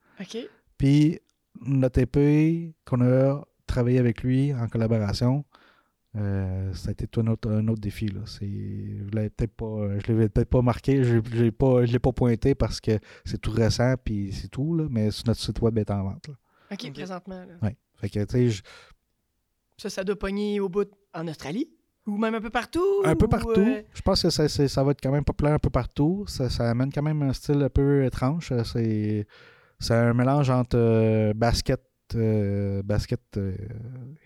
puis 0.77 1.21
notre 1.61 2.01
épée 2.01 2.75
qu'on 2.85 3.01
a 3.03 3.45
travaillé 3.67 3.99
avec 3.99 4.23
lui 4.23 4.53
en 4.55 4.67
collaboration, 4.69 5.45
euh, 6.17 6.73
ça 6.75 6.89
a 6.89 6.93
été 6.93 7.07
tout 7.07 7.21
un 7.21 7.27
autre, 7.29 7.51
un 7.51 7.67
autre 7.69 7.81
défi. 7.81 8.09
Là. 8.09 8.21
C'est, 8.27 8.47
je 8.49 9.15
l'avais 9.15 9.31
peut-être 9.31 9.55
pas, 9.55 9.99
je 9.99 10.11
l'avais 10.13 10.29
peut-être 10.29 10.49
pas 10.49 10.63
marqué, 10.63 11.05
je 11.05 11.17
ne 11.17 11.43
l'ai 11.43 11.51
pas, 11.53 11.85
je 11.85 11.93
l'ai 11.93 11.99
pas 11.99 12.13
pointé 12.13 12.55
parce 12.55 12.81
que 12.81 12.99
c'est 13.25 13.41
tout 13.41 13.51
récent 13.51 13.95
puis 14.03 14.33
c'est 14.33 14.49
tout, 14.49 14.75
là, 14.75 14.87
mais 14.91 15.11
sur 15.11 15.27
notre 15.27 15.41
site 15.41 15.61
web 15.61 15.77
est 15.79 15.91
en 15.91 16.03
vente. 16.05 16.29
Là. 16.29 16.35
OK, 16.73 16.93
présentement. 16.93 17.45
Ouais. 17.63 17.77
Fait 17.97 18.09
que, 18.09 18.21
tu 18.25 18.27
sais, 18.31 18.49
je- 18.51 18.63
Ça, 19.77 19.91
ça 19.91 20.05
doit 20.05 20.19
pogner 20.19 20.61
au 20.61 20.69
bout 20.69 20.91
en 21.15 21.27
Australie? 21.29 21.69
Ou 22.07 22.17
même 22.17 22.35
un 22.35 22.41
peu 22.41 22.51
partout? 22.51 22.83
Un 23.05 23.15
peu 23.15 23.27
ou, 23.27 23.29
partout. 23.29 23.61
euh, 23.61 23.83
Je 23.93 24.01
pense 24.01 24.23
que 24.23 24.31
ça, 24.31 24.49
ça 24.49 24.83
va 24.85 24.93
être 24.93 25.01
quand 25.03 25.13
même 25.13 25.25
populaire 25.25 25.55
un 25.55 25.59
peu 25.59 25.69
partout. 25.71 26.25
Ça, 26.27 26.49
ça 26.49 26.71
amène 26.71 26.91
quand 26.91 27.03
même 27.03 27.23
un 27.23 27.33
style 27.35 27.63
un 27.63 27.69
peu 27.69 28.05
étrange. 28.05 28.51
C'est, 28.65 29.27
c'est 29.79 29.95
un 29.95 30.15
mélange 30.15 30.49
entre 30.49 30.77
euh, 30.79 31.35
basket, 31.35 31.81
euh, 32.15 32.83
basket 32.83 33.21
euh, 33.37 33.55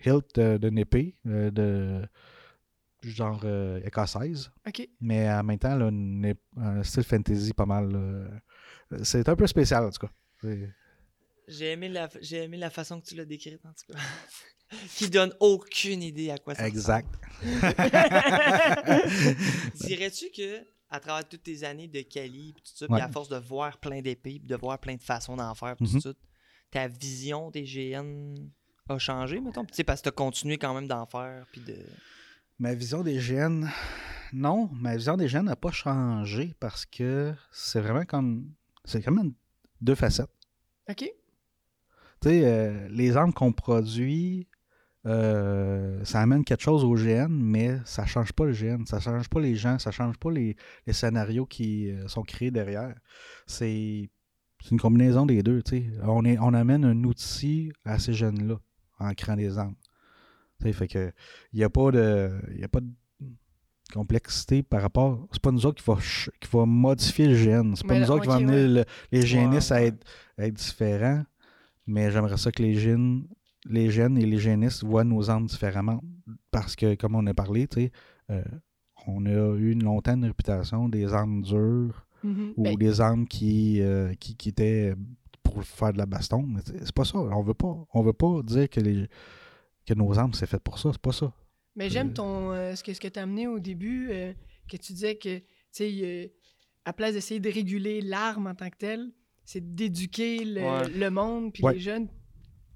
hilt 0.05 0.35
de- 0.35 0.57
d'une 0.57 0.77
épée, 0.77 1.15
euh, 1.27 1.51
de 1.51 2.07
genre 3.01 3.41
euh, 3.43 3.81
écossaise, 3.83 4.51
OK. 4.67 4.87
mais 5.01 5.29
en 5.29 5.43
même 5.43 5.59
temps, 5.59 5.75
là, 5.75 5.89
une 5.89 6.33
un 6.57 6.83
style 6.83 7.03
fantasy 7.03 7.53
pas 7.53 7.65
mal. 7.65 8.41
C'est 9.03 9.27
un 9.27 9.35
peu 9.35 9.47
spécial, 9.47 9.83
en 9.85 9.89
tout 9.89 10.05
cas. 10.07 10.47
J'ai 11.47 11.71
aimé, 11.71 11.89
la, 11.89 12.09
j'ai 12.21 12.43
aimé 12.43 12.57
la 12.57 12.69
façon 12.69 13.01
que 13.01 13.05
tu 13.05 13.15
l'as 13.15 13.25
décrite, 13.25 13.65
en 13.65 13.73
tout 13.73 13.91
cas. 13.93 13.99
qui 14.95 15.09
donne 15.09 15.33
aucune 15.39 16.01
idée 16.01 16.31
à 16.31 16.37
quoi 16.37 16.55
ça 16.55 16.67
Exact. 16.67 17.07
Dirais-tu 19.75 20.25
que, 20.35 20.65
à 20.89 20.99
travers 20.99 21.27
toutes 21.27 21.43
tes 21.43 21.63
années 21.63 21.87
de 21.87 22.01
Cali, 22.01 22.53
pis 22.55 22.63
tout 22.63 22.71
ça, 22.77 22.85
puis 22.87 22.95
Ouais. 22.95 23.01
à 23.01 23.09
force 23.09 23.29
de 23.29 23.37
voir 23.37 23.77
plein 23.79 24.01
d'épées, 24.01 24.39
puis 24.39 24.47
de 24.47 24.55
voir 24.55 24.79
plein 24.79 24.95
de 24.95 25.03
façons 25.03 25.35
d'en 25.35 25.53
faire, 25.55 25.75
pis 25.75 25.83
Mhm. 25.83 25.91
tout 25.91 26.01
ça, 26.01 26.13
ta 26.73 26.87
vision 26.87 27.51
des 27.51 27.63
GN 27.63 28.33
a 28.89 28.97
changé, 28.97 29.39
mettons? 29.39 29.63
Tu 29.63 29.75
sais, 29.75 29.83
parce 29.83 30.01
que 30.01 30.05
tu 30.05 30.09
as 30.09 30.13
continué 30.13 30.57
quand 30.57 30.73
même 30.73 30.87
d'en 30.87 31.05
faire, 31.05 31.45
puis 31.51 31.61
de... 31.61 31.77
Ma 32.57 32.73
vision 32.73 33.03
des 33.03 33.19
gènes, 33.19 33.69
non, 34.33 34.69
ma 34.73 34.95
vision 34.95 35.15
des 35.15 35.27
gènes 35.27 35.45
n'a 35.45 35.55
pas 35.55 35.71
changé 35.71 36.55
parce 36.59 36.85
que 36.85 37.33
c'est 37.51 37.79
vraiment 37.79 38.05
comme. 38.05 38.51
C'est 38.85 39.01
quand 39.01 39.11
même 39.11 39.33
deux 39.81 39.95
facettes. 39.95 40.31
OK. 40.89 40.97
Tu 40.97 42.29
sais, 42.29 42.41
euh, 42.45 42.87
les 42.89 43.17
armes 43.17 43.33
qu'on 43.33 43.51
produit, 43.51 44.47
euh, 45.05 46.03
ça 46.05 46.21
amène 46.21 46.43
quelque 46.43 46.63
chose 46.63 46.83
au 46.83 46.93
GN, 46.95 47.27
mais 47.29 47.79
ça 47.85 48.05
change 48.05 48.33
pas 48.33 48.45
le 48.45 48.53
GN, 48.53 48.85
ça 48.85 48.99
change 48.99 49.29
pas 49.29 49.41
les 49.41 49.55
gens, 49.55 49.77
ça 49.77 49.91
change 49.91 50.17
pas 50.17 50.31
les, 50.31 50.55
les 50.87 50.93
scénarios 50.93 51.45
qui 51.45 51.91
euh, 51.91 52.07
sont 52.07 52.23
créés 52.23 52.51
derrière. 52.51 52.95
C'est 53.45 54.09
c'est 54.63 54.71
une 54.71 54.79
combinaison 54.79 55.25
des 55.25 55.43
deux. 55.43 55.61
On, 56.03 56.23
est, 56.23 56.39
on 56.39 56.53
amène 56.53 56.85
un 56.85 57.03
outil 57.03 57.71
à 57.83 57.99
ces 57.99 58.13
jeunes-là 58.13 58.55
en 58.99 59.13
créant 59.13 59.35
des 59.35 59.57
armes. 59.57 59.75
Fait 60.61 60.87
que 60.87 61.11
il 61.51 61.57
n'y 61.57 61.63
a 61.65 61.69
pas 61.69 61.91
de. 61.91 62.31
Y 62.57 62.63
a 62.63 62.69
pas 62.69 62.79
de 62.79 62.87
complexité 63.93 64.63
par 64.63 64.81
rapport. 64.81 65.27
C'est 65.31 65.41
pas 65.41 65.51
nous 65.51 65.65
autres 65.65 65.83
qui 65.83 65.89
va, 65.89 65.97
qui 66.39 66.49
va 66.51 66.65
modifier 66.65 67.27
le 67.27 67.35
GN. 67.35 67.75
C'est 67.75 67.85
pas 67.85 67.93
Mais 67.95 67.99
nous 67.99 68.11
autres 68.11 68.21
qui 68.23 68.27
va 68.29 68.35
amener 68.35 68.51
ouais. 68.53 68.67
le- 68.67 68.85
les 69.11 69.21
génistes 69.25 69.71
à 69.71 69.83
être, 69.83 70.03
à 70.37 70.47
être 70.47 70.53
différents. 70.53 71.23
Mais 71.85 72.09
j'aimerais 72.11 72.37
ça 72.37 72.51
que 72.51 72.63
les 72.63 72.75
gènes, 72.75 73.27
les 73.65 73.91
gènes 73.91 74.17
et 74.17 74.25
les 74.25 74.37
génistes 74.37 74.83
voient 74.85 75.03
nos 75.03 75.29
armes 75.29 75.45
différemment. 75.47 76.01
Parce 76.49 76.75
que, 76.75 76.95
comme 76.95 77.15
on 77.15 77.27
a 77.27 77.33
parlé, 77.33 77.67
euh, 78.31 78.41
on 79.05 79.25
a 79.25 79.55
eu 79.57 79.73
longtemps 79.75 80.15
une 80.15 80.25
réputation 80.25 80.87
des 80.87 81.13
armes 81.13 81.41
dures 81.41 82.02
Mhm. 82.23 82.53
ou 82.57 82.63
Ben, 82.63 82.75
des 82.75 83.01
armes 83.01 83.27
qui, 83.27 83.81
euh, 83.81 84.13
qui, 84.15 84.35
qui 84.35 84.49
étaient 84.49 84.93
pour 85.43 85.63
faire 85.63 85.93
de 85.93 85.97
la 85.97 86.05
baston. 86.05 86.43
Mais 86.43 86.61
c'est 86.65 86.91
pas 86.93 87.05
ça. 87.05 87.17
On 87.19 87.41
veut 87.41 87.53
pas, 87.53 87.75
on 87.93 88.01
veut 88.01 88.13
pas 88.13 88.41
dire 88.43 88.69
que, 88.69 88.79
les, 88.79 89.07
que 89.85 89.93
nos 89.93 90.17
armes, 90.17 90.33
c'est 90.33 90.47
fait 90.47 90.61
pour 90.61 90.79
ça. 90.79 90.89
C'est 90.93 91.01
pas 91.01 91.11
ça. 91.11 91.33
Mais 91.75 91.89
j'aime 91.89 92.13
ton 92.13 92.51
euh, 92.51 92.75
ce 92.75 92.83
que, 92.83 92.93
ce 92.93 92.99
que 93.01 93.07
tu 93.07 93.19
as 93.19 93.23
amené 93.23 93.47
au 93.47 93.59
début, 93.59 94.09
euh, 94.11 94.31
que 94.69 94.77
tu 94.77 94.93
disais 94.93 95.15
que, 95.15 95.39
tu 95.39 95.45
sais, 95.71 95.91
euh, 96.03 96.27
à 96.85 96.93
place 96.93 97.13
d'essayer 97.13 97.39
de 97.39 97.49
réguler 97.49 98.01
l'arme 98.01 98.47
en 98.47 98.55
tant 98.55 98.69
que 98.69 98.77
telle, 98.77 99.11
c'est 99.43 99.73
d'éduquer 99.75 100.45
le, 100.45 100.61
Ouais. 100.61 100.89
le 100.89 101.09
monde, 101.09 101.51
puis 101.51 101.63
Ouais. 101.63 101.73
les 101.73 101.79
jeunes, 101.79 102.07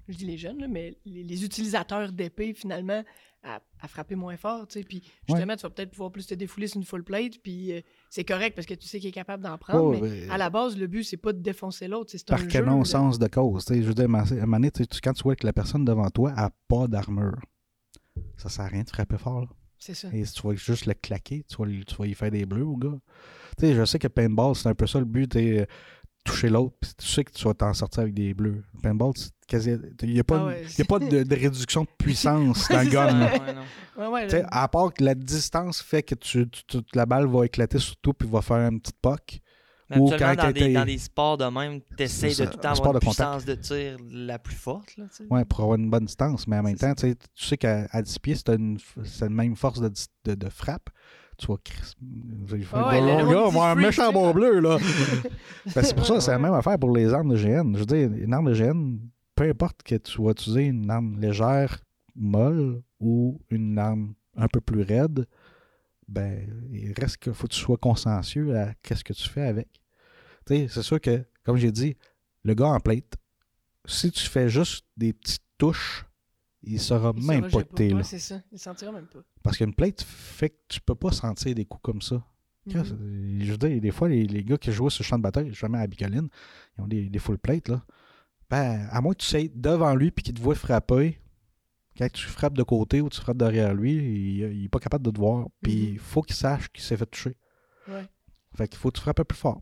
je 0.08 0.16
dis 0.16 0.24
les 0.26 0.36
jeunes, 0.36 0.58
là, 0.60 0.68
mais 0.68 0.98
les, 1.04 1.22
les 1.22 1.44
utilisateurs 1.44 2.12
d'épée, 2.12 2.52
finalement, 2.54 3.02
à, 3.42 3.60
à 3.80 3.88
frapper 3.88 4.16
moins 4.16 4.36
fort, 4.36 4.66
tu 4.66 4.80
sais. 4.80 4.84
Puis 4.84 5.02
justement, 5.28 5.54
tu 5.56 5.62
vas 5.62 5.70
peut-être 5.70 5.90
pouvoir 5.92 6.10
plus 6.10 6.26
te 6.26 6.34
défouler 6.34 6.66
sur 6.66 6.78
une 6.78 6.84
full 6.84 7.04
plate, 7.04 7.38
puis 7.42 7.72
euh, 7.72 7.80
c'est 8.10 8.24
correct 8.24 8.54
parce 8.54 8.66
que 8.66 8.74
tu 8.74 8.86
sais 8.86 8.98
qu'il 8.98 9.08
est 9.08 9.12
capable 9.12 9.42
d'en 9.42 9.58
prendre, 9.58 9.84
Oh, 9.84 9.90
mais 9.92 10.00
ben, 10.00 10.30
à 10.30 10.38
la 10.38 10.50
base, 10.50 10.76
le 10.76 10.86
but, 10.86 11.04
c'est 11.04 11.16
pas 11.16 11.32
de 11.32 11.40
défoncer 11.40 11.88
l'autre, 11.88 12.10
c'est 12.10 12.26
par 12.26 12.40
un 12.40 12.46
quel 12.46 12.64
jeu, 12.64 12.70
là. 12.70 12.84
sens 12.84 13.18
de 13.18 13.26
cause. 13.26 13.64
tu 13.64 13.74
sais, 13.74 13.82
je 13.82 13.88
veux 13.88 13.94
dire, 13.94 14.04
à 14.04 14.20
un 14.22 14.40
moment 14.46 14.56
donné, 14.58 14.70
quand 15.02 15.12
tu 15.12 15.22
vois 15.22 15.36
que 15.36 15.46
la 15.46 15.52
personne 15.52 15.84
devant 15.84 16.08
toi 16.10 16.32
n'a 16.32 16.50
pas 16.68 16.86
d'armure, 16.86 17.40
ça 18.36 18.48
sert 18.48 18.64
à 18.64 18.68
rien 18.68 18.82
de 18.82 18.88
frapper 18.88 19.18
fort. 19.18 19.42
là. 19.42 19.48
C'est 19.78 19.94
ça. 19.94 20.08
Et 20.12 20.24
si 20.24 20.32
tu 20.32 20.46
vas 20.46 20.54
juste 20.54 20.86
le 20.86 20.94
claquer, 20.94 21.44
tu 21.48 21.56
vas, 21.56 21.68
tu 21.86 21.94
vas 21.96 22.06
y 22.06 22.14
faire 22.14 22.30
des 22.32 22.44
bleus 22.46 22.64
au 22.66 22.76
gars. 22.76 22.98
Tu 23.56 23.66
sais, 23.66 23.74
je 23.74 23.84
sais 23.84 23.98
que 23.98 24.08
paintball, 24.08 24.56
c'est 24.56 24.68
un 24.68 24.74
peu 24.74 24.86
ça 24.88 24.98
le 24.98 25.04
but, 25.04 25.28
t'es, 25.28 25.68
toucher 26.30 26.48
l'autre, 26.48 26.74
puis 26.80 26.90
tu 26.98 27.06
sais 27.06 27.24
que 27.24 27.32
tu 27.32 27.44
vas 27.44 27.54
t'en 27.54 27.72
sortir 27.74 28.02
avec 28.02 28.14
des 28.14 28.34
bleus. 28.34 28.62
Paintball, 28.82 29.12
c'est 29.16 29.30
quasi. 29.46 29.72
Il 30.02 30.12
n'y 30.12 30.20
a 30.20 30.24
pas, 30.24 30.38
Ah 30.40 30.46
ouais, 30.46 30.64
y 30.78 30.82
a 30.82 30.84
pas 30.84 30.98
de, 30.98 31.22
de 31.22 31.34
réduction 31.34 31.82
de 31.82 31.88
puissance 31.98 32.68
dans 32.68 32.82
le 32.82 32.88
gun. 32.90 33.30
Ouais, 33.96 34.06
ouais. 34.06 34.26
Tu 34.28 34.36
à 34.50 34.68
part 34.68 34.92
que 34.92 35.02
la 35.04 35.14
distance 35.14 35.82
fait 35.82 36.02
que 36.02 36.14
tu, 36.14 36.48
tu- 36.48 36.62
tu- 36.66 36.78
la 36.94 37.06
balle 37.06 37.26
va 37.26 37.44
éclater 37.46 37.78
sur 37.78 37.96
toi 37.96 38.14
puis 38.16 38.28
va 38.28 38.42
faire 38.42 38.56
un 38.58 38.78
petit 38.78 38.92
poc. 39.00 39.40
Mais 39.90 39.96
Ou 39.96 40.10
quand 40.10 40.34
dans, 40.34 40.50
des, 40.52 40.74
dans 40.74 40.84
des 40.84 40.98
sports 40.98 41.38
de 41.38 41.46
même, 41.46 41.80
t'essayes 41.96 42.34
C'est 42.34 42.44
de 42.44 42.50
tout 42.50 42.58
le 42.62 42.68
avoir 42.68 42.92
une 42.92 42.98
de 43.00 43.04
contact. 43.06 43.30
puissance 43.30 43.44
de 43.46 43.54
tir 43.54 43.96
la 44.10 44.38
plus 44.38 44.54
forte. 44.54 44.94
Là, 44.98 45.04
tu. 45.16 45.22
Ouais, 45.30 45.46
pour 45.46 45.60
avoir 45.60 45.78
une 45.78 45.88
bonne 45.88 46.04
distance. 46.04 46.46
Mais 46.46 46.58
en 46.58 46.62
même 46.62 46.76
temps, 46.76 46.94
tu 46.94 47.08
sais, 47.08 47.16
tu 47.34 47.56
qu'à 47.56 47.86
à 47.90 48.02
10 48.02 48.18
pieds, 48.18 48.34
c'est 48.34 48.50
une, 48.50 48.78
même 49.30 49.56
force 49.56 49.80
de, 49.80 49.88
dis- 49.88 50.08
de, 50.26 50.34
de 50.34 50.48
frappe. 50.50 50.90
Tu 51.38 51.46
vas 51.46 51.54
crisp- 51.64 51.96
il 52.56 52.64
faut 52.64 52.76
Ah 52.76 52.88
ouais, 52.90 53.00
le- 53.22 53.30
gars, 53.32 53.46
avoir 53.46 53.68
un 53.68 53.74
méchant 53.76 54.12
bon 54.12 54.32
bleu, 54.32 54.58
là. 54.60 54.76
Ben, 55.74 55.82
c'est 55.82 55.94
pour 55.94 56.04
ça, 56.06 56.20
c'est 56.20 56.30
la 56.32 56.38
même 56.38 56.54
affaire 56.54 56.78
pour 56.78 56.90
les 56.96 57.12
armes 57.14 57.30
de 57.32 57.36
GN. 57.36 57.74
Je 57.74 57.78
veux 57.80 57.86
dire, 57.86 58.10
une 58.12 58.32
arme 58.34 58.52
de 58.52 58.54
GN, 58.54 58.98
peu 59.34 59.44
importe 59.48 59.82
que 59.84 59.94
tu 59.96 60.20
vas 60.22 60.30
utiliser 60.32 60.64
une 60.64 60.90
arme 60.90 61.18
légère, 61.20 61.78
molle, 62.16 62.82
ou 63.00 63.40
une 63.50 63.78
arme 63.78 64.14
un 64.36 64.48
peu 64.48 64.60
plus 64.60 64.82
raide, 64.82 65.26
ben, 66.08 66.44
il 66.72 66.92
reste 66.98 67.18
qu'il 67.18 67.32
faut 67.34 67.46
que 67.46 67.52
tu 67.52 67.60
sois 67.60 67.76
consciencieux 67.76 68.56
à 68.56 68.72
qu'est-ce 68.82 69.04
que 69.04 69.12
tu 69.12 69.28
fais 69.28 69.42
avec. 69.42 69.68
Tu 70.46 70.54
sais, 70.56 70.66
c'est 70.68 70.82
sûr 70.82 71.00
que, 71.00 71.24
comme 71.44 71.56
j'ai 71.56 71.70
dit, 71.70 71.96
le 72.44 72.54
gars 72.54 72.66
en 72.68 72.80
plate, 72.80 73.14
si 73.84 74.10
tu 74.10 74.26
fais 74.26 74.48
juste 74.48 74.84
des 74.96 75.12
petites 75.12 75.42
touches, 75.58 76.04
il 76.62 76.80
saura 76.80 77.12
il 77.16 77.24
même 77.24 77.50
saura 77.50 77.62
pas 77.62 77.68
que 77.68 77.74
t'es 77.74 77.88
là. 77.90 78.02
c'est 78.02 78.18
ça. 78.18 78.40
Il 78.52 78.58
sentira 78.58 78.92
même 78.92 79.06
pas. 79.06 79.20
Parce 79.42 79.56
qu'une 79.56 79.74
plate 79.74 80.02
fait 80.02 80.50
que 80.50 80.56
tu 80.68 80.80
peux 80.80 80.94
pas 80.94 81.12
sentir 81.12 81.54
des 81.54 81.64
coups 81.64 81.82
comme 81.82 82.02
ça. 82.02 82.22
Mhm. 82.66 83.40
Je 83.40 83.50
veux 83.52 83.56
dire, 83.56 83.80
des 83.80 83.90
fois, 83.90 84.08
les, 84.08 84.26
les 84.26 84.44
gars 84.44 84.58
qui 84.58 84.72
jouent 84.72 84.90
sur 84.90 85.02
le 85.02 85.06
champ 85.06 85.16
de 85.16 85.22
bataille, 85.22 85.52
jamais 85.54 85.78
à 85.78 85.86
Bicoline, 85.86 86.28
ils 86.76 86.82
ont 86.82 86.86
des, 86.86 87.08
des 87.08 87.18
full 87.18 87.38
plates, 87.38 87.68
là. 87.68 87.82
Ben, 88.50 88.88
à 88.90 89.00
moins 89.00 89.12
que 89.12 89.18
tu 89.18 89.26
sois 89.26 89.48
devant 89.54 89.94
lui 89.94 90.10
puis 90.10 90.22
qu'il 90.22 90.34
te 90.34 90.40
voit 90.40 90.54
frapper, 90.54 91.18
quand 91.96 92.10
tu 92.10 92.26
frappes 92.26 92.56
de 92.56 92.62
côté 92.62 93.00
ou 93.00 93.08
tu 93.08 93.20
frappes 93.20 93.36
derrière 93.36 93.74
lui, 93.74 93.92
il, 93.92 94.52
il 94.52 94.64
est 94.64 94.68
pas 94.68 94.78
capable 94.78 95.04
de 95.04 95.10
te 95.10 95.18
voir. 95.18 95.48
Puis 95.62 95.90
il 95.92 95.98
faut 95.98 96.22
qu'il 96.22 96.36
sache 96.36 96.68
qu'il 96.70 96.82
s'est 96.82 96.96
fait 96.96 97.06
toucher. 97.06 97.36
Ouais. 97.88 98.06
Fait 98.56 98.68
qu'il 98.68 98.78
faut 98.78 98.90
que 98.90 98.96
tu 98.96 99.02
frappes 99.02 99.22
plus 99.22 99.36
fort. 99.36 99.60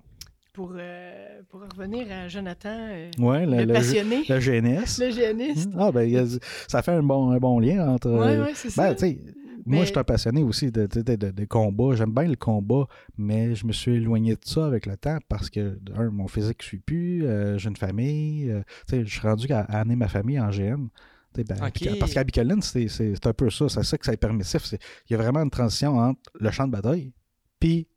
Pour, 0.57 0.73
euh, 0.75 1.43
pour 1.51 1.61
revenir 1.61 2.07
à 2.11 2.29
Jonathan, 2.29 2.71
euh, 2.91 3.11
Ouais, 3.19 3.45
le, 3.45 3.73
passionné, 3.73 4.25
le 4.29 4.39
GNS. 4.41 4.99
le 5.05 5.11
géniste. 5.11 5.71
Ah, 5.79 5.93
ben, 5.93 6.27
ça 6.67 6.81
fait 6.83 6.93
un 6.93 7.03
bon, 7.03 7.31
un 7.31 7.37
bon 7.39 7.61
lien 7.61 7.87
entre. 7.89 8.11
Ouais, 8.11 8.39
ouais, 8.41 8.53
c'est 8.55 8.71
ça. 8.71 8.89
Ben, 8.89 8.95
tu 8.95 9.01
sais, 9.01 9.21
moi, 9.67 9.81
je 9.85 9.91
suis 9.91 9.99
un 9.99 10.05
passionné 10.05 10.43
aussi 10.43 10.73
de, 10.73 10.87
de, 10.87 11.03
de, 11.03 11.31
de 11.31 11.45
combat. 11.45 11.95
J'aime 11.95 12.13
bien 12.15 12.25
le 12.25 12.37
combat, 12.37 12.87
mais 13.19 13.55
je 13.55 13.67
me 13.67 13.73
suis 13.73 13.97
éloigné 13.97 14.33
de 14.35 14.41
ça 14.45 14.65
avec 14.67 14.87
le 14.87 14.97
temps 14.97 15.19
parce 15.29 15.51
que, 15.51 15.79
un, 15.95 16.09
mon 16.11 16.27
physique 16.27 16.59
ne 16.61 16.65
suit 16.65 16.79
plus, 16.79 17.27
euh, 17.27 17.59
j'ai 17.59 17.69
une 17.69 17.77
famille. 17.77 18.51
euh, 18.51 18.63
tu 18.89 18.97
sais, 18.97 19.05
je 19.05 19.11
suis 19.11 19.21
rendu 19.29 19.53
à, 19.53 19.61
à 19.61 19.81
amener 19.81 19.97
ma 19.97 20.09
famille 20.09 20.41
en 20.41 20.49
GN. 20.51 20.87
Tu 21.35 21.43
sais, 21.43 21.45
ben, 21.45 21.57
Parce 22.01 22.15
qu'à 22.15 22.25
Bicoline, 22.25 22.63
c'est 22.63 22.89
c'est- 22.89 23.13
c'est 23.15 23.27
un 23.27 23.35
peu 23.35 23.51
ça. 23.51 23.69
C'est 23.69 23.83
ça 23.83 23.99
que 23.99 24.07
ça 24.07 24.13
est 24.15 24.17
permissif. 24.17 24.65
C'est- 24.65 24.79
Il 25.11 25.13
y 25.13 25.17
a 25.17 25.19
vraiment 25.19 25.43
une 25.43 25.51
transition 25.51 25.99
entre 25.99 26.21
le 26.41 26.51
champ 26.51 26.67
de 26.67 26.73
bataille 26.73 27.13
puis 27.61 27.89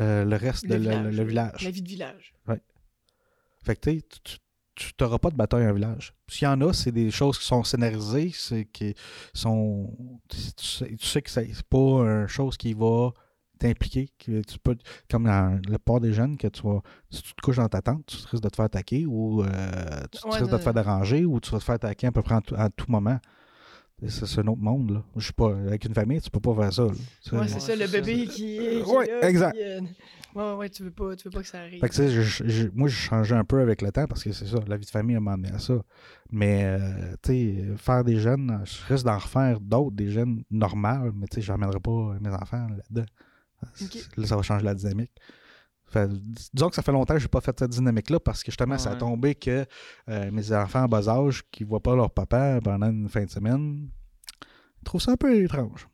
euh, 0.00 0.24
le 0.24 0.36
reste 0.36 0.64
le 0.64 0.70
de 0.70 0.74
le- 0.74 0.80
village, 0.80 1.16
le 1.16 1.24
village. 1.24 1.64
La 1.64 1.70
vie 1.70 1.82
de 1.82 1.88
village. 1.88 2.32
Fait 3.64 3.74
que 3.76 3.90
tu 4.76 4.92
n'auras 5.00 5.18
pas 5.18 5.30
de 5.30 5.36
bataille 5.36 5.66
en 5.66 5.72
village. 5.72 6.14
S'il 6.28 6.44
y 6.44 6.48
en 6.48 6.60
a, 6.60 6.72
c'est 6.72 6.92
des 6.92 7.10
choses 7.10 7.38
qui 7.38 7.44
sont 7.46 7.64
scénarisées, 7.64 8.30
c'est 8.34 8.66
qui 8.66 8.94
sont. 9.34 9.90
Tu 10.28 10.36
sais, 10.62 10.94
tu 10.96 11.06
sais 11.06 11.22
que 11.22 11.30
c'est 11.30 11.62
pas 11.64 11.78
une 11.78 12.26
chose 12.28 12.56
qui 12.56 12.74
va 12.74 13.10
t'impliquer. 13.58 14.10
que 14.18 14.42
Tu 14.42 14.58
peux, 14.58 14.76
comme 15.10 15.24
dans 15.24 15.58
le 15.68 15.78
port 15.78 15.98
des 16.00 16.12
jeunes, 16.12 16.36
que 16.36 16.46
tu 16.48 16.62
vas. 16.62 16.80
Si 17.10 17.22
tu 17.22 17.34
te 17.34 17.40
couches 17.42 17.56
dans 17.56 17.68
ta 17.68 17.80
tente, 17.82 18.04
tu 18.06 18.16
risques 18.30 18.42
de 18.44 18.48
te 18.50 18.56
faire 18.56 18.66
attaquer 18.66 19.06
ou 19.06 19.42
euh, 19.42 19.48
tu 20.12 20.28
Ouais, 20.28 20.36
risques 20.38 20.50
de 20.52 20.56
te 20.58 20.62
faire 20.62 20.74
déranger 20.74 21.24
ou 21.24 21.40
tu 21.40 21.50
vas 21.50 21.58
te 21.58 21.64
faire 21.64 21.76
attaquer 21.76 22.06
à 22.08 22.12
peu 22.12 22.22
près 22.22 22.40
tout- 22.42 22.54
à 22.56 22.68
tout 22.68 22.86
moment. 22.90 23.18
C'est 24.08 24.40
un 24.40 24.46
autre 24.48 24.60
monde, 24.60 24.90
là. 24.90 25.02
Je 25.16 25.24
suis 25.24 25.32
pas. 25.32 25.56
Avec 25.56 25.84
une 25.86 25.94
famille, 25.94 26.20
tu 26.20 26.28
peux 26.30 26.38
pas 26.40 26.54
faire 26.54 26.72
ça. 26.72 26.84
Ouais, 26.84 26.92
c'est 27.22 27.36
Ouais, 27.36 27.48
ça, 27.48 27.74
le 27.76 27.86
bébé 27.90 28.26
ça. 28.26 28.32
qui 28.32 28.56
est. 28.58 28.80
là, 28.80 29.28
exact. 29.28 29.56
euh, 29.56 29.80
ouais, 30.34 30.52
ouais, 30.58 30.68
tu 30.68 30.82
veux 30.82 30.90
pas, 30.90 31.16
tu 31.16 31.24
veux 31.24 31.30
pas 31.30 31.40
que 31.40 31.46
ça 31.46 31.60
arrive. 31.60 31.80
Fait 31.80 31.88
que, 31.88 31.94
tu 31.94 32.02
sais, 32.02 32.10
je- 32.10 32.46
je- 32.46 32.68
moi, 32.74 32.88
j'ai 32.88 32.94
changé 32.96 33.34
un 33.34 33.44
peu 33.44 33.58
avec 33.60 33.80
le 33.80 33.90
temps 33.90 34.06
parce 34.06 34.22
que 34.22 34.32
c'est 34.32 34.44
ça, 34.46 34.58
la 34.68 34.76
vie 34.76 34.84
de 34.84 34.90
famille 34.90 35.16
m'a 35.18 35.32
amené 35.32 35.50
à 35.50 35.58
ça. 35.58 35.80
Mais, 36.30 36.64
euh, 36.64 37.14
tu 37.22 37.32
sais, 37.32 37.64
faire 37.78 38.04
des 38.04 38.18
jeunes, 38.18 38.60
je 38.66 38.84
risque 38.92 39.06
d'en 39.06 39.16
refaire 39.16 39.60
d'autres, 39.60 39.96
des 39.96 40.10
jeunes 40.10 40.42
normales, 40.50 41.12
mais 41.14 41.26
tu 41.26 41.36
sais, 41.36 41.40
je 41.40 41.52
n'emmènerai 41.52 41.80
pas 41.80 42.18
mes 42.20 42.34
enfants 42.34 42.66
là-dedans. 42.68 43.06
Là, 44.18 44.26
ça 44.26 44.36
va 44.36 44.42
changer 44.42 44.64
la 44.66 44.74
dynamique. 44.74 45.12
Fait, 45.88 46.08
disons 46.52 46.68
que 46.68 46.74
ça 46.74 46.82
fait 46.82 46.90
longtemps 46.92 47.14
que 47.14 47.20
je 47.20 47.24
n'ai 47.26 47.28
pas 47.30 47.40
fait 47.40 47.56
cette 47.58 47.70
dynamique-là 47.70 48.18
parce 48.20 48.42
que 48.42 48.50
justement, 48.50 48.76
ça 48.76 48.90
a 48.90 48.92
Ouais. 48.94 48.98
tombé 48.98 49.34
que 49.36 49.64
euh, 50.08 50.30
mes 50.32 50.52
enfants 50.52 50.82
en 50.82 50.88
bas 50.88 51.08
âge 51.08 51.44
qui 51.50 51.62
ne 51.64 51.68
voient 51.68 51.82
pas 51.82 51.94
leur 51.94 52.10
papa 52.10 52.60
pendant 52.62 52.90
une 52.90 53.08
fin 53.08 53.24
de 53.24 53.30
semaine, 53.30 53.88
trouvent 54.84 55.00
ça 55.00 55.12
un 55.12 55.16
peu 55.16 55.34
étrange. 55.42 55.86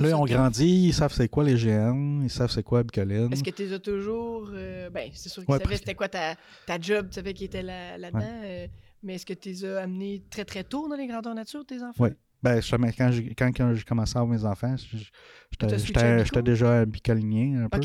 Là, 0.00 0.08
ils 0.10 0.14
ont 0.14 0.24
grandi, 0.24 0.86
ils 0.88 0.94
savent 0.94 1.12
c'est 1.12 1.28
quoi 1.28 1.44
les 1.44 1.56
GN, 1.56 2.22
ils 2.22 2.30
savent 2.30 2.50
c'est 2.50 2.62
quoi 2.62 2.82
Bicoline. 2.82 3.30
Est-ce 3.32 3.42
que 3.44 3.50
tu 3.50 3.64
les 3.64 3.72
as 3.74 3.78
toujours. 3.80 4.48
euh, 4.54 4.88
ben, 4.88 5.10
c'est 5.12 5.28
sûr 5.28 5.44
qu'ils 5.44 5.52
Ouais, 5.52 5.58
savaient 5.60 5.76
c'était 5.76 5.94
quoi 5.94 6.08
ta, 6.08 6.36
ta 6.66 6.80
job, 6.80 7.08
tu 7.10 7.16
savais 7.16 7.34
qui 7.34 7.44
était 7.44 7.62
là- 7.62 7.98
là-dedans. 7.98 8.40
euh, 8.44 8.66
mais 9.02 9.16
est-ce 9.16 9.26
que 9.26 9.34
tu 9.34 9.50
les 9.50 9.64
as 9.66 9.82
amenés 9.82 10.24
très 10.30 10.44
très 10.46 10.64
tôt 10.64 10.88
dans 10.88 10.94
les 10.96 11.06
grandeurs 11.08 11.34
nature, 11.34 11.66
tes 11.66 11.82
enfants? 11.82 12.04
Ouais. 12.04 12.16
Ben, 12.42 12.60
quand 12.98 13.12
j'ai, 13.12 13.34
quand, 13.36 13.52
commencé 13.86 14.16
à 14.16 14.20
avoir 14.20 14.36
mes 14.36 14.44
enfants, 14.44 14.74
j'étais, 14.76 16.36
à 16.38 16.42
déjà 16.42 16.80
un 16.80 16.86
bicolinien 16.86 17.64
un 17.64 17.68
peu. 17.68 17.78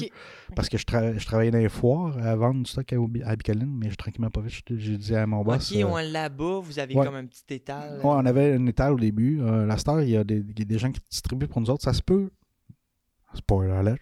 Parce 0.56 0.68
que 0.68 0.80
je, 0.80 0.84
tra- 0.84 1.16
je 1.18 1.26
travaillais 1.28 1.52
dans 1.52 1.60
les 1.60 1.70
foires 1.70 2.18
à 2.18 2.36
vendre 2.36 2.64
du 2.64 2.70
stock 2.72 2.92
à, 2.92 2.96
à 3.30 3.36
Bicoline, 3.36 3.72
mais 3.78 3.92
je 3.92 3.96
tranquillement 3.96 4.32
pas 4.32 4.42
vite. 4.42 4.64
J'ai- 4.76 4.98
dit 4.98 5.16
à 5.16 5.28
mon 5.28 5.44
boss. 5.44 5.72
Ok, 5.72 5.78
euh, 5.78 5.84
on 5.86 5.98
là-bas, 5.98 6.60
vous 6.62 6.80
avez 6.80 6.96
ouais. 6.96 7.06
comme 7.06 7.16
un 7.16 7.26
petit 7.28 7.44
étal. 7.54 7.98
ouais, 7.98 8.02
on 8.04 8.26
avait 8.26 8.56
une 8.56 8.68
étal 8.68 8.94
au 8.94 9.00
début. 9.00 9.40
Euh, 9.42 9.66
la 9.68 9.78
star, 9.78 10.02
il 10.02 10.10
y, 10.10 10.18
a 10.18 10.24
des, 10.24 10.38
il 10.38 10.58
y 10.60 10.62
a 10.64 10.66
des 10.66 10.80
gens 10.80 10.92
qui 10.92 11.02
distribuent 11.08 11.48
pour 11.48 11.62
nous 11.62 11.70
autres. 11.70 11.84
Ça 11.84 11.94
se 11.94 12.02
peut. 12.02 12.32
Spoiler 13.36 13.74
alert. 13.74 14.00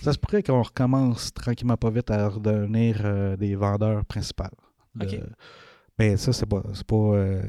Ça 0.00 0.14
se 0.14 0.18
pourrait 0.18 0.42
qu'on 0.42 0.62
recommence 0.62 1.34
tranquillement 1.34 1.76
pas 1.76 1.90
vite 1.90 2.10
à 2.10 2.26
redevenir 2.28 3.02
euh, 3.04 3.36
des 3.36 3.54
vendeurs 3.54 4.02
principaux. 4.06 4.44
de- 4.94 5.04
Ok. 5.06 5.20
Mais 5.98 6.16
ça, 6.16 6.32
c'est 6.32 6.46
pas. 6.46 6.62
C'est 6.72 6.86
pas. 6.86 6.94
euh, 6.96 7.42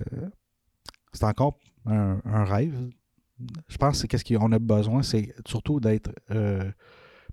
c'est 1.13 1.23
encore 1.23 1.57
un, 1.85 2.21
un 2.25 2.43
rêve. 2.43 2.89
Je 3.67 3.77
pense 3.77 3.93
que 3.93 3.97
c'est 4.01 4.07
qu'est-ce 4.07 4.37
qu'on 4.37 4.51
a 4.51 4.59
besoin, 4.59 5.01
c'est 5.01 5.33
surtout 5.47 5.79
d'être 5.79 6.11
euh, 6.31 6.71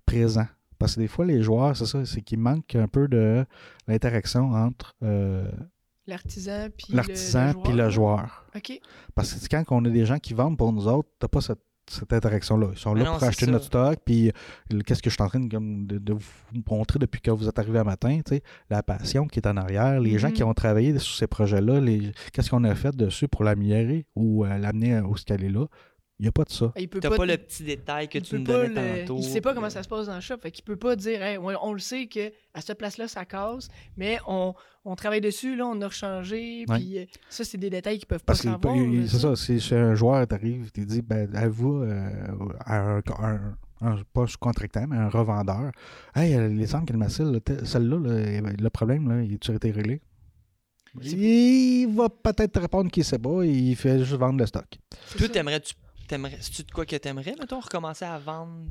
présent. 0.06 0.46
Parce 0.78 0.94
que 0.94 1.00
des 1.00 1.08
fois, 1.08 1.26
les 1.26 1.42
joueurs, 1.42 1.76
c'est 1.76 1.86
ça, 1.86 2.06
c'est 2.06 2.22
qu'il 2.22 2.38
manque 2.38 2.74
un 2.76 2.88
peu 2.88 3.08
de 3.08 3.44
l'interaction 3.86 4.52
entre 4.52 4.94
euh, 5.02 5.50
L'artisan 6.94 7.52
puis 7.62 7.72
le 7.74 7.90
joueur. 7.90 8.46
Parce 9.14 9.34
que 9.34 9.46
quand 9.48 9.64
on 9.70 9.84
a 9.84 9.90
des 9.90 10.06
gens 10.06 10.18
qui 10.18 10.32
vendent 10.32 10.56
pour 10.56 10.72
nous 10.72 10.86
autres, 10.88 11.08
t'as 11.18 11.28
pas 11.28 11.42
cette, 11.42 11.60
cette 11.90 12.12
interaction-là. 12.12 12.68
Ils 12.72 12.78
sont 12.78 12.94
là 12.94 13.04
non, 13.04 13.12
pour 13.14 13.24
acheter 13.24 13.46
ça. 13.46 13.50
notre 13.50 13.64
stock, 13.66 13.98
puis 14.04 14.28
euh, 14.72 14.80
qu'est-ce 14.86 15.02
que 15.02 15.10
je 15.10 15.14
suis 15.14 15.22
en 15.22 15.28
train 15.28 15.40
de, 15.40 15.48
comme, 15.50 15.86
de, 15.86 15.98
de 15.98 16.12
vous 16.12 16.20
montrer 16.70 16.98
depuis 16.98 17.20
que 17.20 17.30
vous 17.30 17.48
êtes 17.48 17.58
arrivé 17.58 17.78
à 17.78 17.84
matin, 17.84 18.20
tu 18.24 18.36
sais, 18.36 18.42
la 18.70 18.82
passion 18.82 19.26
qui 19.26 19.38
est 19.40 19.46
en 19.46 19.56
arrière, 19.56 20.00
les 20.00 20.18
gens 20.18 20.28
Mhm. 20.28 20.34
qui 20.34 20.42
ont 20.44 20.54
travaillé 20.54 20.98
sur 20.98 21.14
ces 21.16 21.26
projets-là, 21.26 21.80
les, 21.80 22.12
qu'est-ce 22.32 22.50
qu'on 22.50 22.64
a 22.64 22.74
fait 22.74 22.94
dessus 22.94 23.28
pour 23.28 23.44
l'améliorer 23.44 24.06
ou 24.14 24.44
euh, 24.44 24.58
l'amener 24.58 25.00
où 25.00 25.16
ce 25.16 25.24
qu'elle 25.24 25.44
est 25.44 25.50
là? 25.50 25.66
Il 26.20 26.24
n'y 26.24 26.28
a 26.28 26.32
pas 26.32 26.42
de 26.42 26.50
ça. 26.50 26.72
Il 26.76 26.88
peut 26.88 26.98
T'as 26.98 27.10
pas, 27.16 27.24
le 27.26 27.36
petit 27.36 27.62
détail 27.62 28.08
que 28.08 28.18
il 28.18 28.22
tu 28.24 28.42
pas 28.42 28.64
donnais 28.64 29.02
le- 29.02 29.06
tantôt. 29.06 29.20
Il 29.20 29.24
sait 29.24 29.40
pas 29.40 29.54
comment 29.54 29.70
ça 29.70 29.84
se 29.84 29.88
passe 29.88 30.06
dans 30.06 30.16
le 30.16 30.20
shop. 30.20 30.38
Fait 30.42 30.50
qu'il 30.50 30.64
peut 30.64 30.74
pas 30.76 30.96
dire, 30.96 31.22
Hey, 31.22 31.38
on, 31.38 31.46
on 31.62 31.72
le 31.72 31.78
sait 31.78 32.06
que 32.08 32.32
à 32.54 32.60
cette 32.60 32.76
place-là, 32.76 33.06
ça 33.06 33.24
casse, 33.24 33.68
mais 33.96 34.18
on, 34.26 34.52
on 34.84 34.96
travaille 34.96 35.20
dessus, 35.20 35.54
là, 35.54 35.66
on 35.66 35.80
a 35.80 35.86
rechangé. 35.86 36.64
Ouais. 36.68 36.76
Puis 36.78 36.98
euh, 36.98 37.04
ça, 37.28 37.44
c'est 37.44 37.56
des 37.58 37.70
détails 37.70 37.98
qu'ils 37.98 38.08
peuvent 38.08 38.24
Parce 38.26 38.42
pas 38.42 38.56
que 38.56 38.62
savoir. 38.62 38.76
il- 38.76 39.08
c'est 39.08 39.18
ça, 39.18 39.36
si 39.36 39.60
chez 39.60 39.76
un 39.76 39.94
joueur 39.94 40.26
t'arrive, 40.26 40.72
tu 40.72 40.84
dis, 40.86 41.02
ben, 41.02 41.32
avoue 41.36 41.84
euh, 41.84 42.10
à 42.64 42.80
un, 42.80 42.98
un- 43.20 43.56
un- 43.80 44.02
pas 44.12 44.22
un 44.22 44.26
contractant, 44.40 44.86
mais 44.88 44.96
un 44.96 45.08
revendeur. 45.08 45.70
Hey, 46.16 46.34
euh, 46.34 46.48
les 46.48 46.74
armes 46.74 46.84
qu'elle 46.84 46.96
m'a 46.96 47.08
celle-là, 47.10 47.38
là, 47.78 48.50
le 48.58 48.70
problème, 48.70 49.08
là, 49.08 49.22
il 49.22 49.38
a 49.48 49.52
été 49.54 49.70
réglé? 49.70 50.00
Il 51.00 51.86
va 51.94 52.08
peut-être 52.08 52.52
te 52.52 52.58
répondre 52.58 52.90
qu'il 52.90 53.04
sait 53.04 53.18
pas, 53.20 53.44
il 53.44 53.76
fait 53.76 54.00
juste 54.00 54.14
vendre 54.14 54.40
le 54.40 54.46
stock. 54.46 54.66
C'est 55.06 55.18
Toi, 55.18 55.28
t'aimerais-tu. 55.28 55.74
T'aimerais, 56.08 56.38
c'est-tu 56.40 56.62
de 56.62 56.70
quoi 56.70 56.86
que 56.86 56.96
t'aimerais, 56.96 57.34
mettons, 57.38 57.60
recommencer 57.60 58.04
à 58.04 58.18
vendre 58.18 58.64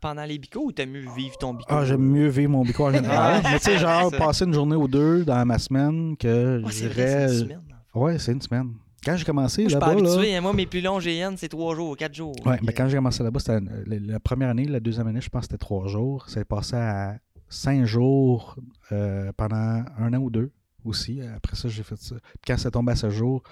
pendant 0.00 0.24
les 0.24 0.38
bicos 0.38 0.62
ou 0.66 0.72
t'aimes 0.72 0.92
mieux 0.92 1.06
vivre 1.16 1.36
ton 1.38 1.54
bico? 1.54 1.66
Ah, 1.74 1.84
j'aime 1.84 2.02
mieux 2.02 2.28
vivre 2.28 2.50
mon 2.52 2.62
bico 2.62 2.86
en 2.86 2.92
général. 2.94 3.42
Mais 3.44 3.58
tu 3.58 3.64
sais, 3.64 3.78
genre, 3.78 4.10
ça. 4.10 4.16
passer 4.16 4.44
une 4.44 4.54
journée 4.54 4.76
ou 4.76 4.86
deux 4.88 5.24
dans 5.24 5.44
ma 5.44 5.58
semaine 5.58 6.16
que 6.16 6.62
Ouais, 6.62 6.70
je 6.70 6.76
c'est 6.76 6.86
vrai, 6.88 6.94
c'est 6.96 7.16
dirais. 7.16 7.24
une 7.24 7.38
semaine. 7.40 7.62
Ouais, 7.94 8.18
c'est 8.18 8.32
une 8.32 8.40
semaine. 8.42 8.72
Quand 9.04 9.16
j'ai 9.16 9.24
commencé 9.24 9.62
Moi, 9.62 9.68
je 9.68 9.74
suis 9.74 9.80
pas 9.80 9.94
là-bas, 9.94 10.22
là. 10.22 10.36
hein. 10.36 10.40
Moi, 10.40 10.52
mes 10.52 10.66
plus 10.66 10.80
longs 10.80 10.98
GN, 10.98 11.34
c'est 11.36 11.48
trois 11.48 11.74
jours, 11.74 11.96
quatre 11.96 12.14
jours. 12.14 12.34
Ouais, 12.44 12.58
mais 12.62 12.72
quand 12.72 12.88
j'ai 12.88 12.96
commencé 12.96 13.22
là-bas, 13.22 13.40
c'était 13.40 13.58
la, 13.86 13.98
la 13.98 14.20
première 14.20 14.48
année, 14.50 14.64
la 14.66 14.80
deuxième 14.80 15.06
année, 15.08 15.20
je 15.20 15.28
pense 15.28 15.42
que 15.42 15.46
c'était 15.52 15.58
trois 15.58 15.86
jours. 15.88 16.26
C'est 16.28 16.44
passé 16.44 16.76
à 16.76 17.18
cinq 17.48 17.84
jours 17.86 18.56
euh, 18.92 19.32
pendant 19.36 19.82
un 19.98 20.12
an 20.14 20.18
ou 20.18 20.30
deux 20.30 20.50
aussi. 20.84 21.20
Après 21.22 21.56
ça, 21.56 21.68
j'ai 21.68 21.82
fait 21.82 21.96
ça. 21.96 22.16
Puis 22.16 22.38
quand 22.52 22.56
c'est 22.58 22.70
tombé 22.70 22.92
à 22.92 22.96
ce 22.96 23.08
jour, 23.10 23.42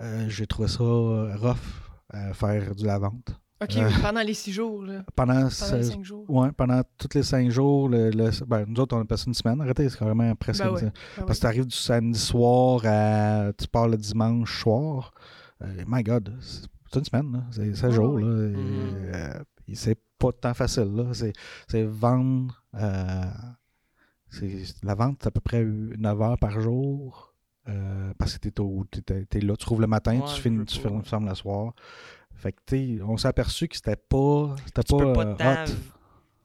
euh, 0.00 0.26
j'ai 0.28 0.46
trouvé 0.46 0.68
ça 0.68 0.82
rough 0.82 1.56
faire 2.34 2.74
de 2.74 2.84
la 2.86 2.98
vente. 2.98 3.30
Ok, 3.62 3.76
Euh, 3.76 3.88
oui, 3.88 3.94
pendant 4.02 4.22
les 4.22 4.32
six 4.32 4.52
jours, 4.52 4.82
là. 4.82 5.04
pendant, 5.14 5.34
Pendant 5.34 5.76
les 5.76 5.82
cinq 5.82 6.02
jours. 6.02 6.24
ouais, 6.30 6.50
pendant 6.52 6.80
tous 6.96 7.14
les 7.14 7.22
cinq 7.22 7.50
jours, 7.50 7.90
le, 7.90 8.08
le- 8.10 8.44
ben, 8.46 8.64
nous 8.66 8.80
autres, 8.80 8.96
on 8.96 9.00
a 9.02 9.04
passé 9.04 9.24
une 9.26 9.34
semaine. 9.34 9.60
Arrêtez, 9.60 9.86
c'est 9.90 9.98
carrément 9.98 10.34
presque 10.34 10.62
Ben 10.64 10.70
ouais. 10.72 10.90
Ah 11.18 11.24
Parce 11.26 11.38
que 11.38 11.42
tu 11.42 11.46
arrives 11.46 11.66
du 11.66 11.76
samedi 11.76 12.18
soir 12.18 12.80
à. 12.86 13.52
Tu 13.52 13.68
pars 13.68 13.86
le 13.86 13.98
dimanche 13.98 14.62
soir. 14.62 15.12
Euh, 15.62 15.84
my 15.86 16.02
God, 16.02 16.34
c'est 16.40 16.98
une 16.98 17.04
semaine. 17.04 17.44
C'est 17.50 17.74
16 17.74 17.84
Ouais, 17.84 17.92
jours, 17.92 18.18
là. 18.18 18.26
Mhm. 18.26 18.56
euh, 19.14 19.42
et 19.68 19.74
c'est 19.74 19.98
pas 20.18 20.32
tant 20.32 20.54
facile. 20.54 21.08
C'est, 21.12 21.34
c'est 21.68 21.84
vendre. 21.84 22.64
euh, 22.76 23.24
c'est, 24.30 24.64
la 24.82 24.94
vente, 24.94 25.18
c'est 25.20 25.28
à 25.28 25.30
peu 25.30 25.40
près 25.40 25.62
9 25.64 26.22
heures 26.22 26.38
par 26.38 26.58
jour. 26.60 27.29
Euh, 27.70 28.12
parce 28.18 28.36
que 28.38 28.48
t'es, 28.48 28.60
au- 28.60 28.84
t'es- 28.90 29.00
t'es- 29.02 29.24
t'es 29.24 29.40
là, 29.40 29.54
tu 29.56 29.64
trouves 29.64 29.80
le 29.80 29.86
matin, 29.86 30.18
Ouais, 30.18 30.24
tu, 30.34 30.40
finis, 30.40 30.64
tu 30.64 30.78
fermes, 30.78 31.02
fermes 31.04 31.28
le 31.28 31.34
soir. 31.34 31.72
Fait 32.34 32.52
que, 32.52 32.58
tu 32.66 32.96
sais, 32.98 33.02
on 33.02 33.16
s'est 33.16 33.28
aperçu 33.28 33.68
que 33.68 33.76
c'était 33.76 33.96
pas. 33.96 34.56
C'était 34.66 34.82
Tu 34.82 34.96
pas. 34.96 35.12
peux 35.12 35.12
pas 35.36 35.64
hot. 35.64 35.70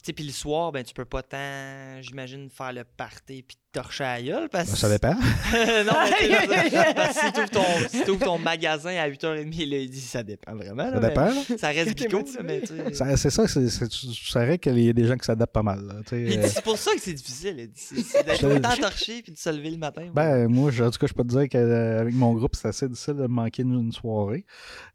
Tu 0.06 0.10
sais, 0.12 0.14
puis 0.14 0.24
le 0.26 0.32
soir, 0.32 0.72
ben, 0.72 0.84
tu 0.84 0.94
peux 0.94 1.04
pas 1.04 1.24
tant, 1.24 2.00
j'imagine, 2.00 2.48
faire 2.52 2.72
le 2.74 2.84
party 2.84 3.42
puis 3.42 3.56
te 3.58 3.80
torcher 3.80 4.04
à 4.04 4.18
la 4.18 4.22
gueule 4.22 4.50
parce 4.50 4.70
Ben, 4.70 4.76
ça 4.76 4.88
dépend. 4.88 5.14
non, 5.16 5.94
mais 6.12 6.68
tu 6.70 6.76
parce 6.96 7.18
que 7.18 7.26
si 7.26 7.32
t'ouvres 7.34 7.50
ton, 7.50 7.64
si 7.90 8.20
ton 8.20 8.38
magasin 8.38 8.96
à 8.98 9.10
8h30 9.10 9.66
le 9.68 9.78
lundi, 9.80 10.00
ça 10.00 10.22
dépend 10.22 10.54
vraiment. 10.56 10.84
Ça 10.92 11.00
là, 11.00 11.10
dépend, 11.10 11.26
là. 11.26 11.42
Ça 11.58 11.70
reste 11.70 11.98
bico, 11.98 12.24
mais 12.44 12.62
tu 12.62 12.74
C'est 12.94 13.32
ça, 13.32 13.48
c'est, 13.48 13.68
c'est- 13.68 13.88
tu, 13.88 14.08
tu 14.10 14.26
saurais 14.26 14.60
qu'il 14.60 14.78
y 14.78 14.90
a 14.90 14.94
des 14.94 15.08
gens 15.08 15.18
qui 15.18 15.26
s'adaptent 15.26 15.52
pas 15.54 15.64
mal. 15.64 16.04
tu 16.08 16.14
euh. 16.14 16.48
C'est 16.50 16.64
pour 16.64 16.78
ça 16.78 16.92
que 16.94 17.02
c'est 17.02 17.14
difficile. 17.14 17.68
C'est 17.74 18.24
d'être 18.24 18.44
autant 18.44 18.76
torché 18.78 19.24
puis 19.24 19.32
de 19.32 19.40
se 19.40 19.50
lever 19.50 19.72
le 19.72 19.78
matin. 19.78 20.08
Ben, 20.14 20.48
moi, 20.48 20.70
je- 20.70 20.84
en 20.84 20.92
tout 20.92 21.00
cas, 21.00 21.08
je 21.08 21.14
peux 21.14 21.24
te 21.24 21.30
dire 21.30 21.50
qu'avec 21.50 22.14
mon 22.14 22.34
groupe, 22.34 22.56
c'est 22.56 22.68
assez 22.68 22.88
difficile 22.88 23.16
de 23.16 23.26
manquer 23.26 23.64
une, 23.64 23.74
une 23.74 23.92
soirée. 23.92 24.46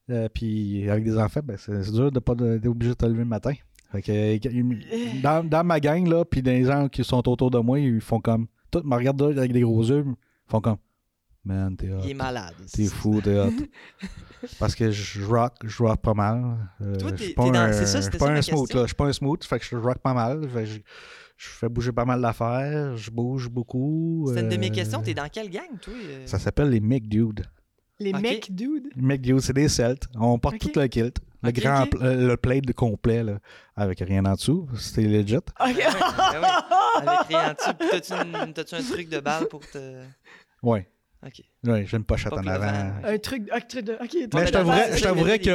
Euh, 0.09 0.29
puis 0.33 0.89
avec 0.89 1.03
des 1.03 1.17
enfants, 1.19 1.41
ben, 1.43 1.57
c'est 1.59 1.83
c'est 1.83 1.93
dur 1.93 2.13
de 2.13 2.21
pas 2.21 2.37
de- 2.37 2.59
d'être 2.59 2.67
obligé 2.71 2.91
de 2.93 2.97
te 2.97 3.07
lever 3.07 3.19
le 3.21 3.25
matin. 3.27 3.55
Fait 3.93 4.03
que, 4.03 4.12
euh, 4.12 5.20
dans, 5.22 5.45
dans 5.49 5.64
ma 5.64 5.80
gang, 5.80 6.07
là, 6.07 6.24
puis 6.24 6.43
des 6.43 6.64
gens 6.64 6.88
qui 6.88 7.03
sont 7.05 7.28
autour 7.28 7.51
de 7.51 7.59
moi, 7.59 7.78
ils 7.80 8.01
font 8.01 8.20
comme. 8.20 8.47
Tout 8.70 8.82
me 8.84 8.95
regardent 8.95 9.22
avec 9.36 9.53
des 9.53 9.62
gros 9.62 9.82
yeux, 9.84 10.05
ils 10.07 10.51
font 10.51 10.61
comme. 10.61 10.76
Man, 11.45 11.74
t'es 11.76 11.91
hot. 11.91 12.01
il 12.05 12.11
est 12.11 12.14
malade. 12.14 12.55
T'es 12.72 12.84
fou, 12.86 13.20
t'es 13.22 13.38
hot. 13.38 13.51
Parce 14.59 14.74
que 14.74 14.91
je 14.91 15.24
rock, 15.24 15.55
je 15.64 15.82
rock 15.82 16.01
pas 16.01 16.14
mal. 16.14 16.68
Euh, 16.82 16.97
Toi, 16.99 17.12
t'es- 17.12 17.34
dans- 17.34 17.72
c'est 17.72 17.86
ça, 17.86 17.99
je 17.99 18.03
suis 18.03 18.05
c'était 18.05 18.18
pas 18.18 18.26
ça 18.26 18.32
un 18.32 18.43
smooth, 18.43 18.72
là. 18.74 18.82
Je 18.82 18.86
suis 18.86 18.95
pas 18.95 19.07
un 19.07 19.12
smooth, 19.12 19.45
fait 19.45 19.59
que 19.59 19.64
je 19.64 19.76
rock 19.76 19.99
pas 19.99 20.14
mal. 20.14 20.49
Fait 20.49 20.61
que 20.61 20.66
je, 20.66 20.78
je 21.36 21.49
fais 21.49 21.68
bouger 21.68 21.93
pas 21.93 22.05
mal 22.05 22.20
d'affaires, 22.20 22.97
je 22.97 23.11
bouge 23.11 23.49
beaucoup. 23.49 24.26
C'était 24.28 24.43
une 24.43 24.49
de 24.51 24.57
mes 24.57 24.68
euh, 24.70 24.74
questions. 24.74 25.03
T'es 25.03 25.14
dans 25.14 25.28
quelle 25.30 25.51
gang, 25.51 25.78
toi 25.80 25.93
euh? 25.95 26.26
Ça 26.26 26.38
s'appelle 26.38 26.68
les 26.70 26.80
Mick 26.80 27.09
Dude. 27.09 27.45
Les 28.01 28.12
mecs, 28.12 28.53
dude. 28.55 28.88
Les 28.96 29.03
Mick 29.03 29.20
Dude, 29.22 29.40
c'est 29.40 29.53
des 29.53 29.68
Celtes. 29.68 30.09
On 30.18 30.38
porte 30.38 30.59
tout 30.59 30.70
le 30.74 30.86
kilt. 30.88 31.18
Le 31.42 31.53
grand 31.53 31.86
euh, 32.03 32.28
le 32.28 32.36
plate 32.36 32.64
de 32.66 32.72
complet, 32.72 33.22
là, 33.22 33.38
avec 33.76 34.01
rien 34.01 34.24
en 34.26 34.34
dessous. 34.34 34.68
C'était 34.76 35.03
legit. 35.03 35.36
Ok. 35.36 35.46
Ben 35.59 35.72
oui, 35.74 36.01
ben 36.18 36.40
oui. 36.42 36.48
Avec 37.07 37.18
rien 37.28 37.51
en 37.51 37.55
dessous. 37.55 37.72
Puis 37.78 37.88
T'as-tu 38.55 38.74
un 38.74 38.82
truc 38.82 39.09
de 39.09 39.20
balle 39.20 39.46
pour 39.48 39.61
te. 39.61 39.78
Ouais. 40.62 40.86
Ok. 41.24 41.42
Ouais, 41.64 41.84
j'ai 41.86 41.96
une 41.96 42.05
pochette 42.05 42.30
Pas 42.30 42.38
en 42.38 42.40
que 42.40 42.46
le 42.46 42.53
avant. 42.53 42.92
Un 43.05 43.18
truc, 43.18 43.48
un 43.53 43.61
truc 43.61 43.84
de. 43.84 43.92
Ok, 43.94 44.14
Mais 44.34 44.46
je 44.46 44.53
t'avouerais- 44.53 44.90
Des 44.92 45.01
trucs 45.01 45.44
de 45.44 45.55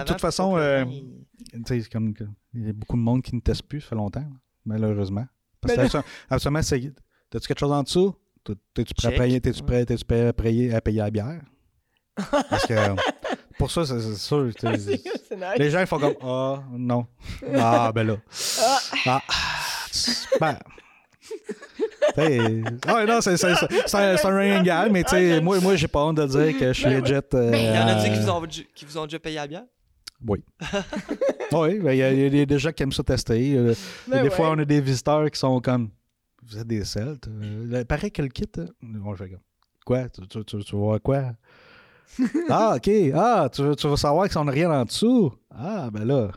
en 0.00 0.04
toute 0.04 0.20
façon, 0.20 0.54
que 0.54 0.58
euh, 0.58 0.84
vent, 0.84 0.90
il- 0.90 1.22
Tu 1.52 1.60
sais, 1.66 1.80
c'est 1.82 1.92
comme 1.92 2.14
que- 2.14 2.24
il 2.54 2.66
y 2.66 2.70
a 2.70 2.72
beaucoup 2.72 2.96
de 2.96 3.02
monde 3.02 3.22
qui 3.22 3.34
ne 3.34 3.40
teste 3.40 3.62
plus, 3.64 3.80
ça 3.80 3.88
fait 3.90 3.94
longtemps, 3.96 4.24
malheureusement. 4.64 5.26
Parce 5.60 5.72
Mais 5.76 5.82
que 5.82 5.86
absolument- 5.86 6.08
absolument, 6.30 6.62
c'est. 6.62 6.92
T'as-tu 7.30 7.46
quelque 7.48 7.58
chose 7.60 7.72
en 7.72 7.82
dessous? 7.82 8.14
Prêt 8.44 9.08
à 9.08 9.10
payer, 9.12 9.40
t'es-tu 9.40 9.62
prêt 9.62 9.86
à 10.26 10.32
payer, 10.32 10.74
à 10.74 10.80
payer 10.80 10.98
la 10.98 11.10
bière? 11.10 11.42
Parce 12.50 12.66
que 12.66 12.74
pour 13.58 13.70
ça, 13.70 13.84
c'est 13.86 14.14
sûr. 14.16 14.50
Les 15.56 15.70
gens 15.70 15.80
ils 15.80 15.86
font 15.86 15.98
comme 15.98 16.14
Ah, 16.22 16.62
non. 16.72 17.06
Ah, 17.56 17.90
ben 17.94 18.06
là. 18.06 18.16
Ah. 19.06 19.20
Ben. 20.40 20.58
Ah, 22.86 23.04
non, 23.06 23.20
c'est 23.20 23.44
un, 23.44 24.18
running 24.24 24.62
gag, 24.64 24.90
mais 24.90 25.04
tu 25.04 25.10
sais, 25.10 25.40
moi, 25.40 25.60
moi 25.60 25.76
j'ai 25.76 25.88
pas 25.88 26.04
honte 26.04 26.16
de 26.16 26.26
dire 26.26 26.58
que 26.58 26.68
je 26.72 26.78
suis 26.78 26.84
Ben 26.84 27.00
legit. 27.00 27.14
euh, 27.34 27.52
Il 27.54 27.74
y 27.74 27.78
en 27.78 28.02
qui 28.02 28.10
euh, 28.18 28.20
vous 28.22 28.30
ont, 28.30 28.46
qui 28.74 28.84
vous 28.84 28.98
ont 28.98 29.04
déjà 29.04 29.18
payé 29.18 29.36
la 29.36 29.46
bière? 29.46 29.64
Oui. 30.26 30.44
oui, 31.52 31.78
ben, 31.78 31.92
il 31.92 31.98
y, 31.98 32.02
a- 32.02 32.12
y 32.12 32.40
a 32.40 32.46
des 32.46 32.58
gens 32.58 32.72
qui 32.72 32.82
aiment 32.82 32.92
ça 32.92 33.02
tester. 33.02 33.54
euh, 33.56 33.74
Ben 34.08 34.22
des 34.22 34.28
ouais. 34.28 34.34
fois, 34.34 34.50
on 34.50 34.58
a 34.58 34.64
des 34.64 34.80
visiteurs 34.80 35.30
qui 35.30 35.38
sont 35.38 35.60
comme 35.60 35.90
Vous 36.44 36.58
êtes 36.58 36.66
des 36.66 36.84
Celtes. 36.84 37.28
Euh, 37.28 37.84
pareil 37.84 38.10
que 38.10 38.22
le 38.22 38.28
kit. 38.28 38.44
hein. 38.58 38.66
Comme 38.80 39.38
Quoi? 39.84 40.08
Tu, 40.10 40.26
tu, 40.28 40.44
tu, 40.44 40.64
tu 40.64 40.76
vois 40.76 41.00
quoi? 41.00 41.32
Ah, 42.48 42.74
ok. 42.76 42.90
Ah, 43.14 43.48
tu, 43.52 43.62
veux- 43.62 43.74
tu 43.76 43.88
veux 43.88 43.96
savoir 43.96 44.24
qu'ils 44.26 44.32
sont 44.34 44.44
rien 44.44 44.70
en 44.70 44.84
dessous? 44.84 45.32
Ah, 45.50 45.88
ben 45.92 46.04
là. 46.04 46.30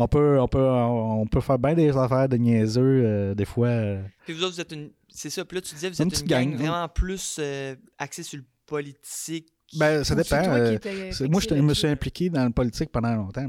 On 0.00 0.06
peut, 0.06 0.38
on 0.40 0.46
peut, 0.46 0.60
on, 0.62 1.26
peut 1.26 1.40
faire 1.40 1.58
bien 1.58 1.74
des 1.74 1.96
affaires 1.96 2.28
de 2.28 2.36
niaiseux, 2.36 3.02
euh, 3.04 3.34
des 3.34 3.44
fois. 3.44 3.66
euh. 3.68 4.02
Puis 4.24 4.34
vous 4.34 4.44
autres, 4.44 4.54
vous 4.54 4.60
êtes 4.60 4.72
une. 4.72 4.90
C'est 5.08 5.30
ça, 5.30 5.44
puis 5.44 5.56
là, 5.56 5.60
tu 5.62 5.74
disais, 5.74 5.90
vous 5.90 6.00
Une 6.02 6.08
êtes 6.08 6.20
une 6.20 6.26
gang, 6.26 6.44
gang, 6.44 6.52
hein. 6.52 6.56
vraiment 6.56 6.88
plus 6.88 7.38
euh, 7.40 7.74
axée 7.98 8.22
sur 8.22 8.38
le 8.38 8.44
politique. 8.66 9.48
Ben, 9.76 10.04
ça 10.04 10.14
dépend. 10.14 10.36
euh, 10.46 10.78
moi, 11.28 11.40
je 11.40 11.54
me 11.54 11.74
suis 11.74 11.88
impliqué 11.88 12.30
dans 12.30 12.44
la 12.44 12.50
politique 12.50 12.92
pendant 12.92 13.12
longtemps. 13.14 13.46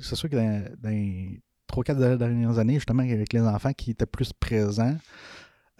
C'est 0.00 0.14
sûr 0.16 0.30
que 0.30 0.36
dans, 0.36 0.64
dans 0.80 0.88
les 0.90 1.40
3-4 1.70 2.16
dernières 2.16 2.58
années, 2.58 2.74
justement, 2.74 3.02
avec 3.02 3.32
les 3.32 3.40
enfants 3.42 3.72
qui 3.74 3.90
étaient 3.90 4.06
plus 4.06 4.32
présents, 4.32 4.96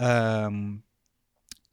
euh, 0.00 0.50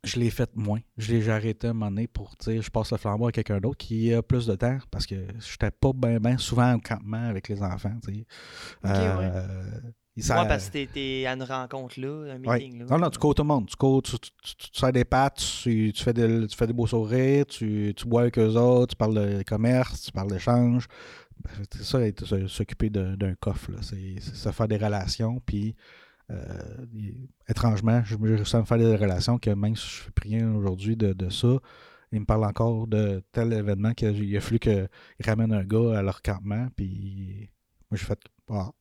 je 0.04 0.20
l'ai 0.20 0.30
fait 0.30 0.50
moins. 0.56 0.80
Je 0.98 1.12
l'ai 1.12 1.22
j'ai 1.22 1.32
arrêté 1.32 1.68
à 1.68 1.72
un 1.72 1.74
moment 1.74 1.90
donné 1.92 2.08
pour 2.08 2.34
dire 2.40 2.62
je 2.62 2.70
passe 2.70 2.92
le 2.92 2.98
flambeau 2.98 3.28
à 3.28 3.32
quelqu'un 3.32 3.60
d'autre 3.60 3.78
qui 3.78 4.14
a 4.14 4.22
plus 4.22 4.46
de 4.48 4.56
temps 4.56 4.78
parce 4.92 5.06
que 5.06 5.16
je 5.16 5.52
n'étais 5.52 5.72
pas 5.72 5.92
bien 5.94 6.20
ben 6.20 6.38
souvent 6.38 6.74
au 6.76 6.80
campement 6.80 7.24
avec 7.30 7.50
les 7.50 7.62
enfants. 7.62 7.96
tu 8.06 8.14
sais. 8.14 8.26
Euh, 8.86 9.48
ils 10.16 10.26
Moi, 10.26 10.36
savent- 10.36 10.48
parce 10.48 10.70
que 10.70 10.86
t'es- 10.86 11.26
à 11.26 11.34
une 11.34 11.44
rencontre 11.44 12.00
là, 12.00 12.34
un 12.34 12.44
Ouais. 12.44 12.60
meeting 12.60 12.80
là. 12.80 12.86
Non, 12.90 12.98
non, 12.98 13.10
tu 13.10 13.20
cours 13.20 13.36
tout 13.36 13.44
le 13.44 13.48
monde. 13.48 13.68
Tu 13.68 13.76
cours, 13.76 14.02
tu, 14.02 14.18
tu, 14.20 14.30
tu, 14.44 14.56
tu 14.72 14.80
sers 14.80 14.92
des 14.92 15.06
pattes, 15.06 15.38
tu, 15.64 15.94
fais 15.96 16.14
des, 16.14 16.48
tu 16.48 16.58
fais 16.58 16.68
des 16.68 16.74
beaux 16.74 16.88
sourires, 16.88 17.46
tu, 17.46 17.94
tu 17.96 18.06
bois 18.08 18.22
avec 18.22 18.38
eux 18.38 18.56
autres, 18.56 18.92
tu 18.92 18.96
parles 18.98 19.16
de 19.38 19.44
commerce, 19.44 20.02
tu 20.04 20.12
parles 20.12 20.30
d'échange. 20.30 20.88
Ben, 21.42 21.52
C'est 21.72 21.84
ça, 22.26 22.48
s'occuper 22.48 22.90
d'un 22.90 23.36
coffre. 23.40 23.72
C'est 23.82 24.20
se 24.20 24.52
faire 24.52 24.68
des 24.68 24.76
relations. 24.78 25.42
Puis, 25.46 25.70
euh, 25.70 25.74
étrangement, 27.48 28.04
je 28.04 28.18
me 28.18 28.38
à 28.38 28.60
me 28.60 28.66
faire 28.66 28.78
des 28.78 28.96
relations 28.96 29.38
que 29.38 29.50
même 29.50 29.76
si 29.76 29.88
je 29.88 30.02
fais 30.04 30.12
rien 30.22 30.54
aujourd'hui 30.54 30.96
de, 30.96 31.30
ça, 31.30 31.60
ils 32.12 32.20
me 32.20 32.26
parlent 32.26 32.46
encore 32.46 32.88
de 32.88 33.24
tel 33.32 33.54
événement 33.54 33.94
qu'il 33.94 34.38
a 34.38 34.42
fallu 34.42 34.60
qu'ils 34.60 34.90
ramènent 35.24 35.54
un 35.54 35.64
gars 35.64 36.00
à 36.00 36.02
leur 36.02 36.22
campement. 36.22 36.68
Puis, 36.76 37.50
moi, 37.90 37.98
j'ai 37.98 38.06
fait. 38.06 38.20
Ah. 38.50 38.72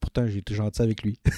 Pourtant, 0.00 0.26
j'ai 0.26 0.38
été 0.38 0.54
gentil 0.54 0.80
avec 0.82 1.02
lui. 1.02 1.18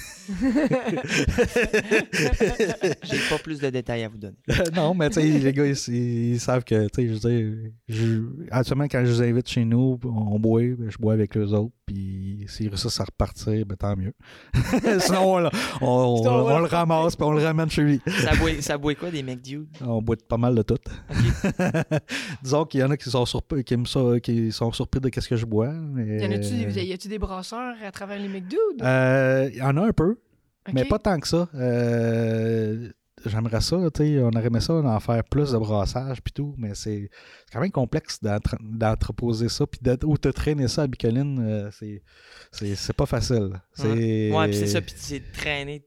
J'ai 3.03 3.17
pas 3.29 3.37
plus 3.43 3.59
de 3.59 3.69
détails 3.69 4.03
à 4.03 4.09
vous 4.09 4.17
donner. 4.17 4.35
non, 4.75 4.93
mais 4.93 5.09
tu 5.09 5.15
sais, 5.15 5.23
les 5.27 5.53
gars, 5.53 5.65
ils, 5.65 5.93
ils 5.93 6.39
savent 6.39 6.63
que, 6.63 6.87
tu 6.87 6.89
sais, 6.95 7.07
je 7.07 7.13
veux 7.13 7.19
dire, 7.19 7.71
je, 7.89 8.21
actuellement, 8.51 8.85
quand 8.85 9.03
je 9.05 9.11
les 9.11 9.29
invite 9.29 9.49
chez 9.49 9.65
nous, 9.65 9.99
on 10.03 10.39
boit, 10.39 10.61
ben, 10.61 10.89
je 10.89 10.97
bois 10.97 11.13
avec 11.13 11.35
eux 11.37 11.45
autres, 11.47 11.73
puis 11.85 12.45
s'ils 12.47 12.69
réussissent 12.69 12.99
à 12.99 13.03
repartir, 13.05 13.65
ben 13.65 13.75
tant 13.75 13.95
mieux. 13.95 14.13
Sinon, 14.99 15.33
on, 15.33 15.39
le- 15.39 15.49
on- 15.81 15.85
on- 15.87 16.17
Sinon, 16.17 16.31
on 16.31 16.45
ouais. 16.47 16.59
le 16.59 16.65
ramasse, 16.65 17.15
puis 17.15 17.25
on 17.25 17.31
le 17.33 17.43
ramène 17.43 17.69
chez 17.69 17.81
lui. 17.83 18.01
Ça 18.21 18.35
boit, 18.35 18.51
ça 18.61 18.77
boit 18.77 18.95
quoi, 18.95 19.11
des 19.11 19.23
mecs 19.23 19.41
dudes? 19.41 19.67
On 19.81 20.01
boit 20.01 20.15
pas 20.27 20.37
mal 20.37 20.55
de 20.55 20.61
tout. 20.61 20.77
Disons 22.43 22.65
qu'il 22.65 22.79
y 22.79 22.83
en 22.83 22.91
a 22.91 22.97
qui 22.97 23.09
sont 23.09 23.25
surpris, 23.25 23.63
qui 23.63 23.73
aiment 23.73 23.85
ça, 23.85 24.19
qui 24.21 24.51
sont 24.51 24.71
surpris 24.71 25.01
de 25.01 25.09
qu'est-ce 25.09 25.27
que 25.29 25.35
je 25.35 25.45
bois. 25.45 25.69
mais- 25.71 26.21
Y 26.21 26.25
en 26.25 26.31
a-tu 26.31 26.73
des, 26.73 27.09
des 27.09 27.19
brasseurs 27.19 27.75
à 27.85 27.91
travers 27.91 28.19
les 28.19 28.27
dudes? 28.53 28.81
Euh, 28.83 29.49
Il 29.51 29.57
y 29.57 29.61
en 29.61 29.75
a 29.77 29.81
un 29.87 29.91
peu. 29.93 30.17
Mais 30.73 30.85
pas 30.85 30.99
tant 30.99 31.19
que 31.19 31.27
ça. 31.27 31.49
Euh, 31.55 32.89
J'aimerais 33.25 33.61
ça, 33.61 33.77
tu 33.93 34.03
sais, 34.03 34.19
on 34.19 34.31
aurait 34.31 34.47
aimé 34.47 34.59
ça 34.59 34.81
d'en 34.81 34.99
faire 34.99 35.23
plus 35.23 35.51
de 35.53 35.57
brassage 35.57 36.21
puis 36.21 36.33
tout, 36.33 36.55
mais 36.57 36.75
c'est 36.75 37.09
quand 37.53 37.61
même 37.61 37.71
complexe 37.71 38.21
d'entre- 38.21 38.57
d'entreposer 38.61 39.47
ça 39.47 39.65
puis 39.65 39.79
d'être- 39.81 40.03
ou 40.05 40.17
te 40.17 40.27
traîner 40.27 40.67
ça 40.67 40.81
à 40.81 40.87
Bicoline, 40.87 41.39
euh, 41.39 41.69
c'est 41.71 42.01
c'est 42.51 42.75
c'est 42.75 42.91
pas 42.91 43.05
facile. 43.05 43.61
C'est 43.73 44.29
Ouais, 44.29 44.47
puis 44.49 44.57
c'est 44.57 44.67
ça, 44.67 44.81
puis 44.81 44.93
c'est 44.97 45.19
de 45.21 45.31
traîner 45.31 45.85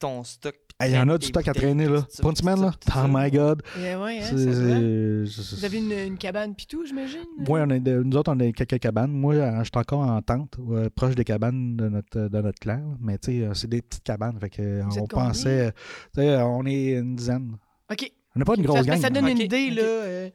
ton 0.00 0.24
stock. 0.24 0.54
Il 0.80 0.92
y 0.92 0.98
en 0.98 1.08
a 1.08 1.18
du 1.18 1.26
stock 1.26 1.48
à 1.48 1.52
traîner 1.52 1.88
là. 1.88 2.06
Pas 2.22 2.28
une 2.28 2.36
semaine 2.36 2.60
là. 2.60 2.70
Oh 2.96 3.06
my 3.08 3.30
god. 3.32 3.62
Eh 3.80 3.88
hein, 3.88 4.20
Vous 4.32 5.64
avez 5.64 5.78
une, 5.78 5.90
une 5.90 6.16
cabane 6.18 6.54
pis 6.54 6.68
tout, 6.68 6.86
j'imagine? 6.86 7.24
Oui, 7.48 7.60
nous 7.84 8.16
autres, 8.16 8.32
on 8.32 8.38
a 8.38 8.52
quelques 8.52 8.78
cabanes. 8.78 9.10
Moi, 9.10 9.34
euh, 9.34 9.58
je 9.58 9.64
suis 9.64 9.70
encore 9.74 10.00
en 10.02 10.22
tente, 10.22 10.56
euh, 10.70 10.88
proche 10.94 11.16
des 11.16 11.24
cabanes 11.24 11.76
de 11.76 11.88
notre, 11.88 12.28
de 12.28 12.40
notre 12.40 12.60
clan. 12.60 12.76
là. 12.76 12.96
Mais 13.00 13.18
tu 13.18 13.32
sais, 13.32 13.44
euh, 13.44 13.54
c'est 13.54 13.68
des 13.68 13.82
petites 13.82 14.04
cabanes. 14.04 14.38
Fait 14.40 14.82
on 15.00 15.06
pensait. 15.06 15.72
tu 16.14 16.20
sais, 16.20 16.36
on 16.42 16.64
est 16.64 16.92
une 16.92 17.16
dizaine. 17.16 17.56
OK. 17.90 18.12
On 18.36 18.38
n'est 18.38 18.44
pas 18.44 18.54
une 18.56 18.62
grosse 18.62 18.78
ça- 18.78 18.84
gang. 18.84 19.00
ça 19.00 19.10
donne 19.10 19.28
une 19.28 19.38
idée, 19.40 19.70
là. 19.70 20.28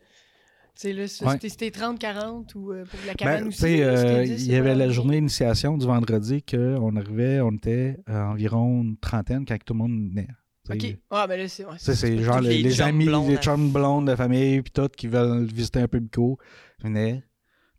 Euh, 0.74 0.80
tu 0.80 0.88
sais, 0.88 0.94
là, 0.94 1.08
si 1.08 1.24
Ouais. 1.24 1.34
c'était- 1.34 1.50
c'était 1.50 1.72
30-40 1.72 2.56
ou 2.56 2.72
euh, 2.72 2.84
pour 2.86 3.00
la 3.06 3.14
Ben, 3.14 3.16
cabane 3.16 3.42
tu 3.44 3.48
aussi. 3.50 3.82
euh, 3.82 3.96
c'était 3.98 4.36
10, 4.36 4.46
il 4.46 4.52
y 4.52 4.56
avait 4.56 4.76
la 4.76 4.90
journée 4.90 5.16
d'initiation 5.18 5.78
du 5.78 5.86
vendredi 5.86 6.44
qu'on 6.44 6.96
arrivait, 6.96 7.42
on 7.42 7.52
était 7.52 7.98
à 8.08 8.30
environ 8.30 8.82
une 8.82 8.98
trentaine 8.98 9.46
quand 9.46 9.58
tout 9.64 9.74
le 9.74 9.80
monde 9.80 10.10
venait. 10.10 10.28
OK. 10.70 10.98
Ah, 11.10 11.28
ben 11.28 11.38
là, 11.40 11.48
c'est... 11.50 11.66
Ouais, 11.66 11.76
c'est 11.78 12.18
genre 12.24 12.40
les, 12.40 12.82
amis, 12.82 13.06
blondes, 13.06 13.30
les 13.30 13.38
chums 13.38 13.72
blondes 13.72 14.08
de 14.10 14.16
famille, 14.16 14.62
puis 14.62 14.72
tout, 14.72 14.88
qui 14.88 15.08
veulent 15.08 15.44
visiter 15.46 15.80
un 15.82 15.88
peu 15.90 16.00
Bico, 16.00 16.38
venaient. 16.82 17.22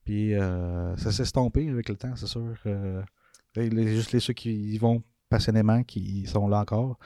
Puis 0.05 0.35
euh, 0.35 0.95
ça 0.99 1.11
s'est 1.11 1.23
estompé 1.23 1.69
avec 1.71 1.89
le 1.89 1.97
temps, 1.97 2.15
c'est 2.15 2.27
sûr. 2.27 2.55
Euh, 2.67 3.01
les- 3.57 3.95
juste 3.97 4.13
les 4.13 4.21
ceux 4.21 4.35
qui 4.35 4.53
y 4.53 4.77
vont 4.79 5.03
passionnément, 5.31 5.83
qui 5.83 6.27
sont 6.27 6.47
là 6.47 6.59
encore. 6.61 6.99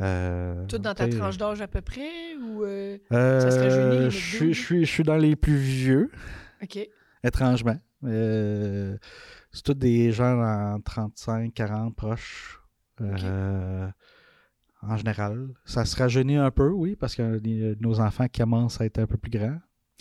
Euh, 0.00 0.66
Tout 0.66 0.78
dans 0.78 0.94
ta 0.94 1.06
tranche 1.08 1.36
d'âge 1.38 1.60
à 1.60 1.68
peu 1.68 1.80
près 1.80 2.34
ou 2.42 2.64
euh, 2.64 2.98
euh, 3.12 3.40
ça 3.40 3.50
serait 3.52 4.10
je 4.10 4.16
suis- 4.16 4.52
je 4.52 4.60
suis 4.60 4.84
je 4.84 4.90
suis 4.90 5.02
dans 5.04 5.16
les 5.16 5.36
plus 5.36 5.56
vieux, 5.56 6.10
OK. 6.62 6.78
étrangement. 7.22 7.78
Euh, 8.02 8.96
c'est 9.52 9.62
tous 9.62 9.74
des 9.74 10.10
gens 10.10 10.40
en 10.42 10.80
35, 10.80 11.54
40 11.54 11.94
proches. 11.94 12.60
euh, 13.00 13.88
En 14.82 14.96
général. 14.96 15.48
Ça 15.64 15.84
se 15.84 15.96
rajeunit 15.96 16.36
un 16.36 16.50
peu, 16.50 16.68
oui, 16.68 16.94
parce 16.96 17.14
que 17.14 17.40
les- 17.42 17.74
nos 17.80 18.00
enfants 18.00 18.26
commencent 18.28 18.80
à 18.80 18.84
être 18.86 18.98
un 18.98 19.06
peu 19.06 19.16
plus 19.16 19.30
grands. 19.30 19.58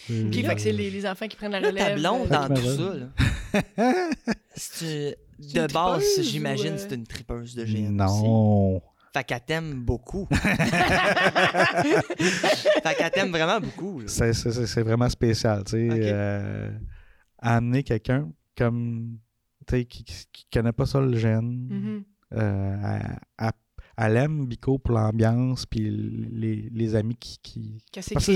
OK, 0.09 0.33
fait 0.33 0.55
que 0.55 0.61
c'est 0.61 0.71
les, 0.73 0.89
les 0.89 1.05
enfants 1.05 1.27
qui 1.27 1.37
prennent 1.37 1.51
la 1.53 1.61
Là, 1.61 1.69
relève. 1.69 1.87
ta 1.87 1.95
blonde, 1.95 2.25
euh, 2.25 2.29
dans 2.29 2.53
tout 2.53 2.61
ça, 2.61 2.93
là, 2.95 3.07
c'est- 4.55 5.17
C'est 5.39 5.59
une 5.59 5.67
de 5.67 5.73
base, 5.73 6.03
j'imagine 6.21 6.77
c'est 6.77 6.93
une 6.95 7.05
tripeuse 7.07 7.55
de 7.55 7.63
GN 7.65 8.01
aussi. 8.01 8.83
Fait 9.13 9.23
qu'elle 9.23 9.41
t'aime 9.45 9.83
beaucoup. 9.83 10.27
fait 10.31 10.57
qu'elle 12.97 13.11
t'aime 13.11 13.31
vraiment 13.31 13.59
beaucoup. 13.59 14.01
C'est- 14.07 14.33
C'est 14.33 14.65
c'est- 14.65 14.81
vraiment 14.81 15.09
spécial, 15.09 15.63
tu 15.63 15.71
sais. 15.71 15.87
Euh, 15.91 16.71
amener 17.39 17.83
quelqu'un 17.83 18.29
comme, 18.57 19.17
tu 19.67 19.75
sais, 19.75 19.85
qui, 19.85 20.03
qui, 20.03 20.25
qui 20.31 20.45
connaît 20.51 20.71
pas 20.71 20.85
ça 20.85 20.99
le 20.99 21.15
gène, 21.17 21.67
mhm. 21.69 22.03
euh, 22.33 22.97
elle- 23.39 23.51
elle 23.97 24.17
aime 24.17 24.45
Bico 24.47 24.79
pour 24.79 24.95
l'ambiance, 24.95 25.65
puis 25.65 25.79
les, 26.31 26.69
les 26.73 26.95
amis 26.95 27.15
qui... 27.15 27.37
qui... 27.43 27.77
Parce 28.15 28.25
que. 28.25 28.31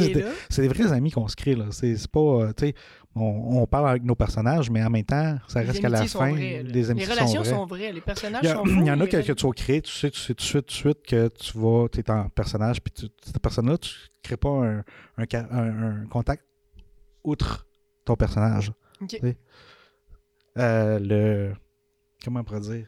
C'est 0.50 0.62
des 0.62 0.68
vrais 0.68 0.92
amis 0.92 1.12
qu'on 1.12 1.28
se 1.28 1.36
crée, 1.36 1.56
là. 1.56 1.66
C'est 1.72 1.96
c'est 1.98 2.12
pas, 2.12 2.20
euh, 2.20 2.54
tu 2.56 2.68
sais, 2.68 2.74
on, 3.16 3.62
on 3.62 3.66
parle 3.68 3.90
avec 3.90 4.04
nos 4.04 4.14
personnages, 4.16 4.70
mais 4.70 4.84
en 4.84 4.90
même 4.92 5.04
temps, 5.04 5.38
ça 5.48 5.62
Les 5.62 5.68
reste 5.68 5.82
qu'à 5.82 5.90
la 5.90 6.06
fin, 6.06 6.30
vraies, 6.32 6.64
les 6.64 6.72
Les 6.94 7.06
relations 7.06 7.26
sont 7.26 7.40
vraies. 7.44 7.50
sont 7.50 7.66
vraies. 7.66 7.92
Les 7.94 8.02
personnages 8.02 8.46
a- 8.46 8.54
sont 8.54 8.66
il 8.68 8.86
y 8.86 8.92
en 8.92 9.00
a 9.00 9.08
que, 9.08 9.18
que 9.26 9.32
tu 9.34 9.46
vas 9.48 9.52
créer, 9.54 9.82
tu 9.82 9.92
sais, 9.92 10.12
tu 10.12 10.20
sais 10.20 10.34
tout 10.34 10.36
de 10.36 10.42
suite, 10.42 10.66
tout 10.68 10.74
de 10.74 10.78
suite 10.78 11.04
que 11.08 11.28
tu 11.30 11.58
vas, 11.58 11.88
tu 11.92 12.00
es 12.00 12.12
en 12.12 12.30
personnage, 12.30 12.82
puis 12.82 12.94
tu- 12.94 13.08
cette 13.26 13.40
personne-là, 13.40 13.78
tu 13.80 13.92
crées 14.22 14.38
pas 14.38 14.50
un, 14.50 14.84
un, 15.18 15.26
ca- 15.30 15.48
un- 15.52 16.02
un 16.04 16.06
contact 16.08 16.44
outre 17.24 17.68
ton 18.06 18.16
personnage. 18.16 18.72
OK. 19.02 19.08
Tu 19.10 19.18
sais. 19.20 19.38
Euh, 20.60 21.00
le. 21.00 21.54
Comment 22.24 22.40
on 22.40 22.44
pourrait 22.44 22.62
dire? 22.62 22.88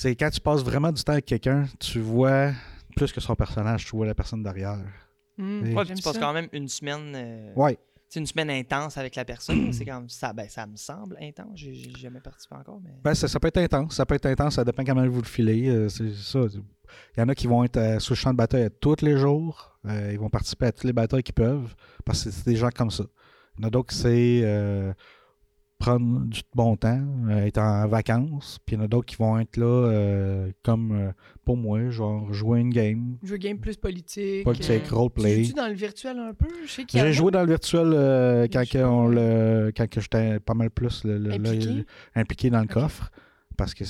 C'est 0.00 0.16
quand 0.16 0.30
tu 0.30 0.40
passes 0.40 0.62
vraiment 0.64 0.90
du 0.92 1.02
temps 1.04 1.12
avec 1.12 1.26
quelqu'un, 1.26 1.66
tu 1.78 2.00
vois 2.00 2.52
plus 2.96 3.12
que 3.12 3.20
son 3.20 3.34
personnage, 3.34 3.84
tu 3.84 3.90
vois 3.94 4.06
la 4.06 4.14
personne 4.14 4.42
derrière. 4.42 4.78
Ouais, 5.38 5.44
Ouais, 5.44 5.60
puis 5.62 5.86
j'aime 5.88 5.96
tu 5.98 6.02
passes 6.02 6.14
ça. 6.14 6.20
quand 6.20 6.32
même 6.32 6.48
une 6.52 6.68
semaine. 6.68 7.12
euh, 7.14 7.52
Ouais. 7.54 7.78
c'est 8.08 8.18
une 8.20 8.26
semaine 8.26 8.48
intense 8.50 8.96
avec 8.96 9.14
la 9.14 9.26
personne. 9.26 9.72
c'est 9.74 9.84
comme 9.84 10.08
ça, 10.08 10.32
ben, 10.32 10.48
ça 10.48 10.66
me 10.66 10.76
semble 10.76 11.18
intense. 11.20 11.52
J'ai 11.54 11.74
j'ai 11.74 11.92
jamais 11.98 12.20
participé 12.20 12.54
encore, 12.54 12.80
mais. 12.82 12.90
Ben, 13.04 13.14
ça, 13.14 13.28
ça 13.28 13.38
peut 13.38 13.48
être 13.48 13.58
intense. 13.58 13.94
Ça 13.94 14.06
peut 14.06 14.14
être 14.14 14.24
intense, 14.26 14.54
ça 14.54 14.64
dépend 14.64 14.84
comment 14.84 15.06
vous 15.06 15.20
le 15.20 15.26
filez. 15.26 15.68
euh, 15.68 15.88
c'est 15.90 16.14
ça. 16.14 16.40
Il 17.16 17.20
y 17.20 17.22
en 17.22 17.28
a 17.28 17.34
qui 17.34 17.46
vont 17.46 17.62
être 17.62 17.76
euh, 17.76 17.98
sur 17.98 18.12
le 18.14 18.16
champ 18.16 18.32
de 18.32 18.36
bataille 18.38 18.70
tous 18.80 19.02
les 19.02 19.18
jours. 19.18 19.78
Euh, 19.86 20.10
ils 20.12 20.18
vont 20.18 20.30
participer 20.30 20.66
à 20.66 20.72
toutes 20.72 20.84
les 20.84 20.94
batailles 20.94 21.22
qu'ils 21.22 21.34
peuvent. 21.34 21.74
Parce 22.06 22.24
que 22.24 22.30
c'est 22.30 22.46
des 22.46 22.56
gens 22.56 22.70
comme 22.74 22.90
ça. 22.90 23.04
Il 23.58 23.62
y 23.62 23.64
en 23.64 23.68
a 23.68 23.70
d'autres 23.70 23.90
qui 23.90 23.96
c'est 23.96 24.40
euh, 24.44 24.92
prendre 25.80 26.26
du 26.26 26.42
bon 26.54 26.76
temps, 26.76 27.00
euh, 27.28 27.46
être 27.46 27.58
en 27.58 27.88
vacances. 27.88 28.58
Puis 28.64 28.76
il 28.76 28.78
y 28.78 28.82
en 28.82 28.84
a 28.84 28.88
d'autres 28.88 29.06
qui 29.06 29.16
vont 29.16 29.38
être 29.40 29.56
là 29.56 29.66
euh, 29.66 30.52
comme 30.62 30.92
euh, 30.92 31.10
pour 31.44 31.56
moi, 31.56 31.90
genre 31.90 32.32
jouer 32.32 32.60
une 32.60 32.70
game, 32.70 33.16
Jeu 33.24 33.36
game 33.38 33.58
plus 33.58 33.76
politique. 33.76 34.44
politique, 34.44 34.84
Tu 34.84 34.94
roleplay. 34.94 35.42
joues-tu 35.42 35.54
dans 35.56 35.66
le 35.68 35.74
virtuel 35.74 36.18
un 36.18 36.34
peu? 36.34 36.46
J'ai 36.88 37.12
joué 37.12 37.32
dans 37.32 37.40
le 37.42 37.48
virtuel 37.48 38.48
quand, 38.52 38.68
que 38.68 38.78
on 38.84 39.08
le, 39.08 39.72
quand 39.76 39.86
j'étais 39.98 40.38
pas 40.38 40.54
mal 40.54 40.70
plus 40.70 41.02
le- 41.04 41.18
le- 41.18 41.32
Impliqué? 41.32 41.66
le- 41.66 41.84
impliqué? 42.14 42.50
dans 42.50 42.60
le 42.60 42.68
coffre. 42.68 43.10
Parce 43.56 43.74
que 43.74 43.84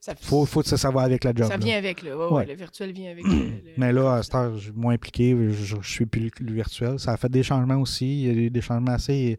Ça, 0.00 0.14
faut, 0.20 0.44
faut 0.46 0.60
que 0.62 0.68
ça, 0.68 0.76
ça 0.76 0.90
va 0.90 1.00
avec 1.02 1.24
la 1.24 1.32
job. 1.34 1.46
ça 1.48 1.56
là. 1.56 1.64
vient 1.64 1.78
avec, 1.78 2.02
là. 2.02 2.16
Ouais, 2.16 2.24
ouais, 2.26 2.32
Ouais. 2.32 2.46
le 2.46 2.54
virtuel 2.54 2.92
vient 2.92 3.10
avec. 3.10 3.24
le- 3.24 3.72
Mais 3.78 3.92
là, 3.92 4.14
à 4.16 4.22
cette 4.22 4.34
heure, 4.34 4.54
je 4.56 4.64
suis 4.64 4.72
moins 4.72 4.94
impliqué, 4.94 5.34
je, 5.50 5.76
je 5.80 5.90
suis 5.90 6.06
plus 6.06 6.30
le, 6.40 6.46
le 6.46 6.52
virtuel. 6.52 6.98
Ça 6.98 7.12
a 7.12 7.16
fait 7.16 7.28
des 7.30 7.42
changements 7.42 7.78
aussi. 7.80 8.22
Il 8.22 8.26
y 8.26 8.30
a 8.30 8.32
eu 8.42 8.50
des 8.50 8.60
changements 8.60 8.92
assez, 8.92 9.38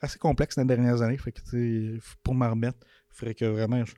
assez 0.00 0.18
complexes 0.18 0.56
dans 0.56 0.62
les 0.62 0.68
dernières 0.68 1.02
années. 1.02 1.18
Fait 1.18 1.32
que, 1.32 1.40
tu 1.48 2.00
pour 2.22 2.34
m'en 2.34 2.50
remettre, 2.50 2.78
il 3.10 3.14
faudrait 3.16 3.34
que 3.34 3.44
vraiment 3.44 3.84
je, 3.84 3.94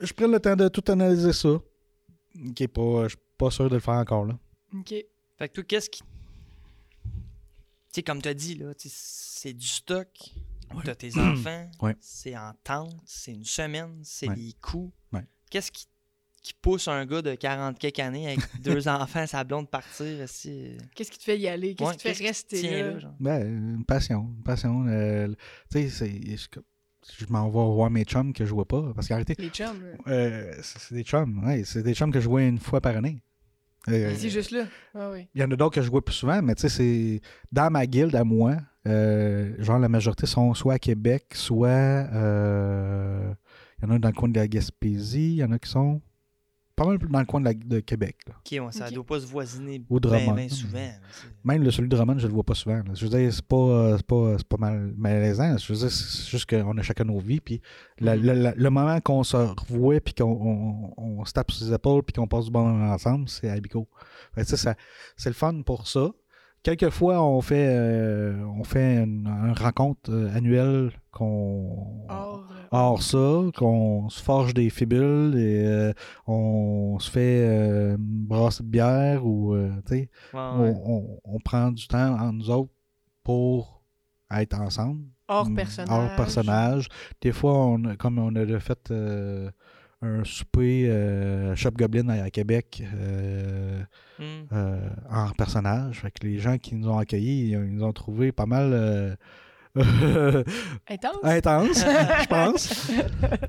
je 0.00 0.12
prenne 0.12 0.30
le 0.32 0.40
temps 0.40 0.56
de 0.56 0.68
tout 0.68 0.84
analyser 0.88 1.32
ça. 1.32 1.60
Qui 2.54 2.62
est 2.64 2.68
pas, 2.68 3.04
je 3.04 3.08
suis 3.08 3.18
pas 3.36 3.50
sûr 3.50 3.68
de 3.68 3.74
le 3.74 3.80
faire 3.80 3.94
encore. 3.94 4.24
Là. 4.26 4.38
OK. 4.74 4.88
Fait 5.38 5.48
que 5.48 5.54
toi, 5.54 5.64
qu'est-ce 5.64 5.90
qui. 5.90 6.02
Tu 6.02 6.06
sais, 7.94 8.02
comme 8.02 8.20
tu 8.20 8.28
as 8.28 8.34
dit, 8.34 8.54
là, 8.54 8.74
tu 8.74 8.88
c'est 8.90 9.52
du 9.54 9.66
stock. 9.66 10.08
T'as 10.84 10.94
tes 10.94 11.18
enfants. 11.18 11.70
Ouais. 11.80 11.96
C'est 12.00 12.36
en 12.36 12.52
tente. 12.62 12.94
C'est 13.06 13.32
une 13.32 13.44
semaine. 13.44 14.00
C'est 14.04 14.28
Ouais. 14.28 14.36
les 14.36 14.52
coûts. 14.60 14.92
Ouais. 15.12 15.24
Qu'est-ce 15.50 15.72
qui, 15.72 15.86
qui 16.48 16.54
pousse 16.60 16.88
un 16.88 17.04
gars 17.06 17.22
de 17.22 17.34
40 17.34 17.78
quelques 17.78 17.98
années 18.00 18.26
avec 18.26 18.40
deux 18.62 18.88
enfants, 18.88 19.26
sa 19.26 19.44
blonde 19.44 19.68
partir 19.70 20.22
aussi? 20.24 20.76
Qu'est-ce 20.94 21.10
qui 21.10 21.18
te 21.18 21.24
fait 21.24 21.38
y 21.38 21.46
aller? 21.48 21.74
Qu'est-ce 21.74 21.90
Ouais, 21.90 21.96
qui 21.96 22.04
te 22.04 22.12
fait 22.14 22.26
rester 22.26 22.60
tient 22.60 22.82
là? 22.92 22.98
genre? 22.98 23.14
Ben, 23.20 23.46
une 23.76 23.84
passion. 23.84 24.30
Une 24.36 24.42
passion. 24.42 24.86
euh, 24.88 25.28
tu 25.70 25.82
sais, 25.82 25.88
c'est- 25.88 26.36
je, 26.36 26.46
je 27.24 27.26
m'en 27.30 27.44
vais 27.46 27.74
voir 27.74 27.90
mes 27.90 28.04
chums 28.04 28.32
que 28.32 28.44
je 28.44 28.52
vois 28.52 28.66
pas. 28.66 28.92
Parce 28.94 29.06
qu'arrêtez, 29.08 29.34
Les 29.38 29.48
chums. 29.50 29.82
euh, 30.08 30.52
c'est 30.62 30.78
c'est 30.78 30.94
des 30.94 31.04
chums. 31.04 31.42
Ouais, 31.44 31.62
c'est 31.64 31.82
des 31.82 31.94
chums 31.94 32.12
que 32.12 32.20
je 32.20 32.28
vois 32.28 32.42
une 32.42 32.58
fois 32.58 32.80
par 32.80 32.96
année. 32.96 33.22
Euh, 33.88 34.14
C'est 34.16 34.28
juste 34.28 34.50
là. 34.50 34.64
Ah 34.94 35.10
oui. 35.12 35.28
Il 35.34 35.40
y 35.40 35.44
en 35.44 35.50
a 35.50 35.56
d'autres 35.56 35.74
que 35.76 35.82
je 35.82 35.90
vois 35.90 36.04
plus 36.04 36.14
souvent, 36.14 36.42
mais 36.42 36.54
tu 36.54 36.62
sais, 36.62 36.68
c'est 36.68 37.20
dans 37.52 37.70
ma 37.70 37.86
guilde 37.86 38.14
à 38.16 38.24
moi, 38.24 38.56
euh, 38.86 39.54
genre 39.60 39.78
la 39.78 39.88
majorité 39.88 40.26
sont 40.26 40.52
soit 40.52 40.74
à 40.74 40.78
Québec, 40.78 41.26
soit 41.34 41.68
euh, 41.68 43.32
il 43.80 43.88
y 43.88 43.90
en 43.90 43.94
a 43.94 43.98
dans 43.98 44.08
le 44.08 44.14
coin 44.14 44.28
de 44.28 44.38
la 44.38 44.48
Gaspésie, 44.48 45.30
il 45.32 45.36
y 45.36 45.44
en 45.44 45.52
a 45.52 45.58
qui 45.58 45.70
sont 45.70 46.00
pas 46.78 46.86
mal 46.86 46.98
dans 46.98 47.18
le 47.20 47.24
coin 47.26 47.40
de, 47.40 47.44
la- 47.46 47.54
de 47.54 47.80
Québec. 47.80 48.16
là. 48.26 48.34
Ok, 48.38 48.50
ouais, 48.64 48.72
ça 48.72 48.86
Ok. 48.86 48.94
doit 48.94 49.04
pas 49.06 49.20
se 49.20 49.26
voisiner 49.26 49.82
Ou 49.90 50.00
bien 50.00 50.10
Drummond. 50.10 50.34
ben 50.34 50.48
souvent. 50.48 50.88
Même 51.44 51.62
le 51.62 51.70
celui 51.70 51.88
de 51.88 51.96
Drummond, 51.96 52.18
je 52.18 52.26
le 52.26 52.32
vois 52.32 52.44
pas 52.44 52.54
souvent. 52.54 52.76
là. 52.76 52.84
Je 52.94 53.04
veux 53.06 53.10
dire, 53.18 53.32
c'est 53.32 53.44
pas, 53.44 53.56
euh, 53.56 53.96
c'est 53.96 54.06
pas, 54.06 54.34
c'est 54.38 54.48
pas 54.48 54.56
mal 54.56 54.94
malaisant. 54.96 55.56
Je 55.58 55.72
veux 55.72 55.78
dire, 55.78 55.90
c'est 55.90 56.28
juste 56.30 56.48
qu'on 56.48 56.76
a 56.78 56.82
chacun 56.82 57.04
nos 57.04 57.18
vies. 57.18 57.40
Puis 57.40 57.60
la- 57.98 58.16
Mhm. 58.16 58.22
la- 58.24 58.34
la- 58.34 58.54
le 58.54 58.70
moment 58.70 59.00
qu'on 59.00 59.22
se 59.24 59.36
revoit, 59.36 60.00
puis 60.00 60.14
qu'on 60.14 60.92
on, 60.96 61.20
on 61.20 61.24
se 61.24 61.32
tape 61.32 61.50
sur 61.50 61.66
les 61.66 61.72
épaules, 61.74 62.02
puis 62.02 62.12
qu'on 62.14 62.26
passe 62.28 62.46
du 62.46 62.50
bon 62.50 62.64
moment 62.64 62.92
ensemble, 62.92 63.28
c'est 63.28 63.48
à 63.50 63.58
Bico. 63.60 63.86
Fait 64.34 64.42
que 64.42 64.48
ça, 64.48 64.56
ça- 64.56 64.74
c'est 65.16 65.30
le 65.30 65.34
fun 65.34 65.62
pour 65.62 65.86
ça. 65.88 66.10
Quelquefois, 66.62 67.22
on 67.22 67.40
fait, 67.40 67.68
euh, 67.68 68.44
on 68.58 68.64
fait 68.64 68.96
une, 69.04 69.26
une 69.26 69.54
rencontre 69.58 70.10
euh, 70.10 70.34
annuelle 70.34 70.90
qu'on. 71.12 72.04
Or, 72.08 72.44
Hors 72.70 73.02
ça, 73.02 73.16
qu'on 73.56 74.10
se 74.10 74.22
forge 74.22 74.52
des 74.52 74.68
fibules 74.68 75.34
et 75.38 75.64
euh, 75.64 75.92
on 76.26 76.98
se 77.00 77.10
fait 77.10 77.46
euh, 77.48 77.96
une 77.96 78.26
brasse 78.26 78.60
de 78.60 78.66
bière 78.66 79.24
ou, 79.24 79.54
euh, 79.54 79.70
tu 79.86 79.94
sais, 79.94 80.10
Ouais, 80.34 80.40
on, 80.40 80.60
ouais. 80.64 80.74
on- 80.84 81.18
on 81.24 81.38
prend 81.38 81.70
du 81.72 81.86
temps 81.88 82.12
entre 82.12 82.32
nous 82.34 82.50
autres 82.50 82.72
pour 83.24 83.82
être 84.30 84.60
ensemble. 84.60 85.04
hors 85.28 85.48
Mm, 85.48 85.54
personnage. 85.54 85.90
Hors 86.10 86.16
personnage. 86.16 86.88
Des 87.22 87.32
fois, 87.32 87.54
on, 87.56 87.96
comme 87.96 88.18
on 88.18 88.34
a 88.36 88.60
fait 88.60 88.90
euh, 88.90 89.50
un 90.00 90.22
souper 90.24 90.88
euh, 90.88 91.56
Shop 91.56 91.70
Goblin 91.72 92.08
à, 92.08 92.24
à 92.24 92.30
Québec 92.30 92.82
euh, 92.94 93.82
Hmm. 94.18 94.46
euh, 94.52 94.88
en 95.10 95.30
personnage. 95.30 96.00
Fait 96.00 96.10
que 96.10 96.26
les 96.26 96.38
gens 96.38 96.58
qui 96.58 96.74
nous 96.74 96.88
ont 96.88 96.98
accueillis, 96.98 97.50
ils, 97.50 97.58
nous 97.58 97.84
ont 97.84 97.92
trouvé 97.92 98.32
pas 98.32 98.46
mal 98.46 98.72
euh, 98.72 99.14
Intense. 100.88 101.16
intense, 101.22 101.78
je 101.78 102.26
pense. 102.26 102.90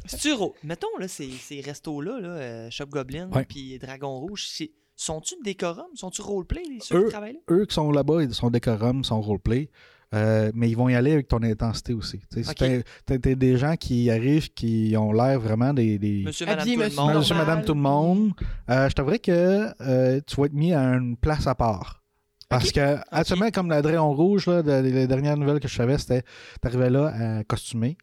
C'est-tu 0.06 0.34
ro- 0.34 0.56
Mettons, 0.64 0.88
là, 1.00 1.08
ces, 1.08 1.30
ces 1.32 1.62
restos-là, 1.62 2.20
là, 2.20 2.70
Shop 2.70 2.86
Goblin 2.88 3.30
Ouais. 3.32 3.46
puis 3.46 3.80
Dragon 3.80 4.20
Rouge, 4.20 4.46
c'est- 4.48 4.72
sont-tu 4.96 5.36
décorum? 5.44 5.88
Sont-tu 5.96 6.22
roleplay, 6.22 6.62
les 6.70 6.80
ceux 6.82 6.98
Eux- 6.98 7.04
qui 7.06 7.10
travaillent 7.12 7.34
là? 7.34 7.40
Eux 7.56 7.66
qui 7.66 7.74
sont 7.74 7.92
là-bas, 7.92 8.22
ils 8.24 8.34
sont 8.34 8.50
décorum, 8.52 9.00
ils 9.00 9.06
sont 9.06 9.22
roleplay. 9.22 9.70
Euh, 10.16 10.52
mais 10.56 10.70
ils 10.70 10.76
vont 10.76 10.90
y 10.90 10.96
aller 10.96 11.12
avec 11.14 11.28
ton 11.28 11.44
intensité 11.44 11.94
aussi. 11.94 12.20
Tu 12.34 12.44
sais, 12.44 12.50
Ok. 12.50 12.56
t'as- 12.58 12.82
t'as- 13.06 13.20
t'as 13.20 13.36
des 13.36 13.58
gens 13.58 13.76
qui 13.76 14.10
arrivent 14.10 14.50
qui 14.54 14.96
ont 14.98 15.12
l'air 15.14 15.40
vraiment 15.40 15.72
des, 15.72 16.00
des, 16.00 16.24
Monsieur, 16.26 16.48
madame, 16.48 16.66
tout 16.66 16.72
le 16.72 16.78
monsieur, 16.86 17.00
monde. 17.02 17.16
Monsieur, 17.16 17.36
normal. 17.36 17.48
madame, 17.56 17.66
tout 17.66 17.74
le 17.76 17.80
monde. 17.82 18.32
Euh, 18.72 18.90
je 18.90 18.94
t'avouerais 18.96 19.20
que 19.20 19.68
euh, 19.82 20.20
tu 20.26 20.36
vas 20.36 20.46
être 20.48 20.54
mis 20.54 20.74
à 20.74 20.82
une 20.96 21.16
place 21.16 21.46
à 21.46 21.54
part. 21.54 22.02
Parce 22.50 22.72
que, 22.72 22.98
actuellement, 23.12 23.52
comme 23.52 23.70
la 23.70 23.84
Dragon 23.84 24.12
Rouge, 24.12 24.48
là, 24.48 24.64
de- 24.64 24.82
les 24.82 25.06
dernières 25.06 25.38
nouvelles 25.38 25.60
que 25.60 25.68
je 25.68 25.76
savais, 25.76 26.00
c'était 26.00 26.24
t'arrivais 26.60 26.90
là 26.90 27.14
à 27.40 27.44
costumé. 27.44 27.96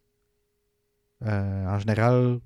Euh, 1.25 1.65
en 1.67 1.79
général, 1.79 2.39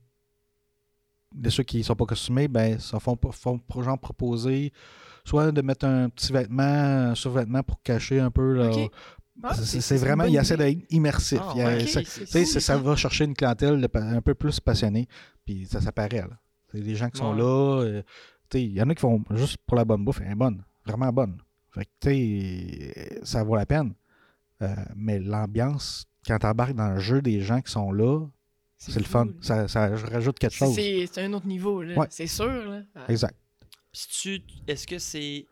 de 1.35 1.49
ceux 1.51 1.61
qui 1.63 1.77
ne 1.77 1.83
sont 1.83 1.95
pas 1.95 2.05
costumés, 2.05 2.47
ben, 2.47 2.79
ça 2.79 2.99
font, 2.99 3.17
font 3.31 3.59
pour 3.59 3.83
genre 3.83 3.99
proposer 3.99 4.73
soit 5.23 5.51
de 5.51 5.61
mettre 5.61 5.85
un 5.85 6.09
petit 6.09 6.33
vêtement, 6.33 6.63
un 6.63 7.15
survêtement 7.15 7.61
pour 7.61 7.79
cacher 7.83 8.19
un 8.19 8.31
peu. 8.31 8.67
Ok. 8.67 8.91
Ah, 9.43 9.55
C'est- 9.55 9.97
vraiment, 9.97 10.25
il 10.25 10.35
essaie 10.35 10.57
d'être 10.57 10.79
immersif. 10.89 11.39
Ah, 11.41 11.53
Il 11.55 11.61
a- 11.61 11.87
ça- 11.87 12.03
cool, 12.03 12.45
ça, 12.45 12.59
ça 12.59 12.77
va 12.77 12.95
chercher 12.95 13.25
une 13.25 13.33
clientèle 13.33 13.79
de 13.81 13.89
un 13.99 14.21
peu 14.21 14.35
plus 14.35 14.59
passionnée, 14.59 15.07
puis 15.45 15.65
ça, 15.65 15.81
ça 15.81 15.91
paraît. 15.91 16.21
là. 16.29 16.39
C'est 16.71 16.81
des 16.81 16.95
gens 16.95 17.09
qui 17.09 17.17
sont 17.19 17.31
Ouais. 17.33 17.39
là. 17.39 17.81
euh, 17.83 18.03
il 18.53 18.73
y 18.73 18.81
en 18.81 18.89
a 18.89 18.95
qui 18.95 19.01
font 19.01 19.23
juste 19.31 19.57
pour 19.65 19.77
la 19.77 19.85
bonne 19.85 20.03
bouffe, 20.05 20.19
elle 20.23 20.31
est 20.31 20.35
bonne, 20.35 20.63
vraiment 20.85 21.11
bonne. 21.13 21.37
Fait 21.73 21.87
que, 22.01 23.25
ça 23.25 23.43
vaut 23.43 23.55
la 23.55 23.65
peine. 23.65 23.93
Euh, 24.61 24.75
mais 24.95 25.19
l'ambiance 25.19 26.05
quand 26.27 26.37
tu 26.37 26.45
embarques 26.45 26.75
dans 26.75 26.89
le 26.91 26.99
jeu 26.99 27.21
des 27.21 27.41
gens 27.41 27.61
qui 27.61 27.71
sont 27.71 27.91
là, 27.91 28.19
c'est 28.77 28.95
le 28.99 29.05
fun. 29.05 29.27
Ça, 29.41 29.67
ça 29.67 29.89
rajoute 29.95 30.37
quelque 30.37 30.53
chose. 30.53 30.75
C'est 30.75 31.17
un 31.23 31.33
autre 31.33 31.47
niveau. 31.47 31.83
Ouais. 31.83 32.07
C'est 32.09 32.27
sûr, 32.27 32.45
là. 32.69 32.81
Exact. 33.07 33.35
Est-ce 34.67 34.85
que 34.87 34.99
c'est 34.99 35.45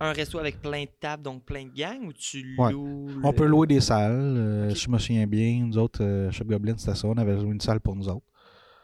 un 0.00 0.12
resto 0.12 0.38
avec 0.38 0.60
plein 0.60 0.82
de 0.82 0.90
tables, 1.00 1.22
donc 1.22 1.44
plein 1.44 1.64
de 1.64 1.70
gangs, 1.74 2.06
ou 2.06 2.12
tu 2.12 2.54
Ouais. 2.58 2.72
loues. 2.72 3.08
On 3.24 3.32
peut 3.32 3.46
louer 3.46 3.66
des 3.66 3.80
salles. 3.80 4.12
euh. 4.36 4.70
Si 4.74 4.84
je 4.84 4.90
me 4.90 4.98
souviens 4.98 5.26
bien, 5.26 5.64
nous 5.66 5.78
autres, 5.78 6.02
euh, 6.04 6.30
chez 6.30 6.44
Goblin, 6.44 6.74
c'était 6.76 6.94
ça. 6.94 7.08
On 7.08 7.16
avait 7.16 7.34
loué 7.34 7.52
une 7.52 7.60
salle 7.60 7.80
pour 7.80 7.96
nous 7.96 8.08
autres. 8.08 8.26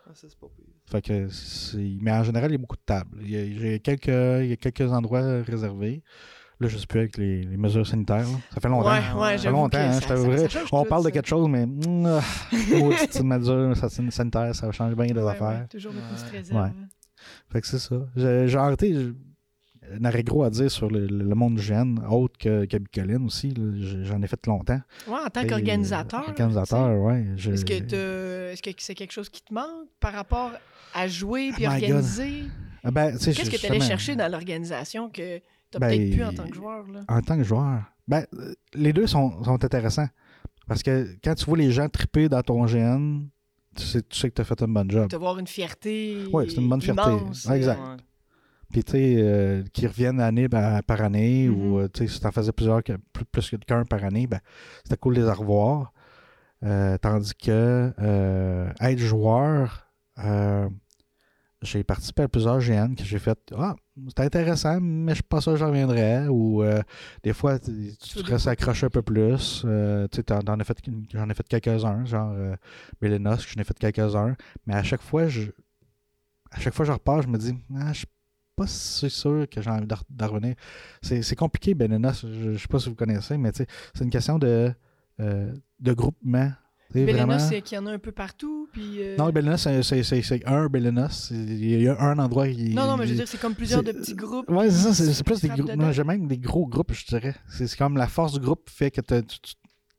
Ah, 0.07 0.11
ça, 0.15 0.27
c'est 0.29 0.39
pas 0.39 0.47
pire. 0.57 0.67
Fait 0.91 1.01
que 1.03 1.29
c'est- 1.29 1.99
Mais 2.01 2.11
en 2.13 2.23
général, 2.25 2.51
il 2.51 2.55
y 2.55 2.57
a 2.57 2.59
beaucoup 2.59 2.77
de 2.77 2.83
tables. 2.85 3.19
Il 3.23 3.31
y 3.31 3.37
a, 3.37 3.61
j'ai 3.61 3.81
quelques... 3.81 4.09
il 4.09 4.47
y 4.49 4.53
a 4.53 4.57
quelques 4.57 4.91
endroits 4.93 5.43
réservés. 5.43 6.03
Là, 6.61 6.69
je 6.69 6.77
sais 6.79 6.87
plus 6.87 7.01
avec 7.01 7.17
les, 7.19 7.43
les 7.45 7.57
mesures 7.57 7.87
sanitaires. 7.87 8.19
là. 8.19 8.39
Ça 8.55 8.61
fait 8.61 8.69
longtemps. 8.69 8.91
Ouais, 8.93 9.01
Ça 9.01 9.19
ouais, 9.19 9.37
Ça 9.39 9.43
fait 9.45 9.51
longtemps, 9.51 9.69
que 9.79 9.83
hein, 9.83 9.93
ça- 9.93 10.49
ça- 10.49 10.49
ça 10.49 10.61
On 10.73 10.85
parle 10.85 11.05
de 11.05 11.11
quelque 11.11 11.29
chose, 11.29 11.49
mais. 11.49 11.67
ah, 12.07 12.21
maudite 12.79 13.21
mesure 13.23 13.77
ça- 13.77 13.89
sanitaire, 13.89 14.55
ça 14.55 14.71
change 14.73 14.95
bien 14.95 15.07
des 15.07 15.15
Ouais, 15.15 15.31
affaires. 15.31 15.61
ouais, 15.63 15.67
toujours 15.69 15.93
petite 15.93 16.31
réserve. 16.31 16.63
Ouais. 16.63 16.71
Fait 17.51 17.61
que 17.61 17.67
c'est 17.67 17.79
ça. 17.79 17.97
J'ai 18.17 18.49
j'ai 18.49 18.59
arrêté. 18.59 18.95
Gros 20.25 20.45
à 20.45 20.51
dire 20.51 20.71
sur 20.71 20.89
le, 20.91 21.07
monde 21.35 21.57
du 21.57 21.63
GN, 21.63 21.99
autre 22.11 22.37
que, 22.39 22.65
que 22.67 22.77
Bicoline 22.77 23.27
aussi. 23.27 23.53
J'en 24.05 24.21
ai 24.23 24.27
fait 24.27 24.47
longtemps. 24.47 24.81
Ouais, 25.09 25.15
en 25.25 25.29
tant 25.31 25.47
qu'organisateur. 25.47 26.25
euh, 26.25 26.29
Organisateur, 26.31 26.99
ouais. 27.01 27.27
je- 27.37 27.53
Est-ce 27.53 27.65
que, 27.65 27.73
est-ce 28.53 28.63
que 28.63 28.71
c'est 28.79 28.95
quelque 28.95 29.13
chose 29.13 29.29
qui 29.29 29.43
te 29.43 29.53
manque 29.53 29.89
par 30.01 30.13
rapport 30.13 30.53
à 30.95 31.09
jouer 31.09 31.51
puis 31.53 31.65
Oh 31.67 31.71
organiser? 31.71 32.45
Ah 32.85 32.91
ben, 32.91 33.17
Qu'est-ce 33.19 33.51
que 33.51 33.57
tu 33.57 33.67
allais 33.67 33.81
chercher 33.81 34.17
dans 34.17 34.31
l'organisation 34.31 35.09
que 35.09 35.39
tu 35.39 35.79
Ben, 35.79 35.89
peut-être 35.89 36.11
plus 36.13 36.25
en 36.25 36.33
tant 36.33 36.49
que 36.49 36.55
joueur? 36.55 36.87
Là? 36.89 37.01
En 37.09 37.21
tant 37.21 37.37
que 37.37 37.45
joueur, 37.45 37.83
ben, 38.09 38.25
euh, 38.35 38.55
les 38.75 38.93
deux 38.93 39.07
sont, 39.07 39.43
sont 39.45 39.65
intéressants. 39.65 40.09
Parce 40.67 40.83
que 40.83 41.17
quand 41.25 41.35
tu 41.35 41.45
vois 41.47 41.59
les 41.59 41.71
gens 41.73 41.89
triper 41.89 42.29
dans 42.29 42.43
ton 42.43 42.65
GN, 42.67 43.25
tu 43.77 43.83
sais, 43.85 44.03
tu 44.03 44.19
sais 44.19 44.29
que 44.31 44.35
tu 44.35 44.41
as 44.43 44.45
fait 44.45 44.61
un 44.63 44.69
bon 44.69 44.89
job. 44.91 45.09
D'avoir 45.11 45.39
une 45.39 45.47
fierté. 45.47 46.25
Ouais, 46.33 46.47
c'est 46.49 46.57
une 46.61 46.69
bonne 46.69 46.83
fierté. 46.83 47.11
immense, 47.11 47.49
exact. 47.51 47.81
Ouais. 47.81 47.97
Puis, 48.73 48.83
tu 48.85 48.93
sais, 48.93 49.15
euh, 49.19 49.63
qui 49.73 49.87
reviennent 49.87 50.21
année 50.21 50.49
ben, 50.49 50.81
par 50.83 51.01
année, 51.03 51.49
Mhm. 51.49 51.55
ou, 51.73 51.79
euh, 51.79 51.89
tu 51.93 52.07
sais, 52.07 52.13
si 52.15 52.21
tu 52.21 52.27
en 52.27 52.33
faisais 52.33 52.53
plusieurs, 52.53 52.83
plus, 52.83 53.25
plus 53.31 53.51
que 53.51 53.57
qu'un 53.57 53.85
par 53.85 54.03
année, 54.05 54.27
ben, 54.27 54.41
c'était 54.83 54.97
cool 54.97 55.15
de 55.17 55.23
les 55.23 55.31
revoir. 55.31 55.93
Euh, 56.65 56.97
tandis 56.99 57.35
que 57.35 57.93
être 58.81 58.99
joueur, 58.99 59.89
j'ai 61.65 61.85
participé 61.85 62.23
à 62.25 62.29
plusieurs 62.29 62.59
GN 62.61 62.95
que 62.97 63.05
j'ai 63.05 63.21
fait 63.21 63.39
Ah, 63.57 63.77
c'était 64.09 64.23
intéressant, 64.25 64.81
mais 64.81 65.13
je 65.13 65.17
suis 65.17 65.23
pas 65.23 65.41
sûr 65.41 65.53
que 65.53 65.59
j'en 65.59 65.69
reviendrai. 65.69 66.27
Ou 66.29 66.63
euh, 66.65 66.83
des 67.23 67.33
fois, 67.33 67.59
tu 67.61 67.97
te 67.97 68.31
restes 68.31 68.49
accroché 68.49 68.87
un 68.87 68.91
peu 68.91 69.03
plus. 69.03 69.63
Euh, 69.65 70.09
tu 70.09 70.17
sais, 70.17 70.23
t'en- 70.25 70.41
t'en 70.41 70.57
j'en 71.13 71.29
ai 71.29 71.35
fait 71.35 71.47
quelques-uns, 71.49 72.05
genre 72.05 72.33
euh, 72.35 72.57
j'en 73.03 73.61
ai 73.61 73.65
fait 73.65 73.79
quelques-uns. 73.79 74.35
Mais 74.67 74.75
à 74.75 74.83
chaque 74.83 75.03
fois, 75.03 75.29
je, 75.29 75.51
à 76.51 76.59
chaque 76.59 76.75
fois 76.75 76.85
que 76.85 76.89
je 76.89 76.93
repars, 76.93 77.23
je 77.23 77.29
me 77.29 77.39
dis 77.39 77.55
Ah, 77.77 77.93
je 77.93 77.99
suis 77.99 78.07
pas 78.63 78.67
si 78.69 79.11
sûr 79.11 79.47
que 79.51 79.61
j'ai 79.63 79.71
envie 79.71 79.87
de, 79.87 79.95
re- 79.95 80.03
de 80.09 80.25
revenir. 80.25 80.55
C'est 81.03 81.37
compliqué, 81.37 81.75
Bélénos. 81.75 82.25
Je, 82.27 82.53
je 82.55 82.59
sais 82.59 82.69
pas 82.69 82.79
si 82.79 82.89
vous 82.89 82.95
connaissez, 82.95 83.37
mais 83.37 83.51
c'est 83.55 84.05
une 84.05 84.11
question 84.11 84.39
de, 84.39 84.73
euh, 85.21 85.53
de 85.81 85.93
groupement. 85.93 86.51
Vraiment. 86.95 87.39
c'est 87.39 87.63
qu'il 87.63 87.77
y 87.77 87.79
en 87.79 87.87
a 87.87 87.93
un 87.93 87.99
peu 87.99 88.13
partout. 88.13 88.69
Puis, 88.71 88.99
euh, 88.99 89.17
Non, 89.17 89.31
Bélénos, 89.31 89.63
c'est- 89.63 89.71
un. 89.79 89.83
C'est- 89.83 91.33
Il 91.33 91.83
y 91.83 91.89
a 91.89 91.99
un 91.99 92.19
endroit 92.19 92.47
qui. 92.49 92.75
non, 92.75 92.87
non, 92.87 92.97
mais 92.99 93.07
je 93.07 93.13
veux 93.13 93.17
dire, 93.17 93.29
c'est 93.29 93.41
comme 93.41 93.55
plusieurs 93.55 93.83
de 93.83 93.93
petits 93.93 94.15
groupes. 94.15 94.51
Ouais, 94.51 94.71
c'est 94.71 94.93
ça, 94.93 95.13
c'est 95.13 95.25
plus 95.25 95.41
des 95.41 95.49
groupes. 95.49 95.71
j'ai 95.93 96.05
même 96.05 96.27
des 96.27 96.37
gros 96.39 96.67
groupes, 96.67 96.93
je 96.93 97.07
dirais. 97.07 97.35
C'est 97.49 97.75
comme 97.79 97.97
la 97.97 98.09
force 98.09 98.35
du 98.35 98.41
groupe 98.41 98.69
fait 98.69 98.91
que 98.91 99.01
tu, 99.01 99.39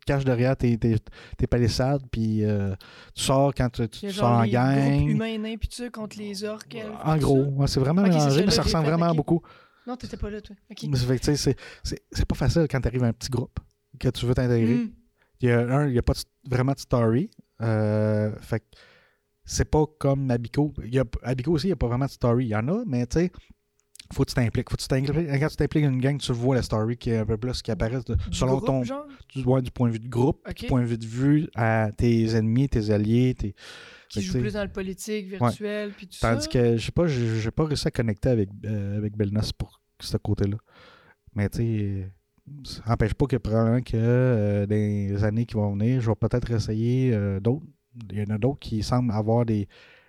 caches 0.06 0.26
derrière 0.26 0.56
tes, 0.58 0.78
tes, 0.78 0.96
tes 1.38 1.48
palissades, 1.48 2.02
puis 2.12 2.44
euh, 2.44 2.76
tu 3.16 3.24
sors 3.24 3.54
quand 3.54 3.70
tu, 3.70 3.88
tu 3.90 4.12
sors 4.12 4.30
en 4.40 4.46
gang. 4.46 5.08
humains 5.08 5.38
nains 5.38 5.58
puis 5.58 5.70
ça 5.72 5.90
contre 5.90 6.18
les 6.18 6.44
orques. 6.44 6.78
En 7.04 7.18
gros, 7.18 7.44
ouais, 7.44 7.68
c'est 7.68 7.80
vraiment 7.80 8.02
Ok, 8.02 8.08
c'est 8.12 8.18
mélangé, 8.18 8.46
mais 8.46 8.52
ça 8.52 8.62
ressemble 8.64 8.86
vraiment 8.88 9.14
beaucoup. 9.14 9.42
Non, 9.86 9.96
t'étais 9.98 10.18
pas 10.18 10.30
là, 10.30 10.40
toi. 10.42 10.56
OK. 10.72 10.78
Mais 10.90 10.98
ça 10.98 11.06
fait 11.06 11.20
que, 11.20 11.26
tu 11.26 11.26
sais, 11.26 11.36
c'est- 11.36 11.58
c'est 11.84 12.02
c'est 12.12 12.26
pas 12.26 12.36
facile 12.36 12.68
quand 12.72 12.80
tu 12.80 12.88
arrives 12.88 13.04
à 13.04 13.08
un 13.08 13.14
petit 13.14 13.30
groupe 13.30 13.60
que 14.00 14.08
tu 14.10 14.26
veux 14.26 14.34
t'intégrer. 14.34 14.76
Hmm. 14.76 14.92
Il 15.42 15.50
y 15.50 15.52
a 15.52 15.60
un, 15.60 15.88
il 15.88 15.92
n'y 15.92 15.98
a 15.98 16.02
pas 16.02 16.14
de- 16.14 16.50
vraiment 16.50 16.72
de 16.72 16.80
story. 16.80 17.30
Euh, 17.62 18.32
fait 18.40 18.60
que 18.62 18.66
c'est 19.46 19.70
pas 19.70 19.84
comme 20.00 20.32
Abico. 20.32 20.74
Il 20.86 20.94
y 20.96 21.00
a, 21.00 21.04
Abico 21.22 21.52
aussi, 21.52 21.68
il 21.68 21.70
n'y 21.70 21.74
a 21.74 21.76
pas 21.76 21.88
vraiment 21.88 22.06
de 22.06 22.12
story. 22.12 22.46
Il 22.46 22.50
y 22.50 22.56
en 22.56 22.66
a, 22.70 22.84
mais 22.86 23.06
tu 23.08 23.20
sais, 23.20 23.32
faut 24.14 24.24
que 24.24 24.30
tu 24.30 24.36
t'impliques. 24.36 24.70
Faut 24.70 24.78
que 24.78 24.82
tu 24.82 24.88
t'impliques. 24.88 25.28
Quand 25.40 25.48
tu 25.48 25.56
t'impliques 25.56 25.84
dans 25.84 25.92
une 25.92 26.02
gang, 26.02 26.18
tu 26.18 26.32
vois 26.32 26.56
la 26.56 26.62
story 26.62 26.98
qui 26.98 27.10
est 27.10 27.18
un 27.18 27.26
peu 27.26 27.38
plus 27.38 27.62
qui 27.62 27.72
apparaît 27.72 28.00
de- 28.06 28.16
selon 28.32 28.54
groupe, 28.54 28.66
ton. 28.66 28.84
genre? 28.84 29.06
Tu 29.28 29.42
vois 29.42 29.62
du 29.62 29.72
point 29.72 29.88
de 29.90 29.94
vue 29.94 30.00
de 30.00 30.08
groupe, 30.08 30.48
du 30.56 30.68
point 30.68 30.82
de 30.82 30.86
vue 30.86 30.98
de 30.98 31.06
vue 31.06 31.50
à 31.56 31.90
tes 31.96 32.36
ennemis, 32.36 32.70
tes 32.70 32.90
alliés. 32.92 33.36
Tes... 33.36 33.56
Qui 34.10 34.20
que, 34.20 34.26
joue 34.26 34.40
plus 34.40 34.54
dans 34.54 34.64
le 34.64 34.72
politique, 34.72 35.28
virtuel, 35.28 35.92
puis 35.98 36.08
tout 36.08 36.18
Tandis 36.22 36.44
ça? 36.44 36.50
que, 36.50 36.78
je 36.78 36.86
sais 36.86 36.92
pas, 36.92 37.08
j'ai 37.08 37.52
pas 37.52 37.66
réussi 37.66 37.88
à 37.88 37.92
connecter 37.92 38.30
avec, 38.30 38.50
euh, 38.66 38.98
avec 38.98 39.18
Belnas 39.18 39.52
pour 39.58 39.82
ce 40.00 40.18
côté-là. 40.18 40.58
Mais 41.36 41.50
tu 41.50 41.58
sais, 41.58 42.12
ça 42.64 42.84
n'empêche 42.90 43.16
pas 43.16 43.26
que 43.26 43.38
probablement 43.38 43.82
que 43.82 43.96
euh, 43.96 44.66
dans 44.68 44.76
les 44.76 45.24
années 45.24 45.46
qui 45.46 45.56
vont 45.56 45.74
venir, 45.74 46.00
je 46.00 46.10
vais 46.10 46.16
peut-être 46.16 46.52
essayer 46.52 47.12
euh, 47.14 47.40
d'autres. 47.40 47.66
Il 48.12 48.20
y 48.20 48.22
en 48.22 48.36
a 48.36 48.38
d'autres 48.38 48.60
qui 48.60 48.84
semblent 48.84 49.12
avoir 49.12 49.46
des, 49.46 49.68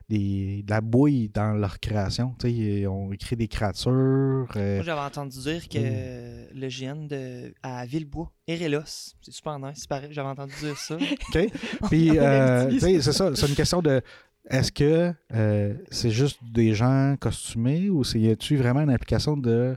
des, 0.08 0.62
de 0.62 0.70
la 0.70 0.80
bouille 0.80 1.28
dans 1.32 1.52
leur 1.54 1.80
création. 1.80 2.34
Ils 2.44 2.86
ont 2.88 3.12
écrit 3.12 3.36
des 3.36 3.48
créatures. 3.48 4.46
euh, 4.56 4.76
Moi, 4.76 4.84
j'avais 4.84 5.00
entendu 5.00 5.38
dire 5.38 5.68
que 5.68 5.78
Mm. 5.78 6.58
le 6.60 6.68
GN 6.68 7.06
de, 7.08 7.54
à 7.62 7.84
Villebois, 7.86 8.30
Erelos, 8.46 9.14
c'est 9.22 9.32
super 9.32 9.58
nice, 9.58 9.78
c'est 9.80 9.88
pareil, 9.88 10.08
j'avais 10.12 10.28
entendu 10.28 10.52
dire 10.60 10.76
ça. 10.76 10.96
OK? 11.34 11.48
Puis, 11.90 12.18
euh, 12.18 12.70
c'est 12.78 13.00
ça. 13.12 13.30
C'est 13.34 13.48
une 13.48 13.54
question 13.54 13.80
de. 13.82 14.02
Est-ce 14.50 14.70
que 14.70 15.14
euh, 15.32 15.74
c'est 15.90 16.10
juste 16.10 16.38
des 16.44 16.74
gens 16.74 17.16
costumés 17.18 17.88
ou 17.88 18.02
y 18.14 18.28
a-tu 18.28 18.56
vraiment 18.56 18.80
une 18.82 18.90
application 18.90 19.38
de, 19.38 19.74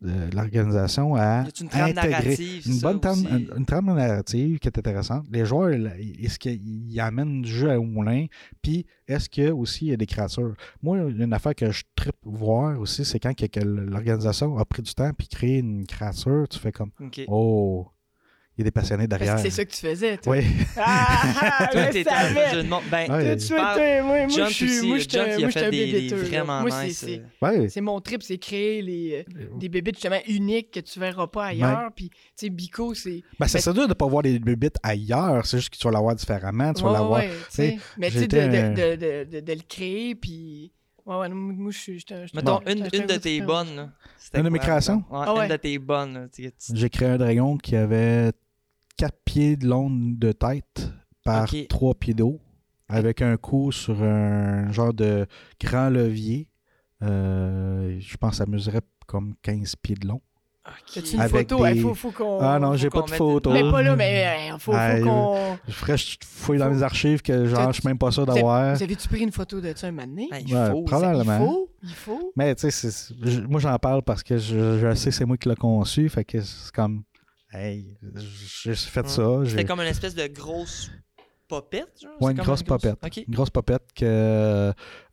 de 0.00 0.34
l'organisation 0.34 1.16
à 1.16 1.44
une 1.60 1.68
trame 1.68 1.90
intégrer 1.90 2.10
narrative, 2.10 2.62
une 2.66 2.80
bonne 2.80 3.00
trame, 3.00 3.26
une, 3.30 3.50
une 3.56 3.66
trame 3.66 3.86
narrative 3.86 4.58
qui 4.58 4.68
est 4.68 4.78
intéressante. 4.78 5.26
Les 5.30 5.44
joueurs, 5.44 5.70
est-ce 5.98 6.38
qu'ils 6.38 7.00
amènent 7.00 7.42
du 7.42 7.50
jeu 7.50 7.76
au 7.76 7.82
moulin? 7.82 8.26
Puis, 8.62 8.86
est-ce 9.06 9.28
que 9.28 9.50
aussi 9.50 9.86
il 9.86 9.90
y 9.90 9.92
a 9.94 9.96
des 9.96 10.06
créatures? 10.06 10.54
Moi, 10.82 10.98
une 10.98 11.32
affaire 11.32 11.54
que 11.54 11.70
je 11.70 11.82
tripe 11.96 12.16
voir 12.22 12.78
aussi, 12.78 13.04
c'est 13.04 13.18
quand 13.18 13.34
que, 13.34 13.46
que 13.46 13.60
l'organisation 13.60 14.56
a 14.58 14.64
pris 14.64 14.82
du 14.82 14.94
temps 14.94 15.10
puis 15.12 15.26
créé 15.26 15.58
une 15.58 15.86
créature, 15.86 16.46
tu 16.48 16.58
fais 16.58 16.72
comme. 16.72 16.90
Oh, 17.26 17.88
il 18.58 18.62
y 18.62 18.62
a 18.62 18.64
des 18.64 18.70
passionnés 18.72 19.06
derrière. 19.06 19.38
c'est 19.38 19.50
ça 19.50 19.64
que 19.64 19.70
tu 19.70 19.78
faisais, 19.80 20.16
toi. 20.18 20.36
Oui. 20.36 20.44
Ah, 20.76 21.68
Toi, 21.70 21.84
je 21.86 21.90
t'étais 21.92 22.10
un 22.10 22.28
savais! 22.34 22.50
jeu 22.54 22.62
de 22.64 22.68
monde. 22.68 22.82
Ben, 22.90 23.10
Ouais. 23.10 23.30
Tout 23.30 23.34
de 23.36 23.40
suite, 23.40 23.56
parles- 23.56 23.76
toi, 23.78 24.02
moi, 24.02 24.28
je 24.28 24.52
suis 24.52 24.86
moi, 24.88 24.98
John, 24.98 24.98
j'étais 24.98 25.38
il 25.38 25.44
a 25.44 25.50
fait 25.50 25.64
un 25.66 25.70
des, 25.70 26.08
vraiment 26.08 26.60
Moi, 26.62 26.70
c'est- 26.70 26.86
nice. 26.86 26.98
c'est- 26.98 27.18
euh, 27.44 27.60
Ouais. 27.60 27.68
C'est 27.68 27.80
mon 27.80 28.00
trip, 28.00 28.22
c'est 28.22 28.38
créer 28.38 28.82
les, 28.82 29.24
euh, 29.36 29.44
des 29.58 29.68
bébites 29.68 29.94
justement 29.96 30.18
uniques 30.26 30.70
que 30.72 30.80
tu 30.80 30.98
verras 30.98 31.26
pas 31.28 31.46
ailleurs. 31.46 31.90
Puis, 31.94 32.10
tu 32.10 32.16
sais, 32.36 32.50
Bico, 32.50 32.94
c'est. 32.94 33.22
Ben, 33.38 33.46
ça 33.46 33.60
c'est 33.60 33.72
dur 33.72 33.84
de 33.84 33.88
ne 33.88 33.94
pas 33.94 34.06
voir 34.06 34.22
des 34.22 34.38
bébites 34.38 34.76
ailleurs. 34.82 35.46
C'est 35.46 35.58
juste 35.58 35.70
que 35.70 35.78
tu 35.78 35.84
vas 35.86 35.92
l'avoir 35.92 36.14
différemment. 36.16 36.72
Tu 36.72 36.82
vas 36.82 36.92
l'avoir. 36.92 37.22
Mais 37.96 38.10
tu 38.10 38.18
sais, 38.18 38.26
de, 38.28 39.52
le 39.52 39.62
créer, 39.68 40.14
puis. 40.14 40.72
Ouais, 41.06 41.16
ouais, 41.16 41.28
moi, 41.30 41.70
je 41.72 41.78
suis. 41.78 41.98
j'étais 42.00 42.14
un- 42.14 42.26
j'étais 42.26 42.36
Mettons, 42.36 42.60
un- 42.66 42.70
une, 42.74 43.06
de 43.06 43.16
tes 43.16 43.40
bonnes. 43.40 43.90
Une 44.34 44.42
de 44.42 44.48
mes 44.50 44.58
créations? 44.58 45.02
Ouais, 45.10 45.24
Ah. 45.26 45.42
Une 45.44 45.48
de 45.50 45.56
tes 45.56 45.78
bonnes. 45.78 46.28
J'ai 46.74 46.90
créé 46.90 47.08
un 47.08 47.16
dragon 47.16 47.56
qui 47.56 47.76
avait 47.76 48.30
4 48.98 49.14
pieds 49.24 49.56
de 49.56 49.66
long 49.66 49.88
de 49.90 50.32
tête 50.32 50.90
par 51.24 51.44
Ok. 51.44 51.66
3 51.68 51.94
pieds 51.94 52.14
d'eau, 52.14 52.38
avec 52.88 53.22
un 53.22 53.36
coup 53.38 53.72
sur 53.72 54.02
un 54.02 54.70
genre 54.72 54.92
de 54.92 55.26
grand 55.60 55.88
levier. 55.88 56.48
Euh, 57.02 57.96
je 58.00 58.16
pense 58.16 58.32
que 58.32 58.36
ça 58.36 58.46
mesurait 58.46 58.80
comme 59.06 59.34
15 59.42 59.76
pieds 59.76 59.94
de 59.94 60.06
long. 60.08 60.20
Ok. 60.66 60.98
As-tu 60.98 61.14
une 61.14 61.20
Avec 61.20 61.48
photo? 61.48 61.64
Il 61.66 61.74
des- 61.74 61.80
faut, 61.80 61.94
faut 61.94 62.10
qu'on. 62.10 62.40
Ah 62.40 62.58
non, 62.58 62.72
faut 62.72 62.76
j'ai 62.76 62.90
pas 62.90 63.00
de 63.02 63.10
photo. 63.10 63.50
Mais 63.52 63.62
pas 63.70 63.82
là, 63.82 63.96
mais 63.96 64.48
il 64.48 64.52
faut, 64.52 64.58
faut 64.58 64.72
Ah, 64.74 65.00
qu'on. 65.00 65.56
Je 65.66 65.72
ferais 65.72 65.96
je 65.96 66.16
fouille 66.26 66.58
dans 66.58 66.68
Faut- 66.68 66.74
mes 66.74 66.82
archives 66.82 67.22
que 67.22 67.46
genre, 67.46 67.72
je 67.72 67.80
suis 67.80 67.88
même 67.88 67.96
pas 67.96 68.10
sûr 68.10 68.26
d'avoir. 68.26 68.74
vous 68.74 68.82
avez-tu 68.82 69.08
pris 69.08 69.20
une 69.20 69.32
photo 69.32 69.60
de 69.62 69.72
ça 69.74 69.86
un 69.86 69.92
moment 69.92 70.06
donné? 70.06 70.28
Ah, 70.30 70.40
il 70.40 70.54
Ouais, 70.54 70.70
faut. 70.70 70.82
probablement. 70.82 71.38
Il 71.38 71.46
faut. 71.46 71.70
Il 71.84 71.94
faut. 71.94 72.32
Mais 72.36 72.54
tu 72.54 72.70
sais, 72.70 72.90
moi 73.48 73.60
j'en 73.60 73.78
parle 73.78 74.02
parce 74.02 74.22
que 74.22 74.36
je, 74.36 74.78
je 74.80 74.94
sais 74.94 75.10
c'est 75.10 75.24
moi 75.24 75.38
qui 75.38 75.48
l'ai 75.48 75.54
conçu. 75.56 76.08
Fait 76.10 76.24
que 76.24 76.40
c'est 76.42 76.72
comme. 76.72 77.02
Hey, 77.52 77.96
j'ai 78.62 78.74
fait 78.74 79.00
Ouais. 79.02 79.08
ça. 79.08 79.40
C'était 79.46 79.64
comme 79.64 79.80
une 79.80 79.86
espèce 79.86 80.14
de 80.14 80.26
grosse 80.26 80.90
popette, 81.48 81.88
genre? 82.02 82.12
Ouais, 82.20 82.32
une 82.32 82.36
comme 82.36 82.44
grosse 82.46 82.62
popette. 82.62 82.98
Une 83.26 83.34
grosse 83.34 83.48
popette 83.48 83.84
que 83.96 84.04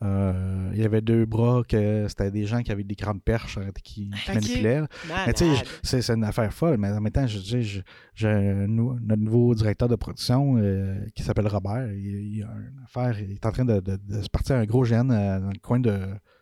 euh, 0.03 0.70
il 0.74 0.80
y 0.82 0.84
avait 0.84 0.99
deux 0.99 1.26
bras 1.26 1.62
que 1.68 2.06
c'était 2.10 2.30
des 2.32 2.45
gens 2.45 2.62
qui 2.62 2.74
avaient 2.74 2.84
des 2.84 2.95
grandes 2.95 3.24
perches 3.24 3.57
euh, 3.57 3.72
qui, 3.82 4.10
qui 4.10 4.30
Ok. 4.30 4.36
manipulaient. 4.36 4.82
Mais 5.26 5.32
tu 5.34 5.45
sais, 5.84 6.02
c'est 6.02 6.14
une 6.14 6.26
affaire 6.26 6.53
folle, 6.53 6.78
mais 6.78 6.90
en 6.90 6.99
même 6.99 7.14
temps, 7.14 7.26
je 7.26 7.40
dis, 7.40 7.64
je- 7.64 7.82
j'ai 8.16 8.28
un 8.28 8.68
nou- 8.68 8.99
notre 9.02 9.22
nouveau 9.22 9.56
directeur 9.56 9.88
de 9.88 9.95
production 9.95 10.57
euh, 10.57 11.06
qui 11.16 11.24
s'appelle 11.24 11.48
Robert. 11.48 11.90
Il, 11.94 12.36
il 12.36 12.44
a 12.44 12.48
une 12.48 12.82
affaire, 12.84 13.18
il 13.18 13.32
est 13.32 13.45
en 13.45 13.52
train 13.52 13.64
de, 13.66 13.80
de- 13.80 13.95
de 13.95 14.22
se 14.22 14.28
partir 14.30 14.57
un 14.57 14.66
gros 14.66 14.84
gène 14.84 15.12
euh, 15.12 15.40
dans 15.40 15.52
le 15.52 15.60
coin 15.60 15.80
de, 15.80 15.98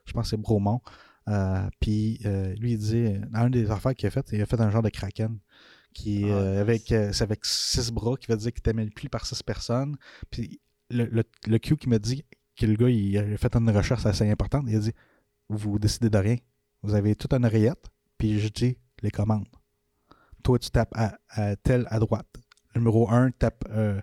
je 0.06 0.14
pense 0.14 0.24
que 0.24 0.30
c'est 0.32 0.38
Bromont. 0.42 0.82
Euh, 1.30 1.62
puis 1.80 2.20
euh, 2.26 2.54
lui, 2.56 2.74
il 2.74 2.78
disait, 2.78 3.22
dans 3.32 3.44
une 3.46 3.52
des 3.52 3.72
affaires 3.72 3.94
qu'il 3.96 4.08
a 4.08 4.10
fait, 4.10 4.26
il 4.34 4.42
a 4.42 4.46
fait 4.46 4.60
un 4.60 4.70
genre 4.72 4.82
de 4.82 4.90
kraken 4.90 5.38
Qui, 5.94 6.24
Ah, 6.26 6.34
euh, 6.34 6.62
avec, 6.62 6.92
euh, 6.92 7.12
c'est 7.14 7.24
avec 7.24 7.46
six 7.46 7.92
bras, 7.92 8.16
qui 8.18 8.28
veut 8.28 8.38
dire 8.38 8.52
qu'il 8.52 8.60
était 8.60 8.74
manipulé 8.74 9.10
par 9.10 9.26
six 9.26 9.42
personnes. 9.44 9.96
Puis 10.30 10.60
le, 10.90 11.06
le, 11.06 11.24
le 11.48 11.58
Q 11.60 11.78
qui 11.78 11.90
m'a 11.90 12.00
dit 12.00 12.26
que 12.58 12.66
le 12.66 12.76
gars, 12.76 12.90
il 12.90 13.18
a 13.18 13.38
fait 13.38 13.56
une 13.56 13.70
recherche 13.70 14.06
assez 14.06 14.30
importante. 14.30 14.66
Il 14.68 14.76
a 14.76 14.80
dit 14.80 14.94
Vous 15.50 15.80
décidez 15.80 16.10
de 16.10 16.18
rien. 16.18 16.38
Vous 16.82 16.96
avez 16.96 17.16
toute 17.16 17.34
une 17.34 17.46
oreillette, 17.46 17.86
puis 18.18 18.40
je 18.40 18.50
dis 18.50 18.78
les 19.02 19.12
commandes. 19.12 19.48
Toi, 20.44 20.60
tu 20.60 20.70
tapes 20.70 20.92
à, 20.96 21.18
à 21.30 21.56
tel 21.56 21.88
à 21.90 22.00
droite. 22.00 22.28
Numéro 22.76 23.10
1 23.10 23.32
tape 23.32 23.64
euh, 23.70 24.02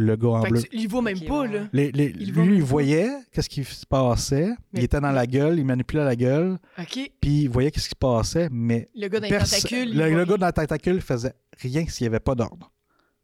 le 0.00 0.16
gars 0.16 0.28
en 0.28 0.42
Fait 0.42 0.50
bleu. 0.50 0.62
il 0.72 0.88
voit 0.88 1.02
même 1.02 1.20
pas, 1.20 1.46
là. 1.46 1.68
Les- 1.72 1.90
les- 1.92 2.14
Il 2.18 2.32
lui, 2.32 2.56
il 2.56 2.62
voyait 2.62 3.10
qu'est-ce 3.32 3.48
qui 3.48 3.64
se 3.64 3.84
passait. 3.84 4.50
Mais- 4.72 4.80
il 4.80 4.84
était 4.84 5.00
dans 5.00 5.10
la 5.10 5.26
gueule, 5.26 5.58
il 5.58 5.64
manipulait 5.64 6.04
la 6.04 6.14
gueule, 6.14 6.58
OK. 6.78 7.10
puis 7.20 7.42
il 7.42 7.48
voyait 7.48 7.70
qu'est-ce 7.70 7.86
qui 7.88 7.90
se 7.90 7.94
passait, 7.96 8.48
mais 8.52 8.88
Le 8.94 9.08
gars 9.08 9.18
dans 9.20 9.28
les 9.28 9.36
tentacules. 9.38 9.96
le, 9.96 10.24
gars 10.24 10.36
dans 10.36 10.46
la 10.46 10.52
tentacule 10.52 11.00
faisait 11.00 11.32
rien 11.60 11.84
s'il 11.88 12.04
n'y 12.04 12.08
avait 12.08 12.20
pas 12.20 12.34
d'ordre. 12.36 12.70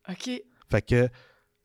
OK. 0.08 0.30
Fait 0.70 0.82
que 0.82 1.08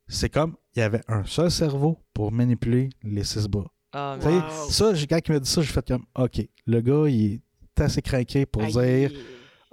c'est 0.07 0.29
comme 0.29 0.55
il 0.75 0.79
y 0.79 0.83
avait 0.83 1.01
un 1.07 1.23
seul 1.25 1.49
cerveau 1.49 1.97
pour 2.13 2.31
manipuler 2.31 2.89
les 3.03 3.23
six 3.23 3.47
bras. 3.47 3.65
Ah, 3.91 4.17
sais, 4.21 4.27
Wow. 4.29 4.41
Ça, 4.69 4.93
j'ai- 4.93 5.07
quand 5.07 5.19
il 5.27 5.31
m'a 5.33 5.39
dit 5.39 5.49
ça, 5.49 5.61
j'ai 5.63 5.71
fait 5.73 5.87
comme 5.87 6.05
OK, 6.15 6.47
le 6.67 6.81
gars, 6.81 7.09
il 7.09 7.33
est 7.77 7.81
assez 7.81 8.01
craqué 8.03 8.45
pour 8.45 8.61
Aïe. 8.61 8.71
dire 9.09 9.11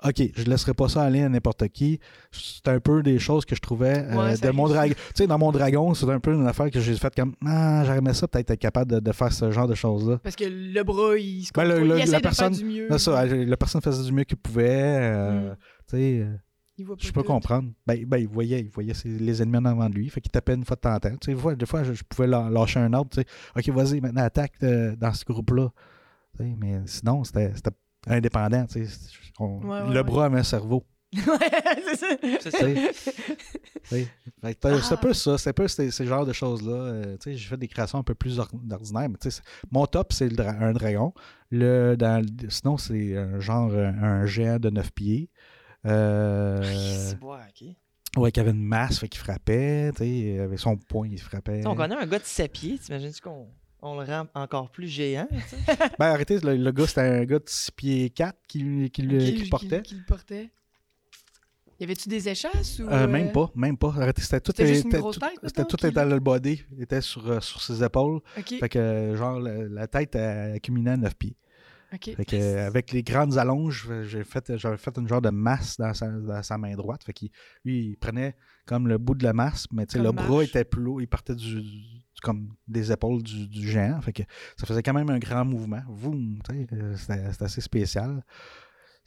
OK, 0.04 0.22
je 0.36 0.44
laisserai 0.44 0.74
pas 0.74 0.88
ça 0.88 1.02
aller 1.02 1.22
à 1.22 1.28
n'importe 1.28 1.68
qui. 1.68 2.00
C'est 2.30 2.68
un 2.68 2.80
peu 2.80 3.02
des 3.02 3.18
choses 3.18 3.46
que 3.46 3.56
je 3.56 3.60
trouvais 3.62 4.04
euh, 4.04 4.14
Ouais, 4.16 4.36
ça 4.36 4.46
de 4.46 4.52
mon 4.52 4.64
arrive. 4.64 4.74
dragon. 4.76 4.94
Tu 4.94 5.12
sais, 5.14 5.26
dans 5.26 5.38
mon 5.38 5.52
dragon, 5.52 5.94
c'est 5.94 6.10
un 6.10 6.20
peu 6.20 6.34
une 6.34 6.46
affaire 6.46 6.70
que 6.70 6.80
j'ai 6.80 6.94
fait 6.96 7.14
comme 7.14 7.34
Ah, 7.46 7.82
j'aimerais 7.86 8.12
ça 8.14 8.28
peut-être 8.28 8.50
être 8.50 8.60
capable 8.60 8.92
de, 8.92 9.00
de 9.00 9.12
faire 9.12 9.32
ce 9.32 9.50
genre 9.50 9.66
de 9.66 9.74
choses-là. 9.74 10.18
Parce 10.18 10.36
que 10.36 10.44
le 10.44 10.82
bras, 10.84 11.16
il 11.16 11.44
se 11.44 11.52
Ben, 11.54 11.64
le- 11.64 11.80
le- 11.80 11.96
il 11.96 12.02
essaie 12.02 12.12
la 12.12 12.18
de 12.18 12.22
personne- 12.24 12.54
faire 12.54 12.64
du 12.66 12.70
mieux. 12.72 12.98
Ça, 12.98 13.24
la 13.24 13.56
personne 13.56 13.80
faisait 13.80 14.04
du 14.04 14.12
mieux 14.12 14.24
qu'il 14.24 14.36
pouvait. 14.36 14.68
euh, 15.00 15.52
Mm. 15.52 15.56
Tu 15.88 15.96
sais, 15.96 16.18
euh, 16.20 16.34
Il 16.78 16.84
voit 16.84 16.96
pas 16.96 17.02
je 17.06 17.12
peux 17.12 17.22
comprendre. 17.22 17.70
Ben, 17.86 18.04
ben, 18.04 18.18
il 18.18 18.28
voyait, 18.28 18.60
il 18.60 18.68
voyait 18.68 18.92
ses- 18.92 19.08
les 19.08 19.40
ennemis 19.40 19.56
en 19.58 19.64
avant 19.64 19.88
de 19.88 19.94
lui. 19.94 20.10
Fait 20.10 20.20
qu'il 20.20 20.30
tapait 20.30 20.52
une 20.54 20.64
fois 20.66 20.76
de 20.76 20.80
temps 20.82 20.94
en 20.94 20.98
temps. 21.00 21.16
Tu 21.18 21.34
sais, 21.34 21.54
des 21.56 21.64
fois, 21.66 21.84
je, 21.84 21.94
je 21.94 22.02
pouvais 22.04 22.26
lâcher 22.26 22.80
un. 22.80 22.90
Tu 22.90 23.22
sais, 23.22 23.24
OK, 23.56 23.68
vas-y, 23.70 24.02
maintenant 24.02 24.22
attaque 24.24 24.52
euh, 24.62 24.94
dans 24.94 25.14
ce 25.14 25.24
groupe-là. 25.24 25.70
Tu 26.36 26.44
sais, 26.44 26.54
mais 26.60 26.80
sinon, 26.84 27.24
c'était 27.24 27.52
indépendant. 28.06 28.66
tu 28.66 28.86
sais. 28.86 29.08
On- 29.38 29.60
Ouais, 29.60 29.80
ouais, 29.82 29.88
le 29.90 29.96
ouais. 29.96 30.02
bras 30.02 30.26
avait 30.26 30.38
un 30.38 30.42
cerveau. 30.42 30.84
Ouais, 31.16 31.22
c'est 31.84 31.96
ça. 31.96 32.06
C'est 32.40 32.62
euh, 33.92 34.02
C'est 34.42 34.94
Ah. 34.94 34.96
peu 34.96 35.12
ça. 35.14 35.38
C'est 35.38 35.50
un 35.50 35.52
peu 35.52 35.68
ces, 35.68 35.90
ces 35.90 36.04
genres 36.06 36.26
de 36.26 36.32
choses-là. 36.32 36.72
Euh, 36.74 37.16
tu 37.18 37.30
sais, 37.30 37.36
j'ai 37.36 37.48
fait 37.48 37.56
des 37.56 37.68
créations 37.68 37.98
un 37.98 38.02
peu 38.02 38.14
plus 38.14 38.38
or- 38.38 38.50
ordinaires. 38.70 39.08
Mais 39.08 39.16
c'est- 39.20 39.42
mon 39.70 39.86
top, 39.86 40.12
c'est 40.12 40.28
dra- 40.28 40.50
un 40.60 40.72
dragon. 40.72 41.12
Le, 41.50 41.94
dans, 41.96 42.22
le- 42.24 42.50
sinon, 42.50 42.76
c'est 42.76 43.16
un 43.16 43.38
genre 43.40 43.70
euh, 43.72 43.86
un 44.02 44.26
géant 44.26 44.58
de 44.58 44.68
9 44.70 44.90
pieds. 44.92 45.30
Euh, 45.86 46.62
C'est 47.10 47.18
bon, 47.18 47.34
ok. 47.34 47.68
Ouais, 48.16 48.32
qui 48.32 48.40
avait 48.40 48.50
une 48.50 48.64
masse, 48.64 48.98
fait 48.98 49.08
qu'il 49.08 49.20
frappait, 49.20 49.90
tu 49.92 49.98
sais, 49.98 50.38
avec 50.40 50.58
son 50.58 50.76
poing, 50.76 51.06
il 51.06 51.20
frappait. 51.20 51.66
On 51.66 51.74
connaît 51.76 51.96
un 51.96 52.06
gars 52.06 52.18
de 52.18 52.24
7 52.24 52.50
pieds, 52.50 52.78
t'imagines-tu 52.78 53.20
qu'on 53.20 53.46
on 53.82 53.98
le 54.00 54.04
rend 54.06 54.26
encore 54.34 54.70
plus 54.70 54.88
géant? 54.88 55.28
Ben 55.98 56.06
arrêtez, 56.06 56.38
le, 56.40 56.56
le 56.56 56.72
gars, 56.72 56.86
c'était 56.86 57.00
un 57.02 57.24
gars 57.24 57.38
de 57.38 57.44
6 57.46 57.70
pieds 57.72 58.10
4 58.10 58.36
qui, 58.48 58.90
qui, 58.90 59.02
le- 59.02 59.18
Qui- 59.18 59.34
qui 59.34 59.42
le 59.44 59.48
portait. 59.50 59.82
Qui, 59.82 59.94
qui 59.94 60.00
le 60.00 60.04
portait. 60.06 60.50
Y 61.78 61.84
avait-tu 61.84 62.08
des 62.08 62.26
échasses 62.28 62.78
ou. 62.78 62.84
Euh, 62.88 63.04
euh, 63.04 63.06
même 63.06 63.32
pas, 63.32 63.50
même 63.54 63.76
pas. 63.76 63.88
Arrêtez, 63.98 64.22
c'était 64.22 64.40
tout, 64.40 64.52
C'était 64.52 64.66
juste 64.66 64.84
une 64.84 64.90
était- 64.90 64.98
grosse 64.98 65.18
tout- 65.18 65.50
tête, 65.50 65.68
tout 65.68 65.76
était 65.76 65.90
dans 65.90 66.06
le 66.06 66.18
body, 66.20 66.64
il 66.72 66.82
était 66.82 67.02
sur, 67.02 67.30
euh, 67.30 67.40
sur 67.40 67.60
ses 67.62 67.84
épaules. 67.84 68.20
Ok. 68.38 68.54
Fait 68.58 68.68
que, 68.70 68.78
euh, 68.78 69.16
genre, 69.16 69.38
la, 69.38 69.64
la 69.68 69.86
tête 69.86 70.14
elle, 70.14 70.54
accumulait 70.56 70.92
à 70.92 70.96
9 70.96 71.14
pieds. 71.14 71.36
ok. 71.92 72.14
Fait 72.16 72.24
que, 72.24 72.36
euh, 72.36 72.66
avec 72.66 72.92
les 72.92 73.02
grandes 73.02 73.36
allonges, 73.36 73.88
euh, 73.90 74.04
j'ai 74.04 74.24
fait, 74.24 74.56
j'avais 74.56 74.78
fait 74.78 74.96
une 74.96 75.06
genre 75.06 75.20
de 75.20 75.28
masse 75.28 75.76
dans 75.76 75.92
sa, 75.92 76.08
dans 76.08 76.42
sa 76.42 76.56
main 76.56 76.74
droite. 76.76 77.04
Fait 77.04 77.12
qu'il 77.12 77.28
lui, 77.62 77.88
il 77.90 77.96
prenait 77.98 78.36
comme 78.64 78.88
le 78.88 78.96
bout 78.96 79.14
de 79.14 79.24
la 79.24 79.34
masse, 79.34 79.66
mais 79.70 79.84
tu 79.84 79.92
sais, 79.92 79.98
Comme 79.98 80.16
le 80.16 80.22
bras 80.22 80.42
était 80.44 80.64
plus 80.64 80.82
lourd, 80.82 81.02
il 81.02 81.08
partait 81.08 81.34
du- 81.34 81.60
comme 82.26 82.48
des 82.68 82.90
épaules 82.92 83.22
du, 83.22 83.46
du 83.48 83.68
géant. 83.68 84.00
Fait 84.02 84.12
que 84.12 84.22
ça 84.56 84.66
faisait 84.66 84.82
quand 84.82 84.92
même 84.94 85.10
un 85.10 85.18
grand 85.18 85.44
mouvement. 85.44 85.82
Euh, 86.10 86.96
c'était 86.96 87.44
assez 87.44 87.60
spécial. 87.60 88.22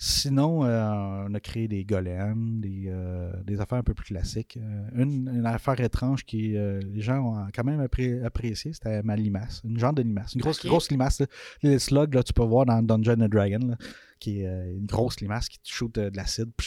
Sinon, 0.02 0.64
euh, 0.64 1.28
on 1.28 1.34
a 1.34 1.40
créé 1.42 1.68
des 1.68 1.84
golems, 1.84 2.62
des, 2.62 2.86
euh, 2.88 3.34
des 3.44 3.60
affaires 3.60 3.80
un 3.80 3.84
peu 3.84 3.94
plus 3.94 4.06
classiques. 4.14 4.58
Euh, 4.58 4.88
une, 4.96 5.28
une 5.28 5.46
affaire 5.46 5.78
étrange 5.82 6.24
qui 6.24 6.52
les 6.56 7.02
gens 7.02 7.20
ont 7.20 7.48
quand 7.54 7.66
même 7.66 7.82
appré- 7.82 8.24
apprécié, 8.24 8.72
c'était 8.72 9.04
ma 9.04 9.18
limace. 9.18 9.62
Une 9.66 9.78
genre 9.78 9.92
de 9.92 10.02
limace. 10.02 10.36
Une 10.36 10.42
grosse, 10.42 10.66
grosse 10.66 10.90
limace. 10.90 11.20
là. 11.20 11.26
Les 11.64 11.80
slugs, 11.80 12.14
là, 12.14 12.24
tu 12.24 12.32
peux 12.32 12.46
voir 12.46 12.66
dans 12.66 12.82
Dungeon 12.82 13.20
and 13.22 13.28
Dragon, 13.28 13.60
là, 13.68 13.76
qui 14.20 14.42
est 14.42 14.48
euh, 14.48 14.72
une 14.78 14.86
grosse 14.86 15.20
limace 15.22 15.48
qui 15.50 15.60
te 15.60 15.70
shoot 15.70 15.98
euh, 15.98 16.10
de 16.10 16.18
l'acide. 16.18 16.52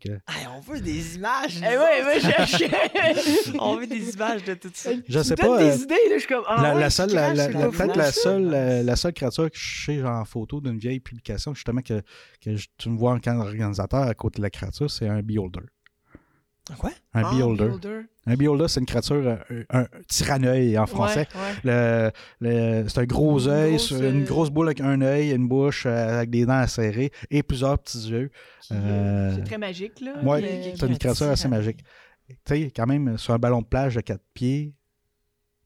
Que- 0.00 0.10
Hey, 0.28 0.46
on 0.54 0.60
veut 0.60 0.80
des 0.80 1.16
images! 1.16 1.56
Eh 1.58 1.76
ouais, 1.76 2.04
ouais, 2.04 2.20
je 2.20 3.58
on 3.58 3.76
veut 3.76 3.86
des 3.88 4.10
images 4.12 4.44
de 4.44 4.54
tout 4.54 4.70
ça. 4.72 4.90
Je 5.08 5.22
sais 5.22 5.34
pas, 5.34 5.58
des 5.58 5.70
euh, 5.80 5.82
idées, 5.82 5.94
là, 6.08 6.14
je 6.14 6.18
suis 6.20 6.28
comme. 6.28 6.44
Ah, 6.46 6.62
la, 6.62 6.74
ouais, 6.74 6.80
la 6.80 6.88
je 6.88 6.94
seule, 6.94 7.10
la, 7.12 7.34
la- 7.34 7.48
la- 7.48 7.68
peut-être 7.68 7.96
la 7.96 8.12
seule, 8.12 8.84
la 8.84 8.96
seule 8.96 9.12
créature 9.12 9.50
que 9.50 9.56
je 9.58 9.84
sais 9.86 10.02
en 10.04 10.24
photo 10.24 10.60
d'une 10.60 10.78
vieille 10.78 11.00
publication, 11.00 11.52
justement, 11.54 11.80
que, 11.82 12.00
que 12.40 12.54
je- 12.56 12.68
tu 12.78 12.88
me 12.90 12.96
vois 12.96 13.12
en 13.12 13.18
tant 13.18 13.36
qu'organisateur 13.40 14.02
à 14.02 14.14
côté 14.14 14.36
de 14.38 14.42
la 14.42 14.50
créature, 14.50 14.88
c'est 14.90 15.08
un 15.08 15.22
beholder. 15.22 15.60
Quoi? 16.78 16.90
Un 17.12 17.22
Ah, 17.24 17.30
beholder. 17.34 17.64
beholder. 17.66 18.00
Un 18.26 18.34
beholder, 18.36 18.68
c'est 18.68 18.80
une 18.80 18.86
créature, 18.86 19.16
euh, 19.50 19.64
un, 19.70 19.86
tyranneuil 20.08 20.78
en 20.78 20.86
français. 20.86 21.28
Ouais, 21.34 21.70
ouais. 21.70 22.10
Le, 22.40 22.80
le- 22.82 22.88
c'est 22.88 23.00
un 23.00 23.04
gros 23.04 23.38
Une 23.38 23.50
œil, 23.50 23.76
une 23.90 24.24
grosse 24.24 24.48
boule 24.48 24.68
avec 24.68 24.80
un 24.80 25.02
œil, 25.02 25.32
une 25.32 25.46
bouche 25.46 25.84
euh, 25.84 26.18
avec 26.20 26.30
des 26.30 26.46
dents 26.46 26.54
acérées 26.54 27.10
et 27.30 27.42
plusieurs 27.42 27.78
petits 27.78 28.08
yeux. 28.08 28.30
Qui, 28.62 28.72
Euh, 28.74 29.34
C'est 29.36 29.44
très 29.44 29.58
magique, 29.58 30.00
là. 30.00 30.14
Mais- 30.22 30.74
c'est 30.74 30.86
une 30.86 30.96
créature 30.96 31.26
assez 31.28 31.48
magique. 31.48 31.80
Tu 32.28 32.34
sais, 32.46 32.72
quand 32.74 32.86
même, 32.86 33.18
sur 33.18 33.34
un 33.34 33.38
ballon 33.38 33.60
de 33.60 33.66
plage 33.66 33.96
de 33.96 34.00
quatre 34.00 34.24
pieds, 34.32 34.72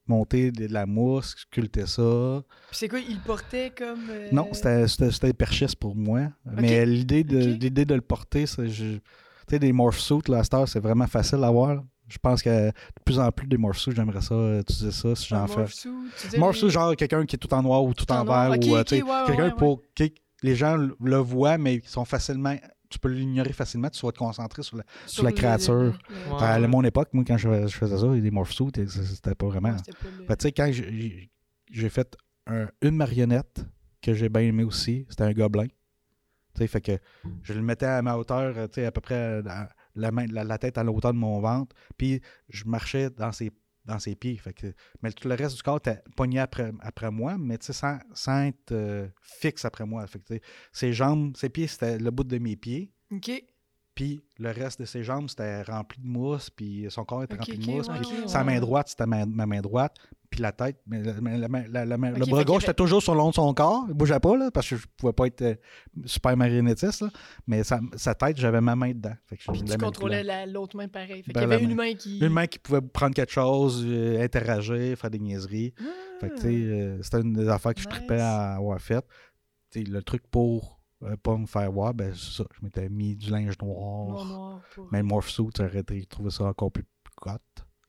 monter 0.08 0.50
de 0.50 0.66
la 0.72 0.86
mousse, 0.86 1.36
sculpter 1.38 1.86
ça. 1.86 2.42
Puis 2.70 2.76
c'est 2.78 2.88
quoi, 2.88 2.98
il 2.98 3.14
le 3.16 3.20
portait 3.24 3.72
comme. 3.76 4.00
euh, 4.10 4.28
Non, 4.32 4.48
c'était- 4.52 4.88
c'était 4.88 5.10
c'était 5.12 5.32
perchiste 5.32 5.76
pour 5.76 5.94
moi. 5.94 6.22
Mais 6.44 6.84
l'idée 6.86 7.22
de, 7.24 7.38
l'idée 7.38 7.84
de 7.84 7.94
le 7.94 8.00
porter, 8.00 8.46
c'est. 8.46 8.66
Tu 9.48 9.54
sais, 9.54 9.58
des 9.58 9.72
morph 9.72 9.98
suits, 9.98 10.20
là, 10.28 10.38
à 10.38 10.44
cette 10.44 10.54
heure, 10.54 10.68
c'est 10.68 10.80
vraiment 10.80 11.06
facile 11.06 11.42
à 11.42 11.50
voir. 11.50 11.82
Je 12.08 12.16
pense 12.18 12.42
que 12.42 12.68
de 12.68 12.72
plus 13.04 13.18
en 13.18 13.30
plus 13.32 13.46
des 13.46 13.58
morph 13.58 13.76
suits, 13.78 13.92
j'aimerais 13.94 14.22
ça 14.22 14.34
utiliser 14.60 14.92
ça 14.92 15.14
si 15.14 15.26
j'en 15.28 15.46
fais. 15.46 15.56
morph 15.56 15.72
suit, 15.72 15.90
tu 16.22 16.28
dis 16.28 16.38
Morph 16.38 16.54
les- 16.54 16.58
suit, 16.60 16.70
genre 16.70 16.96
quelqu'un 16.96 17.26
qui 17.26 17.36
est 17.36 17.38
tout 17.38 17.52
en 17.52 17.62
noir 17.62 17.84
ou 17.84 17.92
tout, 17.92 18.06
Tout 18.06 18.12
en 18.12 18.24
vert. 18.24 18.50
Ou 18.50 18.76
euh, 18.76 18.84
ouais, 19.02 19.02
ouais, 19.02 19.26
quelqu'un 19.26 19.50
pour. 19.50 19.82
qui- 19.94 20.14
les 20.42 20.54
gens 20.54 20.76
le- 20.76 21.16
voient, 21.18 21.58
mais 21.58 21.76
ils 21.76 21.84
sont 21.88 22.04
facilement. 22.04 22.54
Tu 22.88 22.98
peux 22.98 23.08
l'ignorer 23.10 23.52
facilement, 23.52 23.90
tu 23.90 24.04
vas 24.06 24.12
te 24.12 24.18
concentrer 24.18 24.62
sur 24.62 24.78
la. 24.78 24.84
sur 25.06 25.22
la 25.24 25.32
créature. 25.32 25.98
Ouais. 26.38 26.42
À 26.42 26.58
mon 26.68 26.82
époque, 26.84 27.08
moi, 27.12 27.24
quand 27.26 27.36
je, 27.36 27.66
je 27.66 27.76
faisais 27.76 27.98
ça, 27.98 28.06
des 28.08 28.30
morph 28.30 28.52
suits, 28.52 28.70
c'était 28.74 29.34
pas 29.34 29.46
vraiment. 29.46 29.70
Ouais, 29.70 29.76
c'était 29.78 29.92
pas 29.92 30.08
le- 30.18 30.24
Fait 30.24 30.34
que, 30.36 30.38
tu 30.40 30.42
sais, 30.48 30.52
quand 30.52 30.68
j'ai- 30.72 31.30
j'ai 31.70 31.88
fait 31.90 32.16
un- 32.46 32.68
une 32.80 32.96
marionnette 32.96 33.66
que 34.00 34.14
j'ai 34.14 34.30
bien 34.30 34.42
aimé 34.42 34.64
aussi, 34.64 35.04
c'était 35.10 35.24
un 35.24 35.32
gobelin. 35.32 35.66
Fait 36.66 36.80
que 36.80 36.98
je 37.42 37.52
le 37.52 37.62
mettais 37.62 37.86
à 37.86 38.02
ma 38.02 38.16
hauteur, 38.16 38.54
euh, 38.56 38.86
à 38.86 38.90
peu 38.90 39.00
près 39.00 39.14
euh, 39.14 39.42
la, 39.94 40.58
tête 40.58 40.78
à 40.78 40.84
la 40.84 40.92
de 40.92 41.12
mon 41.12 41.40
ventre, 41.40 41.74
puis 41.96 42.20
je 42.48 42.64
marchais 42.64 43.10
dans 43.10 43.32
ses, 43.32 43.50
pieds. 44.16 44.36
Fait 44.36 44.52
que, 44.52 44.74
mais 45.02 45.12
tout 45.12 45.28
le 45.28 45.34
reste 45.34 45.56
du 45.56 45.62
corps 45.62 45.78
était 45.78 46.02
pogné 46.16 46.40
après, 46.40 46.72
moi, 47.10 47.36
mais 47.38 47.58
sans, 47.60 47.98
sans 48.12 48.42
être 48.46 48.72
euh, 48.72 49.08
fixe 49.22 49.64
après 49.64 49.86
moi. 49.86 50.06
Fait 50.06 50.42
ses 50.72 50.92
jambes, 50.92 51.36
ses 51.36 51.48
pieds, 51.48 51.66
c'était 51.66 51.98
le 51.98 52.10
bout 52.10 52.24
de 52.24 52.38
mes 52.38 52.56
pieds. 52.56 52.92
Puis 53.98 54.20
le 54.38 54.52
reste 54.52 54.78
de 54.78 54.84
ses 54.86 55.02
jambes, 55.02 55.28
c'était 55.28 55.62
rempli 55.62 56.00
de 56.00 56.06
mousse, 56.06 56.50
puis 56.50 56.86
son 56.88 57.04
corps 57.04 57.24
était 57.24 57.34
rempli 57.34 57.58
de 57.58 57.66
mousse. 57.68 57.88
ouais, 57.88 57.98
puis 57.98 58.28
sa 58.28 58.44
main 58.44 58.60
droite, 58.60 58.86
c'était 58.90 59.06
ma, 59.06 59.26
ma 59.26 59.44
main 59.44 59.60
droite, 59.60 59.96
puis 60.30 60.40
la 60.40 60.52
tête, 60.52 60.76
mais 60.86 61.02
la, 61.02 61.14
la 61.68 61.84
la- 61.84 61.96
le 61.96 62.26
bras 62.30 62.44
gauche 62.44 62.62
était 62.62 62.74
toujours 62.74 63.02
sur 63.02 63.12
le 63.14 63.18
long 63.18 63.30
de 63.30 63.34
son 63.34 63.52
corps. 63.54 63.86
Il 63.88 63.94
bougeait 63.94 64.20
pas, 64.20 64.36
là, 64.36 64.52
parce 64.52 64.68
que 64.70 64.76
je 64.76 64.86
pouvais 64.96 65.12
pas 65.12 65.26
être 65.26 65.42
euh, 65.42 65.54
super 66.04 66.36
marionnettiste, 66.36 67.00
là. 67.00 67.08
mais 67.48 67.64
sa, 67.64 67.80
sa 67.96 68.14
tête, 68.14 68.36
j'avais 68.36 68.60
ma 68.60 68.76
main 68.76 68.92
dedans. 68.92 69.14
Fait 69.26 69.36
que 69.36 69.42
je 69.42 69.50
Puis 69.50 69.62
tu 69.64 69.76
contrôlais 69.78 70.22
la- 70.22 70.46
l'autre 70.46 70.76
main 70.76 70.86
pareil. 70.86 71.24
Fait 71.24 71.32
Ben, 71.32 71.40
qu'il 71.40 71.50
y 71.50 71.54
avait 71.54 71.64
une 71.64 71.74
main. 71.74 71.94
qui. 71.94 72.20
Une 72.20 72.28
main 72.32 72.46
qui 72.46 72.60
pouvait 72.60 72.80
prendre 72.82 73.14
quelque 73.16 73.32
chose, 73.32 73.82
euh, 73.84 74.22
interagir, 74.22 74.96
faire 74.96 75.10
des 75.10 75.18
niaiseries. 75.18 75.74
Fait 76.20 76.28
que, 76.28 76.34
tu 76.36 76.42
sais, 76.42 76.46
euh, 76.48 77.02
c'était 77.02 77.20
une 77.22 77.32
des 77.32 77.48
affaires 77.48 77.74
que 77.74 77.80
je 77.80 77.88
Nice. 77.88 77.96
trippais 77.96 78.20
à 78.20 78.54
avoir 78.54 78.80
faites. 78.80 79.06
Le 79.74 80.00
truc 80.02 80.22
pour 80.30 80.77
euh, 81.04 81.16
pas 81.22 81.36
me 81.36 81.46
faire 81.46 81.70
voir, 81.72 81.94
ben, 81.94 82.12
c'est 82.14 82.42
ça. 82.42 82.44
Je 82.58 82.64
m'étais 82.64 82.88
mis 82.88 83.14
du 83.16 83.30
linge 83.30 83.54
noir. 83.62 84.24
Noir. 84.24 84.60
Pour... 84.74 84.88
Mais 84.92 84.98
le 84.98 85.04
morph 85.04 85.28
suit, 85.30 85.44
j'aurais 85.56 85.84
trouvé 86.08 86.30
ça 86.30 86.44
encore 86.44 86.72
plus 86.72 86.84
cote. 87.16 87.40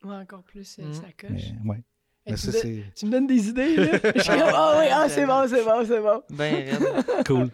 Ouais, 0.04 0.14
encore 0.16 0.42
plus, 0.44 0.78
euh, 0.78 0.88
Mm. 0.88 0.94
ça 0.94 1.02
coche. 1.18 1.30
Mais 1.64 1.70
ouais. 1.70 1.84
Mais 2.26 2.34
tu, 2.34 2.52
ça, 2.52 2.68
me 2.68 2.92
tu 2.94 3.06
me 3.06 3.10
donnes 3.10 3.26
des 3.26 3.48
idées, 3.48 3.76
là. 3.76 3.92
Je 4.14 4.20
suis 4.20 4.30
comme, 4.30 4.42
ah 4.54 4.76
oui, 4.78 4.86
ah, 4.92 5.08
c'est 5.08 5.26
bon, 5.26 5.46
c'est 5.48 5.64
bon, 5.64 5.84
c'est 5.86 6.00
bon. 6.00 6.22
Ben, 6.30 6.78
cool. 7.26 7.48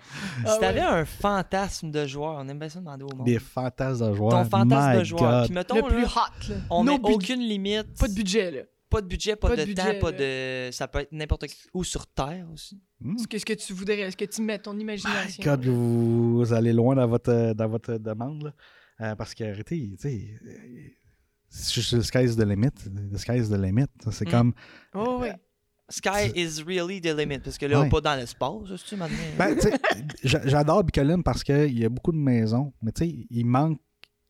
Ah 0.45 0.53
si 0.55 0.59
t'avais 0.61 0.81
ouais. 0.81 0.87
un 0.87 1.05
fantasme 1.05 1.91
de 1.93 2.05
joueur, 2.07 2.37
on 2.39 2.49
aime 2.49 2.59
bien 2.59 2.69
ça 2.69 2.81
demander 2.81 3.05
au 3.05 3.15
monde. 3.17 3.25
Des 3.27 3.39
fantasmes 3.39 4.11
de 4.11 4.15
joueurs. 4.15 4.33
Ton 4.33 4.45
fantasme 4.45 4.93
My 4.93 4.99
de 4.99 5.05
joueur. 5.05 5.21
God. 5.23 5.45
Puis 5.47 5.55
mettons, 5.55 5.75
Le 5.77 5.81
là, 5.83 5.89
plus 5.89 6.05
hot, 6.05 6.51
là. 6.51 6.57
on 6.71 6.85
No 6.85 6.99
bud- 6.99 7.15
aucune 7.15 7.41
limite. 7.41 7.97
Pas 7.99 8.09
de 8.09 8.15
budget, 8.15 8.51
là. 8.51 8.61
Pas 8.89 9.01
de 9.03 9.07
budget, 9.09 9.35
pas, 9.37 9.49
Pas 9.49 9.57
de, 9.57 9.65
de 9.65 9.73
temps, 9.75 9.99
pas 10.01 10.13
de. 10.13 10.69
Ça 10.73 10.87
peut 10.87 11.01
être 11.01 11.13
n'importe 11.13 11.45
où 11.75 11.83
sur 11.83 12.07
Terre 12.07 12.47
aussi. 12.53 12.81
Hmm. 13.01 13.19
Ce 13.19 13.27
que, 13.27 13.39
ce 13.39 13.45
que 13.45 13.53
tu 13.55 13.73
voudrais, 13.73 14.11
ce 14.11 14.17
que 14.17 14.25
tu 14.25 14.43
mets 14.43 14.59
ton 14.61 14.79
imagination? 14.79 15.43
God, 15.43 15.65
vous, 15.67 16.37
vous 16.39 16.53
allez 16.53 16.73
loin 16.73 16.95
dans 16.95 17.07
votre, 17.09 17.53
dans 17.55 17.69
votre 17.69 17.99
demande. 17.99 18.45
là. 18.45 18.55
Euh, 19.01 19.15
parce 19.17 19.35
qu'arrêtez, 19.35 19.91
tu 19.91 20.09
sais, 20.09 20.39
euh, 20.47 20.51
c'est 21.49 21.75
juste 21.75 21.93
le 21.93 22.03
sky's 22.03 22.37
the 22.37 22.45
limit. 22.45 22.71
The 23.13 23.19
sky's 23.19 23.49
the 23.51 23.59
limit. 23.61 23.87
C'est 24.11 24.27
Mm. 24.27 24.31
comme. 24.31 24.53
Oh, 24.95 25.19
oui. 25.21 25.29
Sky 25.89 26.33
is 26.35 26.63
really 26.67 27.01
the 27.01 27.15
limit. 27.17 27.41
Parce 27.41 27.59
que 27.59 27.67
là, 27.67 27.81
Ouais. 27.81 27.89
pas 27.89 28.01
dans 28.01 28.15
l'espace, 28.17 28.85
tu 28.89 28.97
maintenant. 28.97 29.17
Ben, 29.39 29.55
tu 29.55 29.63
sais, 29.63 29.73
j'a- 30.25 30.47
j'adore 30.47 30.83
Bicoline 30.85 31.23
parce 31.23 31.45
qu'il 31.45 31.79
y 31.79 31.85
a 31.85 31.89
beaucoup 31.89 32.13
de 32.13 32.17
maisons, 32.19 32.73
mais 32.83 32.93
tu 32.93 33.05
sais, 33.05 33.27
il 33.31 33.45
manque 33.45 33.79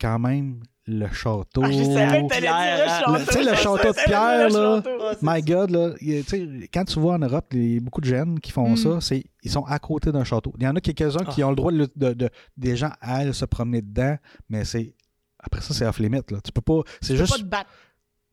quand 0.00 0.18
même 0.18 0.62
le 0.88 1.08
château. 1.08 1.62
Ah, 1.64 1.70
je 1.70 1.82
savais 1.82 2.22
que 2.22 2.28
t'allais 2.28 2.40
Pierre, 2.46 2.76
dire 2.76 2.86
le 2.86 2.90
hein. 2.90 3.18
château. 3.18 3.24
Tu 3.26 3.32
sais, 3.32 3.42
le 3.50 3.56
château 3.56 3.88
de 3.92 4.04
pierre, 4.04 4.50
là. 4.50 4.82
My 5.22 5.42
God, 5.42 5.70
là, 5.70 5.90
tu 5.98 6.68
quand 6.72 6.84
tu 6.84 7.00
vois 7.00 7.14
en 7.14 7.18
Europe, 7.18 7.46
il 7.52 7.74
y 7.74 7.76
a 7.76 7.80
beaucoup 7.80 8.00
de 8.00 8.06
jeunes 8.06 8.38
qui 8.40 8.52
font 8.52 8.70
Mm. 8.70 8.76
ça, 8.76 9.00
c'est 9.00 9.24
ils 9.42 9.50
sont 9.50 9.64
à 9.64 9.78
côté 9.78 10.12
d'un 10.12 10.24
château. 10.24 10.52
Il 10.58 10.64
y 10.64 10.68
en 10.68 10.76
a 10.76 10.80
quelques-uns 10.80 11.24
qui 11.24 11.42
Ah. 11.42 11.46
ont 11.46 11.50
le 11.50 11.56
droit 11.56 11.72
de, 11.72 11.88
de- 11.96 12.12
de- 12.14 12.30
des 12.56 12.76
gens 12.76 12.90
à 13.00 13.16
aller 13.16 13.32
se 13.32 13.44
promener 13.44 13.82
dedans, 13.82 14.16
mais 14.48 14.64
c'est 14.64 14.94
après 15.38 15.60
ça 15.60 15.74
c'est 15.74 15.86
off 15.86 15.98
limit 15.98 16.20
là. 16.30 16.38
Tu 16.42 16.52
peux 16.52 16.60
pas, 16.60 16.80
c'est 17.00 17.14
Tu 17.14 17.18
peux 17.20 17.26
juste 17.26 17.32
pas 17.32 17.38
te 17.38 17.48
battre. 17.48 17.70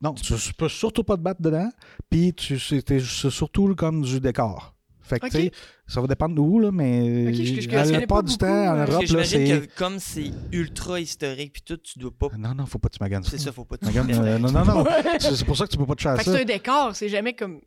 non, 0.00 0.14
tu, 0.14 0.34
tu 0.34 0.54
peux 0.54 0.68
surtout 0.68 1.02
pas 1.04 1.16
te 1.16 1.22
battre 1.22 1.42
dedans, 1.42 1.68
puis 2.10 2.34
tu 2.34 2.58
c'est 2.58 2.84
c'est 2.88 3.30
surtout 3.30 3.74
comme 3.74 4.02
du 4.02 4.20
décor. 4.20 4.73
Fait 5.04 5.20
que 5.20 5.28
tu 5.28 5.50
ça 5.86 6.00
va 6.00 6.06
dépendre 6.06 6.34
d'où 6.34 6.58
là, 6.58 6.72
mais 6.72 7.28
Ok, 7.28 7.34
je- 7.34 7.60
je 7.60 7.68
la 7.68 7.84
plupart 7.98 8.06
pas 8.06 8.22
du 8.22 8.32
beaucoup, 8.32 8.38
temps 8.38 8.72
en 8.72 8.76
Europe 8.76 9.04
que 9.04 9.12
là, 9.16 9.24
c'est 9.24 9.44
que 9.44 9.66
comme 9.76 9.98
c'est 10.00 10.30
ultra 10.50 10.98
historique, 10.98 11.52
puis 11.52 11.62
tout, 11.62 11.76
tu 11.76 11.98
dois 11.98 12.10
pas. 12.10 12.28
non 12.38 12.54
non, 12.54 12.64
faut 12.66 12.78
pas 12.78 12.88
que 12.88 12.94
tu 12.96 13.02
maganes 13.02 13.22
ça. 13.22 13.30
C'est 13.30 13.38
ça, 13.38 13.52
faut 13.52 13.64
pas 13.66 13.76
te 13.76 13.84
Magane, 13.84 14.06
mettre 14.06 14.20
euh, 14.22 14.38
non 14.38 14.50
non 14.50 14.64
non, 14.64 14.84
c'est 15.20 15.44
pour 15.44 15.56
ça 15.56 15.66
que 15.66 15.70
tu 15.72 15.76
peux 15.76 15.86
pas 15.86 15.94
te 15.94 16.02
Fait 16.02 16.08
chasser. 16.08 16.24
que 16.24 16.36
c'est 16.36 16.42
un 16.42 16.44
décor, 16.46 16.96
c'est 16.96 17.08
jamais 17.10 17.34
comme. 17.34 17.60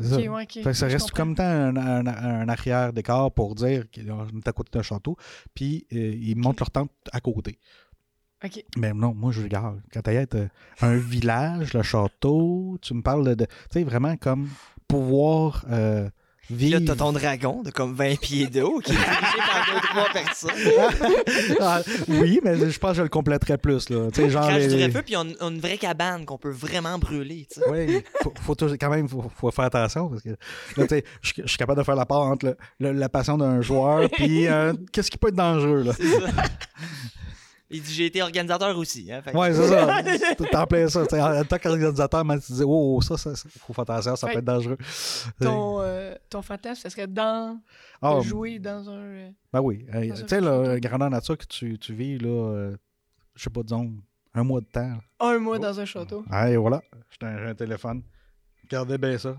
C'est 0.00 0.08
ça. 0.08 0.16
Ouais. 0.16 0.46
Fait 0.50 0.62
que 0.62 0.72
ça 0.72 0.86
reste 0.88 1.12
comme 1.12 1.36
tant 1.36 1.44
un, 1.44 1.76
un- 1.76 2.06
un 2.06 2.48
arrière-décor 2.48 3.32
pour 3.32 3.54
dire 3.54 3.84
qu'on 3.94 4.26
est 4.38 4.48
à 4.48 4.52
côté 4.52 4.70
d'un 4.72 4.82
château. 4.82 5.16
Puis 5.54 5.86
euh, 5.92 6.16
ils 6.20 6.36
montent 6.36 6.58
leur 6.58 6.70
tente 6.72 6.90
à 7.12 7.20
côté. 7.20 7.60
Ok. 8.44 8.64
Mais 8.76 8.92
non, 8.92 9.14
moi 9.14 9.30
je 9.30 9.40
regarde. 9.42 9.80
Quand 9.92 10.02
t'as 10.02 10.12
euh, 10.34 10.48
un 10.80 10.96
village, 10.96 11.74
le 11.74 11.82
château, 11.82 12.76
tu 12.82 12.92
me 12.94 13.02
parles 13.02 13.24
de. 13.24 13.34
de- 13.34 13.44
tu 13.44 13.52
sais, 13.70 13.84
vraiment 13.84 14.16
comme 14.16 14.48
pouvoir 14.88 15.64
euh, 15.70 16.08
vivre. 16.50 16.78
Là, 16.80 16.84
t'as 16.86 16.96
ton 16.96 17.12
dragon 17.12 17.62
de 17.62 17.70
comme 17.70 17.94
20 17.94 18.18
pieds 18.20 18.46
de 18.48 18.62
haut 18.62 18.78
qui 18.80 18.92
est 18.92 18.94
dirigé 18.94 19.38
par 19.48 19.66
deux, 19.72 19.80
trois 19.88 20.08
personnes. 20.12 20.50
Ah, 21.60 21.80
oui, 22.08 22.40
mais 22.44 22.56
je 22.70 22.78
pense 22.78 22.90
que 22.92 22.96
je 22.98 23.02
le 23.02 23.08
compléterais 23.08 23.56
plus. 23.58 23.88
Là. 23.88 24.08
Tu 24.12 24.20
sais, 24.22 24.30
genre. 24.30 24.46
Crache 24.46 24.66
du 24.66 24.76
les- 24.76 24.90
feu, 24.90 25.02
puis 25.04 25.16
on 25.16 25.22
a 25.22 25.48
une 25.48 25.58
vraie 25.60 25.78
cabane 25.78 26.24
qu'on 26.26 26.36
peut 26.38 26.50
vraiment 26.50 26.98
brûler, 26.98 27.46
tu 27.50 27.60
sais. 27.60 27.66
Oui, 27.70 28.02
faut, 28.22 28.32
faut 28.40 28.54
toujours- 28.54 28.76
quand 28.78 28.90
même, 28.90 29.08
faut, 29.08 29.30
faut 29.34 29.50
faire 29.50 29.64
attention 29.66 30.08
parce 30.08 30.22
que 30.22 30.30
là, 30.30 30.86
tu 30.86 30.88
sais, 30.88 31.04
je 31.22 31.32
je 31.42 31.46
suis 31.48 31.56
capable 31.58 31.78
de 31.78 31.84
faire 31.84 31.96
la 31.96 32.06
part 32.06 32.20
entre 32.22 32.46
le- 32.46 32.56
le- 32.80 32.92
la 32.92 33.08
passion 33.08 33.38
d'un 33.38 33.60
joueur 33.62 34.08
puis 34.12 34.46
euh, 34.48 34.72
qu'est-ce 34.92 35.10
qui 35.10 35.16
peut 35.18 35.28
être 35.28 35.34
dangereux 35.36 35.82
là? 35.84 35.92
C'est 35.96 36.08
ça. 36.10 36.26
Il 37.76 37.82
dit 37.82 37.92
j'ai 37.92 38.06
été 38.06 38.22
organisateur 38.22 38.76
aussi. 38.78 39.10
Hein, 39.12 39.20
fait 39.22 39.34
Ouais, 39.36 39.52
c'est 39.52 39.66
ça. 39.68 40.02
T'es 40.36 40.56
en 40.56 40.66
plein 40.66 40.88
ça. 40.88 41.02
En 41.02 41.44
tant 41.44 41.58
qu'organisateur, 41.58 42.22
tu 42.46 42.52
dis, 42.52 42.62
oh, 42.64 43.00
ça, 43.02 43.16
ça, 43.16 43.34
ça, 43.34 43.48
faut 43.48 43.72
faire 43.72 43.82
attention, 43.82 44.14
ça 44.16 44.26
Fait 44.28 44.34
peut 44.34 44.38
être 44.38 44.44
dangereux. 44.44 44.78
Ton, 45.40 45.80
euh, 45.80 46.14
ton 46.30 46.40
fantasme, 46.42 46.82
ça 46.82 46.90
serait 46.90 47.06
dans. 47.08 47.60
Ah, 48.00 48.16
de 48.18 48.20
jouer 48.22 48.58
dans 48.58 48.88
un. 48.88 48.98
euh, 48.98 49.30
ben 49.52 49.60
oui. 49.60 49.84
Euh, 49.92 50.12
Tu 50.14 50.28
sais, 50.28 50.40
la 50.40 50.78
grandeur 50.78 51.10
nature 51.10 51.36
que 51.36 51.46
tu, 51.46 51.78
tu 51.78 51.94
vis, 51.94 52.18
là, 52.18 52.28
euh, 52.28 52.76
je 53.34 53.42
sais 53.42 53.50
pas, 53.50 53.62
disons, 53.62 53.92
un 54.34 54.44
mois 54.44 54.60
de 54.60 54.66
temps. 54.66 54.80
là. 54.88 55.00
Un 55.20 55.38
mois 55.38 55.56
Oh. 55.56 55.62
dans 55.62 55.80
un 55.80 55.84
château. 55.84 56.24
Ah, 56.30 56.50
et 56.50 56.56
voilà. 56.56 56.80
J'ai 57.20 57.26
un, 57.26 57.48
un 57.48 57.54
téléphone. 57.54 58.02
Regardez 58.62 58.98
bien 58.98 59.18
ça. 59.18 59.36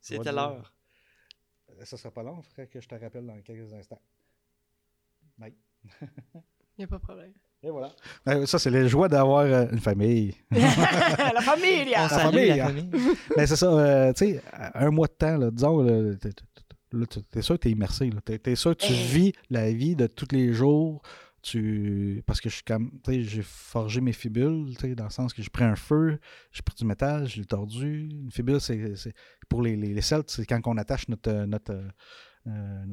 C'était 0.00 0.32
l'heure. 0.32 0.72
Ça 1.84 1.96
sera 1.96 2.10
pas 2.12 2.22
long, 2.22 2.40
il 2.40 2.44
faudrait 2.48 2.66
que 2.68 2.80
je 2.80 2.86
te 2.88 2.94
rappelle 2.94 3.26
dans 3.26 3.40
quelques 3.42 3.72
instants. 3.72 4.00
Y 6.78 6.82
a 6.84 6.86
pas 6.86 6.96
de 6.98 7.02
problème. 7.02 7.32
Et 7.64 7.70
voilà. 7.70 7.90
Euh, 8.28 8.44
ça, 8.46 8.58
c'est 8.58 8.70
les 8.70 8.88
joies 8.88 9.08
d'avoir 9.08 9.40
euh, 9.40 9.66
une 9.72 9.78
famille. 9.80 10.34
la 10.50 10.60
famille, 11.40 11.94
salue 11.94 12.08
famille, 12.34 12.48
la 12.48 12.64
hein. 12.64 12.68
famille. 12.68 12.90
Mais 13.36 13.46
c'est 13.46 13.56
ça, 13.56 13.72
euh, 13.72 14.12
tu 14.12 14.26
sais, 14.26 14.42
un 14.74 14.90
mois 14.90 15.06
de 15.06 15.12
temps, 15.14 15.38
là, 15.38 15.50
disons, 15.50 15.82
là, 15.82 16.14
t'es- 16.16 17.42
sûr 17.42 17.54
que 17.54 17.60
t'es 17.60 17.70
immersé. 17.70 18.10
là. 18.10 18.20
T'es, 18.20 18.54
sûr 18.54 18.76
que 18.76 18.84
tu 18.84 18.92
Eh. 18.92 19.06
vis 19.06 19.32
la 19.50 19.72
vie 19.72 19.96
de 19.96 20.06
tous 20.06 20.28
les 20.32 20.52
jours. 20.52 21.00
Tu... 21.42 22.22
Parce 22.26 22.40
que 22.40 22.48
je 22.48 22.54
suis 22.56 22.64
comme, 22.64 22.90
tu 23.04 23.12
sais, 23.12 23.22
j'ai 23.22 23.42
forgé 23.42 24.00
mes 24.00 24.12
fibules, 24.12 24.74
tu 24.76 24.80
sais, 24.88 24.94
dans 24.94 25.04
le 25.04 25.10
sens 25.10 25.32
que 25.34 25.42
j'ai 25.42 25.50
pris 25.50 25.64
un 25.64 25.76
feu, 25.76 26.18
j'ai 26.52 26.62
pris 26.62 26.74
du 26.74 26.86
métal, 26.86 27.28
je 27.28 27.38
l'ai 27.38 27.44
tordu. 27.46 28.08
Une 28.10 28.30
fibule, 28.30 28.60
c'est, 28.60 28.96
c'est- 28.96 29.12
pour 29.48 29.60
les, 29.62 29.76
les, 29.76 29.92
les 29.92 30.00
Celtes, 30.00 30.30
c'est 30.30 30.46
quand 30.46 30.60
on 30.66 30.76
attache 30.78 31.06
notre, 31.08 31.30
euh, 31.30 31.46
notre, 31.46 31.72
euh, 31.72 31.88
euh, 32.46 32.84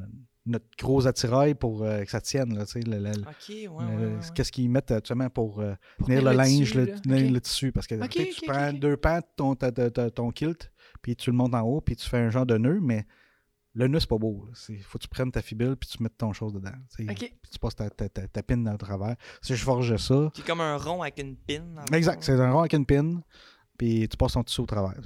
notre 0.44 0.66
gros 0.78 1.06
attirail 1.06 1.54
pour 1.54 1.82
euh, 1.84 2.02
que 2.04 2.10
ça 2.10 2.20
tienne, 2.20 2.54
là, 2.56 2.64
le- 2.74 2.98
le- 2.98 3.10
Ok, 3.10 3.48
ouais, 3.48 3.68
ouais, 3.68 3.84
ouais. 4.06 4.18
Qu'est-ce 4.34 4.50
qu'ils 4.50 4.68
mettent 4.70 4.90
actuellement 4.90 5.30
pour 5.30 5.60
euh, 5.60 5.74
Pour 5.98 6.08
tenir 6.08 6.22
le 6.24 6.32
linge, 6.36 6.74
le, 6.74 7.40
tissu. 7.40 7.70
Parce 7.72 7.86
que 7.86 7.94
tu 8.24 8.46
prends 8.46 8.72
deux 8.72 8.96
pans 8.96 9.18
de 9.18 9.24
ton, 9.36 9.54
ta- 9.54 9.70
ta- 9.70 9.90
ta- 9.90 10.10
ton 10.10 10.30
kilt, 10.32 10.72
puis 11.00 11.14
tu 11.14 11.30
le 11.30 11.36
montes 11.36 11.54
en 11.54 11.60
haut, 11.62 11.80
puis 11.80 11.94
tu 11.96 12.08
fais 12.08 12.18
un 12.18 12.30
genre 12.30 12.46
de 12.46 12.58
nœud, 12.58 12.80
mais 12.80 13.06
le 13.74 13.86
nœud, 13.88 14.00
c'est 14.00 14.08
pas 14.08 14.18
beau. 14.18 14.48
Il 14.68 14.82
faut 14.82 14.98
que 14.98 15.04
tu 15.04 15.08
prennes 15.08 15.30
ta 15.30 15.40
fibule, 15.42 15.76
puis 15.76 15.88
tu 15.88 16.02
mettes 16.02 16.18
ton 16.18 16.32
chose 16.32 16.52
dedans. 16.52 16.70
Puis 16.96 17.06
tu 17.50 17.58
passes 17.60 17.76
ta, 17.76 17.88
ta, 17.88 18.08
ta, 18.08 18.26
ta 18.28 18.42
pine 18.42 18.64
dans 18.64 18.72
le 18.72 18.78
travers. 18.78 19.14
Si 19.40 19.54
je 19.56 19.62
forgeais 19.64 19.96
ça, 19.98 20.30
C'est 20.34 20.44
comme 20.44 20.60
un 20.60 20.76
rond 20.76 21.02
avec 21.02 21.18
une 21.20 21.36
pin. 21.36 21.62
exact, 21.92 22.22
c'est 22.24 22.32
un 22.32 22.52
rond 22.52 22.60
avec 22.60 22.72
une 22.74 22.84
pine, 22.84 23.22
puis 23.78 24.08
tu 24.08 24.16
passes 24.16 24.32
ton 24.32 24.42
tissu 24.42 24.60
au 24.60 24.66
travers. 24.66 25.00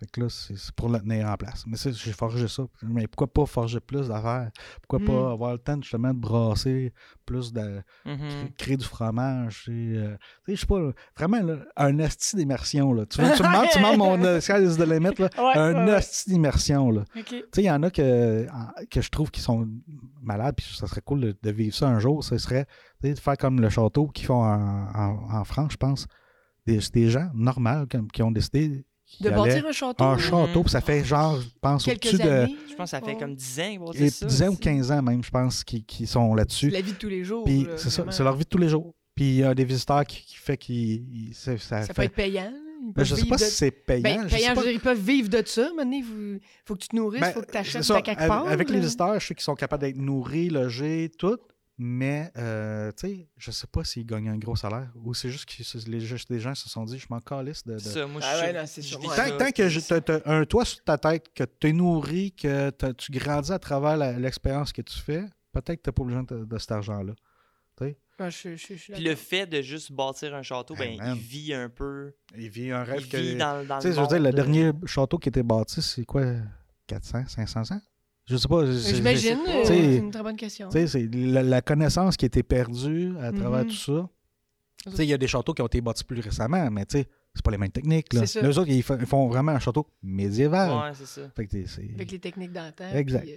Fait 0.00 0.06
que 0.06 0.20
là, 0.20 0.28
c'est 0.28 0.54
pour 0.76 0.88
le 0.90 1.00
tenir 1.00 1.26
en 1.28 1.36
place. 1.36 1.64
Mais 1.66 1.76
j'ai 1.76 2.12
forgé 2.12 2.46
ça. 2.46 2.62
Mais 2.84 3.08
pourquoi 3.08 3.26
pas 3.26 3.46
forger 3.46 3.80
plus 3.80 4.06
d'affaires? 4.06 4.50
Pourquoi 4.80 5.00
Mm. 5.00 5.04
pas 5.06 5.32
avoir 5.32 5.52
le 5.52 5.58
temps 5.58 5.80
justement 5.82 6.14
de 6.14 6.18
brasser 6.20 6.92
plus 7.26 7.52
de, 7.52 7.82
Mhm. 8.06 8.16
cré- 8.18 8.52
créer 8.56 8.76
du 8.76 8.84
fromage. 8.84 9.66
euh, 9.68 10.16
tu 10.44 10.52
sais, 10.52 10.54
je 10.54 10.60
sais 10.60 10.66
pas, 10.66 10.78
là, 10.80 10.92
vraiment 11.16 11.42
là, 11.42 11.56
un 11.76 11.98
asti 11.98 12.36
d'immersion. 12.36 12.92
Là. 12.92 13.06
Tu, 13.06 13.20
veux- 13.20 13.32
tu 13.34 13.42
me 13.42 13.48
demandes, 13.48 13.66
tu 13.72 13.78
demandes 13.78 13.98
mon 13.98 14.22
euh, 14.24 14.40
sky 14.40 14.62
is 14.62 14.76
the 14.76 14.86
limit, 14.86 15.18
là. 15.18 15.28
Ouais, 15.38 15.56
un 15.58 15.86
ouais, 15.86 15.94
asti 15.94 16.30
d'immersion. 16.30 16.90
là. 16.92 17.00
Ok. 17.16 17.24
Tu 17.26 17.36
sais, 17.36 17.62
il 17.62 17.64
y 17.64 17.70
en 17.70 17.82
a 17.82 17.90
que, 17.90 18.46
que 18.90 19.00
je 19.00 19.10
trouve 19.10 19.32
qui 19.32 19.40
sont 19.40 19.68
malades, 20.22 20.54
puis 20.56 20.66
ça 20.76 20.86
serait 20.86 21.00
cool 21.02 21.20
de, 21.20 21.36
de 21.42 21.50
vivre 21.50 21.74
ça 21.74 21.88
un 21.88 21.98
jour. 21.98 22.22
Ce 22.22 22.38
serait 22.38 22.66
de 23.02 23.14
faire 23.16 23.36
comme 23.36 23.60
le 23.60 23.68
château 23.68 24.06
qu'ils 24.08 24.26
font 24.26 24.44
en, 24.44 24.88
en- 24.94 25.28
en 25.40 25.44
France, 25.44 25.72
je 25.72 25.76
pense. 25.76 26.06
Des, 26.66 26.78
des 26.92 27.08
gens 27.10 27.30
normaux 27.34 27.86
comme- 27.90 28.08
qui 28.10 28.22
ont 28.22 28.30
décidé 28.30 28.84
De 29.20 29.30
bâtir 29.30 29.66
un 29.66 29.72
château. 29.72 30.04
un 30.04 30.18
château, 30.18 30.62
puis 30.62 30.70
ça 30.70 30.80
fait 30.80 31.02
genre, 31.04 31.40
je 31.40 31.46
pense, 31.60 31.84
Quelques 31.84 32.06
au-dessus 32.06 32.18
de 32.22 32.28
années. 32.28 32.56
Je 32.70 32.74
pense 32.74 32.84
que 32.90 32.96
ça 32.96 33.00
fait 33.00 33.16
comme 33.16 33.34
10 33.34 33.60
ans 33.60 33.70
qu'ils 33.70 33.78
vont 33.80 33.92
et 33.92 33.96
dire 33.98 34.12
ça. 34.12 34.26
10 34.26 34.42
ans 34.42 34.46
ou 34.46 34.50
aussi. 34.50 34.60
15 34.60 34.92
ans 34.92 35.02
même, 35.02 35.24
je 35.24 35.30
pense, 35.30 35.64
qui, 35.64 35.82
qui 35.84 36.06
sont 36.06 36.30
C'est 36.32 36.36
là-dessus. 36.38 36.70
la 36.70 36.80
vie 36.80 36.92
de 36.92 36.98
tous 36.98 37.08
les 37.08 37.24
jours. 37.24 37.44
Puis 37.44 37.66
c'est 37.76 37.90
ça, 37.90 38.02
vraiment. 38.02 38.12
c'est 38.12 38.22
leur 38.24 38.34
vie 38.36 38.44
de 38.44 38.48
tous 38.48 38.58
les 38.58 38.68
jours. 38.68 38.94
Puis 39.14 39.24
il 39.24 39.34
y 39.36 39.42
a 39.44 39.54
des 39.54 39.64
visiteurs 39.64 40.04
qui, 40.04 40.22
qui 40.24 40.36
fait 40.36 40.56
qu'ils. 40.56 41.30
Ça, 41.34 41.58
ça 41.58 41.82
fait- 41.82 41.92
peut 41.94 42.02
être 42.02 42.14
payant. 42.14 42.52
Ben, 42.94 43.02
je 43.02 43.16
sais 43.16 43.22
vivre 43.22 43.30
pas 43.30 43.42
de- 43.42 43.48
si 43.48 43.50
c'est 43.56 43.70
payant. 43.72 44.02
Ben, 44.02 44.22
je 44.24 44.28
sais 44.28 44.36
payant, 44.36 44.48
je 44.50 44.54
pas. 44.54 44.60
veux 44.60 44.66
dire, 44.66 44.74
ils 44.76 44.80
peuvent 44.80 45.00
vivre 45.00 45.28
de 45.28 45.42
ça. 45.44 45.68
Maintenant, 45.76 45.96
il 45.96 46.40
faut 46.64 46.74
que 46.76 46.80
tu 46.80 46.88
te 46.88 46.94
nourrisses, 46.96 47.18
il 47.20 47.26
Ben, 47.26 47.32
faut 47.32 47.40
que 47.42 47.50
tu 47.50 47.56
achètes 47.58 47.82
ça, 47.82 47.96
à 47.96 48.02
quelque 48.02 48.18
avec- 48.18 48.28
part. 48.28 48.46
Avec 48.46 48.70
les 48.70 48.78
visiteurs, 48.78 49.18
je 49.18 49.26
sais 49.26 49.34
qu'ils 49.34 49.42
sont 49.42 49.56
capables 49.56 49.80
d'être 49.80 49.96
nourris, 49.96 50.48
logés, 50.48 51.10
tout. 51.18 51.38
Mais, 51.80 52.32
euh, 52.36 52.90
tu 52.96 53.06
sais, 53.06 53.28
je 53.36 53.50
sais 53.52 53.68
pas 53.68 53.84
s'ils 53.84 54.04
gagnent 54.04 54.30
un 54.30 54.36
gros 54.36 54.56
salaire 54.56 54.90
ou 54.96 55.14
c'est 55.14 55.30
juste 55.30 55.44
que 55.44 55.88
les, 55.88 56.00
juste 56.00 56.28
des 56.28 56.40
gens 56.40 56.54
se 56.54 56.68
sont 56.68 56.84
dit, 56.84 56.98
je 56.98 57.06
m'en 57.08 57.20
calisse 57.20 57.64
de. 57.64 57.74
de- 57.74 57.78
C'est 57.78 57.90
ça, 57.90 58.06
moi, 58.06 58.20
je 58.20 58.26
Ah 58.28 58.40
ouais, 58.40 58.52
non, 58.52 58.64
je. 58.66 58.94
Tant, 58.96 59.10
ça. 59.14 59.30
tant 59.30 59.50
que 59.52 59.86
t'as- 59.86 60.00
t'as 60.00 60.20
un 60.24 60.44
toit 60.44 60.64
sur 60.64 60.82
ta 60.82 60.98
tête, 60.98 61.32
que 61.32 61.44
tu 61.44 61.68
es 61.68 61.72
nourri, 61.72 62.32
que 62.32 62.70
tu 62.92 63.12
grandis 63.12 63.52
à 63.52 63.58
travers 63.60 63.96
la- 63.96 64.18
l'expérience 64.18 64.72
que 64.72 64.82
tu 64.82 64.98
fais, 64.98 65.22
peut-être 65.52 65.76
que 65.76 65.82
tu 65.82 65.88
n'as 65.90 65.92
pas 65.92 66.04
besoin 66.04 66.22
de, 66.24 66.44
de 66.44 66.58
cet 66.58 66.72
argent-là. 66.72 67.12
Ouais, 68.20 68.30
je, 68.32 68.56
je, 68.56 68.56
je, 68.56 68.74
je 68.74 68.74
suis 68.74 68.92
Puis 68.94 69.04
le 69.04 69.14
fait 69.14 69.46
de 69.46 69.62
juste 69.62 69.92
bâtir 69.92 70.34
un 70.34 70.42
château, 70.42 70.74
ben, 70.74 70.98
il 71.14 71.14
vit 71.20 71.54
un 71.54 71.68
peu. 71.68 72.12
Il 72.36 72.48
vit 72.48 72.72
un 72.72 72.82
rêve 72.82 73.02
Il 73.02 73.08
que. 73.08 73.16
vit 73.16 73.36
dans, 73.36 73.64
Tu 73.80 73.86
le 73.88 73.94
je 73.94 74.00
veux 74.00 74.06
dire, 74.08 74.18
le 74.20 74.32
dernier 74.32 74.72
château 74.86 75.18
qui 75.18 75.28
était 75.28 75.44
bâti, 75.44 75.80
c'est 75.80 76.04
quoi 76.04 76.24
400, 76.88 77.28
500 77.28 77.70
ans? 77.76 77.80
Je 78.28 78.36
sais 78.36 78.48
pas. 78.48 78.66
c'est- 78.66 78.94
J'imagine, 78.96 79.38
euh, 79.48 79.62
pas. 79.62 79.64
c'est 79.64 79.96
une 79.96 80.10
très 80.10 80.22
bonne 80.22 80.36
question. 80.36 80.68
Tu 80.68 80.78
sais, 80.78 80.86
c'est 80.86 81.08
la, 81.14 81.42
la 81.42 81.60
connaissance 81.62 82.16
qui 82.16 82.24
a 82.24 82.28
été 82.28 82.42
perdue 82.42 83.12
à 83.20 83.32
travers 83.32 83.64
Mhm. 83.64 83.68
tout 83.70 83.74
ça. 83.76 84.08
Tu 84.84 84.96
sais, 84.96 85.04
il 85.06 85.08
y 85.08 85.14
a 85.14 85.18
des 85.18 85.26
châteaux 85.26 85.54
qui 85.54 85.62
ont 85.62 85.66
été 85.66 85.80
bâtis 85.80 86.04
plus 86.04 86.20
récemment, 86.20 86.70
mais 86.70 86.84
tu 86.86 86.98
sais, 86.98 87.06
c'est 87.34 87.42
pas 87.44 87.50
les 87.50 87.58
mêmes 87.58 87.70
techniques. 87.70 88.12
Là. 88.12 88.20
C'est 88.26 88.40
ça. 88.40 88.46
Les 88.46 88.56
autres, 88.58 88.70
ils 88.70 88.82
font 88.82 89.26
vraiment 89.28 89.52
un 89.52 89.58
château 89.58 89.86
médiéval. 90.02 90.70
Ouais, 90.70 90.94
c'est 90.94 91.06
ça. 91.06 91.22
Fait 91.34 91.46
que 91.46 91.56
Avec 91.94 92.10
les 92.12 92.18
techniques 92.18 92.52
d'antan. 92.52 92.90
Exact. 92.94 93.22
puis, 93.22 93.32
euh, 93.32 93.36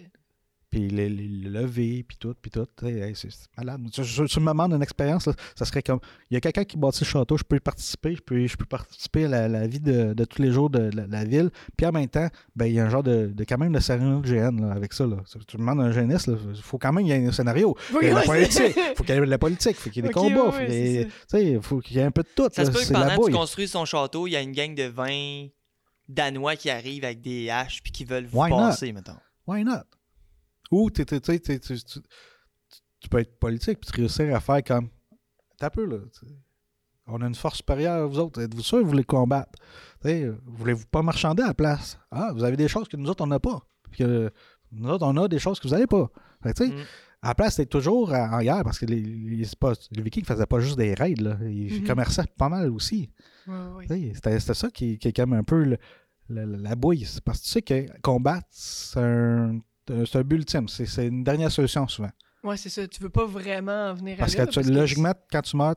Puis 0.72 0.88
le, 0.88 1.10
le- 1.10 1.50
le 1.50 1.62
lever, 1.62 2.04
puis 2.08 2.16
tout, 2.18 2.34
puis 2.42 2.50
tout. 2.50 2.66
Hey, 2.82 3.14
c'est 3.14 3.28
malade. 3.58 3.82
Tu, 3.92 4.02
tu- 4.04 4.26
tu 4.26 4.40
me 4.40 4.48
demandes 4.48 4.72
une 4.74 4.82
expérience, 4.82 5.28
là, 5.28 5.34
ça 5.54 5.66
serait 5.66 5.84
comme... 5.84 6.00
Il 6.30 6.36
y 6.36 6.38
a 6.38 6.40
quelqu'un 6.40 6.64
qui 6.64 6.78
bâtit 6.78 7.02
le 7.04 7.08
château, 7.10 7.36
je 7.38 7.44
peux 7.44 7.58
y 7.58 7.60
participer, 7.60 8.16
je 8.16 8.22
peux, 8.22 8.48
je 8.48 8.56
peux 8.56 8.64
participer 8.64 9.26
à 9.26 9.28
la, 9.28 9.48
la 9.50 9.68
vie 9.68 9.82
de, 9.82 10.14
de 10.14 10.24
tous 10.24 10.42
les 10.42 10.50
jours 10.52 10.70
de 10.70 10.90
la, 10.96 11.08
la 11.08 11.26
ville. 11.26 11.50
Puis 11.76 11.86
en 11.86 11.92
même 11.92 12.08
temps, 12.08 12.30
ben, 12.56 12.68
il 12.68 12.74
y 12.76 12.80
a 12.80 12.86
un 12.86 12.90
genre 12.90 13.04
de, 13.04 13.28
de 13.28 13.44
quand 13.44 13.58
même 13.58 13.74
de 13.74 13.80
scénario 13.82 14.22
de 14.22 14.28
GN 14.28 14.62
là, 14.66 14.72
avec 14.74 14.94
ça. 14.94 15.06
Là. 15.06 15.18
Tu 15.46 15.58
me 15.58 15.62
demandes 15.62 15.82
un 15.82 15.92
GNS, 15.92 16.20
il 16.56 16.62
faut 16.62 16.78
quand 16.78 16.94
même 16.94 17.04
qu'il 17.06 17.14
y 17.14 17.22
ait 17.22 17.28
un 17.28 17.32
scénario. 17.34 17.76
Oui, 17.92 18.00
Il 18.04 18.08
y 18.08 18.08
a 18.08 18.10
de 18.12 18.16
la 18.16 18.22
ouais, 18.22 18.28
politique, 18.28 18.54
c'est- 18.74 18.96
faut 18.96 19.04
qu'il 19.04 19.14
y 19.14 19.18
ait 19.18 19.22
de 19.22 19.26
la 19.26 19.38
politique, 19.38 19.76
faut 19.76 19.90
qu'il 19.90 20.02
y 20.04 20.06
ait 20.06 20.08
des 20.08 20.14
combats, 20.14 20.46
ouais, 20.46 20.52
faut 20.52 20.58
qu'il 20.66 20.74
y 20.74 20.98
ait- 20.98 21.08
c'est 21.28 21.38
tu 21.44 21.46
sais, 21.56 21.60
faut 21.62 21.80
qu'il 21.82 21.98
y 21.98 22.00
ait 22.00 22.04
un 22.04 22.12
peu 22.12 22.24
de 22.24 22.30
tout. 22.34 22.48
Ça 22.54 22.64
se 22.64 22.72
peut 22.72 22.80
que 22.80 22.94
pendant 22.94 23.18
que 23.18 23.26
tu 23.26 23.32
construis 23.34 23.68
son 23.68 23.84
château, 23.84 24.26
il 24.28 24.32
y 24.32 24.36
a 24.38 24.42
une 24.42 24.54
gang 24.54 24.74
de 24.74 24.84
20 24.84 25.48
Danois 26.08 26.56
qui 26.56 26.70
arrivent 26.70 27.04
avec 27.06 27.22
des 27.22 27.50
haches 27.50 27.82
puis 27.84 27.92
qui 27.92 28.06
veulent 28.06 28.26
vous 28.26 28.40
Why 28.40 28.50
not? 28.50 28.58
passer, 28.58 28.92
mettons. 28.94 29.18
Why 29.48 29.64
not? 29.64 29.84
Ou 30.72 30.90
tu, 30.90 31.06
peux 33.10 33.20
être 33.20 33.40
politique 33.40 33.80
puis 33.80 33.92
tu 33.92 34.00
réussir 34.02 34.34
à 34.36 34.40
faire 34.40 34.64
comme 34.64 34.90
t'as 35.60 35.70
peu, 35.70 35.86
là. 35.86 35.98
On 37.08 37.22
a 37.22 37.28
une 37.28 37.36
force 37.36 37.58
supérieure 37.58 38.04
à 38.04 38.06
vous 38.06 38.20
autres. 38.20 38.42
Êtes-vous 38.42 38.62
sûr 38.62 38.78
que 38.80 38.84
vous 38.84 38.90
voulez 38.92 39.04
combattre? 39.04 39.60
Voulez-vous 40.04 40.86
pas 40.88 41.02
marchander 41.02 41.44
à 41.44 41.48
la 41.48 41.54
place? 41.54 41.98
Ah, 42.10 42.32
vous 42.34 42.44
avez 42.44 42.56
des 42.58 42.68
choses 42.68 42.88
que 42.88 42.96
nous 42.98 43.10
autres, 43.10 43.24
on 43.24 43.28
n'a 43.28 43.40
pas. 43.40 43.60
Que 43.98 44.32
nous 44.72 44.90
autres, 44.90 45.06
on 45.06 45.18
a 45.18 45.28
des 45.28 45.40
choses 45.40 45.60
que 45.60 45.68
vous 45.68 45.74
n'avez 45.74 45.88
pas. 45.88 46.10
Fait 46.44 46.54
que, 46.54 46.64
Mm. 46.64 46.84
à 47.24 47.28
la 47.30 47.36
place, 47.36 47.56
c'était 47.56 47.70
toujours 47.70 48.14
en 48.14 48.40
guerre 48.42 48.64
parce 48.64 48.80
que 48.80 48.86
les, 48.86 49.02
les, 49.02 49.46
les 49.92 50.02
Vikings 50.02 50.24
faisaient 50.26 50.46
pas 50.46 50.60
juste 50.60 50.78
des 50.78 50.94
raids, 50.94 51.16
là. 51.16 51.38
Ils 51.42 51.82
Mhm. 51.82 51.88
commerçaient 51.88 52.24
pas 52.38 52.50
mal 52.50 52.70
aussi. 52.72 53.10
Ouais, 53.48 53.88
ouais. 53.90 54.14
C'était 54.16 54.40
ça 54.40 54.70
qui, 54.72 54.98
qui 54.98 55.08
est 55.10 55.14
comme 55.16 55.34
un 55.34 55.44
peu 55.44 55.64
le- 55.64 55.78
la 56.30 56.76
bouille. 56.76 57.04
C'est 57.06 57.22
parce 57.24 57.40
que 57.40 57.44
tu 57.44 57.50
sais 57.50 57.62
que 57.62 58.00
combattre, 58.02 58.48
c'est 58.52 59.00
un, 59.02 59.60
c'est 59.88 60.16
un 60.18 60.22
but 60.24 60.38
ultime. 60.38 60.68
C'est 60.68 60.86
c'est 60.86 61.08
une 61.08 61.24
dernière 61.24 61.52
solution 61.52 61.88
souvent. 61.88 62.10
Ouais, 62.44 62.58
c'est 62.58 62.70
ça. 62.70 62.88
Tu 62.88 63.02
veux 63.02 63.10
pas 63.10 63.26
vraiment 63.26 63.90
en 63.90 63.94
venir 63.94 64.18
Parce 64.18 64.34
à 64.34 64.46
que, 64.48 64.56
là, 64.60 64.64
tu- 64.64 64.72
logiquement, 64.72 65.14
quand 65.32 65.42
tu 65.44 65.56
meurs, 65.56 65.76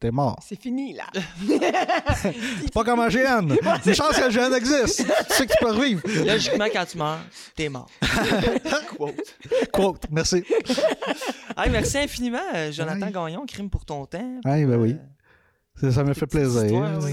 t'es 0.00 0.10
mort. 0.10 0.38
C'est 0.46 0.60
fini, 0.60 0.94
là. 0.94 1.04
C'est 2.16 2.72
pas 2.72 2.84
comme 2.84 3.00
un 3.00 3.08
GN. 3.08 3.50
Une 3.86 3.94
chance 3.94 4.16
que 4.18 4.24
le 4.24 4.30
GN 4.30 4.54
existe. 4.54 5.04
Tu 5.28 5.34
sais 5.34 5.46
que 5.46 5.52
tu 5.52 5.58
peux 5.64 5.72
revivre. 5.72 6.02
Logiquement, 6.24 6.66
quand 6.72 6.84
tu 6.86 6.96
meurs, 6.98 7.18
t'es 7.54 7.68
mort. 7.68 7.88
Quote. 8.96 9.14
Quote. 9.72 10.06
Merci. 10.10 10.42
Hey, 11.56 11.70
merci 11.70 11.98
infiniment, 11.98 12.38
euh, 12.54 12.72
Jonathan. 12.72 13.10
Gagnon, 13.10 13.44
crime 13.46 13.68
pour 13.70 13.84
ton 13.84 14.06
temps. 14.06 14.40
Ouais, 14.44 14.64
ben 14.64 14.76
oui. 14.80 14.92
Euh, 14.92 15.02
ça 15.76 16.04
me 16.04 16.14
fait 16.14 16.26
plaisir. 16.26 16.98
oui. 17.02 17.12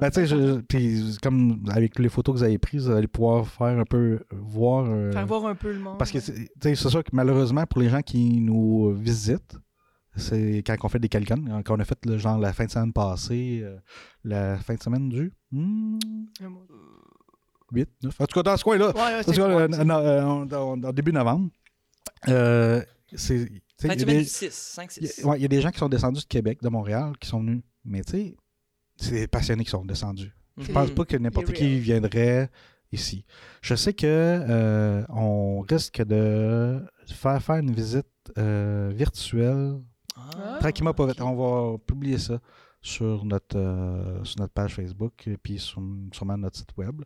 Ben, 0.00 0.10
tu 0.10 0.26
sais, 0.26 0.36
puis 0.68 1.16
comme 1.22 1.64
avec 1.70 1.98
les 1.98 2.08
photos 2.08 2.34
que 2.34 2.38
vous 2.38 2.44
avez 2.44 2.58
prises, 2.58 2.86
vous 2.88 2.94
allez 2.94 3.06
pouvoir 3.08 3.46
faire 3.46 3.78
un 3.78 3.84
peu 3.84 4.20
voir. 4.32 4.86
euh, 4.88 5.10
Faire 5.12 5.26
voir 5.26 5.46
un 5.46 5.54
peu 5.54 5.72
le 5.72 5.78
monde. 5.80 5.98
Parce 5.98 6.10
que 6.10 6.18
tu 6.18 6.24
sais, 6.32 6.74
c'est 6.74 6.88
sûr 6.88 7.02
que 7.02 7.10
malheureusement, 7.12 7.64
pour 7.66 7.80
les 7.80 7.88
gens 7.88 8.02
qui 8.02 8.40
nous 8.40 8.92
visitent, 8.94 9.56
c'est 10.14 10.62
quand 10.66 10.76
on 10.82 10.88
fait 10.88 10.98
des 10.98 11.08
calculs, 11.08 11.36
quand 11.64 11.76
on 11.76 11.80
a 11.80 11.84
fait 11.84 11.98
le 12.06 12.16
genre 12.16 12.38
la 12.38 12.52
fin 12.52 12.64
de 12.64 12.70
semaine 12.70 12.92
passée, 12.92 13.60
euh, 13.62 13.76
la 14.24 14.56
fin 14.58 14.74
de 14.74 14.82
semaine 14.82 15.08
du 15.08 15.32
hmm, 15.52 15.98
Un 16.42 16.48
mot. 16.48 16.62
8, 17.72 17.88
9. 18.04 18.20
En 18.20 18.26
tout 18.26 18.34
cas, 18.34 18.42
dans 18.44 18.56
ce 18.56 18.62
coin-là, 18.64 18.88
Ouais, 18.88 18.94
ouais, 18.94 19.02
en 19.02 19.58
euh, 19.60 19.68
c'est- 19.72 19.84
non, 19.84 19.94
en- 19.96 20.52
en- 20.52 20.82
en 20.84 20.92
début 20.92 21.12
novembre, 21.12 21.50
euh, 22.28 22.82
c'est. 23.14 23.48
Fin 23.78 23.88
il 23.88 23.90
de 23.90 23.92
y 23.92 23.96
a 23.96 23.98
semaine 23.98 24.16
des- 24.18 24.22
du 24.22 24.28
6, 24.28 24.52
5, 24.52 24.96
il 24.96 25.04
y 25.04 25.06
6. 25.08 25.22
a- 25.24 25.28
ouais, 25.28 25.38
il 25.38 25.42
y 25.42 25.44
a 25.44 25.48
des 25.48 25.60
gens 25.60 25.70
qui 25.70 25.78
sont 25.78 25.88
descendus 25.88 26.22
de 26.22 26.26
Québec, 26.26 26.62
de 26.62 26.68
Montréal, 26.70 27.12
qui 27.20 27.28
sont 27.28 27.40
venus. 27.40 27.62
Mais 27.86 28.02
tu 28.02 28.12
sais, 28.12 28.36
c'est 28.96 29.12
des 29.12 29.26
passionnés 29.26 29.64
qui 29.64 29.70
sont 29.70 29.84
descendus. 29.84 30.32
Je 30.58 30.72
pense 30.72 30.90
pas 30.90 31.04
que 31.04 31.16
n'importe 31.16 31.52
qui 31.52 31.78
viendrait 31.78 32.50
ici. 32.92 33.24
Je 33.60 33.74
sais 33.74 33.92
que 33.92 34.06
euh, 34.06 35.04
on 35.08 35.60
risque 35.60 36.02
de 36.02 36.80
faire 37.06 37.42
faire 37.42 37.56
une 37.56 37.72
visite 37.72 38.06
euh, 38.38 38.90
virtuelle 38.94 39.78
Ah, 40.16 40.56
tranquillement 40.60 40.94
pas. 40.94 41.06
On 41.20 41.34
va 41.72 41.78
publier 41.78 42.18
ça 42.18 42.40
sur 42.80 43.24
notre 43.24 43.58
euh, 43.58 44.24
sur 44.24 44.40
notre 44.40 44.52
page 44.52 44.74
Facebook 44.74 45.26
et 45.26 45.36
puis 45.36 45.58
sur, 45.58 45.82
sûrement 46.12 46.38
notre 46.38 46.56
site 46.56 46.76
web. 46.76 47.02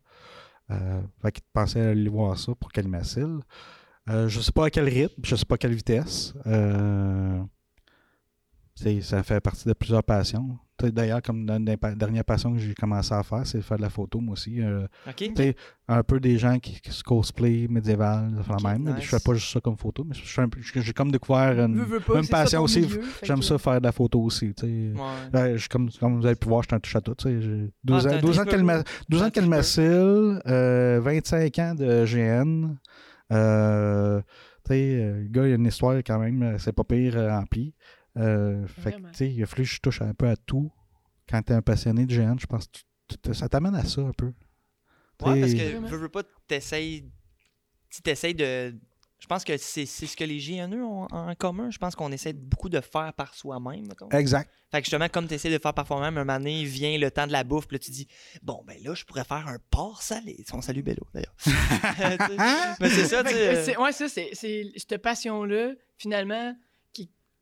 Euh, 0.71 1.01
fait 1.21 1.33
que 1.33 1.41
pensez 1.53 1.81
à 1.81 1.89
aller 1.91 2.09
voir 2.09 2.39
ça 2.39 2.55
pour 2.55 2.71
Calimacil. 2.71 3.41
Euh, 4.09 4.29
je 4.29 4.41
sais 4.41 4.53
pas 4.53 4.67
à 4.67 4.71
quel 4.71 4.85
rythme, 4.89 5.21
je 5.25 5.35
sais 5.35 5.45
pas 5.45 5.57
à 5.57 5.59
quelle 5.59 5.75
vitesse. 5.75 6.35
Euh, 8.81 8.83
c'est- 8.83 9.01
ça 9.03 9.23
fait 9.23 9.41
partie 9.41 9.67
de 9.69 9.73
plusieurs 9.73 10.03
passions. 10.05 10.59
D'ailleurs, 10.83 11.21
comme 11.21 11.45
dans 11.45 11.63
les 11.63 11.77
dernières 11.95 12.25
passions 12.25 12.55
que 12.55 12.59
j'ai 12.59 12.73
commencé 12.73 13.13
à 13.13 13.23
faire, 13.23 13.47
c'est 13.47 13.59
de 13.59 13.63
faire 13.63 13.77
de 13.77 13.83
la 13.83 13.91
photo, 13.91 14.19
moi 14.19 14.33
aussi. 14.33 14.63
Euh, 14.63 14.87
un 15.89 16.03
peu 16.03 16.19
des 16.21 16.39
gens 16.39 16.59
qui, 16.59 16.81
qui 16.81 16.91
se 16.91 17.03
cosplay 17.03 17.67
médiéval, 17.69 18.31
ça 18.39 18.43
fait 18.43 18.53
Ok, 18.55 18.63
la 18.63 18.79
même. 18.79 18.95
nice. 18.95 19.05
Je 19.05 19.09
fais 19.11 19.21
pas 19.23 19.35
juste 19.35 19.53
ça 19.53 19.61
comme 19.61 19.77
photo, 19.77 20.05
mais 20.09 20.15
j'ai 20.15 20.93
comme 20.95 21.11
découvert 21.13 21.61
une, 21.67 21.77
Veux, 21.77 21.85
veux 21.85 22.01
pas, 22.01 22.23
passion 22.31 22.63
aussi. 22.63 22.87
J'aime 23.23 23.41
que- 23.41 23.45
ça 23.45 23.59
faire 23.59 23.79
de 23.81 23.85
la 23.87 23.93
photo 23.93 24.23
aussi. 24.23 24.55
Ouais. 24.63 25.59
Je- 25.59 25.69
comme, 25.69 25.91
comme 26.01 26.19
vous 26.19 26.25
avez 26.25 26.35
pu 26.37 26.49
voir, 26.49 26.63
je 26.63 26.69
suis 26.69 26.77
un 26.77 26.81
touche 26.81 26.97
à 26.97 27.01
tout. 27.03 27.15
tu 27.15 27.25
sais. 27.25 27.43
J'ai 27.43 27.71
12, 27.85 28.07
Ah, 28.07 28.09
t'es 28.11 28.15
ans, 28.15 28.19
un 28.19 28.21
12 28.23 28.39
ans 28.39 28.45
de 28.45 28.49
tripeur. 28.49 28.67
Calma- 28.77 28.85
12 29.11 29.21
ans 29.21 29.25
de 29.25 29.27
Un 29.27 29.31
tripeur. 29.31 29.51
Calmacil, 29.51 30.41
euh, 30.47 31.01
25 31.03 31.59
ans 31.59 31.75
de 31.75 32.05
GN. 32.07 32.77
Euh, 33.33 34.21
euh, 34.71 35.23
le 35.23 35.29
gars, 35.29 35.47
il 35.47 35.53
a 35.53 35.57
une 35.57 35.67
histoire 35.67 35.97
quand 35.99 36.19
même, 36.19 36.43
euh, 36.43 36.59
c'est 36.59 36.73
pas 36.73 36.85
pire 36.85 37.17
euh, 37.17 37.29
rempli. 37.37 37.75
Euh, 38.17 38.67
fait 38.67 38.75
que, 38.77 38.81
Vraiment. 38.91 39.09
tu 39.11 39.17
sais, 39.17 39.31
il 39.33 39.43
a 39.43 39.47
fallu 39.47 39.63
que 39.65 39.69
je 39.69 39.81
touche 39.81 40.03
un 40.03 40.15
peu 40.15 40.29
à 40.29 40.37
tout. 40.37 40.73
Quand 41.29 41.43
tu 41.43 41.53
es 41.53 41.57
un 41.57 41.63
passionné 41.63 42.07
de 42.07 42.13
GN, 42.15 42.37
je 42.39 42.47
pense 42.47 42.67
que 42.67 42.79
tu- 43.09 43.19
tu- 43.23 43.35
ça 43.35 43.49
t'amène 43.49 43.75
à 43.77 43.85
ça 43.85 44.01
un 44.01 44.13
peu. 44.13 44.33
Ouais, 45.23 45.41
parce 45.41 45.53
que 45.55 45.77
veux, 45.79 45.97
veux 45.99 46.09
pas, 46.09 46.23
t'essayes. 46.49 47.11
Tu 47.91 48.03
t'essayes 48.03 48.35
de. 48.35 48.75
Je 49.21 49.27
pense 49.27 49.45
que 49.45 49.55
c'est 49.59 49.85
c'est 49.85 50.07
ce 50.07 50.17
que 50.17 50.25
les 50.25 50.39
GNE 50.39 50.83
ont 50.83 51.07
en 51.11 51.35
commun. 51.35 51.71
Je 51.71 51.77
pense 51.77 51.95
qu'on 51.95 52.11
essaie 52.11 52.33
beaucoup 52.33 52.71
de 52.71 52.81
faire 52.81 53.13
par 53.13 53.35
soi-même. 53.35 53.85
Exact. 54.13 54.51
Fait 54.71 54.79
que 54.81 54.85
justement, 54.87 55.09
comme 55.11 55.29
tu 55.29 55.35
essaies 55.35 55.51
de 55.51 55.59
faire 55.59 55.75
par 55.75 55.87
toi-même, 55.87 56.17
un 56.17 56.25
moment 56.25 56.39
donné, 56.39 56.65
vient 56.65 56.97
le 56.97 57.11
temps 57.11 57.27
de 57.27 57.33
la 57.33 57.45
bouffe, 57.45 57.69
puis 57.69 57.75
là, 57.75 57.79
tu 57.81 57.91
dis 57.91 58.09
Bon, 58.43 58.65
ben 58.67 58.79
là, 58.83 58.95
je 58.95 59.05
pourrais 59.05 59.25
faire 59.25 59.47
un 59.47 59.59
porc 59.71 60.01
salé. 60.03 60.43
On 60.55 60.63
salue 60.63 60.81
Bello, 60.81 61.03
d'ailleurs. 61.13 61.35
Mais 62.81 62.89
c'est 62.89 63.05
ça, 63.07 63.23
tu 63.23 63.79
Ouais, 63.79 63.93
ça, 63.93 64.09
c'est 64.09 64.31
c'est 64.33 64.73
cette 64.77 64.97
passion-là, 65.03 65.73
finalement, 65.99 66.57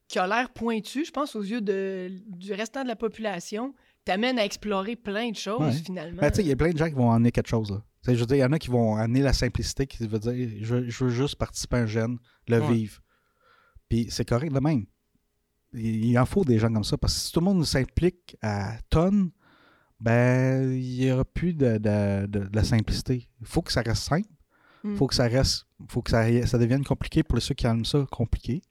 qui, 0.08 0.18
a 0.18 0.26
l'air 0.26 0.50
pointue, 0.50 1.04
je 1.04 1.10
pense, 1.10 1.36
aux 1.36 1.42
yeux 1.42 1.60
de, 1.60 2.10
du 2.28 2.52
restant 2.54 2.82
de 2.82 2.88
la 2.88 2.96
population, 2.96 3.74
t'amène 4.04 4.38
à 4.38 4.44
explorer 4.44 4.96
plein 4.96 5.30
de 5.30 5.36
choses, 5.36 5.60
Ouais. 5.60 5.72
finalement. 5.72 6.20
Ben, 6.22 6.30
tu 6.30 6.36
sais, 6.36 6.42
il 6.42 6.48
y 6.48 6.52
a 6.52 6.56
plein 6.56 6.70
de 6.72 6.78
gens 6.78 6.86
qui 6.88 6.94
vont 6.94 7.12
amener 7.12 7.30
quelque 7.30 7.48
chose. 7.48 7.70
Là. 7.70 7.82
Tu 8.02 8.10
sais, 8.10 8.14
je 8.16 8.20
veux 8.20 8.26
dire, 8.26 8.36
il 8.36 8.40
y 8.40 8.44
en 8.44 8.52
a 8.52 8.58
qui 8.58 8.70
vont 8.70 8.96
amener 8.96 9.20
la 9.20 9.32
simplicité, 9.32 9.86
qui 9.86 10.06
veut 10.06 10.18
dire, 10.18 10.32
je, 10.62 10.74
veux- 10.76 10.88
je 10.88 11.04
veux 11.04 11.10
juste 11.10 11.36
participer 11.36 11.76
à 11.76 11.80
un 11.80 11.86
jeune, 11.86 12.18
le 12.48 12.60
Ouais. 12.60 12.72
vivre. 12.72 13.00
Puis 13.88 14.06
c'est 14.10 14.26
correct 14.26 14.52
de 14.52 14.60
même. 14.60 14.86
Il, 15.74 16.06
il 16.06 16.18
en 16.18 16.24
faut 16.24 16.44
des 16.44 16.58
gens 16.58 16.72
comme 16.72 16.84
ça, 16.84 16.96
parce 16.96 17.12
que 17.14 17.20
si 17.20 17.32
tout 17.32 17.40
le 17.40 17.44
monde 17.44 17.64
s'implique 17.66 18.36
à 18.40 18.78
tonnes, 18.88 19.30
ben, 20.00 20.72
il 20.72 21.00
n'y 21.04 21.10
aura 21.12 21.24
plus 21.24 21.52
de, 21.54 21.76
de- 21.78 22.26
de- 22.26 22.44
de 22.46 22.56
la 22.56 22.64
simplicité. 22.64 23.28
Il 23.40 23.46
faut 23.46 23.62
que 23.62 23.72
ça 23.72 23.82
reste 23.82 24.02
simple. 24.04 24.28
Il 24.84 24.90
Mm. 24.90 24.96
faut 24.96 25.06
que 25.08 25.14
ça 25.14 25.24
reste, 25.26 25.66
faut 25.88 26.02
que 26.02 26.10
ça, 26.10 26.46
ça 26.46 26.56
devienne 26.56 26.84
compliqué 26.84 27.22
pour 27.24 27.42
ceux 27.42 27.54
qui 27.54 27.66
aiment 27.66 27.84
ça 27.84 28.06
compliqué. 28.10 28.62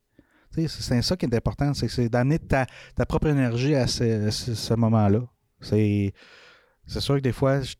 C'est 0.67 1.01
ça 1.03 1.15
qui 1.15 1.25
est 1.27 1.35
important, 1.35 1.73
c'est 1.75 2.09
d'amener 2.09 2.39
ta, 2.39 2.65
ta 2.95 3.05
propre 3.05 3.27
énergie 3.27 3.75
à 3.75 3.85
ce, 3.85 4.31
ce- 4.31 4.55
ce 4.55 4.73
moment-là. 4.73 5.21
C'est 5.61 6.13
sûr 6.87 7.15
que 7.15 7.21
des 7.21 7.31
fois, 7.33 7.61
je- 7.61 7.75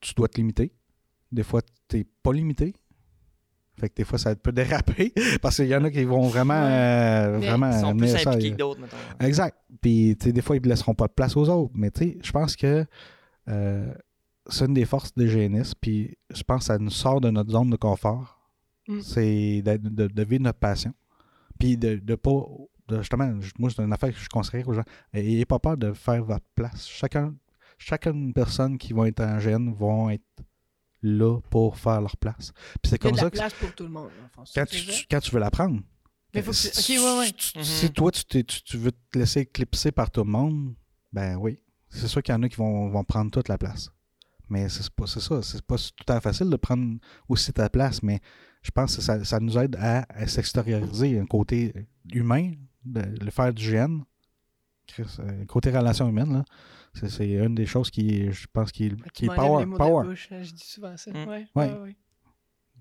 tu 0.00 0.14
dois 0.14 0.28
te 0.28 0.36
limiter. 0.36 0.72
Des 1.32 1.42
fois, 1.42 1.60
tu 1.88 1.96
n'es 1.98 2.06
pas 2.22 2.32
limité. 2.32 2.74
Fait 3.78 3.90
que 3.90 3.94
des 3.96 4.04
fois, 4.04 4.18
ça 4.18 4.34
peut 4.34 4.52
déraper 4.52 5.12
parce 5.42 5.56
qu'il 5.56 5.66
y 5.66 5.76
en 5.76 5.84
a 5.84 5.90
qui 5.90 6.04
vont 6.04 6.28
vraiment, 6.28 6.54
euh, 6.54 7.38
Mais 7.38 7.48
vraiment 7.48 7.70
Ils 7.70 7.80
sont 7.80 7.86
amener 7.88 8.12
plus 8.14 8.22
ça. 8.22 8.30
impliqués 8.30 8.52
que 8.52 8.56
d'autres, 8.56 8.80
mettons. 8.80 8.96
Exact. 9.20 9.58
Puis, 9.82 10.14
des 10.16 10.40
fois, 10.40 10.56
ils 10.56 10.62
ne 10.62 10.68
laisseront 10.68 10.94
pas 10.94 11.08
de 11.08 11.12
place 11.12 11.36
aux 11.36 11.46
autres. 11.50 11.72
Mais, 11.76 11.90
tu 11.90 12.04
sais, 12.04 12.18
je 12.22 12.32
pense 12.32 12.56
que 12.56 12.86
euh, 13.48 13.94
c'est 14.48 14.64
une 14.64 14.72
des 14.74 14.86
forces 14.86 15.12
des 15.14 15.28
génistes. 15.28 15.74
Puis, 15.80 16.16
je 16.30 16.42
pense 16.42 16.60
que 16.60 16.64
ça 16.66 16.78
nous 16.78 16.90
sort 16.90 17.20
de 17.20 17.30
notre 17.30 17.50
zone 17.50 17.68
de 17.68 17.76
confort. 17.76 18.48
Mm. 18.88 19.00
C'est 19.02 19.62
de, 19.62 19.76
de- 19.76 20.06
de 20.06 20.22
vivre 20.24 20.44
notre 20.44 20.58
passion. 20.60 20.94
Puis, 21.58 21.76
de, 21.76 21.96
de 21.96 22.14
pas. 22.14 22.42
de- 22.88 22.98
justement, 22.98 23.32
moi, 23.58 23.70
c'est 23.74 23.82
une 23.82 23.92
affaire 23.92 24.12
que 24.12 24.18
je 24.18 24.28
conseillerais 24.28 24.68
aux 24.68 24.74
gens. 24.74 24.84
N'ayez 25.12 25.44
pas 25.44 25.58
peur 25.58 25.76
de 25.76 25.92
faire 25.92 26.24
votre 26.24 26.46
place. 26.54 26.86
Chacun, 26.88 27.34
chacune 27.78 28.32
personne 28.32 28.78
qui 28.78 28.92
va 28.92 29.08
être 29.08 29.20
en 29.20 29.38
gène 29.40 29.72
vont 29.74 30.10
être 30.10 30.22
là 31.02 31.40
pour 31.50 31.76
faire 31.78 32.00
leur 32.00 32.16
place. 32.16 32.52
Puis, 32.82 32.90
c'est 32.90 32.96
Il 33.02 33.04
y 33.04 33.08
a 33.08 33.10
comme 33.10 33.12
de 33.12 33.18
ça 33.18 33.24
la 33.24 33.30
que 33.30 33.36
place 33.36 33.54
pour 33.54 33.72
tout 33.74 33.84
le 33.84 33.90
monde, 33.90 34.10
en 34.36 34.44
quand 34.54 34.64
tu, 34.66 34.78
veux 34.78 34.92
quand 35.10 35.20
tu 35.20 35.30
veux 35.32 35.40
l'apprendre. 35.40 35.80
Mais 36.34 36.42
faut 36.42 36.50
que 36.50 36.56
tu- 36.56 36.68
si, 36.82 36.98
ok, 36.98 37.04
ouais, 37.04 37.18
ouais. 37.20 37.32
si- 37.38 37.58
Mhm. 37.58 37.64
si 37.64 37.90
toi, 37.92 38.10
tu, 38.10 38.24
t'es- 38.24 38.44
tu- 38.44 38.62
tu 38.62 38.76
veux 38.76 38.92
te 38.92 39.18
laisser 39.18 39.40
éclipser 39.40 39.90
par 39.92 40.10
tout 40.10 40.24
le 40.24 40.30
monde, 40.30 40.74
ben 41.12 41.36
oui. 41.36 41.58
C'est 41.88 42.08
sûr 42.08 42.22
qu'il 42.22 42.34
y 42.34 42.36
en 42.36 42.42
a 42.42 42.48
qui 42.48 42.56
vont, 42.56 42.88
vont 42.90 43.04
prendre 43.04 43.30
toute 43.30 43.48
la 43.48 43.56
place. 43.56 43.90
Mais 44.48 44.68
c'est 44.68 44.90
pas 44.90 45.06
c'est 45.06 45.20
ça. 45.20 45.40
C'est 45.42 45.62
pas 45.62 45.76
tout 45.76 46.04
à 46.12 46.14
fait 46.16 46.28
facile 46.28 46.50
de 46.50 46.56
prendre 46.56 46.98
aussi 47.28 47.52
ta 47.52 47.68
place, 47.70 48.02
mais 48.02 48.20
je 48.66 48.70
pense 48.72 48.96
que 48.96 49.02
ça, 49.02 49.24
ça 49.24 49.38
nous 49.38 49.56
aide 49.58 49.76
à, 49.78 50.04
à 50.08 50.26
s'extérioriser 50.26 51.20
un 51.20 51.26
côté 51.26 51.72
humain, 52.12 52.50
de, 52.84 53.02
le 53.24 53.30
faire 53.30 53.54
du 53.54 53.62
gène. 53.62 54.02
Chris, 54.88 55.04
euh, 55.20 55.44
côté 55.46 55.70
relation 55.70 56.08
humaine, 56.08 56.32
là, 56.32 56.44
c'est, 56.94 57.08
c'est 57.08 57.28
une 57.30 57.54
des 57.54 57.66
choses 57.66 57.90
qui, 57.90 58.32
je 58.32 58.46
pense, 58.52 58.72
qui, 58.72 58.86
est 58.86 59.26
power. 59.26 59.60
les 59.60 59.66
mots 59.66 59.76
de 59.76 59.82
la 59.82 59.88
power. 59.88 60.08
bouche, 60.08 60.28
je 60.30 60.52
dis 60.52 60.64
souvent 60.66 60.96
ça. 60.96 61.10
Mm. 61.12 61.28
Ouais, 61.28 61.46
Ouais. 61.54 61.66
ouais, 61.72 61.80
ouais. 61.80 61.96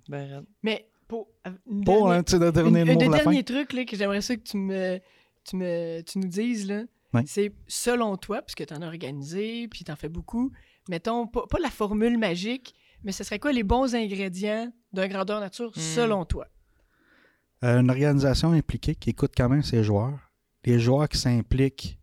Ben. 0.09 0.45
Mais 0.63 0.87
pour. 1.07 1.27
euh, 1.47 1.51
une 1.69 1.83
Pour, 1.83 1.95
dernière- 2.07 2.19
hein, 2.19 2.23
tu 2.23 2.31
sais, 2.31 2.39
de 2.39 2.45
Une- 2.45 2.51
donner 2.51 2.83
le 2.83 2.91
un 2.91 2.93
mot 2.93 2.99
des 2.99 3.09
derniers 3.09 3.43
trucs 3.43 3.73
là, 3.73 3.85
que 3.85 3.95
j'aimerais 3.95 4.21
ça 4.21 4.35
que 4.35 4.41
tu 4.41 4.57
me, 4.57 4.99
tu 5.43 5.55
me 5.55 6.01
tu 6.01 6.17
nous 6.19 6.27
dises, 6.27 6.67
là, 6.67 6.83
Ouais. 7.13 7.23
c'est 7.27 7.53
selon 7.67 8.17
toi, 8.17 8.41
puisque 8.41 8.65
tu 8.65 8.73
en 8.73 8.81
as 8.81 8.87
organisé, 8.87 9.67
puis 9.67 9.83
tu 9.83 9.91
en 9.91 9.95
fais 9.95 10.09
beaucoup, 10.09 10.51
mettons, 10.89 11.27
pas, 11.27 11.45
pas 11.49 11.59
la 11.59 11.69
formule 11.69 12.17
magique, 12.17 12.73
mais 13.03 13.11
ce 13.11 13.23
serait 13.23 13.39
quoi 13.39 13.51
les 13.51 13.63
bons 13.63 13.93
ingrédients 13.95 14.71
d'un 14.95 15.07
grandeur 15.07 15.39
nature 15.39 15.69
Hmm. 15.75 15.79
selon 15.79 16.25
toi? 16.25 16.47
Euh, 17.63 17.79
une 17.79 17.89
organisation 17.89 18.51
impliquée 18.51 18.95
qui 18.95 19.11
écoute 19.11 19.33
quand 19.35 19.49
même 19.49 19.63
ses 19.63 19.83
joueurs. 19.83 20.19
Les 20.65 20.79
joueurs 20.79 21.07
qui 21.07 21.17
s'impliquent 21.17 21.99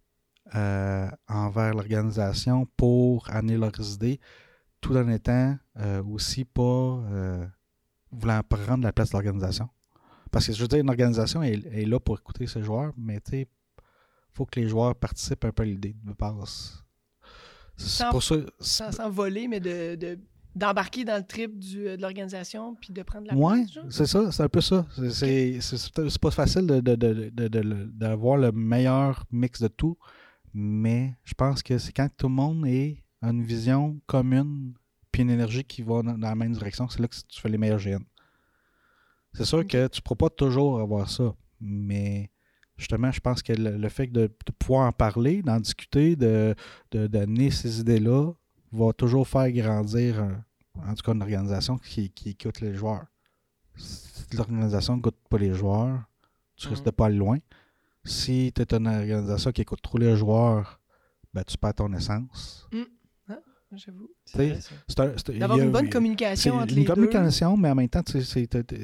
euh, 0.54 1.08
envers 1.28 1.72
l'organisation 1.74 2.66
pour 2.76 3.28
amener 3.30 3.56
leurs 3.56 3.94
idées, 3.94 4.20
tout 4.80 4.96
en 4.96 5.08
étant 5.08 5.56
euh, 5.78 6.02
aussi 6.04 6.44
pas 6.44 6.62
euh, 6.62 7.46
voulant 8.10 8.42
prendre 8.48 8.84
la 8.84 8.92
place 8.92 9.10
de 9.10 9.14
l'organisation. 9.14 9.68
Parce 10.30 10.46
que 10.46 10.52
je 10.52 10.60
veux 10.62 10.68
dire, 10.68 10.80
une 10.80 10.88
organisation 10.90 11.42
est, 11.42 11.64
est 11.66 11.84
là 11.84 12.00
pour 12.00 12.18
écouter 12.18 12.46
ses 12.46 12.62
joueurs, 12.62 12.92
mais 12.96 13.20
tu 13.20 13.30
sais, 13.32 13.48
faut 14.32 14.46
que 14.46 14.58
les 14.60 14.68
joueurs 14.68 14.94
participent 14.94 15.44
un 15.44 15.52
peu 15.52 15.62
à 15.62 15.66
l'idée 15.66 15.94
de 16.02 16.12
base. 16.12 16.82
C'est 17.76 17.88
Sans- 18.04 18.10
pour 18.10 18.22
ça. 18.22 18.36
Sans, 18.60 18.92
sans 18.92 19.10
voler, 19.10 19.46
mais 19.48 19.60
de, 19.60 19.94
de- 19.96 20.18
d'embarquer 20.54 21.04
dans 21.04 21.16
le 21.16 21.26
trip 21.26 21.58
du, 21.58 21.84
de 21.84 22.00
l'organisation 22.00 22.74
puis 22.74 22.92
de 22.92 23.02
prendre 23.02 23.26
la 23.26 23.34
genre? 23.72 23.84
c'est 23.90 24.06
ça, 24.06 24.30
c'est 24.30 24.42
un 24.42 24.48
peu 24.48 24.60
ça. 24.60 24.86
C'est 25.10 25.60
c'est 25.60 26.18
pas 26.20 26.30
facile 26.30 26.66
de- 26.66 26.80
de- 26.80 26.94
de- 26.94 27.48
de- 27.48 27.90
d'avoir 27.94 28.36
le 28.36 28.52
meilleur 28.52 29.24
mix 29.30 29.60
de 29.62 29.68
tout, 29.68 29.96
mais 30.54 31.14
je 31.24 31.34
pense 31.34 31.62
que 31.62 31.78
c'est 31.78 31.92
quand 31.92 32.08
tout 32.16 32.28
le 32.28 32.34
monde 32.34 32.66
est 32.66 33.02
a 33.22 33.28
une 33.30 33.42
vision 33.44 34.00
commune 34.06 34.74
puis 35.12 35.22
une 35.22 35.30
énergie 35.30 35.62
qui 35.64 35.82
va 35.82 36.02
dans, 36.02 36.18
dans 36.18 36.28
la 36.28 36.34
même 36.34 36.52
direction, 36.52 36.88
c'est 36.88 37.00
là 37.00 37.06
que 37.08 37.14
tu 37.28 37.40
fais 37.40 37.48
les 37.48 37.58
meilleurs 37.58 37.78
GN. 37.78 38.02
C'est 39.34 39.44
sûr 39.44 39.66
que 39.66 39.86
tu 39.88 40.00
ne 40.00 40.02
pourras 40.02 40.16
pas 40.16 40.30
toujours 40.30 40.80
avoir 40.80 41.08
ça, 41.08 41.34
mais 41.60 42.30
justement, 42.76 43.10
je 43.12 43.20
pense 43.20 43.42
que 43.42 43.52
le, 43.52 43.76
le 43.78 43.88
fait 43.88 44.06
de, 44.08 44.26
pouvoir 44.58 44.86
en 44.88 44.92
parler, 44.92 45.42
d'en 45.42 45.60
discuter, 45.60 46.16
de, 46.16 46.54
de 46.90 47.06
donner 47.06 47.50
ces 47.50 47.80
idées-là, 47.80 48.32
va 48.72 48.92
toujours 48.92 49.26
faire 49.28 49.50
grandir, 49.52 50.20
un- 50.22 50.44
en 50.88 50.94
tout 50.94 51.02
cas, 51.02 51.12
une 51.12 51.22
organisation 51.22 51.78
qui, 51.78 52.10
qui 52.10 52.30
écoute 52.30 52.60
les 52.60 52.74
joueurs. 52.74 53.04
Si 53.76 54.36
l'organisation 54.36 54.96
n'écoute 54.96 55.16
pas 55.28 55.38
les 55.38 55.54
joueurs, 55.54 56.02
tu 56.56 56.68
risques 56.68 56.80
Mhm. 56.82 56.86
de 56.86 56.90
pas 56.90 57.06
aller 57.06 57.16
loin. 57.16 57.38
Si 58.04 58.52
tu 58.54 58.62
es 58.62 58.74
une 58.74 58.86
organisation 58.88 59.52
qui 59.52 59.62
écoute 59.62 59.82
trop 59.82 59.98
les 59.98 60.16
joueurs, 60.16 60.80
ben, 61.34 61.44
tu 61.44 61.56
perds 61.58 61.74
ton 61.74 61.92
essence. 61.92 62.68
J'avoue. 63.74 64.08
D'avoir 65.38 65.58
une 65.58 65.70
bonne 65.72 65.88
communication 65.88 66.54
entre 66.56 66.70
une 66.72 66.76
les 66.80 66.84
deux. 66.84 66.92
communication, 66.94 67.56
mais 67.56 67.70
en 67.70 67.74
même 67.74 67.88
temps, 67.88 68.02
il 68.14 68.22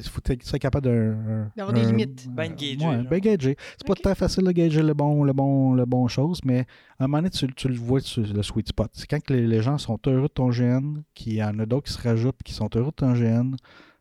faut 0.04 0.20
que 0.20 0.32
tu 0.32 0.46
sois 0.46 0.58
capable 0.58 0.86
d'un- 0.86 1.50
D'avoir 1.56 1.74
des 1.74 1.82
un- 1.82 1.86
limites. 1.88 2.26
Ben 2.30 2.54
gager, 2.54 2.76
Ouais, 2.86 3.02
ben 3.02 3.20
gager. 3.20 3.56
C'est 3.76 3.86
pas 3.86 3.94
très 3.94 4.14
facile 4.14 4.44
de 4.44 4.52
gager 4.52 4.82
le 4.82 4.94
bon, 4.94 5.24
le 5.24 5.32
bon, 5.32 5.74
le 5.74 5.84
bon 5.84 6.08
chose, 6.08 6.40
mais 6.44 6.60
à 6.98 7.04
un 7.04 7.06
moment 7.06 7.18
donné, 7.18 7.30
tu, 7.30 7.46
tu 7.54 7.68
le 7.68 7.74
vois 7.76 8.00
sur 8.00 8.22
le 8.26 8.42
sweet 8.42 8.68
spot. 8.68 8.90
C'est 8.94 9.06
quand 9.06 9.20
que 9.22 9.32
les, 9.34 9.46
les 9.46 9.62
gens 9.62 9.76
sont 9.78 9.98
heureux 10.06 10.22
de 10.22 10.26
ton 10.28 10.50
GN, 10.50 11.02
qu'il 11.14 11.34
y 11.34 11.42
en 11.42 11.58
a 11.58 11.66
d'autres 11.66 11.86
qui 11.86 11.92
se 11.92 12.02
rajoutent, 12.02 12.42
qui 12.42 12.52
sont 12.54 12.70
heureux 12.74 12.86
de 12.90 12.96
ton 12.96 13.12
GN, 13.12 13.54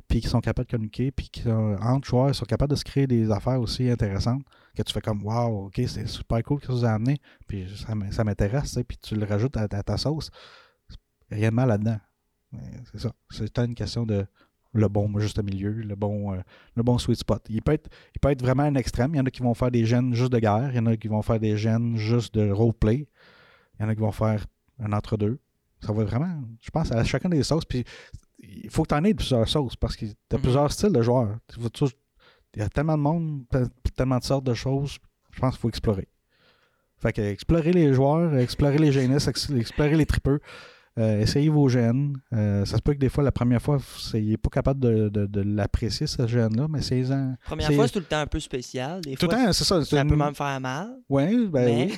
puis 0.07 0.21
qui 0.21 0.27
sont 0.29 0.39
capables 0.39 0.67
de 0.67 0.71
communiquer, 0.71 1.11
puis 1.11 1.27
qui, 1.29 1.41
sont- 1.41 1.75
entre 1.81 2.07
joueurs, 2.07 2.29
ils 2.29 2.35
sont 2.35 2.45
capables 2.45 2.71
de 2.71 2.77
se 2.77 2.85
créer 2.85 3.07
des 3.07 3.29
affaires 3.29 3.59
aussi 3.59 3.89
intéressantes, 3.89 4.43
que 4.75 4.83
tu 4.83 4.93
fais 4.93 5.01
comme, 5.01 5.23
wow, 5.25 5.65
ok, 5.65 5.81
c'est 5.87 6.07
super 6.07 6.41
cool 6.43 6.59
que 6.59 6.67
ça 6.67 6.71
vous 6.73 6.85
a 6.85 6.91
amené, 6.91 7.17
puis 7.47 7.65
ça, 8.11 8.23
m'intéresse, 8.23 8.77
puis 8.87 8.95
tu 8.97 9.15
le 9.15 9.25
rajoutes 9.25 9.57
à, 9.57 9.63
à 9.63 9.83
ta 9.83 9.97
sauce. 9.97 10.29
Rien 11.31 11.49
de 11.49 11.55
mal 11.55 11.67
là-dedans. 11.69 11.99
C'est 12.91 12.99
ça. 12.99 13.11
C'est 13.29 13.57
une 13.59 13.75
question 13.75 14.05
de 14.05 14.25
le 14.73 14.87
bon 14.87 15.17
juste 15.19 15.41
milieu, 15.43 15.71
le 15.71 15.95
bon, 15.95 16.33
euh, 16.33 16.37
le 16.75 16.83
bon 16.83 16.97
sweet 16.97 17.17
spot. 17.19 17.43
Il 17.49 17.61
peut, 17.61 17.71
être, 17.73 17.89
il 18.15 18.19
peut 18.19 18.29
être 18.29 18.41
vraiment 18.41 18.63
un 18.63 18.75
extrême. 18.75 19.13
Il 19.15 19.17
y 19.17 19.19
en 19.19 19.25
a 19.25 19.31
qui 19.31 19.41
vont 19.41 19.53
faire 19.53 19.71
des 19.71 19.85
gènes 19.85 20.13
juste 20.13 20.31
de 20.31 20.39
guerre. 20.39 20.69
Il 20.71 20.75
y 20.75 20.79
en 20.79 20.85
a 20.85 20.95
qui 20.97 21.07
vont 21.07 21.21
faire 21.21 21.39
des 21.39 21.57
gènes 21.57 21.97
juste 21.97 22.35
de 22.35 22.49
roleplay. 22.51 23.07
Il 23.79 23.83
y 23.83 23.85
en 23.85 23.89
a 23.89 23.95
qui 23.95 24.01
vont 24.01 24.11
faire 24.11 24.45
un 24.79 24.93
entre-deux. 24.93 25.39
Ça 25.79 25.93
va 25.93 26.03
vraiment, 26.03 26.41
je 26.61 26.69
pense, 26.69 26.91
à 26.91 27.03
chacun 27.03 27.29
des 27.29 27.43
sauces. 27.43 27.65
Puis 27.65 27.83
il 28.39 28.69
faut 28.69 28.83
que 28.83 28.89
tu 28.89 28.95
en 28.95 29.03
aies 29.03 29.13
de 29.13 29.17
plusieurs 29.17 29.47
sauces 29.47 29.75
parce 29.75 29.95
que 29.95 30.05
tu 30.05 30.13
as 30.31 30.35
Mhm. 30.37 30.41
plusieurs 30.41 30.71
styles 30.71 30.91
de 30.93 31.01
joueurs. 31.01 31.37
Il 31.57 32.59
y 32.59 32.61
a 32.61 32.69
tellement 32.69 32.97
de 32.97 33.03
monde, 33.03 33.43
te- 33.49 33.67
tellement 33.95 34.17
de 34.19 34.23
sortes 34.23 34.45
de 34.45 34.53
choses. 34.53 34.97
Je 35.31 35.39
pense 35.39 35.53
qu'il 35.55 35.61
faut 35.61 35.69
explorer. 35.69 36.07
Fait 36.99 37.13
que 37.13 37.21
explorer 37.21 37.71
les 37.73 37.93
joueurs, 37.93 38.35
explorer 38.37 38.77
les 38.79 38.91
GNS, 38.91 39.27
ex- 39.27 39.49
explorer 39.51 39.95
les 39.95 40.05
tripeux. 40.05 40.39
Euh, 40.97 41.19
essayez 41.21 41.49
vos 41.49 41.69
gènes. 41.69 42.17
Euh, 42.33 42.65
ça 42.65 42.77
se 42.77 42.81
peut 42.81 42.93
que 42.93 42.99
des 42.99 43.09
fois, 43.09 43.23
la 43.23 43.31
première 43.31 43.61
fois, 43.61 43.77
vous 43.77 44.17
n'êtes 44.19 44.41
pas 44.41 44.49
capable 44.49 44.79
de, 44.79 45.09
de- 45.09 45.25
de 45.27 45.41
l'apprécier, 45.41 46.07
ce 46.07 46.25
gène-là, 46.27 46.67
mais 46.69 46.79
essayez-en. 46.79 47.35
Première 47.45 47.67
C'est- 47.67 47.75
fois, 47.75 47.87
c'est 47.87 47.93
tout 47.93 47.99
le 47.99 48.05
temps 48.05 48.19
un 48.19 48.27
peu 48.27 48.39
spécial. 48.39 49.01
Des 49.01 49.15
Tout 49.15 49.27
le 49.27 49.31
temps, 49.31 49.53
c'est 49.53 49.63
ça. 49.63 49.83
c'est 49.83 49.95
ça 49.95 50.01
une- 50.01 50.09
peut 50.09 50.15
même 50.15 50.33
faire 50.35 50.59
mal. 50.59 50.95
Ouais, 51.09 51.27
ben 51.47 51.65
mais 51.65 51.85
oui. 51.91 51.97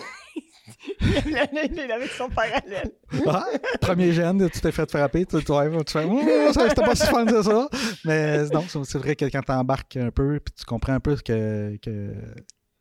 Il 1.02 1.92
avec 1.92 2.12
son 2.12 2.30
parallèle. 2.30 2.92
Ah, 3.26 3.46
premier 3.82 4.12
gène, 4.12 4.50
tu 4.50 4.60
t'es 4.62 4.72
fait 4.72 4.90
frapper, 4.90 5.26
tu, 5.26 5.44
tu, 5.44 5.52
ouais, 5.52 5.84
tu 5.84 5.94
fais 5.94 6.06
Oh, 6.08 6.54
ça, 6.54 6.70
c'était 6.70 6.82
pas 6.84 6.96
si 6.96 7.08
fun 7.08 7.26
que 7.26 7.42
ça. 7.42 7.68
Mais 8.06 8.46
non, 8.50 8.64
c'est 8.68 8.84
c'est 8.86 8.98
vrai 8.98 9.16
que 9.16 9.26
quand 9.26 9.42
tu 9.42 9.52
embarques 9.52 9.98
un 9.98 10.12
peu, 10.12 10.40
puis 10.44 10.54
tu 10.58 10.66
comprends 10.66 10.94
un 10.94 11.00
peu 11.00 11.16
ce 11.16 11.24
que, 11.24 11.78
que 11.82 12.14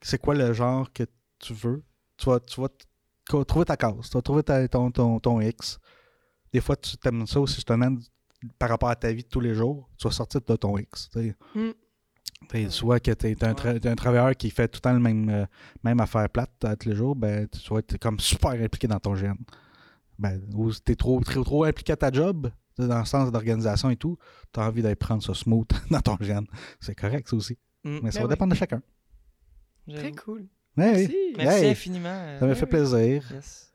c'est 0.02 0.20
quoi 0.20 0.34
le 0.34 0.52
genre 0.52 0.92
que 0.92 1.04
tu 1.38 1.54
veux, 1.54 1.82
tu 2.18 2.28
vas, 2.28 2.40
tu 2.40 2.60
vas 2.60 2.68
trouver 3.44 3.64
ta 3.64 3.76
case, 3.76 3.94
tu 4.10 4.16
vas 4.16 4.22
trouver 4.22 4.42
ta- 4.42 4.68
ton, 4.68 4.90
ton, 4.90 5.18
ton 5.20 5.40
X. 5.40 5.78
Des 6.52 6.60
fois, 6.60 6.76
tu 6.76 6.96
t'aimes 6.96 7.26
ça 7.26 7.40
aussi, 7.40 7.56
justement, 7.56 7.94
par 8.58 8.68
rapport 8.70 8.88
à 8.88 8.96
ta 8.96 9.12
vie 9.12 9.22
de 9.22 9.28
tous 9.28 9.40
les 9.40 9.54
jours, 9.54 9.88
tu 9.98 10.06
vas 10.06 10.12
sortir 10.12 10.40
de 10.40 10.56
ton 10.56 10.76
X. 10.78 11.10
Mm. 11.54 11.70
Soit 12.70 13.00
que 13.00 13.10
tu 13.10 13.26
es 13.26 13.44
un, 13.44 13.52
tra- 13.52 13.78
t'es 13.80 13.88
un 13.88 13.96
travailleur 13.96 14.34
qui 14.36 14.50
fait 14.50 14.68
tout 14.68 14.76
le 14.78 14.80
temps 14.82 14.92
le 14.92 15.00
même, 15.00 15.28
euh, 15.28 15.44
même 15.82 15.98
affaire 16.00 16.28
plate 16.30 16.64
à 16.64 16.76
tous 16.76 16.88
les 16.88 16.94
jours, 16.94 17.16
ben, 17.16 17.48
tu 17.48 17.72
vas 17.72 17.80
être 17.80 17.98
comme 17.98 18.20
super 18.20 18.50
impliqué 18.52 18.86
dans 18.86 19.00
ton 19.00 19.14
gène. 19.16 19.38
Ben, 20.18 20.40
ou 20.54 20.70
tu 20.72 20.92
es 20.92 20.94
trop, 20.94 21.20
trop, 21.20 21.42
trop 21.44 21.64
impliqué 21.64 21.92
à 21.92 21.96
ta 21.96 22.10
job, 22.12 22.50
dans 22.78 22.98
le 23.00 23.04
sens 23.04 23.32
d'organisation 23.32 23.90
et 23.90 23.96
tout, 23.96 24.16
tu 24.52 24.60
as 24.60 24.64
envie 24.68 24.82
d'aller 24.82 24.94
prendre 24.94 25.22
ça 25.22 25.34
smooth 25.34 25.66
dans 25.90 26.00
ton 26.00 26.16
gène. 26.20 26.46
C'est 26.80 26.94
correct, 26.94 27.28
ça 27.28 27.36
aussi. 27.36 27.58
Mm. 27.84 27.98
Mais 28.04 28.10
ça 28.12 28.20
Ben 28.20 28.24
va 28.24 28.28
oui. 28.28 28.34
dépendre 28.34 28.52
de 28.52 28.56
chacun. 28.58 28.82
Très 29.92 30.12
cool. 30.12 30.40
Ouais, 30.76 30.92
Merci. 30.92 31.16
Merci 31.36 31.64
Hey, 31.64 31.70
infiniment. 31.70 32.08
euh, 32.08 32.38
Ça 32.38 32.46
m'a 32.46 32.54
fait 32.54 32.66
plaisir. 32.66 33.24
yes. 33.32 33.67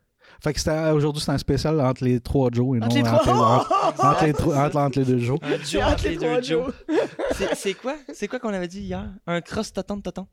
Fait 0.44 0.54
que 0.54 0.60
c'était- 0.60 0.90
aujourd'hui, 0.92 1.22
c'est 1.24 1.32
un 1.32 1.38
spécial 1.38 1.80
entre 1.80 2.04
les 2.04 2.20
trois 2.20 2.50
Joe 2.52 2.76
et 2.76 2.80
non 2.82 2.88
Entre 2.88 2.96
les 2.98 3.02
entre, 3.08 3.22
trois? 3.24 3.68
entre- 3.88 4.06
entre 4.06 4.26
les, 4.26 4.34
trois- 4.34 4.58
entre- 4.66 4.78
entre 4.78 5.00
les 5.00 5.06
deux 5.06 5.20
Joe. 5.20 5.40
Un 5.42 5.50
C'est 5.64 5.72
Joe 5.80 5.84
entre 5.84 6.04
les 6.04 6.18
deux 6.18 6.42
Joe. 6.44 6.74
C'est- 7.56 7.74
quoi? 7.76 7.96
C'est 8.14 8.28
quoi 8.28 8.40
qu'on 8.40 8.54
avait 8.54 8.68
dit 8.68 8.82
hier? 8.82 9.10
Un 9.26 9.42
cross 9.42 9.72
toton 9.72 9.98
de 9.98 10.02
toton. 10.02 10.28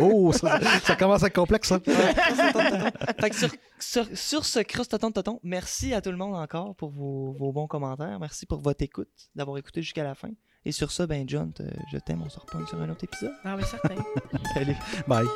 Oh, 0.00 0.32
ça, 0.32 0.60
ça 0.82 0.94
commence 0.96 1.22
à 1.22 1.28
être 1.28 1.34
complexe, 1.34 1.68
ça. 1.68 1.78
Fait 1.80 3.30
que 3.30 3.36
sur, 3.36 3.48
sur, 3.78 4.06
sur 4.16 4.44
ce 4.44 4.58
cross 4.60 4.88
toton 4.88 5.08
de 5.08 5.14
toton, 5.14 5.40
merci 5.42 5.94
à 5.94 6.00
tout 6.00 6.10
le 6.10 6.16
monde 6.16 6.34
encore 6.34 6.74
pour 6.76 6.90
vos, 6.90 7.32
vos 7.38 7.52
bons 7.52 7.66
commentaires. 7.66 8.18
Merci 8.20 8.46
pour 8.46 8.60
votre 8.60 8.82
écoute, 8.82 9.08
d'avoir 9.34 9.56
écouté 9.58 9.80
jusqu'à 9.82 10.04
la 10.04 10.14
fin. 10.14 10.30
Et 10.64 10.72
sur 10.72 10.90
ça, 10.90 11.06
ben 11.06 11.24
John, 11.28 11.52
te- 11.52 11.62
je 11.92 11.98
t'aime, 11.98 12.22
on 12.24 12.28
se 12.28 12.38
reprend 12.40 12.64
sur 12.66 12.80
un 12.80 12.90
autre 12.90 13.04
épisode. 13.04 13.32
Ah, 13.44 13.56
mais 13.56 13.64
certain. 13.64 13.94
Salut. 14.54 14.76
Bye. 15.06 15.26